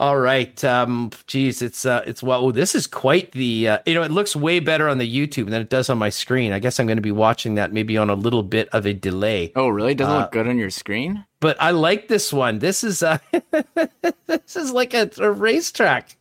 All 0.00 0.16
right. 0.16 0.62
Um, 0.62 1.10
geez, 1.26 1.60
it's 1.60 1.84
uh, 1.84 2.04
it's 2.06 2.22
well. 2.22 2.44
Oh, 2.44 2.52
this 2.52 2.76
is 2.76 2.86
quite 2.86 3.32
the. 3.32 3.68
Uh, 3.68 3.78
you 3.84 3.94
know, 3.94 4.02
it 4.02 4.12
looks 4.12 4.36
way 4.36 4.60
better 4.60 4.88
on 4.88 4.98
the 4.98 5.12
YouTube 5.12 5.50
than 5.50 5.60
it 5.60 5.70
does 5.70 5.90
on 5.90 5.98
my 5.98 6.08
screen. 6.08 6.52
I 6.52 6.60
guess 6.60 6.78
I'm 6.78 6.86
going 6.86 6.98
to 6.98 7.02
be 7.02 7.10
watching 7.10 7.56
that 7.56 7.72
maybe 7.72 7.96
on 7.98 8.08
a 8.08 8.14
little 8.14 8.44
bit 8.44 8.68
of 8.68 8.86
a 8.86 8.94
delay. 8.94 9.52
Oh, 9.56 9.68
really? 9.68 9.94
Doesn't 9.94 10.14
uh, 10.14 10.20
look 10.20 10.32
good 10.32 10.46
on 10.46 10.56
your 10.56 10.70
screen. 10.70 11.24
But 11.40 11.56
I 11.60 11.72
like 11.72 12.06
this 12.06 12.32
one. 12.32 12.60
This 12.60 12.84
is 12.84 13.02
uh, 13.02 13.18
this 14.26 14.54
is 14.54 14.70
like 14.70 14.94
a, 14.94 15.10
a 15.18 15.32
racetrack. 15.32 16.16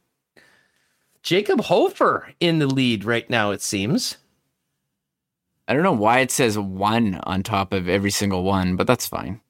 Jacob 1.22 1.62
Hofer 1.62 2.34
in 2.40 2.58
the 2.58 2.68
lead 2.68 3.04
right 3.06 3.30
now. 3.30 3.52
It 3.52 3.62
seems. 3.62 4.18
I 5.68 5.74
don't 5.74 5.84
know 5.84 5.92
why 5.92 6.20
it 6.20 6.32
says 6.32 6.58
one 6.58 7.16
on 7.24 7.44
top 7.44 7.74
of 7.74 7.88
every 7.88 8.12
single 8.12 8.44
one, 8.44 8.76
but 8.76 8.88
that's 8.88 9.08
fine. 9.08 9.42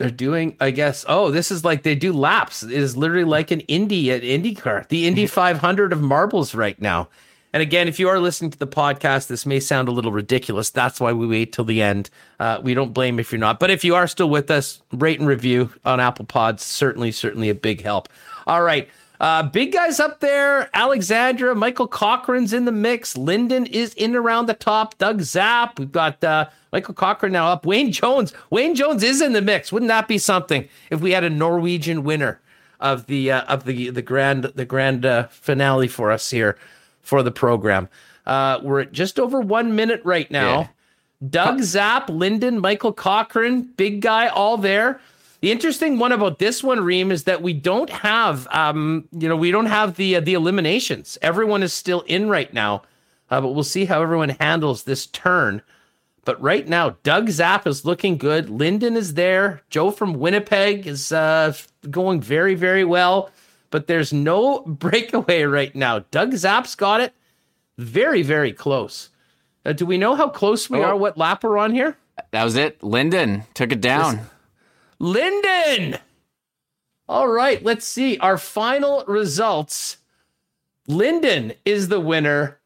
They're 0.00 0.10
doing, 0.10 0.56
I 0.60 0.70
guess. 0.70 1.04
Oh, 1.06 1.30
this 1.30 1.50
is 1.50 1.62
like 1.62 1.82
they 1.82 1.94
do 1.94 2.14
laps. 2.14 2.62
It 2.62 2.72
is 2.72 2.96
literally 2.96 3.24
like 3.24 3.50
an 3.50 3.60
indie 3.68 4.08
at 4.08 4.22
IndyCar, 4.22 4.88
the 4.88 5.06
Indy 5.06 5.26
500 5.26 5.92
of 5.92 6.00
marbles 6.00 6.54
right 6.54 6.80
now. 6.80 7.10
And 7.52 7.62
again, 7.62 7.86
if 7.86 8.00
you 8.00 8.08
are 8.08 8.18
listening 8.18 8.50
to 8.52 8.58
the 8.58 8.66
podcast, 8.66 9.26
this 9.26 9.44
may 9.44 9.60
sound 9.60 9.88
a 9.88 9.92
little 9.92 10.10
ridiculous. 10.10 10.70
That's 10.70 11.00
why 11.00 11.12
we 11.12 11.26
wait 11.26 11.52
till 11.52 11.66
the 11.66 11.82
end. 11.82 12.08
Uh, 12.38 12.60
we 12.62 12.72
don't 12.72 12.94
blame 12.94 13.18
if 13.20 13.30
you're 13.30 13.38
not. 13.38 13.60
But 13.60 13.68
if 13.68 13.84
you 13.84 13.94
are 13.94 14.06
still 14.06 14.30
with 14.30 14.50
us, 14.50 14.80
rate 14.90 15.20
and 15.20 15.28
review 15.28 15.70
on 15.84 16.00
Apple 16.00 16.24
Pods. 16.24 16.62
Certainly, 16.62 17.12
certainly 17.12 17.50
a 17.50 17.54
big 17.54 17.82
help. 17.82 18.08
All 18.46 18.62
right. 18.62 18.88
Uh, 19.20 19.42
big 19.42 19.72
guys 19.72 20.00
up 20.00 20.20
there. 20.20 20.70
Alexandra, 20.74 21.54
Michael 21.54 21.86
Cochran's 21.86 22.52
in 22.52 22.64
the 22.64 22.72
mix. 22.72 23.16
Lyndon 23.16 23.66
is 23.66 23.92
in 23.94 24.16
around 24.16 24.46
the 24.46 24.54
top. 24.54 24.96
Doug 24.98 25.20
Zapp. 25.20 25.78
We've 25.78 25.92
got 25.92 26.24
uh, 26.24 26.48
Michael 26.72 26.94
Cochran 26.94 27.32
now 27.32 27.48
up. 27.48 27.66
Wayne 27.66 27.92
Jones. 27.92 28.32
Wayne 28.48 28.74
Jones 28.74 29.02
is 29.02 29.20
in 29.20 29.34
the 29.34 29.42
mix. 29.42 29.70
Wouldn't 29.70 29.90
that 29.90 30.08
be 30.08 30.16
something 30.16 30.68
if 30.90 31.00
we 31.00 31.12
had 31.12 31.22
a 31.22 31.30
Norwegian 31.30 32.02
winner 32.02 32.40
of 32.80 33.06
the 33.06 33.30
uh, 33.30 33.42
of 33.42 33.64
the 33.64 33.90
the 33.90 34.02
grand 34.02 34.44
the 34.44 34.64
grand 34.64 35.04
uh, 35.04 35.28
finale 35.28 35.86
for 35.86 36.10
us 36.10 36.30
here? 36.30 36.56
for 37.10 37.22
the 37.22 37.30
program. 37.32 37.88
Uh, 38.24 38.60
we're 38.62 38.82
at 38.82 38.92
just 38.92 39.18
over 39.18 39.40
one 39.40 39.74
minute 39.74 40.00
right 40.04 40.30
now. 40.30 40.60
Yeah. 40.60 40.68
Doug 41.28 41.60
Zapp, 41.60 42.08
Lyndon, 42.08 42.60
Michael 42.60 42.92
Cochran, 42.92 43.62
big 43.76 44.00
guy, 44.00 44.28
all 44.28 44.56
there. 44.56 45.00
The 45.40 45.50
interesting 45.50 45.98
one 45.98 46.12
about 46.12 46.38
this 46.38 46.62
one, 46.62 46.80
Reem, 46.80 47.10
is 47.10 47.24
that 47.24 47.42
we 47.42 47.52
don't 47.52 47.90
have, 47.90 48.46
um, 48.48 49.08
you 49.12 49.28
know, 49.28 49.36
we 49.36 49.50
don't 49.50 49.66
have 49.66 49.96
the 49.96 50.16
uh, 50.16 50.20
the 50.20 50.34
eliminations. 50.34 51.16
Everyone 51.22 51.62
is 51.62 51.72
still 51.72 52.02
in 52.02 52.28
right 52.28 52.52
now, 52.52 52.82
uh, 53.30 53.40
but 53.40 53.48
we'll 53.52 53.64
see 53.64 53.86
how 53.86 54.02
everyone 54.02 54.30
handles 54.40 54.84
this 54.84 55.06
turn. 55.06 55.62
But 56.26 56.40
right 56.42 56.68
now, 56.68 56.96
Doug 57.02 57.30
Zapp 57.30 57.66
is 57.66 57.86
looking 57.86 58.18
good. 58.18 58.50
Lyndon 58.50 58.96
is 58.96 59.14
there. 59.14 59.62
Joe 59.70 59.90
from 59.90 60.14
Winnipeg 60.14 60.86
is 60.86 61.10
uh, 61.10 61.54
going 61.90 62.20
very, 62.20 62.54
very 62.54 62.84
well 62.84 63.30
but 63.70 63.86
there's 63.86 64.12
no 64.12 64.60
breakaway 64.66 65.44
right 65.44 65.74
now. 65.74 66.00
Doug 66.10 66.34
Zapp's 66.34 66.74
got 66.74 67.00
it 67.00 67.14
very, 67.78 68.22
very 68.22 68.52
close. 68.52 69.10
Uh, 69.64 69.72
do 69.72 69.86
we 69.86 69.98
know 69.98 70.14
how 70.14 70.28
close 70.28 70.68
we 70.68 70.78
oh. 70.78 70.82
are? 70.82 70.96
What 70.96 71.16
lap 71.16 71.44
we're 71.44 71.58
on 71.58 71.72
here? 71.72 71.96
That 72.32 72.44
was 72.44 72.56
it. 72.56 72.82
Lyndon 72.82 73.44
took 73.54 73.72
it 73.72 73.80
down. 73.80 74.20
Lyndon! 75.00 75.98
All 77.08 77.26
right, 77.26 77.60
let's 77.64 77.88
see. 77.88 78.18
Our 78.18 78.38
final 78.38 79.02
results. 79.08 79.96
Linden 80.86 81.54
is 81.64 81.88
the 81.88 81.98
winner. 81.98 82.60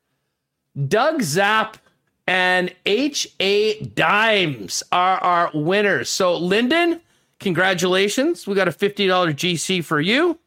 Doug 0.88 1.22
Zapp 1.22 1.78
and 2.26 2.74
H.A. 2.84 3.80
Dimes 3.80 4.82
are 4.92 5.18
our 5.18 5.50
winners. 5.54 6.10
So, 6.10 6.36
Linden, 6.36 7.00
congratulations. 7.38 8.46
We 8.46 8.54
got 8.54 8.68
a 8.68 8.72
$50 8.72 9.08
GC 9.34 9.82
for 9.84 10.00
you 10.00 10.38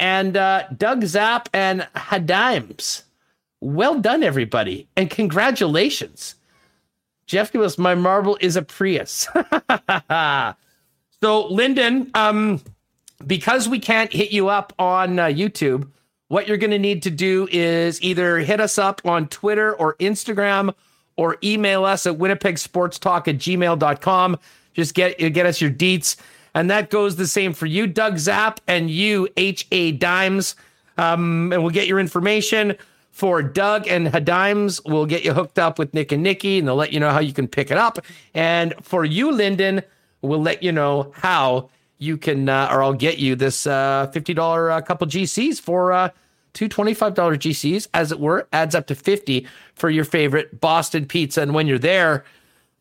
and 0.00 0.36
uh, 0.36 0.64
Doug 0.76 1.04
Zapp 1.04 1.48
and 1.52 1.86
Hadimes. 1.94 3.02
Well 3.60 4.00
done, 4.00 4.22
everybody, 4.22 4.88
and 4.96 5.10
congratulations. 5.10 6.34
Jeff 7.26 7.54
us 7.54 7.78
my 7.78 7.94
marble 7.94 8.38
is 8.40 8.56
a 8.56 8.62
Prius. 8.62 9.28
so, 11.22 11.46
Lyndon, 11.46 12.10
um, 12.14 12.60
because 13.26 13.68
we 13.68 13.78
can't 13.78 14.12
hit 14.12 14.32
you 14.32 14.48
up 14.48 14.72
on 14.78 15.18
uh, 15.18 15.26
YouTube, 15.26 15.88
what 16.28 16.46
you're 16.46 16.56
going 16.56 16.70
to 16.70 16.78
need 16.78 17.02
to 17.02 17.10
do 17.10 17.48
is 17.50 18.00
either 18.02 18.38
hit 18.38 18.60
us 18.60 18.78
up 18.78 19.00
on 19.04 19.28
Twitter 19.28 19.74
or 19.74 19.94
Instagram 19.96 20.74
or 21.16 21.36
email 21.42 21.84
us 21.84 22.06
at 22.06 22.16
winnipegsportstalk 22.16 23.28
at 23.28 23.36
gmail.com. 23.36 24.38
Just 24.72 24.94
get, 24.94 25.18
get 25.18 25.46
us 25.46 25.60
your 25.60 25.70
deets 25.70 26.16
and 26.54 26.70
that 26.70 26.90
goes 26.90 27.16
the 27.16 27.26
same 27.26 27.52
for 27.52 27.66
you, 27.66 27.86
Doug 27.86 28.18
Zapp, 28.18 28.60
and 28.66 28.90
you, 28.90 29.28
H.A. 29.36 29.92
Dimes. 29.92 30.56
Um, 30.98 31.52
and 31.52 31.62
we'll 31.62 31.72
get 31.72 31.86
your 31.86 32.00
information 32.00 32.76
for 33.12 33.42
Doug 33.42 33.86
and 33.86 34.08
Hadimes. 34.08 34.80
We'll 34.84 35.06
get 35.06 35.24
you 35.24 35.32
hooked 35.32 35.58
up 35.58 35.78
with 35.78 35.94
Nick 35.94 36.12
and 36.12 36.22
Nikki, 36.22 36.58
and 36.58 36.66
they'll 36.66 36.74
let 36.76 36.92
you 36.92 37.00
know 37.00 37.10
how 37.10 37.20
you 37.20 37.32
can 37.32 37.48
pick 37.48 37.70
it 37.70 37.78
up. 37.78 37.98
And 38.34 38.74
for 38.82 39.04
you, 39.04 39.30
Lyndon, 39.30 39.82
we'll 40.22 40.42
let 40.42 40.62
you 40.62 40.72
know 40.72 41.12
how 41.14 41.70
you 41.98 42.16
can, 42.16 42.48
uh, 42.48 42.68
or 42.70 42.82
I'll 42.82 42.94
get 42.94 43.18
you 43.18 43.36
this 43.36 43.66
uh, 43.66 44.10
$50 44.12 44.76
uh, 44.76 44.80
couple 44.82 45.06
GCs 45.06 45.60
for 45.60 45.92
uh, 45.92 46.10
two 46.52 46.68
$25 46.68 47.14
GCs, 47.14 47.88
as 47.94 48.10
it 48.12 48.18
were, 48.18 48.48
adds 48.52 48.74
up 48.74 48.86
to 48.88 48.94
50 48.94 49.46
for 49.74 49.90
your 49.90 50.04
favorite 50.04 50.60
Boston 50.60 51.06
pizza. 51.06 51.42
And 51.42 51.54
when 51.54 51.66
you're 51.66 51.78
there, 51.78 52.24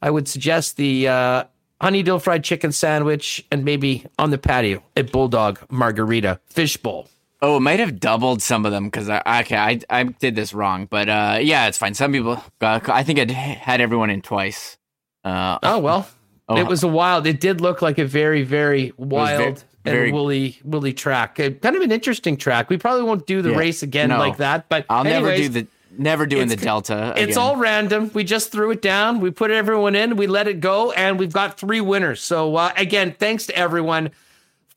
I 0.02 0.10
would 0.10 0.28
suggest 0.28 0.78
the 0.78 1.07
uh, 1.07 1.44
honey 1.82 2.03
dill 2.03 2.20
fried 2.20 2.44
chicken 2.44 2.72
sandwich, 2.72 3.45
and 3.52 3.64
maybe 3.66 4.06
on 4.18 4.32
the 4.32 4.38
patio 4.38 4.84
a 4.95 5.03
bulldog 5.03 5.60
margarita 5.70 6.40
fish 6.48 6.78
bowl. 6.78 7.10
Oh, 7.41 7.57
it 7.57 7.61
might 7.61 7.80
have 7.80 7.99
doubled 7.99 8.41
some 8.41 8.66
of 8.66 8.72
them 8.72 8.86
because 8.86 9.10
I 9.10 9.22
okay 9.41 9.56
I 9.56 9.80
I 9.90 10.03
did 10.03 10.36
this 10.36 10.53
wrong, 10.53 10.88
but 10.90 11.07
uh, 11.07 11.40
yeah, 11.41 11.68
it's 11.68 11.78
fine. 11.78 11.94
Some 11.94 12.11
people, 12.11 12.44
uh, 12.61 12.80
I 12.86 13.03
think 13.03 13.20
I 13.20 13.32
had 13.32 13.80
everyone 13.80 14.10
in 14.10 14.22
twice. 14.22 14.78
Uh, 15.24 15.57
oh 15.64 15.80
well, 15.80 16.07
oh, 16.49 16.57
it 16.57 16.67
was 16.67 16.84
a 16.84 16.88
wild. 16.88 17.26
It 17.26 17.39
did 17.39 17.61
look 17.61 17.81
like 17.81 17.97
a 17.97 18.05
very 18.05 18.43
very 18.43 18.93
wild 18.97 19.63
very, 19.84 20.07
and 20.07 20.13
woolly 20.13 20.59
woolly 20.63 20.93
track. 20.93 21.35
kind 21.35 21.65
of 21.65 21.81
an 21.81 21.91
interesting 21.91 22.38
track. 22.38 22.69
We 22.69 22.77
probably 22.77 23.03
won't 23.03 23.26
do 23.26 23.41
the 23.41 23.51
yeah, 23.51 23.57
race 23.57 23.84
again 23.84 24.09
no, 24.09 24.17
like 24.17 24.38
that, 24.38 24.67
but 24.69 24.85
I'll 24.89 25.07
anyways, 25.07 25.23
never 25.23 25.38
do 25.38 25.49
the 25.49 25.67
Never 25.97 26.26
doing 26.26 26.47
the 26.47 26.55
Delta. 26.55 27.11
Again. 27.11 27.27
It's 27.27 27.38
all 27.38 27.57
random. 27.57 28.11
We 28.13 28.23
just 28.23 28.51
threw 28.51 28.71
it 28.71 28.81
down. 28.81 29.19
We 29.19 29.31
put 29.31 29.51
everyone 29.51 29.95
in. 29.95 30.15
We 30.15 30.27
let 30.27 30.47
it 30.47 30.59
go, 30.61 30.91
and 30.91 31.17
we've 31.17 31.34
got 31.34 31.59
three 31.59 31.81
winners. 31.81 32.21
So 32.21 32.55
uh, 32.55 32.71
again, 32.77 33.15
thanks 33.17 33.47
to 33.47 33.55
everyone. 33.57 34.11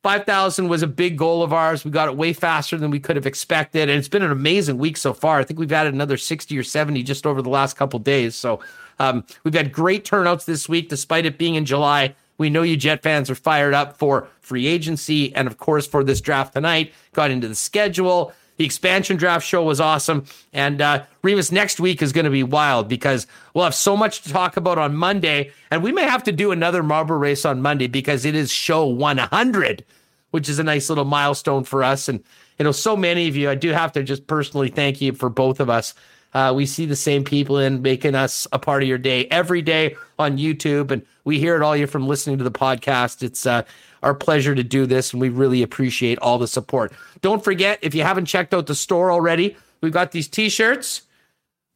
Five 0.03 0.25
thousand 0.25 0.69
was 0.69 0.83
a 0.83 0.89
big 0.89 1.17
goal 1.17 1.45
of 1.45 1.53
ours. 1.53 1.85
We 1.85 1.93
got 1.93 2.09
it 2.09 2.17
way 2.17 2.33
faster 2.33 2.77
than 2.77 2.91
we 2.91 2.99
could 2.99 3.15
have 3.15 3.27
expected, 3.27 3.89
and 3.89 3.99
it's 3.99 4.09
been 4.09 4.23
an 4.23 4.33
amazing 4.33 4.79
week 4.79 4.97
so 4.97 5.13
far. 5.13 5.39
I 5.39 5.45
think 5.45 5.61
we've 5.61 5.73
added 5.73 5.95
another 5.95 6.17
sixty 6.17 6.59
or 6.59 6.65
seventy 6.65 7.05
just 7.05 7.25
over 7.25 7.41
the 7.41 7.51
last 7.51 7.77
couple 7.77 8.01
days. 8.01 8.35
So 8.35 8.61
um, 9.03 9.25
we've 9.43 9.53
had 9.53 9.73
great 9.73 10.05
turnouts 10.05 10.45
this 10.45 10.69
week, 10.69 10.89
despite 10.89 11.27
it 11.27 11.37
being 11.37 11.57
in 11.57 11.65
July. 11.65 12.15
We 12.39 12.51
know 12.51 12.63
you 12.63 12.77
Jet 12.77 13.03
fans 13.03 13.29
are 13.31 13.35
fired 13.35 13.75
up 13.75 13.99
for 13.99 14.29
free 14.41 14.69
agency 14.69 15.35
and, 15.35 15.49
of 15.49 15.59
course, 15.59 15.89
for 15.89 16.05
this 16.05 16.21
draft 16.21 16.55
tonight. 16.55 16.93
Got 17.13 17.33
into 17.33 17.49
the 17.49 17.57
schedule. 17.57 18.33
The 18.59 18.65
expansion 18.65 19.17
draft 19.17 19.45
show 19.45 19.65
was 19.65 19.81
awesome. 19.81 20.25
And 20.53 20.81
uh, 20.81 21.05
Remis, 21.23 21.51
next 21.51 21.81
week 21.81 22.01
is 22.01 22.13
going 22.13 22.27
to 22.27 22.31
be 22.31 22.45
wild 22.45 22.87
because 22.87 23.27
we'll 23.55 23.65
have 23.65 23.75
so 23.75 23.97
much 23.97 24.23
to 24.23 24.29
talk 24.29 24.57
about 24.57 24.79
on 24.79 24.95
Monday. 24.95 25.51
And 25.73 25.83
we 25.83 25.91
may 25.91 26.05
have 26.05 26.23
to 26.25 26.33
do 26.33 26.53
another 26.53 26.85
marble 26.85 27.17
race 27.17 27.45
on 27.45 27.61
Monday 27.61 27.89
because 27.89 28.25
it 28.25 28.37
is 28.37 28.53
show 28.53 28.87
100, 28.87 29.85
which 30.31 30.49
is 30.49 30.61
a 30.61 30.65
nice 30.65 30.89
little 30.89 31.05
milestone 31.05 31.65
for 31.65 31.83
us. 31.83 32.09
And, 32.09 32.23
you 32.57 32.65
know, 32.65 32.73
so 32.73 32.97
many 32.97 33.27
of 33.27 33.35
you, 33.35 33.51
I 33.51 33.57
do 33.57 33.71
have 33.71 33.91
to 33.93 34.05
just 34.05 34.29
personally 34.29 34.69
thank 34.69 35.01
you 35.01 35.13
for 35.13 35.29
both 35.29 35.59
of 35.59 35.69
us. 35.69 35.93
Uh, 36.35 36.53
we 36.55 36.65
see 36.67 36.87
the 36.87 36.97
same 36.97 37.25
people 37.25 37.59
in 37.59 37.83
making 37.83 38.15
us 38.15 38.47
a 38.53 38.59
part 38.59 38.83
of 38.83 38.89
your 38.89 38.99
day 38.99 39.27
every 39.27 39.63
day 39.63 39.97
on 40.19 40.39
YouTube, 40.39 40.91
and 40.91 41.05
we 41.25 41.39
hear 41.39 41.57
it 41.57 41.63
all 41.63 41.77
you 41.77 41.87
from 41.87 42.09
listening 42.09 42.39
to 42.39 42.45
the 42.45 42.51
podcast. 42.51 43.23
It's 43.23 43.45
uh, 43.47 43.63
our 44.03 44.15
pleasure 44.15 44.55
to 44.55 44.63
do 44.63 44.87
this, 44.87 45.13
and 45.13 45.21
we 45.21 45.29
really 45.29 45.63
appreciate 45.63 46.19
all 46.21 46.39
the 46.39 46.49
support. 46.49 46.93
Don't 47.21 47.45
forget, 47.45 47.79
if 47.83 47.95
you 47.95 48.03
haven't 48.03 48.27
checked 48.27 48.55
out 48.55 48.67
the 48.67 48.75
store 48.75 49.13
already, 49.13 49.57
we've 49.81 49.93
got 49.93 50.13
these 50.13 50.29
t 50.29 50.49
shirts. 50.49 51.03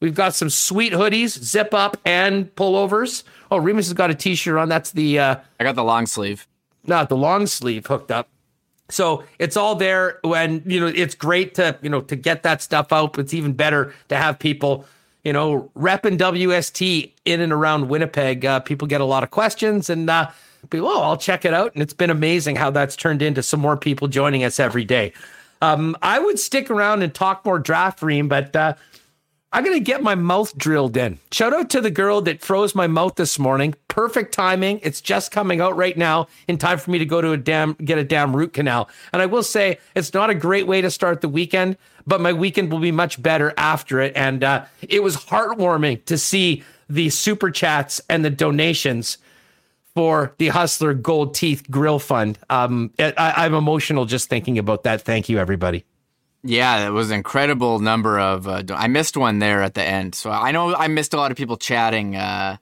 We've 0.01 0.15
got 0.15 0.35
some 0.35 0.51
sweet 0.51 0.93
hoodies, 0.93 1.31
zip 1.39 1.73
up 1.73 1.97
and 2.05 2.55
pullovers. 2.55 3.25
Oh, 3.51 3.59
Remis 3.59 3.87
has 3.87 3.95
got 3.95 4.11
a 4.11 4.15
t 4.15 4.35
shirt 4.35 4.59
on. 4.59 4.69
That's 4.69 4.91
the. 4.93 5.19
Uh, 5.19 5.37
I 5.61 5.65
got 5.65 5.75
the 5.75 5.85
long 5.85 6.07
sleeve. 6.07 6.47
Not 6.87 7.09
the 7.09 7.17
long 7.17 7.47
sleeve 7.47 7.87
hooked 7.87 8.11
up. 8.11 8.29
So 8.89 9.25
it's 9.39 9.57
all 9.57 9.75
there 9.75 10.19
when, 10.23 10.63
you 10.65 10.81
know, 10.81 10.87
it's 10.87 11.15
great 11.15 11.55
to, 11.57 11.77
you 11.83 11.91
know, 11.91 12.01
to 12.03 12.17
get 12.17 12.43
that 12.45 12.63
stuff 12.63 12.93
out. 12.93 13.19
It's 13.19 13.35
even 13.35 13.53
better 13.53 13.93
to 14.09 14.17
have 14.17 14.39
people, 14.39 14.85
you 15.25 15.33
know, 15.33 15.71
repping 15.77 16.19
WST 16.19 17.11
in 17.25 17.41
and 17.41 17.53
around 17.53 17.89
Winnipeg. 17.89 18.45
Uh, 18.45 18.61
people 18.61 18.87
get 18.87 19.01
a 19.01 19.05
lot 19.05 19.25
of 19.25 19.31
questions 19.31 19.91
and, 19.91 20.09
uh, 20.09 20.31
people, 20.71 20.89
oh, 20.89 21.03
I'll 21.03 21.17
check 21.17 21.45
it 21.45 21.53
out. 21.53 21.75
And 21.75 21.83
it's 21.83 21.95
been 21.95 22.11
amazing 22.11 22.57
how 22.57 22.71
that's 22.71 22.97
turned 22.97 23.23
into 23.23 23.43
some 23.43 23.61
more 23.61 23.77
people 23.77 24.09
joining 24.09 24.45
us 24.45 24.61
every 24.61 24.85
day. 24.85 25.13
Um, 25.63 25.97
I 26.03 26.19
would 26.19 26.39
stick 26.39 26.71
around 26.71 27.03
and 27.03 27.15
talk 27.15 27.45
more 27.45 27.59
draft 27.59 28.03
ream, 28.03 28.29
but 28.29 28.55
uh, 28.55 28.75
I'm 29.53 29.65
going 29.65 29.77
to 29.77 29.85
get 29.85 30.03
my 30.03 30.15
mouth 30.15 30.57
drilled 30.59 30.97
in. 30.97 31.19
Shout 31.31 31.55
out 31.55 31.71
to 31.71 31.81
the 31.81 31.91
girl 31.91 32.21
that 32.23 32.43
froze 32.43 32.75
my 32.75 32.87
mouth 32.87 33.15
this 33.15 33.39
morning. 33.39 33.75
Perfect 33.89 34.35
timing. 34.35 34.81
It's 34.83 35.01
just 35.01 35.31
coming 35.31 35.61
out 35.61 35.77
right 35.77 35.97
now 35.97 36.27
in 36.49 36.59
time 36.59 36.79
for 36.79 36.91
me 36.91 36.99
to 36.99 37.07
go 37.07 37.21
to 37.21 37.33
a 37.33 37.37
damn, 37.37 37.75
get 37.75 37.97
a 37.97 38.05
damn 38.05 38.35
root 38.35 38.53
canal. 38.53 38.91
And 39.13 39.23
I 39.23 39.27
will 39.27 39.45
say 39.45 39.79
it's 39.95 40.13
not 40.13 40.31
a 40.31 40.35
great 40.35 40.67
way 40.67 40.81
to 40.81 40.91
start 40.91 41.21
the 41.21 41.29
weekend, 41.29 41.77
but 42.07 42.21
my 42.21 42.33
weekend 42.33 42.73
will 42.73 42.81
be 42.81 42.93
much 42.93 43.23
better 43.23 43.55
after 43.57 44.01
it. 44.01 44.13
And 44.17 44.43
uh, 44.43 44.65
it 44.83 45.03
was 45.03 45.17
heartwarming 45.17 46.05
to 46.07 46.19
see 46.19 46.65
the 46.91 47.09
super 47.11 47.51
chats 47.51 48.01
and 48.11 48.25
the 48.25 48.31
donations 48.31 49.19
for 49.95 50.35
the 50.37 50.49
Hustler 50.49 50.93
Gold 50.93 51.35
Teeth 51.35 51.71
Grill 51.71 51.99
Fund. 51.99 52.39
Um, 52.51 52.93
I, 52.99 53.47
am 53.47 53.55
emotional 53.55 54.05
just 54.05 54.29
thinking 54.29 54.59
about 54.59 54.83
that. 54.83 55.01
Thank 55.01 55.31
you, 55.31 55.39
everybody. 55.39 55.87
Yeah, 56.47 56.87
it 56.87 56.91
was 56.91 57.11
an 57.11 57.17
incredible 57.17 57.81
number 57.81 58.19
of. 58.21 58.47
Uh, 58.47 58.63
I 58.71 58.87
missed 58.87 59.17
one 59.17 59.41
there 59.41 59.63
at 59.63 59.75
the 59.75 59.83
end, 59.83 60.15
so 60.15 60.31
I 60.31 60.53
know 60.53 60.75
I 60.75 60.87
missed 60.89 61.13
a 61.13 61.17
lot 61.17 61.31
of 61.31 61.37
people 61.37 61.57
chatting 61.57 62.15
uh, 62.15 62.57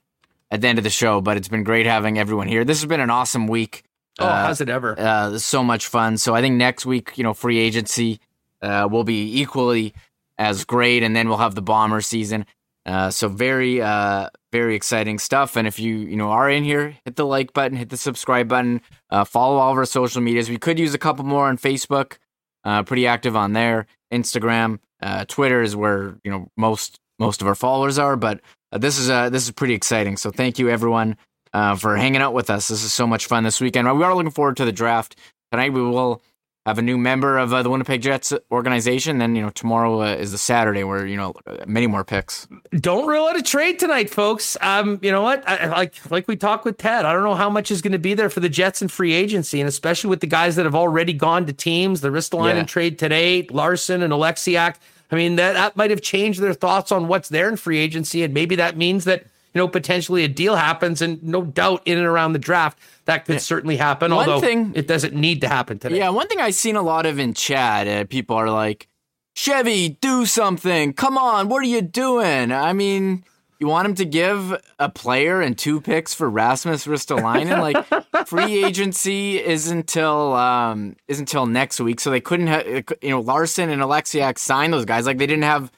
at 0.51 0.61
the 0.63 0.69
end 0.69 0.79
of 0.79 0.85
the 0.85 0.91
show. 0.91 1.21
But 1.21 1.37
it's 1.37 1.49
been 1.49 1.65
great 1.65 1.87
having 1.87 2.19
everyone 2.19 2.49
here. 2.49 2.65
This 2.65 2.81
has 2.81 2.89
been 2.89 3.01
an 3.01 3.11
awesome 3.11 3.47
week. 3.47 3.85
Oh, 4.19 4.27
uh, 4.27 4.47
how's 4.47 4.61
it 4.61 4.69
ever? 4.69 4.99
Uh, 4.99 5.39
so 5.39 5.63
much 5.63 5.87
fun. 5.87 6.17
So 6.17 6.35
I 6.35 6.41
think 6.41 6.57
next 6.57 6.87
week, 6.87 7.13
you 7.17 7.25
know, 7.25 7.35
free 7.35 7.59
agency 7.59 8.21
uh, 8.63 8.89
will 8.91 9.05
be 9.05 9.41
equally 9.41 9.93
as 10.39 10.65
great, 10.65 11.03
and 11.03 11.15
then 11.15 11.29
we'll 11.29 11.39
have 11.39 11.55
the 11.55 11.63
bomber 11.63 12.01
season. 12.01 12.47
Uh, 12.87 13.11
so 13.11 13.29
very, 13.29 13.81
uh, 13.81 14.29
very 14.53 14.75
exciting 14.75 15.19
stuff. 15.19 15.57
And 15.57 15.67
if 15.67 15.79
you, 15.79 15.97
you 15.97 16.17
know, 16.17 16.31
are 16.31 16.51
in 16.51 16.65
here, 16.65 16.97
hit 17.05 17.17
the 17.17 17.25
like 17.27 17.53
button, 17.53 17.77
hit 17.77 17.89
the 17.89 17.97
subscribe 17.97 18.47
button, 18.49 18.83
uh, 19.11 19.25
follow 19.25 19.57
all 19.57 19.73
of 19.73 19.79
our 19.79 19.87
social 19.87 20.21
medias. 20.21 20.51
We 20.51 20.59
could 20.59 20.79
use 20.79 20.95
a 20.95 20.99
couple 20.99 21.25
more 21.25 21.47
on 21.47 21.57
Facebook. 21.57 22.19
Uh, 22.65 22.83
pretty 22.83 23.07
active 23.07 23.37
on 23.37 23.53
there. 23.53 23.87
Instagram, 24.13 24.79
uh, 25.03 25.25
Twitter 25.27 25.63
is 25.63 25.77
where 25.77 26.19
you 26.25 26.31
know 26.31 26.49
most 26.57 26.99
most 27.19 27.43
of 27.43 27.49
our 27.49 27.55
followers 27.55 27.99
are. 27.99 28.17
But 28.17 28.41
uh, 28.73 28.79
this 28.79 28.99
is 28.99 29.11
uh, 29.11 29.31
this 29.31 29.45
is 29.45 29.51
pretty 29.51 29.75
exciting. 29.75 30.17
So 30.17 30.31
thank 30.31 30.59
you 30.59 30.69
everyone 30.69 31.17
uh, 31.53 31.77
for 31.77 31.97
hanging 31.97 32.21
out 32.21 32.35
with 32.35 32.51
us. 32.51 32.69
This 32.69 32.85
is 32.85 32.93
so 32.93 33.07
much 33.07 33.27
fun 33.27 33.45
this 33.45 33.61
weekend. 33.61 33.87
We 33.97 34.05
are 34.05 34.15
looking 34.15 34.31
forward 34.31 34.57
to 34.59 34.65
the 34.65 34.73
draft 34.73 35.17
tonight. 35.51 35.73
We 35.73 35.83
will 35.83 36.23
have 36.67 36.79
a 36.79 36.83
new 36.83 36.97
member 36.97 37.37
of 37.37 37.53
uh, 37.53 37.63
the 37.63 37.69
Winnipeg 37.69 38.01
Jets 38.01 38.33
organization. 38.51 39.19
Then 39.19 39.37
you 39.37 39.43
know 39.43 39.51
tomorrow 39.51 40.03
uh, 40.03 40.15
is 40.15 40.33
the 40.33 40.39
Saturday 40.39 40.83
where 40.83 41.07
you 41.07 41.17
know 41.17 41.35
many 41.67 41.87
more 41.87 42.05
picks. 42.05 42.49
Don't 42.73 43.07
rule 43.07 43.27
out 43.27 43.37
a 43.37 43.43
trade 43.43 43.79
tonight, 43.79 44.09
folks. 44.11 44.57
Um, 44.61 44.99
you 45.03 45.13
know 45.13 45.23
what? 45.23 45.47
I, 45.49 45.67
like 45.67 46.11
like 46.11 46.27
we 46.27 46.37
talked 46.37 46.65
with 46.65 46.79
Ted. 46.79 47.05
I 47.05 47.13
don't 47.13 47.25
know 47.25 47.35
how 47.35 47.51
much 47.51 47.71
is 47.71 47.83
going 47.83 47.93
to 47.93 47.99
be 47.99 48.15
there 48.15 48.31
for 48.31 48.41
the 48.41 48.49
Jets 48.49 48.81
in 48.81 48.89
free 48.89 49.13
agency, 49.13 49.61
and 49.61 49.69
especially 49.69 50.11
with 50.11 50.21
the 50.21 50.27
guys 50.27 50.57
that 50.57 50.65
have 50.65 50.75
already 50.75 51.13
gone 51.13 51.47
to 51.47 51.53
teams. 51.53 52.01
The 52.01 52.09
Ristolainen 52.09 52.57
yeah. 52.57 52.65
trade 52.65 52.99
today, 52.99 53.47
Larsson 53.51 54.03
and 54.03 54.13
Oleksiak. 54.13 54.77
I 55.11 55.17
mean 55.17 55.37
that 55.37 55.53
that 55.53 55.77
might 55.77 55.91
have 55.91 56.01
changed 56.01 56.41
their 56.41 56.55
thoughts 56.55 56.91
on 56.91 57.09
what's 57.09 57.29
there 57.29 57.49
in 57.49 57.57
free 57.57 57.79
agency, 57.79 58.23
and 58.23 58.33
maybe 58.33 58.57
that 58.57 58.77
means 58.77 59.05
that 59.05 59.27
you 59.55 59.61
know 59.61 59.69
potentially 59.69 60.25
a 60.25 60.29
deal 60.29 60.57
happens, 60.57 61.01
and 61.01 61.23
no 61.23 61.43
doubt 61.43 61.83
in 61.85 61.97
and 61.97 62.07
around 62.07 62.33
the 62.33 62.39
draft 62.39 62.79
that 63.05 63.25
could 63.25 63.35
yeah. 63.35 63.39
certainly 63.39 63.77
happen. 63.77 64.13
One 64.15 64.29
although 64.29 64.45
thing, 64.45 64.73
it 64.75 64.89
doesn't 64.89 65.15
need 65.15 65.41
to 65.43 65.49
happen 65.49 65.79
today. 65.79 65.99
Yeah, 65.99 66.11
one 66.11 66.27
thing 66.29 66.41
I've 66.41 66.55
seen 66.55 66.77
a 66.77 66.83
lot 66.83 67.07
of 67.07 67.19
in 67.19 67.35
chat, 67.35 67.87
uh, 67.87 68.05
people 68.05 68.37
are 68.37 68.51
like, 68.51 68.89
"Chevy, 69.35 69.91
do 70.01 70.27
something! 70.27 70.93
Come 70.93 71.17
on, 71.17 71.49
what 71.49 71.63
are 71.63 71.69
you 71.69 71.81
doing?" 71.81 72.53
I 72.53 72.73
mean. 72.73 73.25
You 73.61 73.69
want 73.69 73.87
him 73.87 73.95
to 73.95 74.05
give 74.05 74.61
a 74.81 74.91
player 74.91 75.41
and 75.41 75.57
two 75.57 75.81
picks 75.81 76.13
for 76.13 76.29
Rasmus 76.29 76.87
Ristolainen? 76.87 77.61
like 77.63 78.27
free 78.27 78.63
agency 78.63 79.39
is 79.39 79.71
until 79.71 80.35
um, 80.35 80.97
is 81.07 81.21
until 81.21 81.47
next 81.47 81.81
week, 81.81 82.01
so 82.01 82.11
they 82.11 82.21
couldn't 82.21 82.49
have 82.49 82.67
you 82.67 83.11
know 83.11 83.21
Larsson 83.21 83.71
and 83.71 83.81
Oleksiak 83.81 84.39
sign 84.39 84.73
those 84.73 84.85
guys. 84.85 85.07
Like 85.07 85.19
they 85.19 85.27
didn't 85.27 85.45
have 85.45 85.71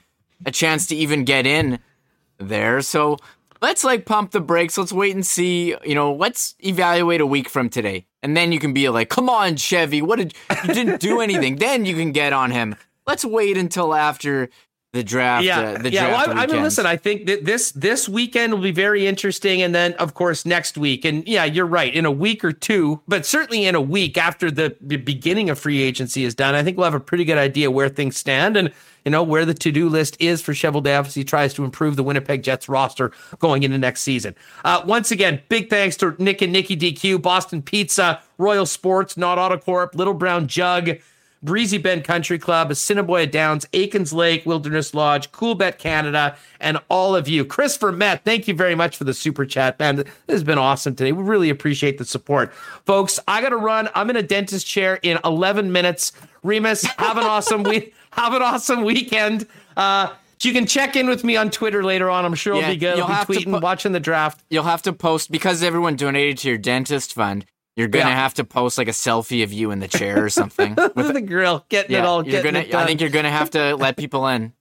a 0.44 0.50
chance 0.50 0.86
to 0.86 0.96
even 0.96 1.24
get 1.24 1.46
in 1.46 1.78
there. 2.38 2.80
So 2.80 3.18
let's 3.60 3.84
like 3.84 4.04
pump 4.06 4.30
the 4.30 4.40
brakes. 4.40 4.78
Let's 4.78 4.92
wait 4.92 5.14
and 5.14 5.26
see. 5.26 5.74
You 5.84 5.94
know, 5.94 6.12
let's 6.12 6.54
evaluate 6.60 7.20
a 7.20 7.26
week 7.26 7.48
from 7.48 7.68
today, 7.68 8.06
and 8.22 8.36
then 8.36 8.52
you 8.52 8.58
can 8.58 8.72
be 8.72 8.88
like, 8.88 9.08
"Come 9.08 9.28
on, 9.28 9.56
Chevy, 9.56 10.02
what 10.02 10.18
did 10.18 10.34
you 10.64 10.74
didn't 10.74 11.00
do 11.00 11.20
anything?" 11.20 11.56
then 11.66 11.84
you 11.86 11.94
can 11.94 12.12
get 12.12 12.32
on 12.32 12.50
him. 12.50 12.76
Let's 13.06 13.24
wait 13.24 13.56
until 13.56 13.94
after 13.94 14.50
the 14.96 15.04
draft. 15.04 15.44
Yeah, 15.44 15.60
uh, 15.60 15.78
the 15.78 15.92
yeah. 15.92 16.08
Draft 16.08 16.28
well, 16.28 16.38
I, 16.38 16.42
I, 16.42 16.46
mean, 16.46 16.62
listen. 16.62 16.86
I 16.86 16.96
think 16.96 17.26
that 17.26 17.44
this 17.44 17.70
this 17.72 18.08
weekend 18.08 18.52
will 18.54 18.62
be 18.62 18.72
very 18.72 19.06
interesting, 19.06 19.62
and 19.62 19.74
then 19.74 19.92
of 19.94 20.14
course 20.14 20.44
next 20.44 20.76
week. 20.76 21.04
And 21.04 21.26
yeah, 21.28 21.44
you're 21.44 21.66
right. 21.66 21.94
In 21.94 22.04
a 22.04 22.10
week 22.10 22.44
or 22.44 22.52
two, 22.52 23.02
but 23.06 23.24
certainly 23.24 23.66
in 23.66 23.74
a 23.74 23.80
week 23.80 24.16
after 24.16 24.50
the 24.50 24.70
beginning 24.80 25.50
of 25.50 25.58
free 25.58 25.82
agency 25.82 26.24
is 26.24 26.34
done, 26.34 26.54
I 26.54 26.62
think 26.62 26.76
we'll 26.76 26.84
have 26.84 26.94
a 26.94 27.00
pretty 27.00 27.24
good 27.24 27.38
idea 27.38 27.70
where 27.70 27.88
things 27.88 28.16
stand 28.16 28.56
and 28.56 28.72
you 29.04 29.10
know, 29.12 29.22
where 29.22 29.44
the 29.44 29.54
to 29.54 29.70
do 29.70 29.88
list 29.88 30.16
is 30.18 30.42
for 30.42 30.52
Cheveldayoff 30.52 31.06
as 31.06 31.14
he 31.14 31.22
tries 31.22 31.54
to 31.54 31.64
improve 31.64 31.94
the 31.94 32.02
Winnipeg 32.02 32.42
Jets 32.42 32.68
roster 32.68 33.12
going 33.38 33.62
into 33.62 33.78
next 33.78 34.02
season. 34.02 34.34
Uh, 34.64 34.82
once 34.84 35.12
again, 35.12 35.40
big 35.48 35.70
thanks 35.70 35.96
to 35.98 36.16
Nick 36.18 36.42
and 36.42 36.52
Nikki 36.52 36.76
DQ, 36.76 37.22
Boston 37.22 37.62
Pizza, 37.62 38.20
Royal 38.36 38.66
Sports, 38.66 39.16
Nott 39.16 39.38
Autocorp, 39.38 39.94
Little 39.94 40.12
Brown 40.12 40.48
Jug. 40.48 40.98
Breezy 41.42 41.78
Bend 41.78 42.04
Country 42.04 42.38
Club, 42.38 42.70
Assiniboia 42.70 43.26
Downs, 43.26 43.66
Aikens 43.72 44.12
Lake, 44.12 44.44
Wilderness 44.46 44.94
Lodge, 44.94 45.30
Coolbet 45.32 45.78
Canada, 45.78 46.36
and 46.60 46.78
all 46.88 47.14
of 47.14 47.28
you. 47.28 47.44
Christopher 47.44 47.92
Met, 47.92 48.24
thank 48.24 48.48
you 48.48 48.54
very 48.54 48.74
much 48.74 48.96
for 48.96 49.04
the 49.04 49.14
super 49.14 49.44
chat, 49.44 49.78
man. 49.78 49.96
This 49.96 50.06
has 50.28 50.44
been 50.44 50.58
awesome 50.58 50.94
today. 50.94 51.12
We 51.12 51.22
really 51.22 51.50
appreciate 51.50 51.98
the 51.98 52.04
support. 52.04 52.52
Folks, 52.84 53.20
I 53.28 53.40
got 53.40 53.50
to 53.50 53.56
run. 53.56 53.88
I'm 53.94 54.10
in 54.10 54.16
a 54.16 54.22
dentist 54.22 54.66
chair 54.66 54.98
in 55.02 55.18
11 55.24 55.70
minutes. 55.72 56.12
Remis, 56.42 56.82
have 56.98 57.16
an 57.16 57.24
awesome 57.24 57.62
week. 57.64 57.94
Have 58.12 58.32
an 58.32 58.42
awesome 58.42 58.82
weekend. 58.82 59.46
Uh, 59.76 60.12
you 60.42 60.52
can 60.52 60.66
check 60.66 60.96
in 60.96 61.08
with 61.08 61.24
me 61.24 61.36
on 61.36 61.50
Twitter 61.50 61.82
later 61.82 62.10
on. 62.10 62.24
I'm 62.24 62.34
sure 62.34 62.54
yeah, 62.54 62.62
it'll 62.62 62.72
be 62.74 62.76
good. 62.78 62.96
You'll 62.98 63.06
I'll 63.06 63.24
be 63.26 63.34
tweeting, 63.36 63.52
po- 63.52 63.60
watching 63.60 63.92
the 63.92 64.00
draft. 64.00 64.42
You'll 64.50 64.64
have 64.64 64.82
to 64.82 64.92
post 64.92 65.30
because 65.30 65.62
everyone 65.62 65.96
donated 65.96 66.38
to 66.38 66.48
your 66.48 66.58
dentist 66.58 67.12
fund. 67.14 67.46
You're 67.76 67.88
gonna 67.88 68.08
yeah. 68.08 68.14
have 68.14 68.34
to 68.34 68.44
post 68.44 68.78
like 68.78 68.88
a 68.88 68.92
selfie 68.92 69.44
of 69.44 69.52
you 69.52 69.70
in 69.70 69.80
the 69.80 69.88
chair 69.88 70.24
or 70.24 70.30
something 70.30 70.74
with 70.94 71.12
the 71.12 71.20
grill, 71.20 71.66
getting 71.68 71.92
yeah, 71.92 71.98
it 72.00 72.04
all. 72.06 72.26
You're 72.26 72.42
gonna. 72.42 72.64
I 72.72 72.86
think 72.86 73.02
you're 73.02 73.10
gonna 73.10 73.30
have 73.30 73.50
to 73.50 73.76
let 73.76 73.96
people 73.98 74.26
in. 74.28 74.54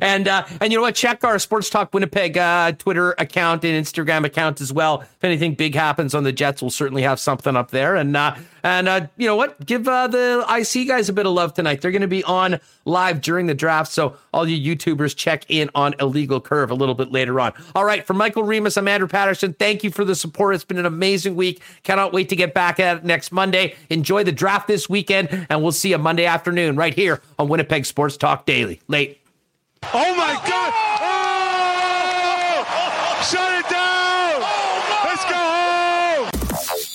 and 0.00 0.26
uh, 0.26 0.44
and 0.60 0.72
you 0.72 0.78
know 0.78 0.82
what? 0.82 0.94
Check 0.96 1.22
our 1.22 1.38
Sports 1.38 1.70
Talk 1.70 1.94
Winnipeg 1.94 2.36
uh, 2.36 2.72
Twitter 2.72 3.14
account 3.18 3.64
and 3.64 3.84
Instagram 3.84 4.24
account 4.24 4.60
as 4.60 4.72
well. 4.72 5.02
If 5.02 5.22
anything 5.22 5.54
big 5.54 5.74
happens 5.74 6.14
on 6.14 6.24
the 6.24 6.32
Jets, 6.32 6.60
we'll 6.60 6.70
certainly 6.70 7.02
have 7.02 7.20
something 7.20 7.56
up 7.56 7.70
there. 7.70 7.94
And 7.94 8.16
uh, 8.16 8.34
and 8.62 8.88
uh, 8.88 9.06
you 9.16 9.26
know 9.26 9.36
what? 9.36 9.64
Give 9.64 9.86
uh, 9.86 10.06
the 10.08 10.44
IC 10.48 10.88
guys 10.88 11.08
a 11.08 11.12
bit 11.12 11.26
of 11.26 11.32
love 11.32 11.54
tonight. 11.54 11.80
They're 11.80 11.90
going 11.90 12.02
to 12.02 12.08
be 12.08 12.24
on 12.24 12.60
live 12.84 13.20
during 13.20 13.46
the 13.46 13.54
draft, 13.54 13.92
so 13.92 14.16
all 14.32 14.48
you 14.48 14.76
YouTubers 14.76 15.16
check 15.16 15.44
in 15.48 15.70
on 15.74 15.94
Illegal 16.00 16.40
Curve 16.40 16.70
a 16.70 16.74
little 16.74 16.94
bit 16.94 17.12
later 17.12 17.40
on. 17.40 17.52
All 17.74 17.84
right, 17.84 18.06
for 18.06 18.14
Michael 18.14 18.42
Remis, 18.44 18.76
I'm 18.76 18.88
Andrew 18.88 19.08
Paterson. 19.08 19.52
Thank 19.54 19.84
you 19.84 19.90
for 19.90 20.04
the 20.04 20.14
support. 20.14 20.54
It's 20.54 20.64
been 20.64 20.78
an 20.78 20.86
amazing 20.86 21.36
week. 21.36 21.62
Cannot 21.82 22.12
wait 22.12 22.28
to 22.30 22.36
get 22.36 22.54
back 22.54 22.80
at 22.80 22.98
it 22.98 23.04
next 23.04 23.32
Monday. 23.32 23.74
Enjoy 23.88 24.24
the 24.24 24.32
draft 24.32 24.68
this 24.68 24.88
weekend, 24.88 25.46
and 25.48 25.62
we'll 25.62 25.72
see 25.72 25.90
you 25.90 25.98
Monday 25.98 26.26
afternoon 26.26 26.76
right 26.76 26.94
here 26.94 27.20
on 27.38 27.48
Winnipeg 27.48 27.86
Sports 27.86 28.16
Talk 28.16 28.46
Daily. 28.46 28.80
Late. 28.88 29.20
Oh 29.82 30.14
my 30.14 30.34
God! 30.46 30.72
Oh! 31.00 31.20
Shut 33.30 33.52
it 33.58 33.68
down! 33.70 34.40
Let's 35.04 35.24
go 35.24 35.36
home! 35.36 36.80